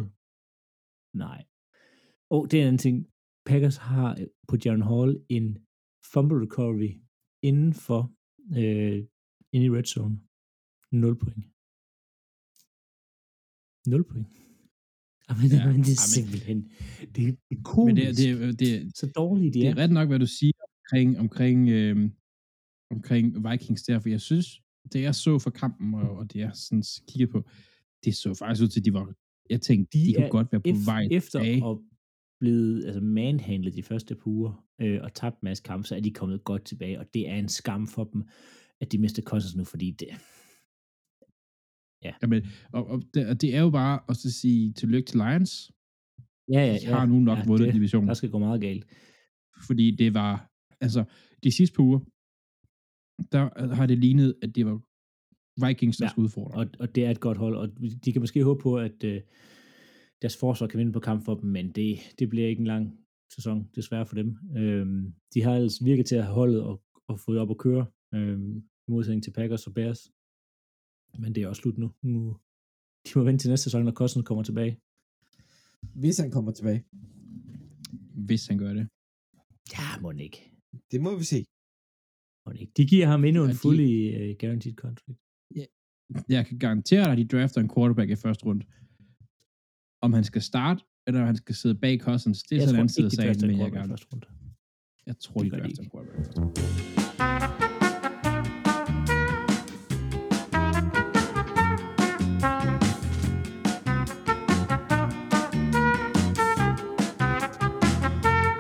nej. 1.15 1.45
Og 2.29 2.51
det 2.51 2.57
er 2.57 2.61
en 2.61 2.67
anden 2.67 2.85
ting. 2.87 3.07
Packers 3.45 3.77
har 3.77 4.11
øh, 4.19 4.27
på 4.47 4.55
Jaron 4.65 4.81
Hall 4.81 5.25
en 5.29 5.47
fumble 6.13 6.41
recovery 6.45 6.91
inden 7.41 7.73
for 7.73 8.11
øh, 8.57 8.97
inde 9.53 9.65
i 9.65 9.69
red 9.69 9.83
zone. 9.83 10.19
0 10.91 11.15
point. 11.15 11.45
0 13.87 14.03
point. 14.03 14.27
Jamen, 15.29 15.51
Ja, 15.51 15.67
men 15.67 15.79
det 15.83 15.93
er 15.97 16.01
jamen- 16.01 16.15
simpelthen, 16.17 16.71
det 17.15 17.27
er 17.29 17.33
Men 17.49 17.63
komisk, 17.63 17.95
det, 17.95 18.07
er- 18.07 18.13
det, 18.13 18.29
er- 18.49 18.51
det, 18.51 18.69
er- 18.75 18.91
så 18.95 19.11
dårligt 19.15 19.53
de 19.53 19.59
det 19.59 19.67
er. 19.67 19.71
er 19.71 19.77
ret 19.77 19.91
nok, 19.91 20.07
hvad 20.07 20.19
du 20.19 20.27
siger 20.27 20.53
omkring, 20.79 21.19
omkring, 21.19 21.69
øh, 21.69 22.09
omkring 22.91 23.51
Vikings 23.51 23.83
der, 23.83 23.99
for 23.99 24.09
jeg 24.09 24.21
synes, 24.21 24.47
det 24.93 25.01
jeg 25.01 25.15
så 25.15 25.39
for 25.39 25.49
kampen, 25.49 25.93
og, 25.93 26.09
og 26.17 26.33
det 26.33 26.39
jeg 26.39 26.51
sådan 26.55 26.83
kiggede 27.09 27.31
på, 27.31 27.49
det 28.03 28.15
så 28.15 28.33
faktisk 28.33 28.63
ud 28.63 28.67
til, 28.67 28.79
at 28.79 28.85
de 28.85 28.93
var, 28.93 29.13
jeg 29.49 29.61
tænkte, 29.61 29.97
de, 29.97 30.05
De 30.05 30.13
kunne 30.13 30.29
godt 30.29 30.51
være 30.51 30.61
på 30.61 30.69
vej 30.85 31.07
efter 31.11 31.39
tilbage. 31.39 31.69
at 31.69 31.77
blevet 32.41 32.85
altså 32.85 33.01
manhandlet 33.01 33.73
de 33.75 33.83
første 33.83 34.15
par 34.15 34.27
uger 34.27 34.65
øh, 34.81 34.99
og 35.03 35.13
tabt 35.13 35.35
en 35.35 35.45
masse 35.45 35.63
kampe, 35.63 35.87
så 35.87 35.95
er 35.95 35.99
de 35.99 36.11
kommet 36.11 36.43
godt 36.43 36.63
tilbage, 36.65 36.99
og 36.99 37.05
det 37.13 37.29
er 37.29 37.35
en 37.35 37.49
skam 37.49 37.87
for 37.87 38.03
dem, 38.03 38.23
at 38.81 38.91
de 38.91 38.97
mister 38.97 39.21
Cousins 39.21 39.55
nu, 39.55 39.63
fordi 39.63 39.91
det, 39.91 40.07
Jamen, 42.23 42.43
og, 42.73 42.87
og, 42.87 43.01
det, 43.13 43.27
og 43.27 43.41
det 43.41 43.55
er 43.55 43.61
jo 43.61 43.69
bare 43.69 43.99
at 44.09 44.15
så 44.17 44.31
sige 44.31 44.73
tillykke 44.73 45.07
til 45.07 45.17
Lions. 45.19 45.71
ja, 46.53 46.65
ja, 46.65 46.77
De 46.81 46.85
har 46.85 47.05
nu 47.05 47.19
nok 47.19 47.37
vundet 47.47 47.65
det, 47.67 47.73
divisionen. 47.73 48.07
Der 48.07 48.13
skal 48.13 48.29
gå 48.29 48.39
meget 48.39 48.61
galt. 48.61 48.85
fordi 49.67 49.95
det 49.95 50.13
var, 50.13 50.49
altså, 50.81 51.03
de 51.43 51.51
sidste 51.51 51.75
par 51.75 51.83
uger, 51.83 51.99
der 53.31 53.73
har 53.75 53.85
det 53.85 53.97
lignet, 53.97 54.35
at 54.41 54.55
det 54.55 54.65
var 54.65 54.81
Vikings, 55.67 55.97
der 55.97 56.03
Ja, 56.03 56.07
ja. 56.07 56.11
skulle 56.11 56.25
udfordre. 56.25 56.59
Og, 56.59 56.67
og 56.79 56.95
det 56.95 57.05
er 57.05 57.11
et 57.11 57.19
godt 57.19 57.37
hold, 57.37 57.55
og 57.55 57.69
de 58.05 58.11
kan 58.13 58.21
måske 58.21 58.43
håbe 58.43 58.61
på, 58.61 58.77
at 58.77 59.03
øh, 59.03 59.21
deres 60.21 60.37
forsvar 60.37 60.67
kan 60.67 60.77
vinde 60.79 60.91
på 60.93 60.99
kamp 60.99 61.25
for 61.25 61.35
dem, 61.35 61.49
men 61.49 61.71
det, 61.71 61.99
det 62.19 62.29
bliver 62.29 62.47
ikke 62.47 62.59
en 62.59 62.67
lang 62.67 62.99
sæson, 63.35 63.69
desværre 63.75 64.05
for 64.05 64.15
dem. 64.15 64.37
Øhm, 64.57 65.13
de 65.33 65.41
har 65.41 65.53
altså 65.55 65.83
virket 65.85 66.05
til 66.05 66.15
at 66.15 66.23
have 66.23 66.33
holdet 66.33 66.61
og, 66.63 66.83
og 67.07 67.19
fået 67.19 67.39
op 67.39 67.49
at 67.51 67.57
køre, 67.57 67.85
øhm, 68.13 68.57
i 68.87 68.91
modsætning 68.91 69.23
til 69.23 69.31
Packers 69.31 69.67
og 69.67 69.73
Bears. 69.73 70.11
Men 71.19 71.35
det 71.35 71.43
er 71.43 71.47
også 71.47 71.61
slut 71.61 71.77
nu. 71.77 71.91
nu. 72.01 72.37
De 73.05 73.11
må 73.15 73.23
vente 73.23 73.43
til 73.43 73.49
næste 73.49 73.63
sæson, 73.63 73.85
når 73.85 73.91
Cousins 73.91 74.25
kommer 74.27 74.43
tilbage. 74.43 74.73
Hvis 76.01 76.17
han 76.17 76.31
kommer 76.31 76.51
tilbage. 76.51 76.83
Hvis 78.27 78.47
han 78.47 78.57
gør 78.57 78.73
det. 78.73 78.87
Ja, 79.77 79.87
må 80.01 80.11
den 80.11 80.19
ikke. 80.19 80.51
Det 80.91 81.01
må 81.01 81.17
vi 81.17 81.23
se. 81.23 81.45
Må 82.45 82.51
den 82.51 82.59
ikke. 82.61 82.73
De 82.77 82.85
giver 82.85 83.05
ham 83.07 83.23
endnu 83.25 83.41
Ja, 83.41 83.47
en 83.49 83.53
de- 83.53 83.57
fully 83.65 83.91
uh, 84.31 84.35
guaranteed 84.41 84.75
contract. 84.75 85.19
Jeg 86.29 86.45
kan 86.45 86.59
garantere 86.59 87.03
dig, 87.03 87.11
at 87.11 87.17
de 87.17 87.27
drafter 87.27 87.61
en 87.61 87.69
quarterback 87.75 88.09
i 88.11 88.15
første 88.15 88.45
runde. 88.45 88.65
Om 90.01 90.13
han 90.13 90.23
skal 90.23 90.41
starte, 90.41 90.83
eller 91.07 91.19
om 91.19 91.25
han 91.25 91.35
skal 91.35 91.55
sidde 91.55 91.75
bag 91.75 91.99
Cousins, 91.99 92.43
det 92.43 92.55
er 92.55 92.59
Jeg 92.59 92.69
sådan 92.69 92.81
en 92.81 92.87
tror 92.87 93.03
af 93.05 93.09
de 93.09 93.15
sagen, 93.15 93.47
men 93.47 93.59
jeg, 93.59 93.71
gerne, 93.71 93.97
jeg 95.05 95.19
tror, 95.19 95.41
Det 95.41 95.51
de 95.51 95.57
gør 95.57 95.57
de 95.57 95.63
drafter 95.63 95.83
ikke. 95.83 95.97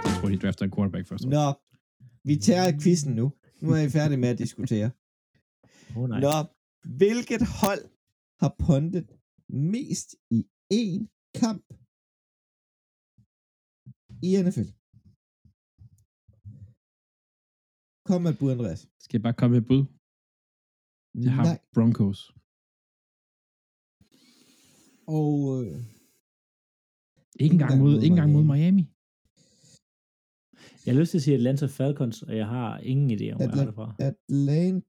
Jeg 0.05 0.21
tror, 0.21 0.29
de 0.29 0.37
drafter 0.37 0.65
en 0.65 0.71
quarterback 0.71 1.11
runde. 1.11 1.29
Nå, 1.29 1.53
vi 2.23 2.35
tager 2.35 2.79
quizzen 2.83 3.15
nu. 3.15 3.33
Nu 3.61 3.69
er 3.71 3.77
I 3.77 3.89
færdige 3.89 4.17
med 4.17 4.29
at 4.29 4.37
diskutere. 4.37 4.91
Oh, 5.95 6.09
nej. 6.09 6.19
Nå, 6.19 6.31
hvilket 6.97 7.41
hold 7.61 7.83
har 8.39 8.55
pondet 8.59 9.07
mest 9.49 10.15
i 10.29 10.45
én 10.73 11.20
kamp 11.39 11.63
i 14.27 14.29
NFL? 14.43 14.69
Kom 18.07 18.19
med 18.21 18.31
et 18.33 18.39
bud, 18.39 18.51
Andreas. 18.55 18.81
Skal 19.03 19.17
jeg 19.17 19.23
bare 19.27 19.37
komme 19.39 19.53
med 19.53 19.61
et 19.63 19.67
bud? 19.71 19.81
Det 21.23 21.31
har 21.37 21.45
Nej. 21.49 21.59
Broncos. 21.75 22.19
Og 25.19 25.33
øh, 25.57 25.77
Ikke 27.43 27.53
engang 27.57 27.75
mod, 27.83 27.93
ikke 28.05 28.13
engang 28.15 28.31
mod 28.37 28.45
Miami. 28.51 28.85
Jeg 30.83 30.89
har 30.93 30.99
lyst 30.99 31.11
til 31.11 31.19
at 31.19 31.25
sige 31.25 31.37
Atlanta 31.39 31.65
Falcons, 31.77 32.17
og 32.27 32.33
jeg 32.41 32.47
har 32.55 32.69
ingen 32.91 33.07
idé 33.15 33.25
om, 33.31 33.37
hvor 33.37 33.45
jeg 33.47 33.55
har 33.59 33.65
det 33.69 33.77
fra. 33.79 33.87
Atlanta... 34.11 34.85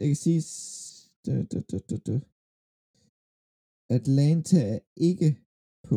Jeg 0.00 0.06
kan 0.10 0.20
sige... 0.26 0.40
dø, 1.26 1.34
dø, 1.52 1.58
dø, 1.70 1.78
dø, 1.90 1.96
dø. 2.08 2.16
Atlanta 3.98 4.58
er 4.74 4.80
ikke 5.10 5.28
på... 5.88 5.96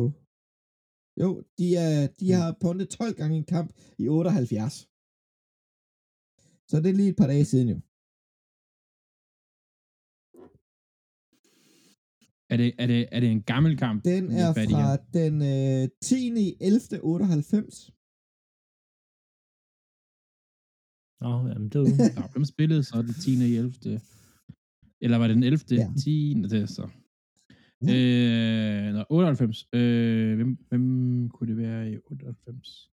Jo, 1.22 1.28
de, 1.58 1.66
er, 1.86 2.06
de 2.20 2.26
har 2.38 2.56
pundet 2.60 2.88
12 2.88 3.14
gange 3.20 3.36
en 3.36 3.44
kamp 3.54 3.70
i 3.98 4.08
78. 4.08 4.74
Så 6.68 6.74
det 6.82 6.90
er 6.90 6.98
lige 7.00 7.08
et 7.08 7.20
par 7.22 7.26
dage 7.26 7.44
siden 7.44 7.68
jo. 7.74 7.78
Er 12.52 12.56
det, 12.56 12.68
er 12.82 12.86
det, 12.86 13.08
er 13.12 13.20
det 13.20 13.30
en 13.30 13.42
gammel 13.42 13.78
kamp? 13.84 14.04
Den 14.04 14.24
er 14.30 14.52
fra 14.52 14.96
den 15.18 15.34
øh, 15.54 15.88
10. 16.02 16.16
i 16.46 16.56
11. 16.60 17.00
98. 17.02 17.92
Nå, 21.24 21.32
jamen, 21.50 21.68
det 21.72 21.78
var 21.80 21.86
Nå, 22.20 22.22
hvem 22.32 22.44
spillede 22.44 22.84
så 22.84 23.02
den 23.02 23.14
10. 23.14 23.30
i 23.48 23.56
11. 23.56 24.00
Eller 25.04 25.16
var 25.18 25.26
det 25.28 25.34
den 25.36 25.42
11. 25.42 25.60
Ja. 25.70 25.76
Ja. 25.76 25.88
10. 26.04 26.34
det 26.52 26.68
så? 26.76 26.84
Ja. 27.88 28.88
Øh, 28.88 28.94
nå, 28.94 29.04
98. 29.10 29.68
Øh, 29.72 30.36
hvem, 30.36 30.58
hvem 30.68 30.84
kunne 31.28 31.48
det 31.50 31.56
være 31.56 31.90
i 31.90 31.96
98? 31.96 32.90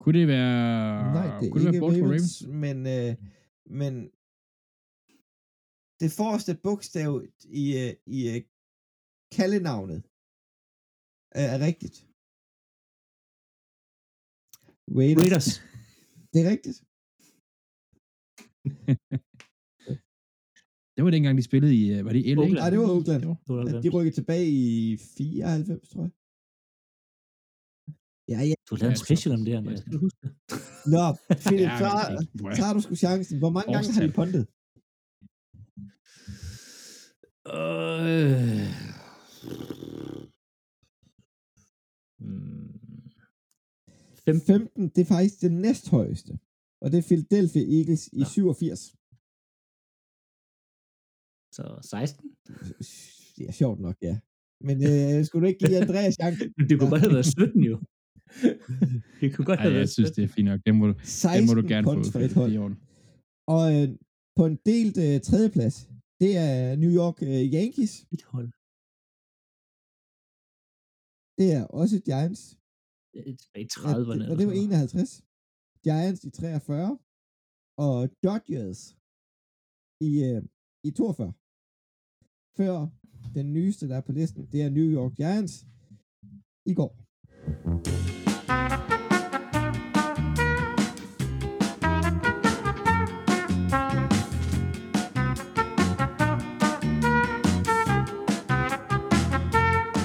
Kunne 0.00 0.18
det 0.18 0.28
være... 0.28 1.12
Nej, 1.12 1.40
det 1.40 1.52
kunne 1.52 1.64
det 1.64 1.74
ikke 1.74 1.80
være 1.80 1.90
Baltimore 1.90 2.10
Ravens, 2.10 2.42
Ravens? 2.42 2.62
men, 2.62 2.76
øh, 2.86 3.12
men 3.80 3.92
det 6.00 6.10
forreste 6.18 6.52
bogstav 6.62 7.22
i, 7.62 7.64
øh, 7.82 7.92
i 8.06 8.18
øh, 8.32 8.42
kaldenavnet 9.36 10.02
er, 11.40 11.46
er 11.54 11.60
rigtigt. 11.68 11.96
Raiders. 14.98 15.22
Raiders. 15.22 15.48
Det 16.32 16.38
er 16.44 16.50
rigtigt. 16.54 16.78
Det 20.96 21.04
var 21.04 21.10
dengang, 21.10 21.38
de 21.38 21.42
spillede 21.42 21.74
i... 21.76 21.92
øh, 21.92 22.04
Var 22.04 22.12
det 22.12 22.18
i 22.26 22.34
LA? 22.34 22.40
Oakland. 22.40 22.58
Nej, 22.58 22.70
det 22.70 22.78
var 22.78 22.90
Oakland. 22.96 23.20
Det 23.20 23.28
var- 23.28 23.36
Det 23.46 23.54
var 23.56 23.62
Ja, 23.68 23.72
der 23.72 23.80
de 23.82 23.88
rykkede 23.88 24.14
tilbage 24.16 24.46
i 24.50 24.96
94, 24.96 25.88
tror 25.88 26.02
jeg. 26.02 26.10
Ja, 28.28 28.40
ja. 28.50 28.54
Du 28.70 28.74
lavet 28.76 28.90
en 28.90 28.96
Ja, 29.00 29.04
special 29.04 29.34
om 29.34 29.44
det 29.44 29.52
her. 29.54 29.62
Kan 29.82 29.92
du 29.92 29.98
huske 29.98 30.18
det? 30.22 30.30
Nå, 30.94 31.04
Philip, 31.46 31.60
Ja, 31.60 31.74
er 31.74 32.54
så 32.56 32.62
har 32.66 32.74
du 32.74 32.80
sgu 32.80 32.94
chancen. 32.94 33.38
Hvor 33.38 33.50
mange 33.56 33.72
gange 33.74 33.92
har 33.92 34.02
de 34.06 34.12
pondet? 34.20 34.44
Øh. 37.46 38.68
Mm. 42.18 42.80
15. 44.26 44.40
15, 44.46 44.88
det 44.88 45.00
er 45.00 45.04
faktisk 45.04 45.40
det 45.40 45.52
næsthøjeste. 45.52 46.38
Og 46.80 46.92
det 46.92 46.98
er 46.98 47.02
Philadelphia 47.02 47.62
Eagles 47.78 48.08
i 48.12 48.18
Nå. 48.18 48.24
87. 48.24 48.94
Så 51.56 51.64
16? 51.82 52.30
Ja, 53.42 53.50
sjovt 53.60 53.80
nok, 53.86 53.96
ja. 54.08 54.14
Men 54.66 54.76
øh, 54.90 55.24
skulle 55.26 55.42
du 55.44 55.48
ikke 55.50 55.62
give 55.64 55.76
Andreas 55.84 56.14
chancen? 56.20 56.48
Det 56.68 56.74
kunne 56.78 56.90
godt 56.94 57.02
have 57.06 57.14
været 57.16 57.26
17 57.26 57.64
jo. 57.72 57.76
det 59.20 59.28
kunne 59.34 59.48
godt 59.50 59.58
Ej, 59.60 59.64
have 59.64 59.72
jeg 59.74 59.80
været 59.82 59.94
synes, 59.96 60.08
17. 60.08 60.16
det 60.16 60.22
er 60.28 60.32
fint 60.36 60.48
nok. 60.50 60.60
Den 60.66 60.74
må 60.80 60.84
du, 60.90 60.92
den 60.92 61.04
16 61.04 61.46
må 61.48 61.52
du 61.60 61.64
gerne 61.72 61.84
få. 61.86 61.92
for 62.14 62.20
et 62.28 62.34
hold. 62.40 62.50
det 62.52 62.60
er. 62.64 62.74
Og 63.54 63.64
øh, 63.76 63.86
på 64.38 64.42
en 64.50 64.56
delt 64.70 64.96
øh, 65.06 65.16
tredjeplads, 65.28 65.76
det 66.22 66.30
er 66.46 66.52
New 66.82 66.92
York 67.00 67.16
øh, 67.30 67.42
Yankees. 67.58 67.92
Et 68.16 68.22
hold. 68.32 68.48
Det 71.38 71.48
er 71.58 71.64
også 71.80 71.96
Giants. 72.08 72.42
Det 73.12 73.18
er 73.22 73.28
i 73.32 73.36
Ja, 73.56 73.60
30'erne. 73.72 74.18
det, 74.20 74.28
og 74.30 74.34
det 74.38 74.46
var 74.48 74.54
sådan 74.54 74.70
noget. 74.70 74.92
51. 74.92 75.24
Giants 75.86 76.20
i 76.28 76.30
43. 76.30 76.98
Og 77.86 77.98
Dodgers 78.24 78.80
i, 80.08 80.10
øh, 80.28 80.40
i 80.88 80.90
42. 80.90 81.32
Før 82.56 82.86
den 83.34 83.52
nyeste, 83.52 83.88
der 83.88 83.96
er 83.96 84.00
på 84.00 84.12
listen, 84.12 84.46
det 84.52 84.62
er 84.62 84.70
New 84.70 84.88
York 84.98 85.14
Giants 85.14 85.66
i 86.66 86.74
går. 86.74 86.92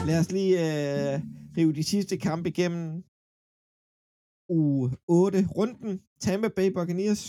Lad 0.08 0.20
os 0.20 0.32
lige 0.32 0.56
øh, 0.60 1.22
rive 1.58 1.74
de 1.74 1.84
sidste 1.84 2.18
kampe 2.18 2.50
igennem. 2.50 3.04
U 4.50 4.90
8 5.08 5.48
runden. 5.58 6.02
Tampa 6.20 6.48
Bay 6.48 6.72
Buccaneers 6.76 7.24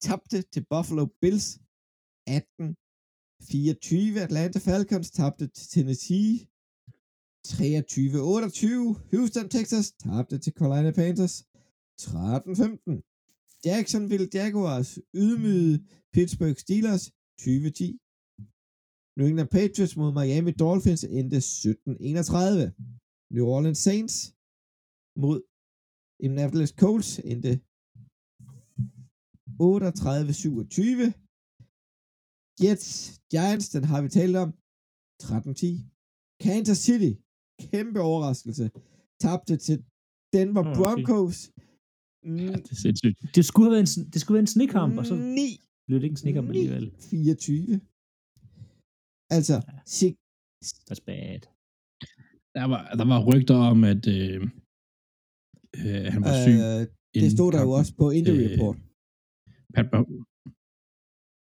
tabte 0.00 0.42
til 0.42 0.66
Buffalo 0.70 1.06
Bills 1.20 1.60
18 2.26 2.76
24. 3.50 4.20
Atlanta 4.20 4.58
Falcons 4.58 5.10
tabte 5.10 5.46
til 5.46 5.68
Tennessee 5.68 6.48
23-28. 7.48 7.56
Houston, 9.10 9.48
Texas 9.48 9.92
tabte 9.92 10.38
til 10.38 10.52
Carolina 10.58 10.90
Panthers. 10.90 11.36
13-15. 12.00 13.02
Jacksonville 13.64 14.28
Jaguars 14.34 14.98
ydmygede 15.14 15.84
Pittsburgh 16.12 16.56
Steelers 16.56 17.04
2010. 17.38 17.98
New 19.16 19.26
England 19.26 19.48
Patriots 19.48 19.96
mod 19.96 20.10
Miami 20.18 20.50
Dolphins 20.50 21.04
endte 21.04 21.36
17-31. 21.36 21.40
New 23.34 23.46
Orleans 23.54 23.78
Saints 23.78 24.34
mod 25.22 25.38
Indianapolis 26.24 26.72
Colts 26.82 27.10
endte 27.32 27.52
38-27. 29.60 31.23
Jets 32.62 32.90
Giants, 33.32 33.66
den 33.74 33.84
har 33.90 33.98
vi 34.04 34.08
talt 34.18 34.36
om. 34.44 34.48
13-10. 35.22 35.66
Kansas 36.46 36.78
City, 36.86 37.12
kæmpe 37.70 38.00
overraskelse, 38.10 38.64
tabte 39.24 39.54
til 39.66 39.76
Denver 40.36 40.62
okay. 40.64 40.76
Broncos. 40.78 41.36
Ja, 42.26 42.52
det 42.64 42.70
er 42.76 42.80
sindssygt. 42.86 43.16
Det 43.36 43.44
skulle 43.48 43.66
have 43.66 43.74
været 43.76 43.84
en, 43.98 44.04
det 44.12 44.18
skulle 44.20 44.34
have 44.34 44.40
været 44.40 44.50
en 44.50 44.56
snekamp, 44.58 44.92
og 45.00 45.04
så 45.10 45.14
9 45.14 45.60
blev 45.86 45.96
det 45.98 46.04
ikke 46.06 46.12
en 46.18 46.24
snekamp 46.24 46.46
alligevel. 46.48 46.86
24. 47.00 47.80
Altså, 49.36 49.54
Ja. 49.68 49.78
Chic- 49.94 50.20
That's 50.88 51.02
bad. 51.10 51.40
Der 52.58 52.64
var, 52.72 52.82
der 53.00 53.06
var 53.12 53.20
rygter 53.30 53.56
om, 53.70 53.78
at 53.92 54.02
øh, 54.16 54.36
øh, 55.82 56.04
han 56.14 56.20
var 56.26 56.34
syg. 56.46 56.56
øh, 56.66 56.80
det 57.22 57.30
stod 57.36 57.48
der 57.54 57.60
jo 57.64 57.64
kampen. 57.70 57.78
også 57.80 57.92
på 58.00 58.06
Injury 58.18 58.42
Øh, 58.44 58.50
Report. 58.50 58.76
Pat, 59.74 59.86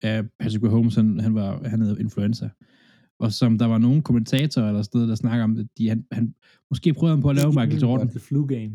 ja, 0.03 0.23
Patrick 0.41 0.63
Mahomes, 0.63 0.95
han, 0.95 1.21
han, 1.21 1.35
var, 1.35 1.69
han 1.69 1.81
havde 1.81 2.01
influenza. 2.01 2.49
Og 3.19 3.33
som 3.33 3.59
der 3.59 3.67
var 3.67 3.79
nogle 3.79 4.03
kommentatorer 4.03 4.69
eller 4.69 4.83
sådan 4.83 4.99
noget, 4.99 5.09
der 5.09 5.15
snakker 5.15 5.45
om, 5.45 5.57
at 5.59 5.67
de, 5.79 5.89
han, 5.89 6.07
han 6.13 6.35
måske 6.71 6.95
prøvede 6.95 7.17
han 7.17 7.23
på 7.23 7.31
at 7.31 7.37
lave 7.37 7.47
Det 7.53 7.55
Michael 7.61 7.81
Jordan. 7.81 8.09
The 8.09 8.21
flu 8.21 8.47
game. 8.47 8.73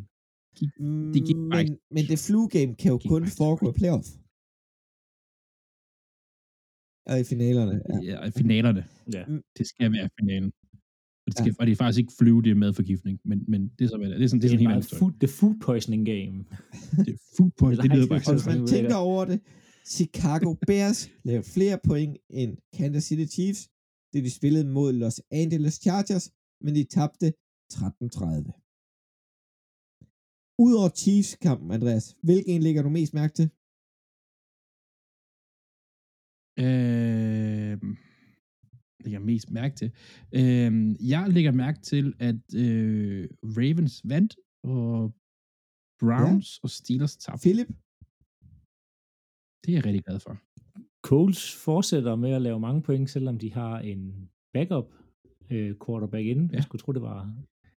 det 1.13 1.21
gik 1.27 1.35
bare 1.35 1.49
men, 1.49 1.59
ikke. 1.59 1.77
men 1.91 2.03
det 2.05 2.19
flu 2.27 2.47
game 2.47 2.75
kan 2.75 2.91
jo 2.91 2.97
kun 3.07 3.27
foregå 3.27 3.69
i 3.69 3.73
playoff. 3.79 4.07
Og 7.09 7.19
i 7.19 7.23
finalerne. 7.23 7.75
Ja. 7.89 7.97
Ja, 8.11 8.27
i 8.27 8.31
finalerne. 8.31 8.85
Ja. 9.13 9.23
Det 9.57 9.67
skal 9.67 9.91
være 9.91 10.09
finalen. 10.19 10.51
Og 11.25 11.31
det, 11.31 11.37
skal, 11.37 11.45
ja. 11.51 11.55
og 11.59 11.65
det 11.65 11.71
er 11.71 11.75
faktisk 11.75 11.99
ikke 11.99 12.13
flyve, 12.19 12.41
det 12.41 12.51
er 12.51 12.55
madforgiftning. 12.55 13.19
Men, 13.25 13.43
men 13.47 13.61
det 13.79 13.85
er 13.85 13.89
så, 13.89 13.97
hvad 13.97 14.07
det 14.07 14.13
er. 14.13 14.17
Det 14.17 14.25
er 14.25 14.29
sådan, 14.29 14.41
det 14.41 14.45
er 14.47 14.49
sådan 14.49 14.65
en 14.65 14.67
helt 14.71 14.77
anden 14.77 14.97
food, 14.99 15.11
the 15.19 15.27
food 15.27 15.55
poisoning 15.67 16.05
game. 16.05 16.37
Det 17.05 17.13
er 17.13 17.19
food 17.37 17.51
poison. 17.59 17.83
Det 17.83 17.91
lyder 17.91 18.05
det 18.05 18.11
er 18.11 18.15
bare 18.15 18.21
Og 18.27 18.33
hvis 18.33 18.43
faktisk- 18.43 18.59
man 18.59 18.67
tænker 18.67 18.95
over 18.95 19.25
det, 19.25 19.39
Chicago 19.95 20.49
Bears 20.67 20.99
lavede 21.27 21.43
flere 21.55 21.79
point 21.89 22.17
end 22.29 22.51
Kansas 22.77 23.03
City 23.09 23.27
Chiefs, 23.35 23.61
det 24.13 24.23
de 24.25 24.31
spillede 24.39 24.67
mod 24.77 24.93
Los 24.93 25.17
Angeles 25.41 25.75
Chargers, 25.83 26.25
men 26.63 26.75
de 26.75 26.83
tabte 26.83 27.27
13-30. 27.73 28.63
Udover 30.65 30.89
Chiefs-kampen, 31.01 31.71
Andreas, 31.71 32.15
hvilken 32.23 32.51
en 32.55 32.63
lægger 32.63 32.81
du 32.83 32.89
mest 32.89 33.13
mærke 33.13 33.33
til? 33.39 33.47
Øh, 36.65 37.77
lægger 39.03 39.19
mest 39.19 39.49
mærke 39.51 39.75
til. 39.75 39.89
Øh, 40.39 40.71
jeg 41.13 41.23
lægger 41.35 41.51
mærke 41.51 41.79
til, 41.91 42.05
at 42.29 42.41
øh, 42.63 43.29
Ravens 43.57 43.95
vandt, 44.11 44.33
og 44.63 45.15
Browns 45.99 46.49
ja. 46.55 46.59
og 46.63 46.69
Steelers 46.69 47.17
tabte. 47.17 47.41
Philip? 47.45 47.69
Det 49.67 49.73
er 49.73 49.77
jeg 49.77 49.85
rigtig 49.85 50.03
glad 50.03 50.19
for. 50.19 50.37
Coles 51.03 51.55
fortsætter 51.65 52.15
med 52.15 52.29
at 52.31 52.41
lave 52.41 52.59
mange 52.59 52.81
point, 52.81 53.09
selvom 53.09 53.37
de 53.39 53.53
har 53.53 53.79
en 53.79 54.29
backup 54.53 54.85
øh, 55.51 55.75
quarterback 55.85 56.25
inden. 56.25 56.45
Ja. 56.45 56.51
Ja. 56.51 56.55
Jeg 56.55 56.63
skulle 56.63 56.79
tro, 56.81 56.91
det 56.91 57.01
var... 57.01 57.33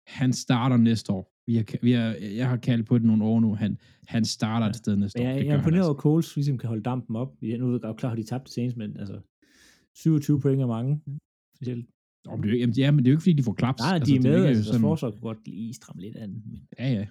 Han 0.08 0.34
starter 0.34 0.78
næste 0.78 1.12
år. 1.12 1.34
Vi 1.48 1.56
har, 1.56 1.66
vi 1.82 1.92
har, 1.92 2.16
jeg 2.22 2.50
har 2.50 2.58
kaldt 2.58 2.88
på 2.88 2.98
det 2.98 3.06
nogle 3.06 3.24
år 3.24 3.40
nu. 3.40 3.56
Han, 3.56 3.78
han 4.08 4.26
starter 4.26 4.66
Ja. 4.66 4.70
et 4.70 4.76
sted 4.76 4.96
næste 4.96 5.20
Men 5.20 5.28
år. 5.28 5.32
jeg, 5.32 5.40
Det 5.40 5.46
jeg 5.48 5.54
er 5.54 5.58
imponeret 5.58 5.80
altså. 5.80 5.88
over, 5.90 5.98
at 5.98 6.02
Coles 6.02 6.36
ligesom 6.36 6.58
kan 6.58 6.68
holde 6.68 6.84
dampen 6.84 7.16
op. 7.16 7.36
Ja, 7.42 7.58
nu 7.58 7.68
er 7.68 7.72
jeg 7.74 7.84
jo 7.84 7.94
klar, 7.94 8.12
at 8.12 8.18
de 8.18 8.24
tabte 8.24 8.52
senest, 8.54 8.78
men 8.78 8.98
altså 9.00 9.20
27 9.96 10.40
point 10.42 10.62
er 10.62 10.68
mange. 10.68 11.02
Specielt. 11.56 11.86
Nå, 12.26 12.32
men 12.36 12.44
det 12.44 12.50
er, 12.50 12.54
jo- 12.54 12.60
jamen, 12.60 12.76
ja, 12.76 12.92
men 12.92 13.00
det 13.00 13.08
er 13.08 13.12
jo 13.12 13.16
ikke, 13.16 13.22
fordi 13.22 13.34
de 13.34 13.44
får 13.44 13.54
klaps. 13.54 13.80
Nej, 13.82 13.98
de 14.00 14.16
er 14.16 14.20
det 14.20 14.24
med, 14.24 14.34
altså, 14.34 14.54
deres 14.54 14.66
sådan- 14.66 14.82
forsvar 14.82 15.12
kunne 15.12 15.22
godt 15.22 15.48
lige 15.48 15.74
stramme 15.74 16.02
lidt 16.02 16.16
an. 16.16 16.30
Men 16.46 16.68
Ja, 16.80 16.94
ja. 16.94 17.06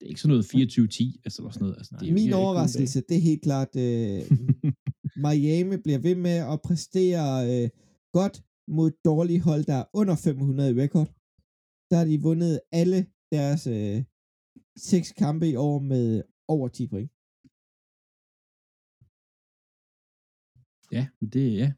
Det 0.00 0.06
er 0.06 0.08
ikke 0.08 0.20
sådan 0.20 0.32
noget 0.34 0.44
24-10, 0.54 1.20
altså 1.24 1.48
sådan 1.52 1.64
noget. 1.64 1.76
Altså, 1.76 1.96
det 2.00 2.08
er 2.08 2.12
Min 2.12 2.32
overraskelse, 2.32 3.00
det 3.08 3.16
er 3.16 3.20
helt 3.20 3.42
klart, 3.42 3.76
øh, 3.76 4.20
Miami 5.26 5.76
bliver 5.76 5.98
ved 5.98 6.14
med 6.14 6.36
at 6.52 6.62
præstere 6.62 7.24
øh, 7.64 7.68
godt 8.12 8.42
mod 8.68 8.90
dårlige 9.04 9.40
hold, 9.40 9.64
der 9.64 9.74
er 9.74 9.84
under 9.94 10.16
500 10.16 10.70
i 10.70 10.82
rekord. 10.82 11.08
Der 11.90 11.96
har 11.96 12.04
de 12.04 12.20
vundet 12.22 12.60
alle 12.72 13.06
deres 13.32 13.66
øh, 13.66 14.04
seks 14.76 15.12
kampe 15.12 15.48
i 15.48 15.56
år 15.56 15.78
med 15.78 16.22
over 16.48 16.68
10 16.68 16.86
point. 16.92 17.10
Ja, 20.96 21.04
men 21.20 21.28
det 21.34 21.46
ja. 21.62 21.68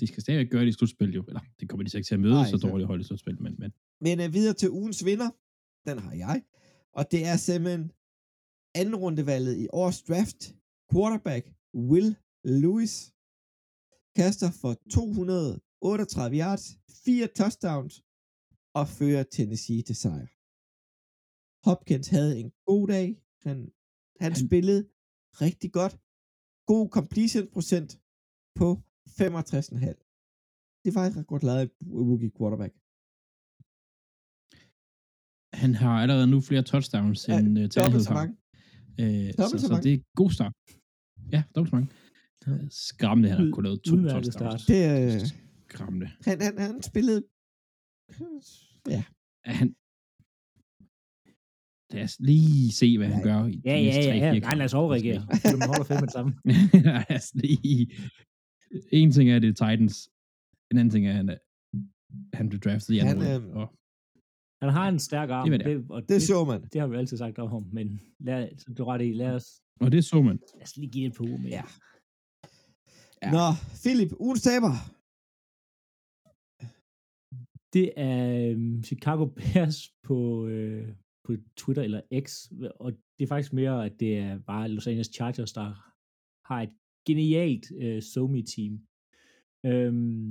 De 0.00 0.06
skal 0.06 0.22
stadig 0.22 0.48
gøre 0.50 0.62
det 0.64 0.68
i 0.68 0.72
slutspil 0.72 1.14
jo. 1.14 1.22
Eller, 1.28 1.40
det 1.60 1.68
kommer 1.68 1.84
de 1.84 1.90
så 1.90 1.96
ikke 1.98 2.06
til 2.08 2.14
at 2.14 2.20
møde 2.20 2.34
Nej, 2.34 2.50
så 2.50 2.58
så- 2.58 2.68
dårligt 2.68 2.86
hold 2.86 3.00
i 3.00 3.04
slutspil, 3.04 3.42
men, 3.42 3.54
men 3.58 3.72
Men 4.00 4.20
øh, 4.20 4.32
videre 4.36 4.54
til 4.54 4.70
ugens 4.70 5.04
vinder, 5.04 5.30
den 5.88 5.98
har 5.98 6.12
jeg. 6.12 6.42
Og 6.98 7.04
det 7.12 7.20
er 7.32 7.36
simpelthen 7.48 7.84
anden 8.80 8.96
rundevalget 9.04 9.54
i 9.64 9.66
årets 9.80 10.02
draft. 10.08 10.40
Quarterback 10.92 11.44
Will 11.90 12.10
Lewis 12.62 12.94
kaster 14.18 14.50
for 14.60 14.72
238 14.96 16.36
yards, 16.42 16.64
fire 17.04 17.28
touchdowns 17.40 17.94
og 18.78 18.84
fører 18.98 19.24
Tennessee 19.36 19.82
til 19.88 19.96
sejr. 20.04 20.28
Hopkins 21.68 22.08
havde 22.16 22.32
en 22.42 22.50
god 22.70 22.84
dag. 22.94 23.08
Han, 23.46 23.56
han 24.22 24.32
Han- 24.32 24.46
spillede 24.46 24.82
rigtig 25.44 25.70
godt. 25.78 25.94
God 26.72 26.86
completion 26.98 27.46
procent 27.54 27.90
på 28.60 28.68
65,5. 29.06 30.82
Det 30.84 30.90
var 30.94 31.02
et 31.06 31.16
ret 31.16 31.26
godt 31.32 31.42
lavet 31.42 31.70
rookie 32.08 32.30
quarterback. 32.38 32.74
Han 35.54 35.74
har 35.74 35.90
allerede 36.02 36.26
nu 36.26 36.40
flere 36.40 36.62
touchdowns 36.62 37.28
Ja, 37.28 37.38
end 37.38 37.58
uh, 37.58 37.68
Tannehill 37.68 38.04
så 38.04 38.10
har. 38.12 38.16
mange. 38.20 38.36
Øh, 39.00 39.32
så, 39.32 39.42
Dobbelt 39.42 39.60
så 39.60 39.66
så, 39.66 39.72
mange. 39.72 39.84
det 39.84 39.92
er 39.94 39.98
god 40.16 40.30
start. 40.30 40.52
Ja, 41.32 41.42
dobbelt 41.54 41.70
så 41.70 41.76
mange. 41.76 41.90
Skræmmende, 42.70 43.28
han 43.28 43.38
har 43.38 43.44
Ud- 43.46 43.52
kunnet 43.52 43.68
lave 43.68 43.76
to 43.76 43.96
touchdowns. 43.96 44.32
start. 44.32 44.60
Det, 44.68 44.80
øh, 45.14 45.20
Skræmmende. 45.68 46.08
han, 46.24 46.36
han, 46.46 46.58
han 46.58 46.82
spillede... 46.82 47.20
Ja, 48.94 49.04
Er 49.50 49.52
han... 49.60 49.68
Lad 51.94 52.04
os 52.04 52.16
lige 52.20 52.72
se, 52.72 52.98
hvad 52.98 53.08
han 53.08 53.18
Ja, 53.18 53.28
gør 53.28 53.46
i 53.46 53.52
de 53.56 53.62
Ja, 53.64 53.76
ja, 53.76 53.84
næste 53.84 54.00
ja. 54.00 54.06
tre, 54.10 54.16
ja. 54.26 54.32
fire 54.32 54.40
Nej, 54.40 54.54
lad 54.54 54.64
os 54.64 54.74
overreagere. 54.74 55.20
De 55.60 55.66
holder 55.70 55.84
fem 55.90 55.96
med 56.02 56.06
det 56.08 56.12
samme. 56.18 56.32
Lad 56.88 57.16
os 57.18 57.34
lige... 57.34 57.82
En 58.92 59.12
ting 59.12 59.30
er, 59.30 59.38
det 59.38 59.48
er 59.48 59.52
Titans. 59.64 59.96
En 60.70 60.78
anden 60.78 60.90
ting 60.94 61.06
er, 61.06 61.10
at 61.10 61.16
han, 61.16 61.28
er, 61.28 61.38
han 62.36 62.48
blev 62.48 62.60
draftet 62.60 62.94
i 62.94 62.98
Han, 62.98 63.08
anden 63.08 63.22
runde. 63.34 63.46
øhm, 63.48 63.56
Og 63.60 63.66
Han 64.62 64.70
har 64.72 64.88
en 64.88 64.98
stærk 64.98 65.30
arm. 65.30 65.50
Det 65.50 65.60
det 65.64 65.72
er. 65.72 65.82
og 65.90 66.08
det 66.08 66.22
så 66.22 66.44
man. 66.44 66.62
det 66.72 66.80
har 66.80 66.88
vi 66.88 66.96
altid 66.96 67.16
sagt 67.16 67.38
om 67.38 67.50
ham, 67.50 67.64
men 67.72 68.00
lad, 68.20 68.48
så 68.58 68.74
du 68.78 68.84
ret 68.84 69.02
i, 69.02 69.12
lad 69.12 69.32
os, 69.34 69.60
Og 69.80 69.92
det 69.92 70.04
så 70.04 70.22
man. 70.22 70.38
lad 70.54 70.62
os 70.62 70.76
lige 70.76 70.90
give 70.92 71.04
det 71.04 71.10
et 71.12 71.16
par 71.16 71.24
uger 71.24 71.38
med. 71.38 71.50
Ja. 71.50 71.64
Ja. 73.22 73.30
Nå, 73.36 73.46
Philip, 73.82 74.12
ugens 74.20 74.42
taber. 74.42 74.72
Det 77.72 77.92
er 77.96 78.50
øhm, 78.50 78.82
Chicago 78.82 79.24
Bears 79.38 79.78
på, 80.02 80.46
øh, 80.46 80.88
på 81.24 81.32
Twitter 81.56 81.82
eller 81.82 82.00
X, 82.24 82.26
og 82.80 82.92
det 83.18 83.22
er 83.24 83.28
faktisk 83.28 83.52
mere, 83.52 83.84
at 83.86 84.00
det 84.00 84.18
er 84.18 84.38
bare 84.38 84.68
Los 84.68 84.86
Angeles 84.86 85.14
Chargers, 85.16 85.52
der 85.52 85.68
har 86.48 86.62
et 86.62 86.72
genialt 87.08 87.64
øh, 87.82 88.02
Somi-team. 88.02 88.74
Øhm, 89.70 90.28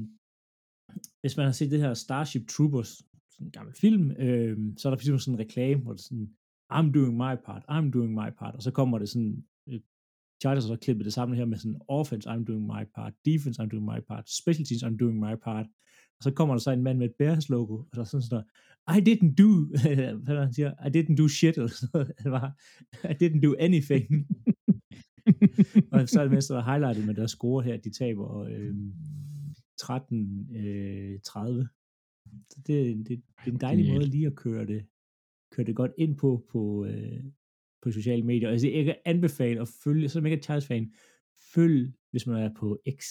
hvis 1.22 1.38
man 1.38 1.46
har 1.46 1.52
set 1.60 1.72
det 1.72 1.80
her 1.82 1.94
Starship 1.94 2.48
Troopers, 2.48 2.92
sådan 3.36 3.48
en 3.48 3.52
gammel 3.52 3.76
film, 3.76 4.12
øh, 4.12 4.58
så 4.78 4.88
er 4.88 4.90
der 4.90 4.98
for 4.98 5.02
eksempel 5.02 5.22
sådan 5.22 5.34
en 5.34 5.40
reklame, 5.40 5.82
hvor 5.82 5.94
det 5.94 6.00
er 6.00 6.04
sådan, 6.04 6.30
I'm 6.74 6.92
doing 6.92 7.14
my 7.18 7.36
part, 7.46 7.64
I'm 7.70 7.92
doing 7.92 8.14
my 8.14 8.30
part, 8.40 8.56
og 8.56 8.62
så 8.62 8.72
kommer 8.72 9.00
det 9.00 9.10
sådan, 9.10 9.44
øh, 9.70 9.80
Chargers 10.42 10.64
har 10.64 10.76
så 10.76 10.80
klippet 10.80 11.06
det 11.06 11.14
sammen 11.14 11.38
her 11.38 11.46
med 11.46 11.58
sådan, 11.58 11.82
offense, 11.88 12.30
I'm 12.30 12.44
doing 12.44 12.66
my 12.66 12.84
part, 12.96 13.14
defense, 13.26 13.62
I'm 13.62 13.70
doing 13.70 13.86
my 13.86 14.00
part, 14.08 14.30
special 14.30 14.66
teams, 14.66 14.84
I'm 14.84 14.98
doing 14.98 15.20
my 15.20 15.36
part, 15.44 15.68
og 16.18 16.24
så 16.24 16.32
kommer 16.32 16.56
der 16.56 16.60
så 16.60 16.72
en 16.72 16.84
mand 16.84 16.98
med 16.98 17.10
et 17.10 17.16
Bears 17.20 17.50
logo, 17.50 17.76
og 17.76 17.90
der 17.94 18.02
er 18.02 18.06
sådan 18.06 18.22
sådan 18.22 18.44
der, 18.88 18.96
I 18.98 19.00
didn't 19.10 19.34
do, 19.42 19.50
hvad 20.26 20.44
han 20.46 20.54
siger, 20.54 20.72
I 20.88 20.90
didn't 20.98 21.16
do 21.16 21.28
shit, 21.28 21.56
eller 21.58 21.68
sådan 21.68 21.90
noget, 22.26 22.54
I 23.12 23.16
didn't 23.24 23.42
do 23.48 23.56
anything, 23.60 24.06
og 25.92 26.10
så 26.10 26.20
er 26.20 26.24
det 26.24 26.34
mest, 26.34 26.50
der 26.50 26.58
er 26.58 26.72
highlightet 26.72 27.06
med 27.06 27.16
deres 27.16 27.32
score 27.32 27.64
her, 27.64 27.78
de 27.78 27.90
taber 27.90 28.44
øh, 28.44 28.76
13-30. 29.82 30.58
Øh, 30.58 31.20
30. 31.24 31.68
så 32.52 32.62
det, 32.68 32.98
det, 32.98 33.08
det 33.08 33.22
er 33.48 33.52
en 33.52 33.60
dejlig 33.62 33.94
måde 33.94 34.06
lige 34.06 34.28
at 34.28 34.36
køre 34.36 34.66
det, 34.66 34.86
køre 35.52 35.66
det 35.66 35.76
godt 35.76 35.92
ind 35.98 36.18
på, 36.18 36.46
på, 36.52 36.86
øh, 36.86 37.24
på 37.84 37.92
sociale 37.92 38.24
medier. 38.24 38.50
Altså, 38.50 38.68
jeg 38.70 38.86
kan 38.86 38.96
anbefale 39.06 39.62
at 39.62 39.68
følge, 39.84 40.10
så 40.10 40.20
ikke 40.20 40.32
er 40.38 40.42
Charles 40.42 40.68
fan, 40.68 40.94
følg 41.54 41.94
hvis 42.12 42.28
man 42.28 42.44
er 42.44 42.54
på 42.60 42.80
X, 43.00 43.04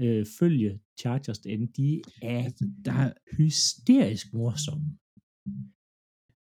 øh, 0.00 0.26
følge 0.38 0.80
Chargers 1.00 1.38
derinde. 1.38 1.66
De 1.76 2.02
er 2.22 2.44
Altså, 2.44 2.70
der, 2.84 2.92
er- 2.92 3.12
hysterisk 3.36 4.34
morsomme. 4.34 4.84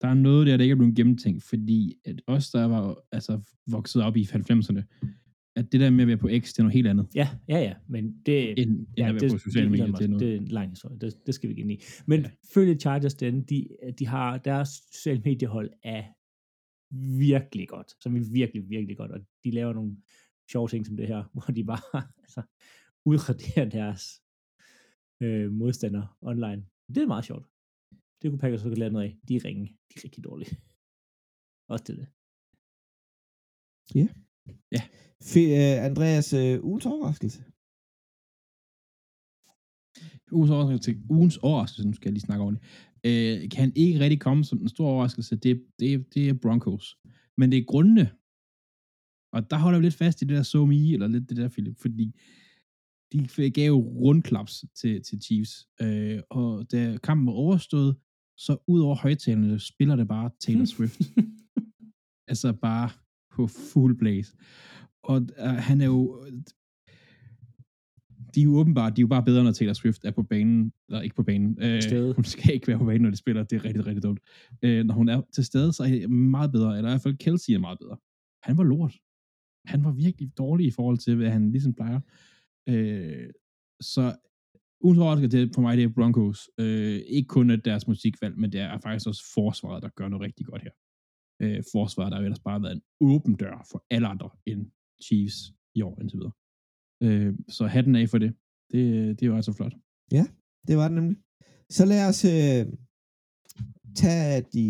der 0.00 0.08
er 0.08 0.14
noget 0.14 0.46
der, 0.46 0.56
der 0.56 0.62
ikke 0.64 0.72
er 0.72 0.76
blevet 0.76 0.96
gennemtænkt, 0.96 1.42
fordi 1.42 1.94
at 2.04 2.22
os, 2.26 2.50
der 2.50 2.64
var 2.64 3.02
altså, 3.12 3.40
vokset 3.66 4.02
op 4.02 4.16
i 4.16 4.22
90'erne, 4.22 4.82
at 5.56 5.72
det 5.72 5.80
der 5.80 5.90
med 5.90 6.02
at 6.02 6.08
være 6.08 6.16
på 6.16 6.28
X, 6.28 6.52
det 6.52 6.58
er 6.58 6.62
noget 6.62 6.74
helt 6.74 6.86
andet, 6.86 7.06
Ja, 7.14 7.28
ja, 7.48 7.58
ja, 7.58 7.74
men 7.88 8.22
det, 8.26 8.50
end, 8.50 8.70
end 8.70 8.86
ja, 8.96 9.08
at 9.08 9.14
være 9.14 9.30
på 9.30 9.38
sociale 9.38 9.70
medier. 9.70 9.86
det, 9.86 9.98
Det 9.98 10.14
er 10.14 10.18
det 10.18 10.34
er 10.34 10.36
en 10.36 10.48
lang 10.48 10.70
historie, 10.70 10.98
det, 10.98 11.26
det 11.26 11.34
skal 11.34 11.48
vi 11.48 11.52
ikke 11.52 11.62
ind 11.62 11.72
i. 11.72 11.82
Men 12.06 12.20
ja. 12.20 12.30
følge 12.54 12.74
Chargers 12.74 13.14
den, 13.14 13.42
de, 13.42 13.68
de 13.98 14.06
har 14.06 14.38
deres 14.38 14.68
sociale 14.92 15.22
mediehold 15.24 15.70
er 15.82 16.04
virkelig 17.18 17.68
godt, 17.68 17.92
som 18.02 18.16
er 18.16 18.32
virkelig, 18.32 18.70
virkelig 18.70 18.96
godt, 18.96 19.10
og 19.10 19.20
de 19.44 19.50
laver 19.50 19.72
nogle 19.72 19.96
sjove 20.52 20.68
ting 20.68 20.86
som 20.86 20.96
det 20.96 21.06
her, 21.06 21.24
hvor 21.34 21.54
de 21.54 21.64
bare 21.64 22.02
altså, 22.22 22.42
udraderer 23.04 23.68
deres 23.70 24.02
øh, 25.22 25.52
modstandere 25.52 26.08
online. 26.20 26.66
Det 26.88 27.02
er 27.02 27.06
meget 27.06 27.24
sjovt. 27.24 27.46
Det 28.22 28.30
kunne 28.30 28.38
Packers 28.38 28.60
så 28.60 28.68
lære 28.68 28.90
noget 28.90 29.06
af. 29.06 29.18
De 29.28 29.36
er 29.36 29.44
ringe. 29.44 29.66
De 29.66 29.94
er 29.96 30.04
rigtig 30.04 30.24
dårlige. 30.24 30.56
Også 31.68 31.84
til 31.84 31.96
det. 31.96 32.06
F- 35.30 35.52
uh, 35.58 35.84
Andreas, 35.88 36.32
uh, 36.32 36.64
ugens 36.64 36.86
overraskelse. 36.86 37.44
Ugens 40.32 40.50
overraskelse, 40.50 41.02
ugens 41.10 41.36
overraskelse, 41.36 41.88
nu 41.88 41.94
skal 41.94 42.08
jeg 42.08 42.12
lige 42.12 42.28
snakke 42.28 42.44
ordentligt, 42.44 42.66
øh, 43.06 43.50
kan 43.50 43.72
ikke 43.76 44.00
rigtig 44.00 44.20
komme 44.20 44.44
som 44.44 44.58
en 44.62 44.68
stor 44.68 44.88
overraskelse. 44.88 45.36
Det, 45.36 45.64
det, 45.78 46.14
det 46.14 46.28
er 46.28 46.32
Broncos. 46.42 46.96
Men 47.38 47.52
det 47.52 47.58
er 47.58 47.64
grundene. 47.64 48.10
Og 49.32 49.50
der 49.50 49.56
holder 49.56 49.78
vi 49.78 49.84
lidt 49.84 49.94
fast 49.94 50.22
i 50.22 50.24
det 50.24 50.36
der 50.36 50.42
so 50.42 50.66
me, 50.66 50.92
eller 50.92 51.08
lidt 51.08 51.28
det 51.28 51.36
der, 51.36 51.48
Philip, 51.48 51.78
fordi 51.80 52.12
de 53.12 53.50
gav 53.50 53.72
rundklaps 53.72 54.64
til, 54.74 55.02
til 55.02 55.22
Chiefs. 55.22 55.68
Øh, 55.82 56.20
og 56.30 56.72
da 56.72 56.98
kampen 57.02 57.26
var 57.26 57.32
overstået, 57.32 57.96
så 58.36 58.56
ud 58.66 58.80
over 58.80 58.96
højtalerne 58.96 59.58
spiller 59.60 59.96
det 59.96 60.08
bare 60.08 60.30
Taylor 60.40 60.64
Swift. 60.74 61.00
altså 62.28 62.52
bare 62.52 62.90
på 63.36 63.46
full 63.46 63.96
blaze. 63.98 64.36
Og 65.02 65.16
uh, 65.16 65.46
han 65.46 65.80
er 65.80 65.86
jo... 65.86 66.26
De 68.34 68.40
er 68.40 68.44
jo 68.44 68.56
åbenbart, 68.56 68.96
de 68.96 69.00
er 69.00 69.02
jo 69.02 69.08
bare 69.08 69.24
bedre, 69.24 69.44
når 69.44 69.52
Taylor 69.52 69.72
Swift 69.72 70.04
er 70.04 70.10
på 70.10 70.22
banen, 70.22 70.72
eller 70.88 71.00
ikke 71.00 71.16
på 71.16 71.22
banen. 71.22 71.58
Øh, 71.62 71.82
Stede. 71.82 72.14
hun 72.14 72.24
skal 72.24 72.54
ikke 72.54 72.68
være 72.68 72.78
på 72.78 72.84
banen, 72.84 73.02
når 73.02 73.10
de 73.10 73.16
spiller. 73.16 73.42
Det 73.42 73.56
er 73.56 73.64
rigtig, 73.64 73.86
rigtig 73.86 74.02
dumt. 74.02 74.20
Øh, 74.62 74.84
når 74.84 74.94
hun 74.94 75.08
er 75.08 75.22
til 75.34 75.44
stede, 75.44 75.72
så 75.72 75.82
er 75.82 75.88
det 75.88 76.10
meget 76.10 76.52
bedre, 76.52 76.76
eller 76.76 76.90
i 76.90 76.92
hvert 76.92 77.02
fald 77.02 77.16
Kelsey 77.16 77.52
er 77.52 77.58
meget 77.58 77.78
bedre. 77.78 77.96
Han 78.42 78.58
var 78.58 78.64
lort. 78.64 78.94
Han 79.64 79.84
var 79.84 79.92
virkelig 79.92 80.38
dårlig 80.38 80.66
i 80.66 80.70
forhold 80.70 80.98
til, 80.98 81.16
hvad 81.16 81.30
han 81.30 81.50
ligesom 81.50 81.74
plejer. 81.74 82.00
Øh, 82.68 83.28
så 83.80 84.16
ugens 84.80 84.98
overraskelse 84.98 85.36
til 85.36 85.50
for 85.54 85.62
mig, 85.62 85.76
det 85.76 85.84
er 85.84 85.88
Broncos. 85.88 86.50
Øh, 86.58 87.00
ikke 87.06 87.28
kun 87.28 87.50
at 87.50 87.64
deres 87.64 87.88
musikvalg, 87.88 88.38
men 88.38 88.52
det 88.52 88.60
er 88.60 88.78
faktisk 88.78 89.06
også 89.06 89.24
forsvaret, 89.34 89.82
der 89.82 89.88
gør 89.88 90.08
noget 90.08 90.24
rigtig 90.24 90.46
godt 90.46 90.62
her. 90.62 90.70
Øh, 91.42 91.62
forsvar, 91.72 92.08
der 92.08 92.14
har 92.14 92.22
jo 92.22 92.24
ellers 92.24 92.46
bare 92.48 92.62
været 92.62 92.76
en 92.76 92.82
åben 93.00 93.34
dør 93.42 93.66
for 93.70 93.84
alle 93.90 94.06
andre 94.08 94.30
end 94.46 94.70
Chiefs 95.06 95.38
i 95.74 95.82
år 95.82 96.00
indtil 96.00 96.18
videre. 96.18 96.32
Øh, 97.02 97.34
så 97.48 97.66
hatten 97.66 97.96
af 97.96 98.08
for 98.08 98.18
det. 98.18 98.30
Det, 98.72 98.82
det 99.20 99.28
er 99.28 99.34
altså 99.34 99.52
flot. 99.52 99.74
Det 100.68 100.76
var 100.76 100.88
det 100.88 100.94
nemlig. 100.94 101.18
Så 101.70 101.84
lad 101.92 102.02
os 102.10 102.24
øh, 102.24 102.62
tage 104.02 104.42
de 104.56 104.66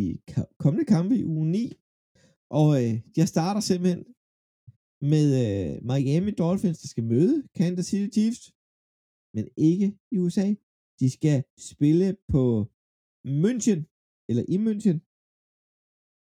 kommende 0.62 0.84
kampe 0.84 1.14
i 1.18 1.24
uge 1.24 1.46
9. 1.50 1.72
Og 2.50 2.68
øh, 2.82 2.92
jeg 3.16 3.28
starter 3.28 3.60
simpelthen 3.60 4.04
med 5.12 5.26
øh, 5.42 5.84
Miami 5.90 6.30
Dolphins, 6.30 6.78
der 6.82 6.88
skal 6.88 7.04
møde 7.04 7.48
Kansas 7.54 7.86
City 7.86 8.08
Chiefs, 8.16 8.44
men 9.34 9.44
ikke 9.56 9.98
i 10.12 10.18
USA. 10.18 10.54
De 11.00 11.10
skal 11.10 11.44
spille 11.70 12.16
på 12.32 12.42
München, 13.44 13.80
eller 14.28 14.44
i 14.54 14.56
München, 14.66 14.98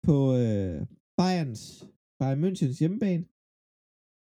på 0.09 0.17
øh, 0.43 0.77
Bayerns, 1.19 1.63
Bayern 2.19 2.39
Münchens 2.43 2.75
hjemmebane. 2.81 3.23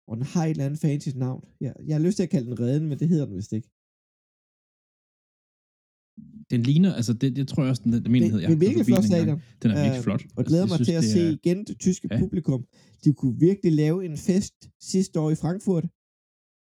Og 0.10 0.14
den 0.18 0.26
har 0.34 0.44
et 0.46 0.50
eller 0.52 0.66
andet 0.68 0.80
fancy 0.86 1.10
navn. 1.26 1.42
Jeg, 1.64 1.74
jeg 1.88 1.94
har 1.98 2.04
lyst 2.06 2.16
til 2.18 2.24
at 2.28 2.34
kalde 2.36 2.48
den 2.50 2.60
Reden, 2.64 2.86
men 2.90 3.00
det 3.00 3.08
hedder 3.12 3.26
den 3.30 3.36
vist 3.40 3.54
ikke. 3.58 3.70
Den 6.54 6.62
ligner, 6.70 6.92
altså 7.00 7.14
det, 7.22 7.30
det 7.38 7.46
tror 7.48 7.62
jeg 7.64 7.70
også, 7.74 7.84
den, 7.86 7.92
den 7.94 8.04
Det, 8.04 8.12
menighed, 8.16 8.40
det 8.40 8.52
er 8.58 8.64
virkelig 8.68 8.86
flot 8.92 9.04
stadion. 9.12 9.40
Den 9.62 9.70
er 9.72 9.78
virkelig 9.84 10.00
Øh, 10.02 10.08
flot. 10.08 10.24
Og 10.38 10.44
glæder 10.50 10.66
mig 10.70 10.78
Altså, 10.80 10.92
jeg 10.94 11.02
til 11.04 11.08
at 11.10 11.14
se 11.16 11.22
er- 11.28 11.36
igen 11.40 11.58
det 11.70 11.76
tyske 11.86 12.08
ja. 12.12 12.20
publikum. 12.24 12.62
De 13.04 13.10
kunne 13.20 13.36
virkelig 13.48 13.72
lave 13.84 13.98
en 14.10 14.18
fest 14.30 14.58
sidste 14.94 15.16
år 15.24 15.30
i 15.36 15.38
Frankfurt. 15.44 15.86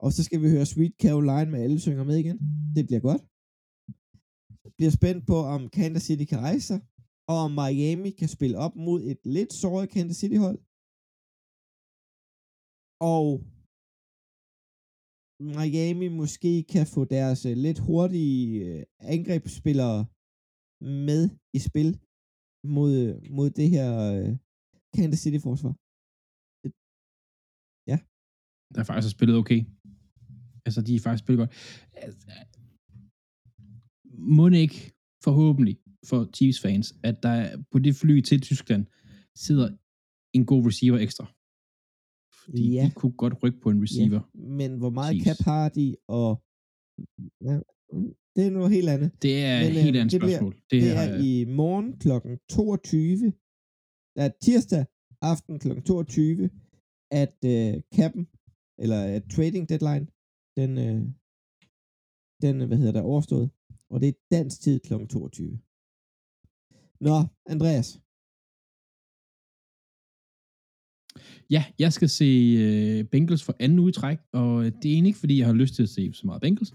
Og 0.03 0.09
så 0.15 0.21
skal 0.27 0.39
vi 0.43 0.47
høre 0.55 0.65
Sweet 0.73 0.93
Caroline 1.03 1.49
med 1.53 1.59
alle 1.65 1.79
synger 1.85 2.03
med 2.09 2.17
igen. 2.23 2.37
Det 2.75 2.83
bliver 2.87 3.03
godt. 3.09 3.21
Jeg 4.63 4.71
bliver 4.77 4.93
spændt 4.99 5.21
på, 5.31 5.37
om 5.55 5.61
Kansas 5.77 6.03
City 6.07 6.25
kan 6.31 6.39
rejse 6.47 6.65
sig, 6.69 6.79
og 7.31 7.37
om 7.45 7.51
Miami 7.59 8.11
kan 8.19 8.29
spille 8.35 8.57
op 8.65 8.75
mod 8.87 8.99
et 9.11 9.21
lidt 9.35 9.51
såret 9.61 9.87
Kansas 9.93 10.17
City-hold. 10.21 10.59
Og 13.13 13.27
Miami 15.59 16.07
måske 16.21 16.51
kan 16.73 16.85
få 16.95 17.01
deres 17.15 17.41
øh, 17.49 17.55
lidt 17.65 17.79
hurtige 17.87 18.39
øh, 18.65 18.83
angrebsspillere 19.15 19.99
med 21.05 21.21
i 21.57 21.59
spil 21.69 21.89
mod, 22.75 22.91
øh, 23.03 23.13
mod 23.37 23.47
det 23.59 23.67
her 23.75 23.89
Kansas 24.97 25.21
City-forsvar. 25.23 25.73
Ja. 27.91 27.97
der 28.73 28.83
faktisk 28.89 29.15
spillet 29.15 29.35
okay. 29.41 29.59
Altså, 30.65 30.79
de 30.87 30.91
er 30.95 31.03
faktisk 31.05 31.23
spillet 31.23 31.41
godt. 31.43 31.53
Altså, 32.03 32.25
Må 34.35 34.43
ikke, 34.65 34.79
forhåbentlig, 35.27 35.75
for 36.09 36.29
Chiefs-fans, 36.35 36.93
at 37.03 37.23
der 37.23 37.63
på 37.71 37.79
det 37.79 37.95
fly 37.95 38.21
til 38.21 38.41
Tyskland 38.41 38.85
sidder 39.35 39.67
en 40.37 40.45
god 40.45 40.65
receiver 40.67 40.97
ekstra. 40.99 41.25
Fordi 42.43 42.73
Ja. 42.73 42.85
de 42.85 42.91
kunne 42.99 43.11
godt 43.23 43.43
rykke 43.43 43.59
på 43.63 43.69
en 43.69 43.81
receiver. 43.83 44.21
Ja, 44.35 44.39
men 44.61 44.77
hvor 44.77 44.89
meget 44.89 45.13
Chiefs. 45.21 45.25
cap 45.39 45.45
har 45.45 45.69
de, 45.69 45.95
og 46.07 46.29
ja, 47.47 47.55
det 48.35 48.43
er 48.47 48.51
noget 48.57 48.71
helt 48.71 48.89
andet. 48.89 49.09
Det 49.21 49.33
er 49.45 49.57
Men, 49.59 49.71
et 49.71 49.77
øh, 49.77 49.83
helt 49.83 49.97
andet 49.97 50.11
det 50.11 50.19
bliver- 50.21 50.37
spørgsmål. 50.37 50.55
Det 50.71 50.81
her, 50.81 50.93
er 50.93 51.23
i 51.31 51.45
morgen 51.45 51.87
kl. 52.03 52.09
22, 52.49 53.33
ja, 54.19 54.29
tirsdag 54.41 54.85
aften 55.21 55.59
kl. 55.59 55.69
22, 55.81 56.49
at 57.11 57.35
øh, 57.45 57.73
cappen, 57.95 58.23
eller 58.83 58.99
at 59.15 59.23
trading 59.35 59.69
deadline, 59.69 60.05
den, 60.59 60.71
øh, 60.85 61.01
den, 62.43 62.67
hvad 62.67 62.77
hedder 62.77 62.91
der, 62.97 63.01
overstået. 63.01 63.49
Og 63.89 64.01
det 64.01 64.07
er 64.09 64.13
dansk 64.31 64.61
tid 64.61 64.79
kl. 64.79 64.93
22. 65.07 65.59
Nå, 67.07 67.17
Andreas. 67.53 67.99
Ja, 71.49 71.63
jeg 71.79 71.93
skal 71.93 72.09
se 72.09 72.29
øh, 72.63 73.05
Bengals 73.05 73.43
for 73.43 73.55
anden 73.59 73.79
uge 73.79 73.89
i 73.89 73.93
træk, 73.93 74.17
og 74.31 74.65
øh, 74.65 74.71
det 74.71 74.85
er 74.85 74.93
egentlig 74.93 75.09
ikke, 75.09 75.19
fordi 75.19 75.37
jeg 75.39 75.47
har 75.47 75.53
lyst 75.53 75.75
til 75.75 75.83
at 75.83 75.89
se 75.89 76.13
så 76.13 76.27
meget 76.27 76.41
Bengals. 76.41 76.73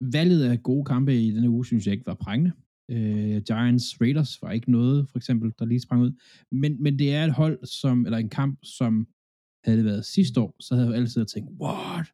Valget 0.00 0.42
af 0.44 0.62
gode 0.62 0.84
kampe 0.84 1.22
i 1.22 1.30
denne 1.30 1.50
uge, 1.50 1.66
synes 1.66 1.86
jeg 1.86 1.92
ikke 1.92 2.06
var 2.06 2.14
prængende. 2.14 2.52
Øh, 2.90 3.42
Giants 3.42 4.00
Raiders 4.00 4.42
var 4.42 4.50
ikke 4.50 4.70
noget, 4.70 5.08
for 5.08 5.18
eksempel, 5.18 5.52
der 5.58 5.64
lige 5.64 5.80
sprang 5.80 6.02
ud. 6.02 6.12
Men, 6.52 6.82
men 6.82 6.98
det 6.98 7.14
er 7.14 7.24
et 7.24 7.32
hold, 7.32 7.66
som, 7.66 8.06
eller 8.06 8.18
en 8.18 8.28
kamp, 8.28 8.58
som 8.62 9.08
havde 9.64 9.78
det 9.78 9.84
været 9.84 10.04
sidste 10.04 10.40
år, 10.40 10.56
så 10.60 10.74
havde 10.74 10.88
jeg 10.88 10.96
altid 10.96 11.26
tænkt, 11.26 11.50
what? 11.60 12.06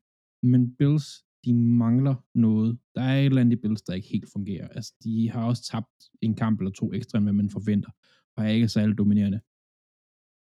Men 0.42 0.76
Bills, 0.76 1.25
de 1.46 1.54
mangler 1.54 2.14
noget. 2.34 2.78
Der 2.94 3.02
er 3.02 3.16
et 3.20 3.26
eller 3.26 3.40
andet 3.40 3.56
i 3.56 3.60
Bills, 3.62 3.82
der 3.82 3.94
ikke 3.94 4.08
helt 4.08 4.28
fungerer. 4.32 4.68
Altså, 4.68 4.92
de 5.04 5.30
har 5.30 5.42
også 5.50 5.62
tabt 5.72 5.94
en 6.22 6.34
kamp 6.34 6.60
eller 6.60 6.72
to 6.72 6.92
ekstra, 6.92 7.18
end 7.18 7.24
hvad 7.24 7.32
man 7.32 7.50
forventer, 7.50 7.90
og 8.36 8.44
er 8.44 8.48
ikke 8.48 8.68
særlig 8.68 8.98
dominerende. 8.98 9.40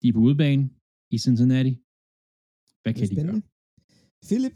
De 0.01 0.07
er 0.07 0.13
på 0.13 0.19
udebane 0.19 0.69
i 1.15 1.17
Cincinnati. 1.17 1.73
Hvad 2.83 2.93
kan 2.93 3.07
de 3.09 3.15
gøre? 3.15 3.41
Philip. 4.27 4.55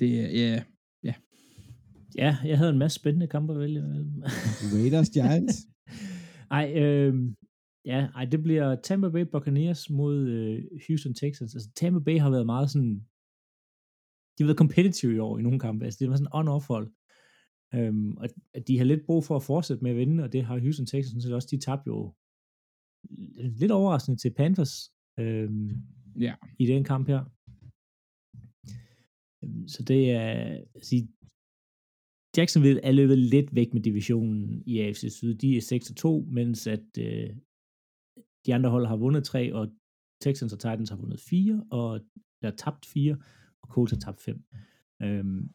Det 0.00 0.10
er, 0.20 0.28
ja, 1.04 1.14
Ja, 2.16 2.36
jeg 2.44 2.58
havde 2.58 2.70
en 2.70 2.78
masse 2.78 2.96
spændende 3.00 3.26
kampe 3.26 3.52
at 3.52 3.58
vælge 3.58 3.78
imellem. 3.78 4.22
Raiders 4.74 5.10
Giants. 5.10 5.56
Ej, 6.58 6.72
øh, 6.82 7.14
ja, 7.84 8.08
ej, 8.14 8.24
det 8.24 8.42
bliver 8.42 8.76
Tampa 8.76 9.08
Bay 9.08 9.24
Buccaneers 9.32 9.90
mod 9.90 10.16
øh, 10.28 10.62
Houston 10.88 11.14
Texans. 11.14 11.54
Altså, 11.54 11.70
Tampa 11.76 11.98
Bay 11.98 12.18
har 12.18 12.30
været 12.30 12.46
meget 12.46 12.70
sådan, 12.70 13.06
de 14.38 14.42
har 14.42 14.46
været 14.46 14.58
competitive 14.58 15.14
i 15.14 15.18
år 15.18 15.38
i 15.38 15.42
nogle 15.42 15.60
kampe. 15.60 15.84
Altså, 15.84 15.98
det 16.00 16.10
var 16.10 16.16
sådan 16.16 16.34
on-off 16.38 16.66
hold. 16.68 16.88
Øhm, 17.74 18.16
og 18.16 18.28
de 18.68 18.78
har 18.78 18.84
lidt 18.84 19.06
brug 19.06 19.24
for 19.24 19.36
at 19.36 19.42
fortsætte 19.42 19.82
med 19.82 19.90
at 19.90 19.96
vinde, 19.96 20.24
og 20.24 20.32
det 20.32 20.44
har 20.44 20.58
Houston 20.58 20.86
Texans 20.86 21.08
sådan 21.10 21.22
set 21.22 21.34
også. 21.34 21.48
De 21.50 21.60
tabte 21.60 21.88
jo 21.88 22.14
lidt 23.60 23.72
overraskende 23.72 24.20
til 24.20 24.34
Panthers 24.34 24.92
øhm, 25.18 25.70
Ja. 26.20 26.34
i 26.58 26.66
den 26.66 26.84
kamp 26.84 27.08
her. 27.08 27.24
Så 29.74 29.82
det 29.82 30.10
er, 30.10 30.30
altså, 30.74 30.96
Jacksonville 32.36 32.80
er 32.84 32.92
løbet 32.92 33.18
lidt 33.18 33.54
væk 33.54 33.74
med 33.74 33.82
divisionen 33.82 34.62
i 34.66 34.78
AFC 34.80 35.04
Syd. 35.10 35.34
De 35.34 35.56
er 35.56 36.22
6-2, 36.26 36.32
mens 36.32 36.66
at 36.66 36.86
øh, 36.98 37.30
de 38.46 38.54
andre 38.54 38.70
hold 38.70 38.86
har 38.86 38.96
vundet 38.96 39.24
tre, 39.24 39.54
og 39.54 39.72
Texans 40.20 40.52
og 40.52 40.58
Titans 40.58 40.90
har 40.90 40.96
vundet 40.96 41.20
fire, 41.20 41.64
og 41.70 42.00
der 42.42 42.48
er 42.48 42.56
tabt 42.56 42.86
fire, 42.86 43.16
og 43.68 43.74
Colts 43.74 43.92
har 43.92 43.98
tabt 43.98 44.20
fem. 44.20 44.44
Øhm, 45.02 45.50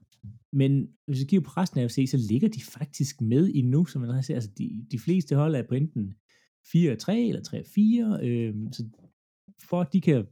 men 0.54 0.72
hvis 1.08 1.20
vi 1.20 1.26
kigger 1.26 1.46
på 1.46 1.52
resten 1.58 1.80
af 1.80 1.84
AFC, 1.84 2.10
så 2.12 2.18
ligger 2.32 2.48
de 2.48 2.62
faktisk 2.62 3.22
med 3.22 3.52
endnu, 3.56 3.86
som 3.86 4.02
man 4.02 4.24
ser. 4.24 4.36
Altså, 4.36 4.50
de, 4.58 4.86
de 4.92 5.00
fleste 5.00 5.36
hold 5.36 5.56
er 5.56 5.64
på 5.68 5.76
enten 5.76 6.14
4-3 6.68 7.12
eller 7.12 7.42
3-4, 8.20 8.26
øhm, 8.26 8.74
så 8.74 8.90
for 9.70 9.82
at 9.82 9.94
de 9.94 10.02
kan 10.02 10.26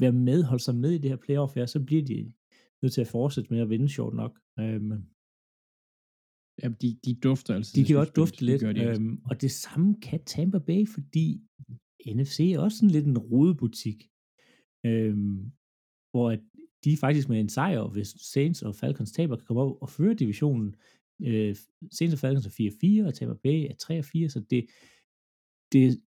være 0.00 0.12
med, 0.12 0.42
holde 0.42 0.62
sig 0.62 0.74
med 0.74 0.90
i 0.92 0.98
det 0.98 1.10
her 1.10 1.16
playoff 1.16 1.54
her, 1.54 1.66
så 1.66 1.84
bliver 1.84 2.04
de 2.04 2.32
nødt 2.82 2.92
til 2.94 3.00
at 3.00 3.06
fortsætte 3.06 3.52
med 3.52 3.60
at 3.60 3.70
vinde, 3.70 3.88
sjovt 3.88 4.14
nok. 4.14 4.38
Øhm, 4.58 5.02
Ja, 6.62 6.68
de, 6.68 6.98
de 7.04 7.14
dufter 7.14 7.54
altså. 7.54 7.72
de 7.76 7.84
kan 7.84 7.96
godt 7.96 8.08
slutspil. 8.14 8.48
dufte 8.48 8.66
lidt, 8.66 8.76
de 8.76 8.80
altså. 8.88 9.02
øhm, 9.02 9.20
og 9.24 9.40
det 9.40 9.50
samme 9.50 10.00
kan 10.00 10.24
Tampa 10.24 10.58
Bay, 10.58 10.88
fordi 10.88 11.40
NFC 12.06 12.40
er 12.40 12.58
også 12.58 12.76
sådan 12.78 12.90
lidt 12.90 13.06
en 13.06 13.18
rodebutik, 13.18 14.10
øhm, 14.86 15.52
hvor 16.10 16.30
at 16.30 16.40
de 16.86 16.96
faktisk 16.96 17.28
med 17.28 17.40
en 17.40 17.48
sejr, 17.48 17.88
hvis 17.88 18.08
Saints 18.08 18.62
og 18.62 18.74
Falcons 18.74 19.12
taber, 19.12 19.36
kan 19.36 19.46
komme 19.46 19.62
op 19.62 19.76
og 19.82 19.88
føre 19.90 20.14
divisionen. 20.14 20.76
Øh, 21.22 21.56
Saints 21.92 22.14
og 22.14 22.18
Falcons 22.18 22.46
er 22.46 23.02
4-4, 23.04 23.06
og 23.06 23.14
Tampa 23.14 23.34
Bay 23.42 23.58
er 23.70 23.74
3-4, 24.26 24.28
så 24.28 24.40
det, 24.50 24.66
det 25.72 26.00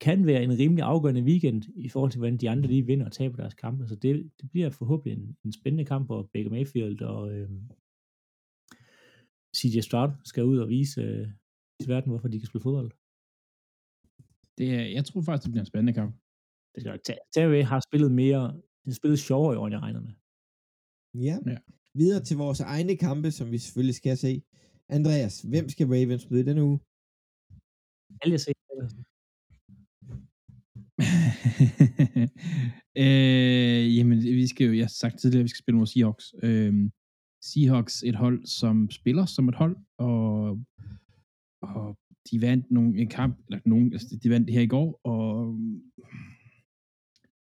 kan 0.00 0.26
være 0.26 0.42
en 0.42 0.58
rimelig 0.58 0.84
afgørende 0.84 1.22
weekend 1.22 1.62
i 1.76 1.88
forhold 1.88 2.10
til, 2.10 2.18
hvordan 2.18 2.36
de 2.36 2.50
andre 2.50 2.68
lige 2.68 2.86
vinder 2.86 3.06
og 3.06 3.12
taber 3.12 3.36
deres 3.36 3.54
kampe. 3.54 3.88
Så 3.88 3.94
det, 3.94 4.30
det 4.40 4.50
bliver 4.50 4.70
forhåbentlig 4.70 5.12
en, 5.18 5.36
en 5.44 5.52
spændende 5.52 5.84
kamp, 5.84 6.06
hvor 6.06 6.30
Baker 6.32 6.50
Mayfield 6.50 7.02
og 7.02 7.32
øhm, 7.32 7.70
CJ 9.56 9.80
Stroud 9.80 10.10
skal 10.24 10.44
ud 10.44 10.58
og 10.58 10.68
vise 10.68 11.00
øh, 11.00 11.28
til 11.80 11.88
verden, 11.88 12.10
hvorfor 12.10 12.28
de 12.28 12.38
kan 12.38 12.46
spille 12.46 12.62
fodbold. 12.62 12.90
Det 14.58 14.74
er, 14.74 14.82
jeg 14.96 15.04
tror 15.04 15.22
faktisk, 15.22 15.44
det 15.44 15.52
bliver 15.52 15.62
en 15.62 15.72
spændende 15.72 15.92
kamp. 15.92 16.14
Det 16.74 16.82
skal 16.82 16.90
Bay 17.34 17.64
har 17.64 17.80
spillet 17.88 18.12
mere, 18.12 18.60
de 18.84 18.90
har 18.90 18.94
spillet 18.94 19.18
sjovere 19.18 19.54
i 19.54 19.56
år, 19.56 19.66
end 19.66 19.74
jeg 19.74 19.82
regner 19.82 20.00
med. 20.00 20.12
Ja. 21.28 21.38
Ja. 21.46 21.56
Videre 21.94 22.24
til 22.24 22.36
vores 22.36 22.60
egne 22.60 22.96
kampe, 22.96 23.30
som 23.30 23.52
vi 23.52 23.58
selvfølgelig 23.58 23.94
skal 23.94 24.16
se. 24.16 24.42
Andreas, 24.88 25.42
hvem 25.42 25.68
skal 25.68 25.86
Ravens 25.86 26.30
møde 26.30 26.46
denne 26.46 26.64
uge? 26.64 26.80
Alle 28.22 28.32
jeg 28.32 28.40
ser, 28.40 28.52
øh, 33.04 33.96
jamen, 33.96 34.18
vi 34.18 34.46
skal 34.46 34.66
jo, 34.66 34.72
jeg 34.72 34.84
har 34.84 34.88
sagt 34.88 35.18
tidligere, 35.18 35.40
at 35.40 35.44
vi 35.44 35.48
skal 35.48 35.64
spille 35.64 35.78
mod 35.78 35.86
Seahawks. 35.86 36.34
Øh, 36.42 36.74
Seahawks, 37.42 38.02
et 38.02 38.14
hold, 38.14 38.46
som 38.46 38.90
spiller 38.90 39.26
som 39.26 39.48
et 39.48 39.54
hold, 39.54 39.76
og, 39.98 40.58
og 41.62 41.98
de 42.30 42.40
vandt 42.40 42.70
nogle, 42.70 42.98
en 42.98 43.08
kamp, 43.08 43.38
eller 43.48 43.60
nogen, 43.66 43.92
altså 43.92 44.18
de 44.22 44.30
vandt 44.30 44.46
det 44.46 44.54
her 44.54 44.62
i 44.62 44.66
går, 44.66 45.00
og 45.04 45.58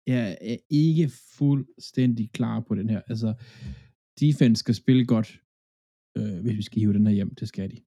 jeg 0.08 0.38
er 0.42 0.58
ikke 0.70 1.12
fuldstændig 1.38 2.32
klar 2.32 2.60
på 2.60 2.76
den 2.76 2.90
her. 2.90 3.02
Altså, 3.08 3.34
defense 4.20 4.60
skal 4.60 4.76
spille 4.76 5.06
godt, 5.06 5.42
øh, 6.18 6.40
hvis 6.42 6.58
vi 6.58 6.62
skal 6.62 6.80
hive 6.80 6.94
den 6.94 7.08
her 7.08 7.14
hjem, 7.14 7.36
det 7.36 7.48
skal 7.48 7.72
de. 7.72 7.78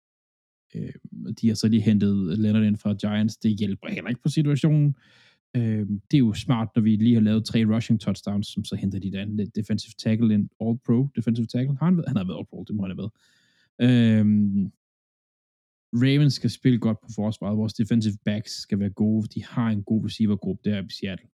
Øh, 0.74 0.92
de 1.40 1.48
har 1.48 1.54
så 1.54 1.68
lige 1.68 1.82
hentet 1.82 2.38
Leonard 2.38 2.64
ind 2.64 2.76
fra 2.76 2.94
Giants. 2.94 3.36
Det 3.36 3.58
hjælper 3.58 3.88
heller 3.88 4.08
ikke 4.08 4.22
på 4.22 4.28
situationen. 4.28 4.96
Øh, 5.56 5.86
det 6.10 6.14
er 6.14 6.18
jo 6.18 6.32
smart, 6.32 6.68
når 6.74 6.82
vi 6.82 6.96
lige 6.96 7.14
har 7.14 7.22
lavet 7.22 7.44
tre 7.44 7.64
rushing 7.64 8.00
touchdowns, 8.00 8.46
som 8.46 8.64
så 8.64 8.76
henter 8.76 8.98
de 8.98 9.12
den 9.12 9.50
defensive 9.54 9.92
tackle 9.98 10.34
ind. 10.34 10.48
All-pro 10.60 11.08
defensive 11.16 11.46
tackle. 11.46 11.76
Har 11.78 11.84
han, 11.84 11.96
været? 11.96 12.08
han 12.08 12.16
har 12.16 12.24
været 12.24 12.38
all-pro, 12.38 12.64
det 12.68 12.76
må 12.76 12.82
han 12.82 12.90
have 12.90 12.98
været. 12.98 13.12
Øh, 13.82 14.24
Ravens 15.92 16.34
skal 16.34 16.50
spille 16.50 16.78
godt 16.78 17.00
på 17.00 17.08
forsvaret. 17.14 17.58
Vores 17.58 17.74
defensive 17.74 18.18
backs 18.24 18.52
skal 18.52 18.78
være 18.78 18.90
gode. 18.90 19.28
De 19.34 19.44
har 19.44 19.70
en 19.70 19.82
god 19.82 20.04
receivergruppe 20.04 20.70
der 20.70 20.82
i 20.82 20.90
Seattle. 20.90 21.29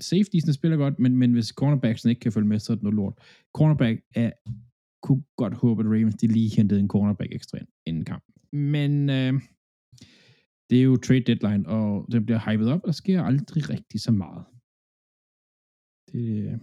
Safetiesne 0.00 0.52
spiller 0.52 0.76
godt, 0.76 0.98
men, 0.98 1.16
men 1.16 1.32
hvis 1.32 1.48
cornerbacksene 1.48 2.10
ikke 2.10 2.20
kan 2.20 2.32
følge 2.32 2.48
med, 2.48 2.58
så 2.58 2.72
er 2.72 2.74
det 2.74 2.82
noget 2.82 2.96
lort. 2.96 3.14
Cornerback 3.54 4.00
er 4.14 4.32
kunne 5.02 5.24
godt 5.36 5.54
håbe, 5.54 5.82
at 5.82 5.86
Ravens 5.86 6.14
de 6.14 6.26
lige 6.26 6.56
hentede 6.56 6.80
en 6.80 6.88
cornerback 6.88 7.32
ekstra 7.32 7.58
ind 7.58 7.68
inden 7.86 8.04
kamp. 8.04 8.24
Men 8.52 9.10
øh, 9.10 9.32
det 10.70 10.78
er 10.78 10.82
jo 10.82 10.96
trade 10.96 11.20
deadline, 11.20 11.68
og 11.68 12.06
den 12.12 12.26
bliver 12.26 12.50
hypet 12.50 12.68
op, 12.68 12.80
og 12.80 12.86
der 12.86 12.92
sker 12.92 13.22
aldrig 13.22 13.70
rigtig 13.70 14.00
så 14.00 14.12
meget. 14.12 14.44
Det 16.12 16.26
øh, 16.44 16.58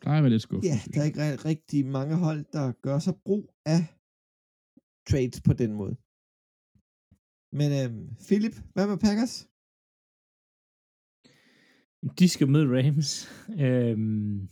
plejer 0.00 0.18
at 0.18 0.22
være 0.22 0.30
lidt 0.30 0.42
skuffende. 0.42 0.74
Ja, 0.74 0.78
der 0.92 1.00
er 1.00 1.04
ikke 1.04 1.20
ri- 1.20 1.44
rigtig 1.50 1.86
mange 1.86 2.16
hold, 2.16 2.44
der 2.52 2.72
gør 2.72 2.98
sig 2.98 3.14
brug 3.26 3.54
af 3.66 3.82
trades 5.10 5.40
på 5.48 5.52
den 5.52 5.72
måde. 5.80 5.94
Men 7.58 7.68
øhm, 7.80 8.04
Philip, 8.26 8.56
hvad 8.74 8.86
med 8.86 8.98
Packers? 9.06 9.49
De 12.18 12.28
skal 12.28 12.48
møde 12.48 12.78
Rams. 12.78 13.28
Øhm, 13.60 14.48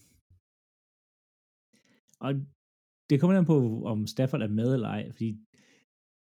og 2.20 2.34
det 3.10 3.20
kommer 3.20 3.38
an 3.38 3.44
på, 3.44 3.84
om 3.84 4.06
Stafford 4.06 4.42
er 4.42 4.48
med 4.48 4.74
eller 4.74 4.88
ej, 4.88 5.12
fordi 5.12 5.38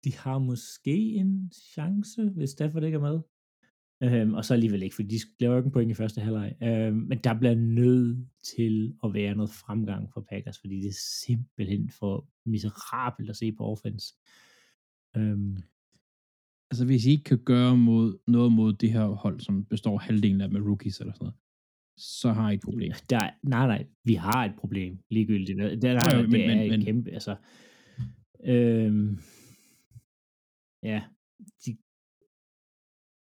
de 0.04 0.16
har 0.16 0.38
måske 0.38 0.96
en 0.96 1.52
chance, 1.74 2.30
hvis 2.30 2.50
Stafford 2.50 2.84
ikke 2.84 2.96
er 2.96 3.00
med. 3.00 3.20
Øhm, 4.02 4.34
og 4.34 4.44
så 4.44 4.54
alligevel 4.54 4.82
ikke, 4.82 4.94
for 4.94 5.02
de 5.02 5.18
laver 5.40 5.56
ikke 5.56 5.66
en 5.66 5.72
point 5.72 5.90
i 5.90 5.94
første 5.94 6.20
halvleg. 6.20 6.56
Øhm, 6.62 6.96
men 6.96 7.18
der 7.18 7.38
bliver 7.38 7.54
nødt 7.54 8.28
til 8.56 8.96
at 9.04 9.14
være 9.14 9.34
noget 9.34 9.50
fremgang 9.50 10.12
for 10.12 10.20
Packers, 10.20 10.58
fordi 10.58 10.76
det 10.76 10.88
er 10.88 11.02
simpelthen 11.26 11.90
for 11.90 12.28
miserabelt 12.46 13.30
at 13.30 13.36
se 13.36 13.52
på 13.52 13.64
offense. 13.64 14.14
Øhm, 15.16 15.56
Altså, 16.72 16.84
hvis 16.86 17.06
I 17.06 17.10
ikke 17.10 17.24
kan 17.24 17.38
gøre 17.44 17.76
mod, 17.76 18.18
noget 18.26 18.52
mod 18.52 18.72
det 18.72 18.92
her 18.92 19.04
hold, 19.06 19.40
som 19.40 19.64
består 19.64 19.98
halvdelen 19.98 20.40
af 20.40 20.50
med 20.50 20.60
rookies 20.60 21.00
eller 21.00 21.12
sådan 21.12 21.24
noget, 21.24 21.34
så 21.98 22.32
har 22.32 22.50
I 22.50 22.54
et 22.54 22.60
problem. 22.64 22.92
Der, 23.10 23.30
nej, 23.42 23.66
nej, 23.66 23.86
vi 24.04 24.14
har 24.14 24.44
et 24.44 24.54
problem, 24.58 24.98
ligegyldigt. 25.10 25.58
Det, 25.58 25.82
det, 25.82 25.88
Jo, 25.88 26.16
jo, 26.16 26.22
det 26.22 26.30
men- 26.30 26.40
er 26.40 26.46
men- 26.56 26.62
et 26.64 26.70
men- 26.70 26.84
kæmpe, 26.84 27.10
altså... 27.10 27.36
Øhm, 28.44 29.18
ja, 30.82 31.02
de 31.66 31.76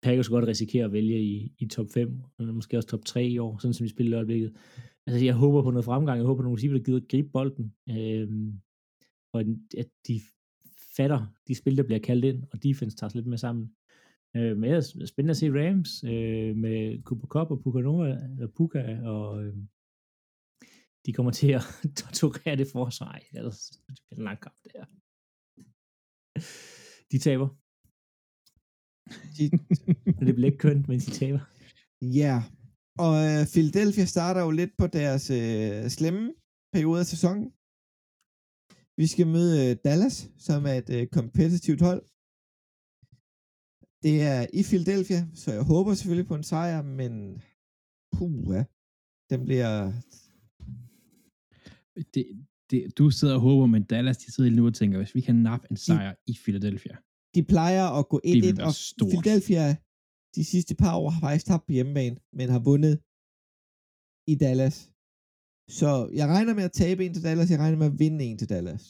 Packers 0.02 0.28
godt 0.28 0.46
risikere 0.46 0.84
at 0.84 0.92
vælge 0.92 1.22
i, 1.22 1.52
i 1.58 1.66
top 1.68 1.86
5, 1.94 2.22
og 2.38 2.46
måske 2.54 2.76
også 2.76 2.88
top 2.88 3.04
3 3.04 3.24
i 3.26 3.38
år, 3.38 3.58
sådan 3.58 3.74
som 3.74 3.84
de 3.84 3.90
spiller 3.90 4.12
i 4.12 4.16
øjeblikket. 4.16 4.56
Altså, 5.06 5.24
jeg 5.24 5.34
håber 5.34 5.62
på 5.62 5.70
noget 5.70 5.84
fremgang, 5.84 6.16
jeg 6.18 6.26
håber 6.26 6.38
på 6.38 6.42
nogle 6.42 6.56
receiver, 6.56 6.76
der 6.76 6.84
gider 6.84 7.00
gribe 7.08 7.28
bolden, 7.28 7.74
øhm, 7.90 8.60
og 9.34 9.40
at 9.78 9.86
de 10.08 10.20
fatter 10.96 11.26
de 11.48 11.54
spil, 11.54 11.76
der 11.76 11.82
bliver 11.82 11.98
kaldt 11.98 12.24
ind, 12.24 12.44
og 12.52 12.62
defense 12.62 12.96
tager 12.96 13.08
sig 13.08 13.16
lidt 13.16 13.26
mere 13.26 13.38
sammen. 13.38 13.76
Øh, 14.36 14.56
men 14.56 14.64
ellers 14.64 14.94
er 14.94 15.06
spændende 15.06 15.30
at 15.30 15.36
se 15.36 15.50
Rams 15.50 16.04
øh, 16.04 16.56
med 16.56 17.02
Cooper 17.02 17.26
Cup 17.26 17.50
og 17.50 17.62
Puka 17.62 17.80
Nova, 17.80 18.10
eller 18.10 18.46
Puka, 18.56 19.00
og 19.02 19.44
øh, 19.44 19.56
de 21.06 21.12
kommer 21.12 21.32
til 21.32 21.50
at 21.52 21.62
torturere 22.00 22.56
det 22.56 22.68
forsvar. 22.72 23.12
Ej, 23.12 23.22
Ellers 23.32 23.70
det 23.86 24.00
bliver 24.06 24.18
en 24.18 24.24
lang 24.24 24.40
kamp, 24.40 24.56
det 24.64 24.72
her. 24.74 24.86
De 27.12 27.18
taber. 27.18 27.48
De, 29.36 29.44
det 30.26 30.34
bliver 30.34 30.50
ikke 30.50 30.64
kønt, 30.66 30.88
men 30.88 30.98
de 30.98 31.10
taber. 31.10 31.40
ja, 32.20 32.36
og 33.04 33.14
øh, 33.28 33.40
Philadelphia 33.52 34.04
starter 34.04 34.40
jo 34.46 34.50
lidt 34.50 34.72
på 34.78 34.86
deres 34.86 35.30
øh, 35.30 35.88
slemme 35.96 36.34
periode 36.72 37.00
af 37.00 37.06
sæsonen. 37.06 37.52
Vi 38.96 39.06
skal 39.06 39.26
møde 39.26 39.70
øh, 39.70 39.76
Dallas, 39.84 40.30
som 40.38 40.66
er 40.66 40.72
et 40.72 40.90
øh, 40.90 41.06
kompetitivt 41.06 41.80
hold. 41.80 42.02
Det 44.02 44.22
er 44.22 44.46
i 44.52 44.62
Philadelphia, 44.62 45.26
så 45.34 45.52
jeg 45.52 45.62
håber 45.62 45.94
selvfølgelig 45.94 46.28
på 46.28 46.34
en 46.34 46.42
sejr, 46.42 46.82
men 46.82 47.42
puha, 48.12 48.62
den 49.30 49.44
bliver... 49.44 49.92
Det, 52.14 52.24
det, 52.70 52.98
du 52.98 53.10
sidder 53.10 53.34
og 53.34 53.40
håber, 53.40 53.66
men 53.66 53.82
Dallas, 53.82 54.18
de 54.18 54.32
sidder 54.32 54.50
lige 54.50 54.60
nu 54.60 54.66
og 54.66 54.74
tænker, 54.74 54.98
hvis 54.98 55.14
vi 55.14 55.20
kan 55.20 55.36
nappe 55.36 55.66
en 55.70 55.76
sejr 55.76 56.14
i 56.26 56.34
Philadelphia, 56.44 56.96
De 57.34 57.42
plejer 57.42 57.84
at 57.98 58.08
gå 58.08 58.20
1-1, 58.26 58.30
vil 58.30 58.56
være 58.56 58.66
og 58.66 58.74
stort. 58.74 59.08
Philadelphia 59.08 59.76
de 60.36 60.44
sidste 60.44 60.74
par 60.74 60.96
år 60.96 61.10
har 61.10 61.20
faktisk 61.20 61.46
tabt 61.46 61.66
på 61.66 61.72
hjemmebane, 61.72 62.16
men 62.32 62.48
har 62.48 62.58
vundet 62.58 62.94
i 64.32 64.34
Dallas. 64.34 64.93
Så 65.68 66.10
jeg 66.18 66.26
regner 66.28 66.54
med 66.54 66.64
at 66.64 66.72
tabe 66.72 67.06
en 67.06 67.14
til 67.14 67.22
Dallas, 67.22 67.50
jeg 67.50 67.58
regner 67.58 67.78
med 67.78 67.86
at 67.86 67.98
vinde 67.98 68.24
en 68.24 68.38
til 68.38 68.48
Dallas. 68.48 68.84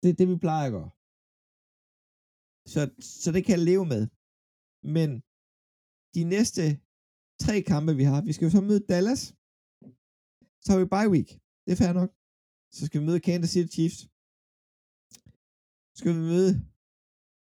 Det 0.00 0.08
er 0.10 0.16
det, 0.20 0.28
vi 0.28 0.36
plejer 0.44 0.66
at 0.66 0.74
gøre. 0.76 0.90
Så, 2.72 2.80
så 3.22 3.28
det 3.34 3.44
kan 3.44 3.56
jeg 3.56 3.66
leve 3.70 3.86
med. 3.94 4.02
Men 4.96 5.08
de 6.14 6.22
næste 6.34 6.62
tre 7.44 7.54
kampe, 7.72 7.92
vi 8.00 8.04
har, 8.10 8.20
vi 8.28 8.32
skal 8.32 8.46
jo 8.46 8.50
så 8.56 8.60
møde 8.60 8.86
Dallas. 8.92 9.22
Så 10.62 10.68
har 10.72 10.78
vi 10.82 10.94
bye 10.96 11.12
week. 11.14 11.28
Det 11.64 11.70
er 11.72 11.80
fair 11.82 11.92
nok. 12.00 12.10
Så 12.76 12.80
skal 12.86 13.00
vi 13.00 13.06
møde 13.06 13.20
Kansas 13.26 13.50
City 13.50 13.72
Chiefs. 13.76 14.00
Så 15.92 15.96
skal 16.00 16.14
vi 16.16 16.22
møde 16.32 16.52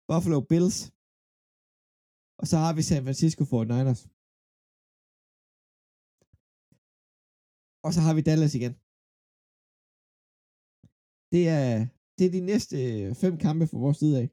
Buffalo 0.09 0.39
Bills. 0.51 0.77
Og 2.39 2.45
så 2.51 2.55
har 2.63 2.73
vi 2.77 2.81
San 2.81 3.03
Francisco 3.07 3.43
49ers. 3.43 4.01
Og 7.85 7.91
så 7.95 7.99
har 8.05 8.13
vi 8.17 8.21
Dallas 8.29 8.55
igen. 8.59 8.73
Det 11.33 11.43
er, 11.59 11.67
det 12.17 12.23
er 12.27 12.33
de 12.37 12.43
næste 12.51 12.77
fem 13.23 13.33
kampe 13.45 13.65
fra 13.67 13.77
vores 13.85 13.97
side 14.03 14.15
af. 14.21 14.27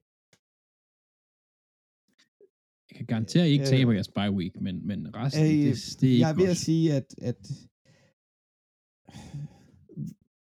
Jeg 2.88 2.94
kan 2.98 3.06
garantere, 3.12 3.44
at 3.44 3.48
I 3.50 3.52
ikke 3.54 3.68
Øh. 3.68 3.72
taber 3.74 3.92
jeres 3.96 4.12
bye 4.18 4.32
week, 4.38 4.54
men, 4.66 4.74
men 4.90 4.98
resten, 5.20 5.42
Øh, 5.42 5.48
det, 5.48 6.00
det 6.00 6.06
er 6.06 6.12
ikke 6.12 6.22
jeg 6.22 6.30
er 6.32 6.38
ved 6.40 6.46
godt. 6.48 6.56
at 6.56 6.64
sige, 6.68 6.86
at, 6.98 7.08
at 7.30 7.40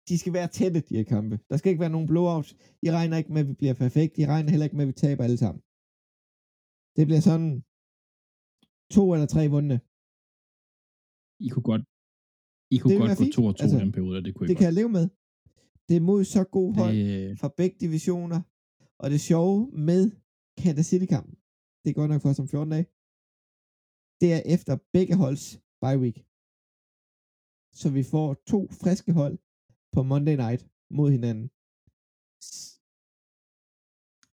de 0.07 0.15
skal 0.21 0.33
være 0.39 0.49
tætte, 0.57 0.79
de 0.89 0.97
her 0.99 1.07
kampe. 1.15 1.35
Der 1.49 1.55
skal 1.57 1.69
ikke 1.71 1.83
være 1.85 1.95
nogen 1.95 2.07
blowouts. 2.11 2.49
I 2.85 2.87
regner 2.97 3.17
ikke 3.17 3.33
med, 3.33 3.41
at 3.43 3.49
vi 3.51 3.55
bliver 3.61 3.75
perfekt. 3.83 4.13
I 4.21 4.25
regner 4.33 4.49
heller 4.53 4.67
ikke 4.67 4.77
med, 4.77 4.85
at 4.87 4.91
vi 4.93 4.97
taber 5.05 5.23
alle 5.27 5.39
sammen. 5.43 5.61
Det 6.97 7.03
bliver 7.07 7.23
sådan 7.29 7.51
to 8.95 9.03
eller 9.13 9.27
tre 9.35 9.43
vundne. 9.55 9.77
I 11.45 11.47
kunne 11.53 11.67
godt, 11.71 11.83
I 12.73 12.77
kunne 12.77 12.93
Det 12.93 12.99
godt 13.01 13.17
gå 13.17 13.23
fint. 13.23 13.33
to 13.37 13.41
og 13.45 13.55
to 13.55 13.61
Altså, 13.63 13.77
i 13.77 13.81
den 13.85 13.91
periode, 13.91 14.17
og 14.19 14.23
det 14.25 14.31
kunne 14.35 14.45
I 14.47 14.49
Det 14.49 14.57
kan 14.57 14.65
godt. 14.65 14.69
jeg 14.69 14.79
leve 14.79 14.91
med. 14.97 15.05
Det 15.87 15.95
er 15.97 16.01
mod 16.09 16.21
så 16.35 16.43
god 16.57 16.69
hold 16.79 16.95
Det, 16.95 17.39
fra 17.39 17.49
begge 17.59 17.75
divisioner. 17.85 18.41
Og 19.01 19.07
det 19.13 19.19
sjove 19.21 19.57
med 19.89 20.01
Kansas 20.61 20.85
City-kampen, 20.91 21.33
det 21.81 21.89
er 21.89 21.93
godt 21.99 22.09
nok 22.11 22.21
først 22.25 22.39
om 22.43 22.47
14 22.47 22.71
dage, 22.75 22.85
det 24.21 24.29
er 24.37 24.41
efter 24.55 24.73
begge 24.95 25.15
holds 25.23 25.45
bye 25.83 25.99
week. 26.03 26.17
Så 27.81 27.87
vi 27.97 28.03
får 28.13 28.27
to 28.51 28.59
friske 28.81 29.11
hold 29.19 29.35
på 29.95 29.99
Monday 30.11 30.35
night 30.45 30.61
mod 30.97 31.07
hinanden. 31.15 31.47
S- 32.49 32.73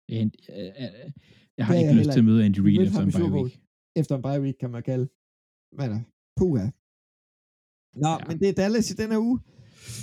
jeg, 0.09 0.19
jeg, 0.81 1.13
jeg 1.59 1.67
har 1.67 1.75
ikke 1.81 1.95
lyst 2.01 2.11
til 2.15 2.23
at 2.25 2.29
møde 2.31 2.45
Andy 2.47 2.59
Reid 2.67 2.79
efter 2.87 3.01
en 3.07 3.13
bye 3.19 3.33
week. 3.39 3.53
Efter 4.01 4.15
en 4.17 4.23
bye 4.29 4.41
week, 4.45 4.57
kan 4.63 4.71
man 4.77 4.83
kalde. 4.91 5.07
Men, 5.79 5.89
uh, 5.97 6.03
puha. 6.39 6.67
Nå, 8.03 8.09
Ja. 8.09 8.13
ja. 8.21 8.25
men 8.29 8.39
det 8.41 8.49
er 8.49 8.53
Dallas 8.63 8.91
i 8.91 8.95
den 8.95 9.11
her 9.13 9.19
uge. 9.29 9.39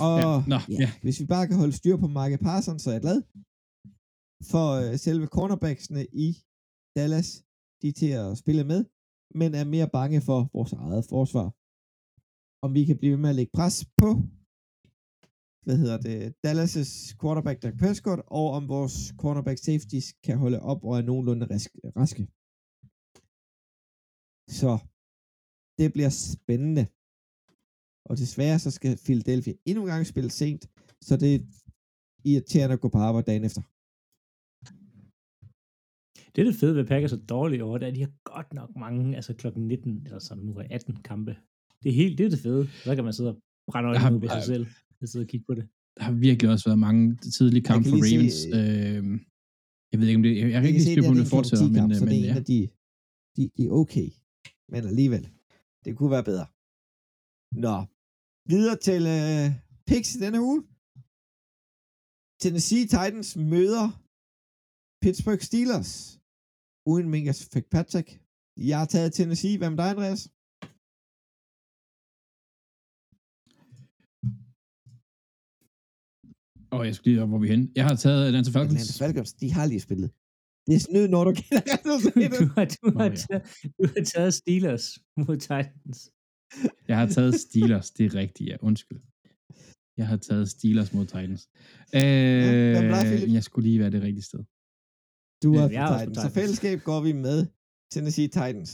Og 0.05 0.15
Ja, 0.23 0.31
nå, 0.53 0.57
ja. 0.81 0.89
hvis 1.03 1.19
vi 1.21 1.25
bare 1.25 1.47
kan 1.47 1.57
holde 1.61 1.75
styr 1.81 1.97
på 1.97 2.07
Marke 2.07 2.37
Parsons, 2.37 2.81
så 2.83 2.89
er 2.89 2.93
jeg 2.97 3.01
glad. 3.07 3.19
For 4.51 4.65
øh, 4.81 4.97
selve 5.05 5.27
cornerbacksene 5.35 6.03
i 6.25 6.27
Dallas, 6.97 7.29
de 7.81 7.87
er 7.91 7.97
til 8.01 8.11
at 8.23 8.37
spille 8.41 8.63
med, 8.71 8.81
men 9.39 9.49
er 9.61 9.65
mere 9.75 9.89
bange 9.97 10.21
for 10.21 10.39
vores 10.57 10.73
eget 10.73 11.05
forsvar. 11.13 11.47
Om 12.65 12.69
vi 12.77 12.81
kan 12.85 12.97
blive 12.97 13.11
ved 13.13 13.21
med 13.23 13.29
at 13.33 13.35
lægge 13.39 13.51
pres 13.59 13.75
på, 14.01 14.09
hvad 15.65 15.77
hedder 15.81 15.97
det, 16.07 16.17
Dallas' 16.47 17.15
quarterback 17.21 17.57
Dak 17.63 17.75
Prescott, 17.81 18.21
og 18.39 18.47
om 18.57 18.63
vores 18.75 18.95
cornerback 19.21 19.59
safeties 19.67 20.07
kan 20.25 20.37
holde 20.43 20.59
op 20.71 20.81
og 20.87 20.93
er 20.97 21.01
nogenlunde 21.09 21.45
rask, 21.53 21.69
raske. 22.01 22.23
Så 24.59 24.71
det 25.79 25.87
bliver 25.95 26.11
spændende. 26.33 26.83
Og 28.09 28.17
desværre 28.17 28.59
så 28.59 28.71
skal 28.71 28.99
Philadelphia 29.05 29.53
endnu 29.65 29.83
en 29.83 29.89
gang 29.89 30.07
spille 30.07 30.29
sent, 30.29 30.63
så 31.01 31.17
det 31.17 31.35
er 31.35 31.39
irriterende 32.25 32.73
at 32.73 32.81
gå 32.81 32.89
på 32.89 32.97
arbejde 32.97 33.25
dagen 33.31 33.45
efter. 33.45 33.61
Det 36.35 36.41
er 36.41 36.45
det 36.45 36.55
fede 36.55 36.75
ved 36.75 36.85
Packers 36.85 37.13
er 37.13 37.17
dårlige 37.35 37.63
over, 37.63 37.77
det 37.77 37.85
er, 37.85 37.89
at 37.91 37.95
de 37.95 38.01
har 38.01 38.13
godt 38.23 38.53
nok 38.53 38.69
mange, 38.75 39.15
altså 39.15 39.33
klokken 39.33 39.67
19, 39.67 40.01
eller 40.05 40.19
sådan 40.19 40.43
nu 40.43 40.53
er 40.55 40.63
18 40.69 40.95
kampe. 40.95 41.35
Det 41.83 41.89
er 41.89 41.93
helt, 41.93 42.17
det 42.17 42.25
er 42.25 42.29
det 42.29 42.39
fede. 42.39 42.67
Så 42.83 42.95
kan 42.95 43.03
man 43.03 43.13
sidde 43.13 43.29
og 43.29 43.37
brænde 43.67 43.89
øjnene 43.89 44.15
ud 44.15 44.21
ved 44.21 44.29
sig 44.29 44.43
selv, 44.43 44.65
og 45.01 45.07
sidde 45.07 45.23
og 45.23 45.27
kigge 45.27 45.45
på 45.49 45.55
det. 45.55 45.67
Der 45.97 46.03
har 46.03 46.11
virkelig 46.11 46.51
også 46.51 46.65
været 46.69 46.79
mange 46.79 47.15
tidlige 47.15 47.63
kampe 47.63 47.89
for 47.89 47.97
Ravens. 47.97 48.33
se, 48.33 48.49
Øh, 48.49 49.19
jeg 49.91 49.99
ved 49.99 50.07
ikke, 50.07 50.17
om 50.17 50.23
det... 50.23 50.37
Jeg, 50.37 50.51
jeg 50.51 50.63
ikke 50.67 50.79
kan 50.79 50.85
se, 50.85 50.91
styr 50.91 51.01
på, 51.01 51.07
om 51.07 51.13
er 51.13 51.19
det 51.19 51.25
en 51.27 51.33
fortsætter, 51.35 51.67
men, 51.67 51.75
kamp, 51.75 51.91
øh, 51.91 51.97
så 51.97 52.05
det 52.05 52.13
men 52.13 52.23
er 52.23 52.29
en 52.29 52.33
ja. 52.33 52.39
af 52.39 52.45
de, 52.51 52.59
de, 53.35 53.41
de 53.57 53.61
er 53.69 53.71
okay. 53.81 54.07
Men 54.71 54.81
alligevel, 54.91 55.23
det 55.85 55.91
kunne 55.97 56.11
være 56.17 56.23
bedre. 56.31 56.45
Nå, 57.51 57.75
videre 58.53 58.77
til 58.87 59.01
øh, 59.17 59.45
picks 59.89 60.15
i 60.15 60.19
denne 60.25 60.41
uge. 60.47 60.59
Tennessee 62.41 62.85
Titans 62.93 63.29
møder 63.53 63.85
Pittsburgh 65.01 65.43
Steelers. 65.49 65.91
Uden 66.91 67.07
Minkas 67.09 67.39
Fitzpatrick. 67.53 68.09
Jeg 68.69 68.77
har 68.79 68.89
taget 68.93 69.13
Tennessee. 69.13 69.57
Hvad 69.57 69.69
med 69.69 69.77
dig, 69.81 69.89
Andreas? 69.93 70.21
Åh, 76.73 76.83
jeg 76.87 76.95
skulle 76.95 77.09
lige 77.11 77.23
op, 77.23 77.29
hvor 77.29 77.37
er 77.39 77.45
vi 77.45 77.49
hen. 77.53 77.63
Jeg 77.79 77.85
har 77.89 77.95
taget 78.03 78.21
Atlanta 78.27 78.51
Falcons. 78.55 78.81
Atlanta 78.81 78.95
Falcons, 79.01 79.33
de 79.41 79.47
har 79.57 79.65
lige 79.71 79.85
spillet. 79.87 80.09
Det 80.67 80.73
er 80.75 80.83
snyd, 80.87 81.07
når 81.15 81.23
du 81.27 81.31
kender 81.41 81.63
resultatet. 81.93 82.39
Du 82.41 82.45
har, 82.55 82.65
du, 82.81 82.87
har 82.99 83.09
taget, 83.23 83.43
du 83.77 83.83
har 83.93 84.03
taget 84.13 84.33
Steelers 84.39 84.85
mod 85.17 85.37
Titans. 85.47 85.99
Jeg 86.87 86.97
har 87.01 87.07
taget 87.07 87.33
Steelers, 87.45 87.91
det 87.91 88.05
er 88.05 88.13
rigtigt, 88.15 88.49
ja. 88.49 88.55
Undskyld. 88.61 89.01
Jeg 89.99 90.07
har 90.11 90.17
taget 90.17 90.49
Steelers 90.55 90.93
mod 90.93 91.05
Titans. 91.05 91.43
Øh, 91.95 93.33
jeg 93.37 93.43
skulle 93.47 93.65
lige 93.69 93.79
være 93.83 93.91
det 93.95 94.01
rigtige 94.07 94.23
sted. 94.31 94.41
Du 95.43 95.49
Ja, 95.53 95.59
er 95.59 95.69
er 95.79 95.87
også 95.93 95.93
på 95.93 95.99
Titans. 95.99 96.17
Så 96.17 96.21
Titans. 96.21 96.33
fællesskab 96.39 96.77
går 96.89 96.99
vi 97.07 97.11
med 97.27 97.37
Tennessee 97.93 98.27
Titans. 98.37 98.71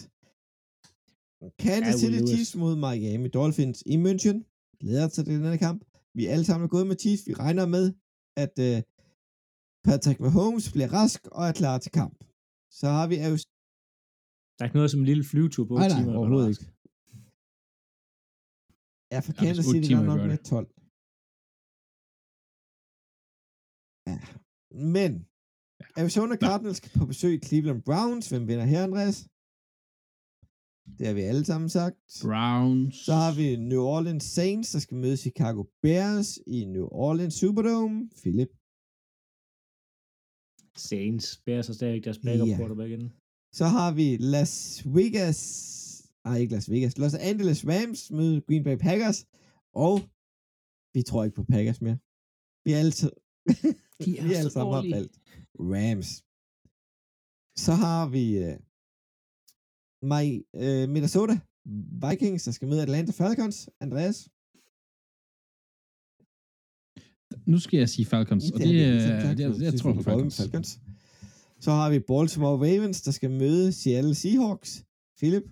Kansas 1.65 1.93
Ja, 1.93 1.99
City. 2.03 2.19
Chiefs 2.33 2.55
mod 2.63 2.73
Miami 2.85 3.27
Dolphins 3.37 3.79
i 3.93 3.95
München. 4.05 4.37
Glæder 4.81 5.07
til 5.15 5.25
den 5.25 5.41
her 5.49 5.57
kamp. 5.67 5.79
Vi 6.15 6.21
er 6.25 6.31
alle 6.33 6.45
sammen 6.49 6.69
gået 6.69 6.87
med 6.87 6.97
Chiefs. 7.03 7.23
Vi 7.29 7.33
regner 7.43 7.65
med, 7.75 7.85
at 8.43 8.53
uh, 8.67 8.77
Patrick 9.87 10.19
Mahomes 10.19 10.65
bliver 10.75 10.89
rask 10.99 11.21
og 11.37 11.43
er 11.49 11.55
klar 11.61 11.77
til 11.83 11.91
kamp. 11.91 12.15
Så 12.79 12.87
har 12.97 13.07
vi 13.11 13.15
Aarhus... 13.25 13.43
Der 14.55 14.61
er 14.63 14.67
ikke 14.69 14.75
noget 14.81 14.91
som 14.91 14.99
en 14.99 15.05
lille 15.11 15.23
flyvetur 15.31 15.65
på 15.65 15.73
Nej, 15.73 15.83
8 15.85 15.95
nej, 15.95 16.01
timer. 16.03 16.17
overhovedet 16.19 16.49
ikke. 16.53 16.65
Ja, 19.13 19.19
for 19.25 19.33
Ja, 19.33 19.39
Kansas 19.43 19.65
City 19.73 19.91
er 19.93 20.03
nok 20.11 20.21
med 20.31 20.39
12. 20.53 20.67
Ja. 24.09 24.17
Men 24.93 25.11
Arizona 26.01 26.35
Cardinals 26.45 26.77
skal 26.77 26.91
på 26.99 27.05
besøg 27.11 27.33
i 27.35 27.45
Cleveland 27.47 27.81
Browns. 27.89 28.29
Hvem 28.29 28.47
vinder 28.49 28.65
her, 28.73 28.83
Andreas? 28.83 29.17
Det 30.97 31.05
har 31.07 31.13
vi 31.19 31.21
alle 31.31 31.45
sammen 31.51 31.69
sagt. 31.69 31.97
Browns. 32.23 32.95
Så 33.07 33.13
har 33.23 33.31
vi 33.39 33.47
New 33.71 33.83
Orleans 33.95 34.23
Saints, 34.37 34.71
der 34.71 34.79
skal 34.79 34.97
møde 34.97 35.17
Chicago 35.17 35.61
Bears 35.83 36.29
i 36.47 36.65
New 36.65 36.87
Orleans 37.07 37.33
Superdome. 37.41 38.09
Philip. 38.21 38.51
Saints. 40.89 41.25
Bears 41.45 41.67
har 41.67 41.73
stadig 41.73 42.03
deres 42.03 42.19
backup 42.25 42.47
Ja. 42.47 42.57
quarterback 42.59 42.91
inden. 42.91 43.11
Så 43.59 43.65
har 43.65 43.89
vi 43.99 44.07
Las 44.33 44.53
Vegas. 44.95 45.39
Nej, 46.27 46.37
ikke 46.37 46.53
Las 46.53 46.69
Vegas. 46.71 46.97
Los 46.97 47.13
Angeles 47.13 47.59
Rams 47.67 48.11
møde 48.11 48.41
Green 48.47 48.63
Bay 48.63 48.77
Packers. 48.77 49.25
Og 49.73 49.95
vi 50.93 51.01
tror 51.01 51.23
ikke 51.23 51.35
på 51.35 51.43
Packers 51.43 51.81
mere. 51.81 51.97
Vi 52.65 52.71
er 52.73 52.79
altid... 52.85 53.11
De 54.05 54.17
er 54.17 54.23
vi 54.27 54.29
er 54.29 54.33
så 54.33 54.39
alle 54.39 54.51
sammen 54.51 54.75
har 54.75 54.97
valgt 54.97 55.15
Rams. 55.73 56.09
Så 57.65 57.73
har 57.83 58.03
vi 58.15 58.23
uh, 58.45 58.55
my, 60.11 60.25
uh, 60.63 60.85
Minnesota 60.93 61.35
Vikings, 62.05 62.43
der 62.43 62.51
skal 62.51 62.67
møde 62.67 62.81
Atlanta 62.81 63.11
Falcons. 63.11 63.69
Andreas? 63.81 64.17
Nu 67.45 67.59
skal 67.59 67.77
jeg 67.77 67.89
sige 67.89 68.05
Falcons, 68.05 68.51
og 68.51 68.59
det, 68.59 68.83
er 68.83 68.93
er, 68.93 69.35
det, 69.35 69.47
Du 69.47 69.53
jeg, 69.53 69.61
jeg 69.61 69.79
tror 69.79 69.91
på 69.91 69.95
med 69.95 70.03
Falcons. 70.31 70.79
Så 71.59 71.71
har 71.71 71.89
vi 71.89 71.99
Baltimore 71.99 72.57
Ravens, 72.65 73.01
der 73.01 73.11
skal 73.11 73.31
møde 73.31 73.71
Seattle 73.71 74.15
Seahawks. 74.15 74.85
Philip? 75.17 75.43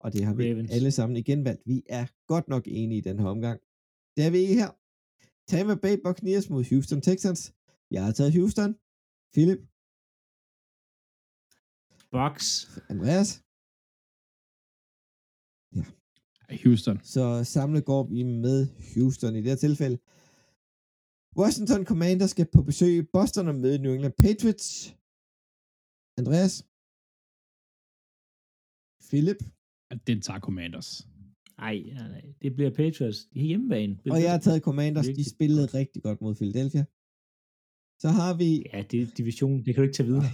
Og 0.00 0.12
det 0.12 0.24
har 0.24 0.34
vi 0.34 0.50
Ravens. 0.50 0.70
alle 0.70 0.90
sammen 0.90 1.16
igen 1.16 1.44
valgt. 1.44 1.62
Vi 1.66 1.82
er 1.88 2.06
godt 2.26 2.48
nok 2.48 2.64
enige 2.66 2.98
i 2.98 3.06
den 3.08 3.18
her 3.18 3.26
omgang. 3.26 3.60
Det 4.16 4.22
er 4.26 4.30
vi 4.30 4.38
ikke 4.38 4.54
her. 4.54 4.70
Tampa 5.50 5.74
Bay 5.74 5.96
Buccaneers 6.04 6.50
mod 6.50 6.64
Houston 6.70 7.00
Texans. 7.08 7.54
Jeg 7.90 8.04
har 8.04 8.12
taget 8.12 8.32
Houston. 8.38 8.70
Philip? 9.34 9.60
Box. 12.16 12.34
Andreas? 12.92 13.28
Houston. 16.62 16.96
Så 17.14 17.44
samlet 17.44 17.84
går 17.84 18.02
vi 18.14 18.22
med 18.22 18.58
Houston 18.94 19.36
i 19.36 19.40
det 19.42 19.50
her 19.52 19.56
tilfælde. 19.66 19.98
Washington 21.40 21.82
Commanders 21.90 22.30
skal 22.30 22.48
på 22.54 22.62
besøg 22.62 22.92
i 22.98 23.08
Boston 23.14 23.48
og 23.48 23.54
møde 23.54 23.78
New 23.82 23.92
England 23.92 24.14
Patriots. 24.24 24.68
Andreas? 26.20 26.54
Philip? 29.08 29.40
Den 30.06 30.18
tager 30.26 30.40
Commanders. 30.40 31.06
Ej, 31.58 31.76
nej, 31.98 32.08
nej. 32.08 32.24
Det 32.42 32.54
bliver 32.56 32.70
Patriots. 32.70 33.18
De 33.34 33.40
er 33.40 33.44
hjemmebane. 33.44 33.92
Og 34.10 34.22
jeg 34.24 34.30
har 34.34 34.38
taget 34.38 34.62
Commanders. 34.62 35.06
De 35.06 35.30
spillede 35.34 35.66
rigtig 35.66 36.02
godt 36.02 36.20
mod 36.20 36.34
Philadelphia. 36.34 36.84
Så 38.02 38.08
har 38.18 38.32
vi... 38.42 38.48
Ja, 38.72 38.82
det 38.90 39.02
er 39.02 39.06
division. 39.20 39.56
Det 39.64 39.70
kan 39.74 39.80
du 39.80 39.86
ikke 39.88 39.96
tage 39.96 40.06
videre. 40.06 40.24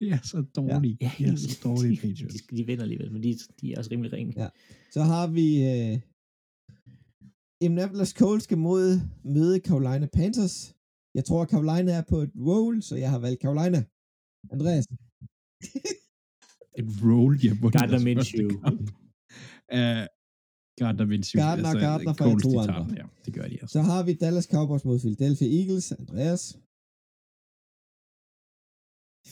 Det 0.00 0.08
er 0.16 0.22
så 0.32 0.38
dårligt. 0.56 1.02
Ja, 1.02 1.10
Det 1.18 1.28
er 1.32 1.36
så 1.36 1.60
dårligt, 1.68 2.02
de, 2.02 2.06
Patriots. 2.06 2.34
de, 2.46 2.56
de 2.56 2.66
vinder 2.66 2.84
alligevel, 2.86 3.12
men 3.12 3.22
de, 3.22 3.30
de 3.60 3.72
er 3.72 3.78
også 3.78 3.90
rimelig 3.90 4.12
ringe. 4.12 4.32
Ja. 4.42 4.48
Så 4.96 5.00
har 5.12 5.26
vi... 5.38 5.48
Øh, 5.72 5.94
Indianapolis 7.64 8.12
Colts 8.20 8.44
skal 8.44 8.58
mod 8.58 8.86
møde 9.34 9.58
Carolina 9.68 10.06
Panthers. 10.18 10.56
Jeg 11.14 11.24
tror, 11.24 11.44
Carolina 11.52 11.92
er 11.92 12.04
på 12.12 12.16
et 12.26 12.32
roll, 12.48 12.82
så 12.82 12.94
jeg 12.96 13.10
har 13.10 13.18
valgt 13.18 13.42
Carolina. 13.42 13.80
Andreas? 14.54 14.86
Et 16.78 16.86
roll, 17.04 17.32
de 17.40 17.48
har 17.48 17.56
vundet 17.62 17.72
Gardner 17.78 17.98
deres 17.98 18.04
Minshew. 18.04 18.48
første 18.50 18.60
kamp. 18.64 18.80
Uh, 19.78 20.04
Gardner 20.80 21.06
Minshew. 21.12 21.38
Gardner, 21.42 21.72
Gardner 21.86 22.12
for 22.12 22.24
to 22.44 22.50
andre. 22.60 22.74
tager 22.74 22.94
Ja, 23.00 23.06
det 23.24 23.34
gør 23.34 23.46
de 23.52 23.56
altså. 23.62 23.72
Så 23.76 23.80
har 23.90 24.00
vi 24.06 24.12
Dallas 24.24 24.44
Cowboys 24.54 24.84
mod 24.84 24.98
Philadelphia 25.04 25.48
Eagles. 25.60 25.86
Andreas? 25.92 26.42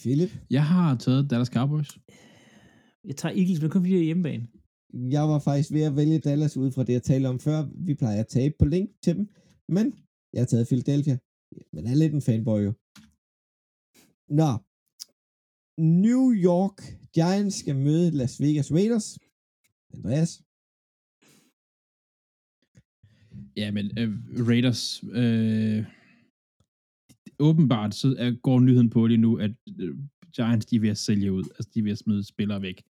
Philip? 0.00 0.32
Jeg 0.56 0.64
har 0.72 0.96
taget 1.04 1.30
Dallas 1.30 1.52
Cowboys. 1.56 1.90
Jeg 3.08 3.16
tager 3.16 3.34
Eagles, 3.40 3.60
men 3.62 3.70
kun 3.70 3.82
fordi 3.82 3.92
det 3.92 4.00
er 4.00 4.10
hjemmebane. 4.10 4.44
Jeg 5.16 5.22
var 5.32 5.38
faktisk 5.38 5.72
ved 5.72 5.82
at 5.82 5.96
vælge 5.96 6.18
Dallas 6.18 6.56
ud 6.56 6.70
fra 6.72 6.84
det, 6.84 6.92
jeg 6.92 7.02
talte 7.02 7.26
om 7.26 7.38
før. 7.38 7.58
Vi 7.86 7.94
plejer 7.94 8.20
at 8.20 8.28
tabe 8.36 8.54
på 8.58 8.64
link 8.64 8.90
til 9.04 9.12
dem, 9.16 9.24
men 9.68 9.86
jeg 10.32 10.40
har 10.40 10.46
taget 10.46 10.66
Philadelphia. 10.66 11.16
Men 11.72 11.84
jeg 11.84 11.92
er 11.92 12.00
lidt 12.02 12.14
en 12.14 12.22
fanboy 12.22 12.60
jo. 12.68 12.72
Nå. 14.40 14.50
New 15.78 16.32
York 16.50 16.78
Giants 17.14 17.56
skal 17.56 17.76
møde 17.76 18.10
Las 18.10 18.40
Vegas 18.40 18.72
Raiders. 18.72 19.18
Andreas? 19.94 20.42
Ja, 23.56 23.70
men 23.76 23.86
uh, 24.00 24.10
Raiders, 24.48 25.04
øh, 25.20 25.80
åbenbart 27.38 27.94
så 27.94 28.16
er, 28.18 28.30
går 28.42 28.60
nyheden 28.60 28.90
på 28.90 29.06
lige 29.06 29.18
nu, 29.26 29.38
at 29.38 29.50
uh, 29.82 29.98
Giants 30.36 30.66
de 30.66 30.76
er 30.76 30.80
ved 30.80 30.88
at 30.88 30.98
sælge 30.98 31.32
ud. 31.32 31.44
Altså, 31.56 31.70
de 31.74 31.78
er 31.78 31.82
ved 31.82 31.92
at 31.92 31.98
smide 31.98 32.24
spillere 32.24 32.62
væk. 32.62 32.82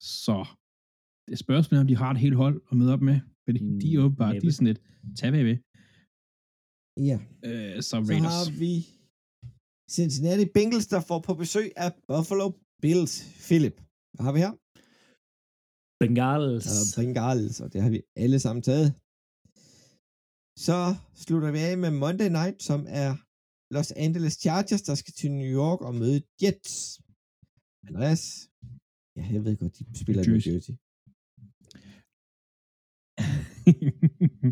Så 0.00 0.46
det 1.26 1.32
er 1.32 1.36
spørgsmålet, 1.36 1.80
om 1.80 1.86
de 1.86 1.96
har 1.96 2.10
et 2.10 2.18
helt 2.18 2.36
hold 2.36 2.62
at 2.70 2.76
møde 2.76 2.92
op 2.92 3.00
med. 3.00 3.20
Fordi 3.48 3.60
mm, 3.64 3.80
de 3.80 3.94
er 3.94 3.98
åbenbart, 3.98 4.42
de 4.42 4.46
er 4.46 4.50
sådan 4.50 4.66
lidt, 4.66 4.82
tag 5.18 5.32
ved 5.32 5.44
ved. 5.44 5.56
Ja. 7.08 7.16
Uh, 7.48 7.76
så 7.82 7.88
Så 7.90 7.96
Raiders. 7.96 8.32
har 8.32 8.58
vi 8.58 8.72
Cincinnati 9.90 10.44
Bengals, 10.54 10.86
der 10.86 11.00
får 11.00 11.20
på 11.20 11.34
besøg 11.34 11.72
af 11.76 11.90
Buffalo 12.08 12.52
Bills. 12.82 13.14
Philip, 13.46 13.76
hvad 14.14 14.24
har 14.26 14.32
vi 14.32 14.40
her? 14.46 14.52
Bengals. 16.00 16.66
Og 16.74 16.84
Bengals, 16.96 17.60
og 17.60 17.72
det 17.72 17.82
har 17.82 17.90
vi 17.90 18.00
alle 18.16 18.38
sammen 18.44 18.62
taget. 18.62 18.88
Så 20.66 20.78
slutter 21.24 21.50
vi 21.56 21.60
af 21.68 21.78
med 21.78 21.90
Monday 21.90 22.30
Night, 22.38 22.62
som 22.68 22.80
er 23.02 23.10
Los 23.74 23.90
Angeles 24.04 24.34
Chargers, 24.44 24.82
der 24.82 24.94
skal 24.94 25.14
til 25.14 25.30
New 25.40 25.50
York 25.62 25.80
og 25.88 25.94
møde 25.94 26.22
Jets. 26.42 26.74
Andreas? 27.88 28.22
Ja, 29.16 29.24
jeg 29.34 29.44
ved 29.44 29.56
godt, 29.56 29.78
de 29.78 29.98
spiller 30.02 30.22
i 30.22 30.28
Jersey. 30.46 30.74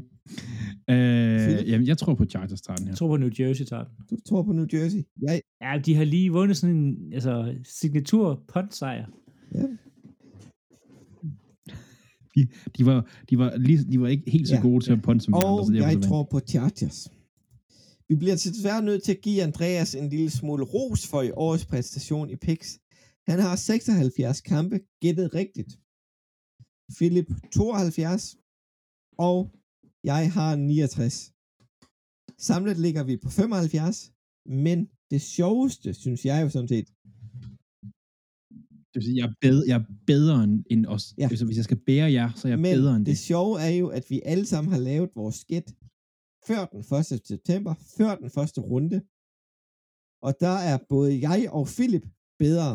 Øh, 0.91 1.69
jamen, 1.71 1.87
jeg 1.87 1.99
tror 1.99 2.15
på 2.15 2.25
Chargers 2.25 2.61
tager 2.61 2.77
den 2.77 2.87
her. 2.87 2.91
Jeg 2.91 2.97
tror 2.99 3.09
på 3.09 3.17
New 3.17 3.31
Jersey 3.39 3.65
tager 3.65 3.85
den. 3.85 3.95
Du 4.11 4.17
tror 4.29 4.43
på 4.43 4.53
New 4.53 4.67
Jersey? 4.73 5.03
Jeg, 5.23 5.41
Ja, 5.63 5.81
de 5.87 5.95
har 5.95 6.05
lige 6.05 6.31
vundet 6.33 6.57
sådan 6.57 6.77
en 6.77 7.13
altså, 7.13 7.55
signatur 7.65 8.43
sejr. 8.71 9.07
ja. 9.55 9.63
De, 12.37 12.49
de, 12.79 12.87
var, 12.87 13.07
de, 13.31 13.39
var 13.39 13.57
lige, 13.57 13.85
de 13.93 14.01
var 14.01 14.09
ikke 14.09 14.31
helt 14.31 14.49
så 14.49 14.55
Ja. 14.55 14.61
gode 14.61 14.85
til 14.85 14.93
at 14.93 15.03
punte 15.03 15.25
som 15.25 15.33
de 15.33 15.37
Og 15.37 15.53
andre, 15.53 15.67
så 15.67 15.73
derfor 15.73 15.89
jeg 15.89 16.03
tror 16.03 16.23
på 16.31 16.41
Chargers. 16.41 17.09
Vi 18.09 18.15
bliver 18.17 18.37
til 18.37 18.53
desværre 18.53 18.83
nødt 18.83 19.03
til 19.03 19.13
at 19.13 19.21
give 19.21 19.43
Andreas 19.43 19.95
en 19.95 20.09
lille 20.09 20.31
smule 20.31 20.65
ros 20.65 21.07
for 21.09 21.23
i 21.23 21.31
årets 21.31 21.67
præstation 21.67 22.31
i 22.31 22.37
PIX. 22.37 22.79
Han 23.29 23.39
har 23.41 23.57
76 23.57 24.41
kampe 24.41 24.81
gættet 25.01 25.35
rigtigt. 25.35 25.79
Philip 26.97 27.27
72. 27.53 28.37
Og 29.19 29.51
jeg 30.05 30.33
har 30.33 30.57
69. 30.57 31.33
Samlet 32.39 32.79
ligger 32.79 33.03
vi 33.03 33.16
på 33.16 33.31
75. 33.31 34.12
Men 34.47 34.89
det 35.11 35.23
sjoveste, 35.23 35.95
synes 35.95 36.24
jeg 36.24 36.43
jo 36.43 36.49
sådan 36.49 36.69
set, 36.69 36.89
Det 38.91 38.99
vil 38.99 39.05
sige, 39.05 39.16
jeg 39.16 39.29
er 39.31 39.35
bedre, 39.41 39.65
jeg 39.66 39.77
er 39.81 39.85
bedre 40.07 40.45
end, 40.45 40.65
end 40.70 40.87
os. 40.87 41.15
Ja. 41.19 41.29
Altså, 41.31 41.45
hvis 41.47 41.57
jeg 41.57 41.65
skal 41.65 41.81
bære 41.87 42.12
jer, 42.12 42.33
så 42.37 42.49
er 42.49 42.53
jeg 42.53 42.59
Men 42.59 42.74
bedre 42.77 42.97
end 42.97 43.05
det 43.07 43.12
det. 43.12 43.19
sjove 43.19 43.61
er 43.61 43.69
jo, 43.83 43.89
at 43.89 44.05
vi 44.11 44.20
alle 44.24 44.47
sammen 44.47 44.73
har 44.73 44.81
lavet 44.81 45.11
vores 45.15 45.37
skæt 45.37 45.74
før 46.47 46.65
den 46.73 46.81
1. 46.81 47.27
september, 47.27 47.74
før 47.97 48.15
den 48.15 48.31
første 48.31 48.61
runde. 48.61 48.99
Og 50.27 50.33
der 50.41 50.57
er 50.70 50.79
både 50.89 51.29
jeg 51.29 51.41
og 51.51 51.66
Philip 51.66 52.07
bedre 52.39 52.70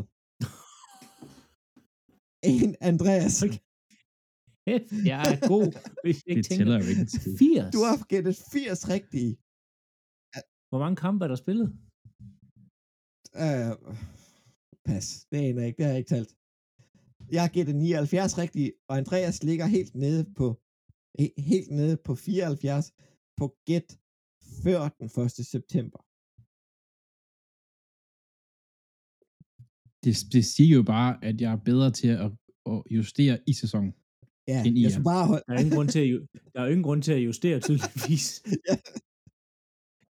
end 2.51 2.75
Andreas. 2.81 3.43
Okay. 3.43 3.66
Jeg 5.11 5.21
er 5.33 5.37
god, 5.53 5.67
hvis 6.03 6.17
jeg 6.17 6.23
Det 6.25 6.37
ikke 6.37 6.47
tænker. 6.47 6.57
tæller 6.59 6.77
jo 6.83 6.87
ikke 6.91 7.01
en 7.05 7.11
skid. 7.17 7.37
80. 7.37 7.73
Du 7.75 7.81
har 7.87 7.97
gættet 8.13 8.35
80 8.53 8.89
rigtige. 8.95 9.31
Hvor 10.69 10.79
mange 10.83 10.95
kampe 11.05 11.19
er 11.25 11.29
der 11.33 11.39
spillet? 11.45 11.67
Uh, 13.45 13.73
pas. 14.87 15.05
Det 15.31 15.37
aner 15.47 15.59
jeg 15.61 15.67
ikke. 15.69 15.77
Det 15.79 15.85
har 15.85 15.93
jeg 15.95 16.01
ikke 16.03 16.13
talt. 16.17 16.31
Jeg 17.35 17.41
har 17.45 17.51
gættet 17.57 17.75
79 17.75 18.37
rigtige, 18.43 18.71
og 18.89 18.93
Andreas 19.01 19.43
ligger 19.49 19.65
helt 19.77 19.95
nede 20.05 20.23
på 20.39 20.47
he- 21.19 21.35
helt 21.51 21.71
nede 21.79 21.97
på 22.07 22.15
74 22.15 22.85
på 23.39 23.45
gæt 23.69 23.89
før 24.63 24.79
den 24.99 25.07
1. 25.25 25.31
september. 25.55 25.99
Det, 30.03 30.11
det 30.33 30.43
siger 30.55 30.75
jo 30.79 30.83
bare, 30.95 31.11
at 31.29 31.35
jeg 31.41 31.51
er 31.53 31.61
bedre 31.71 31.91
til 31.91 32.07
at, 32.25 32.31
at 32.73 32.79
justere 32.97 33.35
i 33.51 33.53
sæsonen. 33.53 33.93
Ja, 34.47 34.63
End 34.65 34.77
I 34.77 34.81
jeg 34.81 34.87
er. 34.87 34.91
skulle 34.91 35.03
bare 35.03 35.27
Der 35.47 35.53
er 35.53 35.59
ingen 35.59 35.75
grund 35.75 35.89
til 35.89 35.99
at, 35.99 36.05
ju- 36.11 36.25
der 36.53 36.61
er 36.61 36.67
ingen 36.67 36.83
grund 36.83 37.01
til 37.03 37.11
at 37.11 37.25
justere 37.25 37.59
tydeligvis. 37.59 38.43
Ja. 38.69 38.75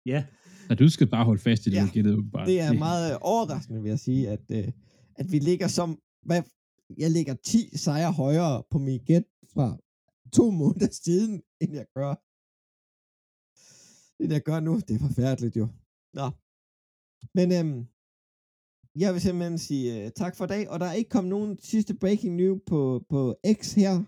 Ja, 0.07 0.25
Så 0.69 0.75
du 0.75 0.89
skal 0.89 1.07
bare 1.07 1.25
holde 1.25 1.41
fast 1.43 1.67
i 1.67 1.71
det, 1.71 1.77
Ja, 1.77 1.83
du 1.83 1.91
gættede 1.93 2.15
åbenbart. 2.17 2.47
Det 2.47 2.61
er 2.61 2.73
meget 2.73 3.13
øh, 3.13 3.19
overraskende, 3.21 3.83
vil 3.83 3.89
jeg 3.89 3.99
sige, 3.99 4.29
at, 4.29 4.41
øh, 4.53 4.69
at 5.15 5.33
vi 5.33 5.39
ligger 5.39 5.69
som... 5.69 5.99
Hvad, 6.23 6.43
jeg 6.99 7.11
ligger 7.11 7.35
10 7.35 7.77
sejre 7.77 8.13
højere 8.13 8.63
på 8.71 8.79
min 8.79 9.01
gæt 9.05 9.25
fra 9.55 9.77
to 10.33 10.51
måneder 10.61 10.89
siden, 10.93 11.43
end 11.61 11.73
jeg 11.75 11.87
gør. 11.95 12.15
End 14.23 14.33
jeg 14.33 14.43
gør 14.43 14.61
nu. 14.61 14.75
Det 14.89 14.95
er 14.95 14.99
forfærdeligt 15.09 15.57
jo. 15.57 15.69
Nå. 16.15 16.31
Men 17.35 17.53
øhm, 17.53 17.87
jeg 19.03 19.13
vil 19.13 19.21
simpelthen 19.21 19.59
sige 19.59 20.05
øh, 20.05 20.11
tak 20.11 20.37
for 20.37 20.45
i 20.45 20.49
dag, 20.49 20.69
og 20.71 20.81
der 20.81 20.87
er 20.87 20.93
ikke 20.93 21.11
kommet 21.11 21.31
nogen 21.31 21.59
sidste 21.59 21.95
breaking 21.95 22.37
news 22.37 22.61
på, 22.67 23.05
på 23.09 23.35
X 23.61 23.75
her. 23.75 24.05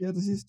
Her 0.00 0.12
til 0.12 0.24
sidst. 0.30 0.48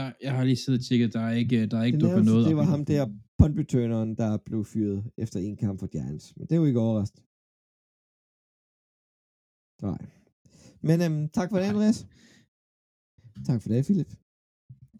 Nej, 0.00 0.12
jeg 0.26 0.32
har 0.36 0.44
lige 0.44 0.60
siddet 0.62 0.78
og 0.80 0.84
tjekket, 0.86 1.12
der 1.16 1.22
er 1.28 1.34
ikke, 1.42 1.58
der 1.70 1.78
er 1.80 1.84
ikke 1.88 1.98
Det 1.98 2.04
dukket 2.06 2.24
noget 2.30 2.44
det 2.46 2.52
op 2.54 2.56
var 2.60 2.62
endnu. 2.62 2.76
ham 2.76 2.84
der, 2.92 3.04
puntreturneren, 3.38 4.10
der 4.22 4.30
blev 4.48 4.60
fyret 4.72 5.00
efter 5.22 5.38
en 5.40 5.56
kamp 5.64 5.76
for 5.80 5.86
Giants. 5.94 6.26
Men 6.36 6.44
det 6.46 6.52
er 6.52 6.60
jo 6.62 6.68
ikke 6.70 6.80
overraskende. 6.86 7.24
Nej. 9.88 10.00
Men 10.88 10.96
øhm, 11.06 11.28
tak 11.38 11.48
for 11.50 11.58
det. 11.58 11.64
Andreas. 11.72 11.98
Tak 13.48 13.58
for 13.62 13.68
det, 13.72 13.84
Philip. 13.88 14.10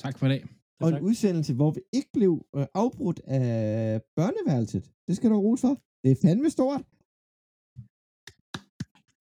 Tak 0.04 0.14
for 0.18 0.28
dag. 0.28 0.42
Og 0.80 0.88
en 0.88 0.94
tak. 0.94 1.02
udsendelse, 1.02 1.52
hvor 1.54 1.70
vi 1.70 1.80
ikke 1.92 2.10
blev 2.12 2.32
øh, 2.56 2.66
afbrudt 2.74 3.20
af 3.24 4.02
børneværelset. 4.16 4.84
Det 5.06 5.16
skal 5.16 5.30
du 5.30 5.34
have 5.34 5.58
for. 5.58 5.74
Det 6.02 6.10
er 6.12 6.16
fandme 6.22 6.50
stort. 6.50 6.82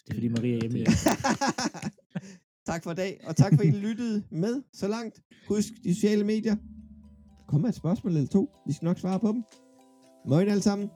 det 0.04 0.10
er 0.12 0.14
fordi 0.18 0.28
Maria 0.36 0.56
er 0.56 0.62
hjemme. 0.62 0.78
tak 2.68 2.84
for 2.84 2.92
i 2.92 2.96
dag, 2.96 3.20
og 3.28 3.36
tak 3.36 3.54
for, 3.56 3.62
at 3.62 3.68
I 3.68 3.72
lyttede 3.72 4.24
med 4.32 4.62
så 4.74 4.88
langt. 4.88 5.22
Husk 5.48 5.68
de 5.84 5.96
sociale 5.96 6.24
medier. 6.24 6.56
Kom 7.48 7.62
med 7.62 7.70
et 7.70 7.76
spørgsmål 7.76 8.16
eller 8.16 8.28
to. 8.28 8.50
Vi 8.68 8.74
skal 8.74 8.86
nok 8.86 9.00
svare 9.00 9.20
på 9.20 9.28
dem. 9.28 9.44
Morgen 10.30 10.48
alle 10.48 10.64
sammen. 10.64 10.90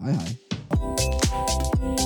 Hej 0.00 0.12
hej. 0.12 1.99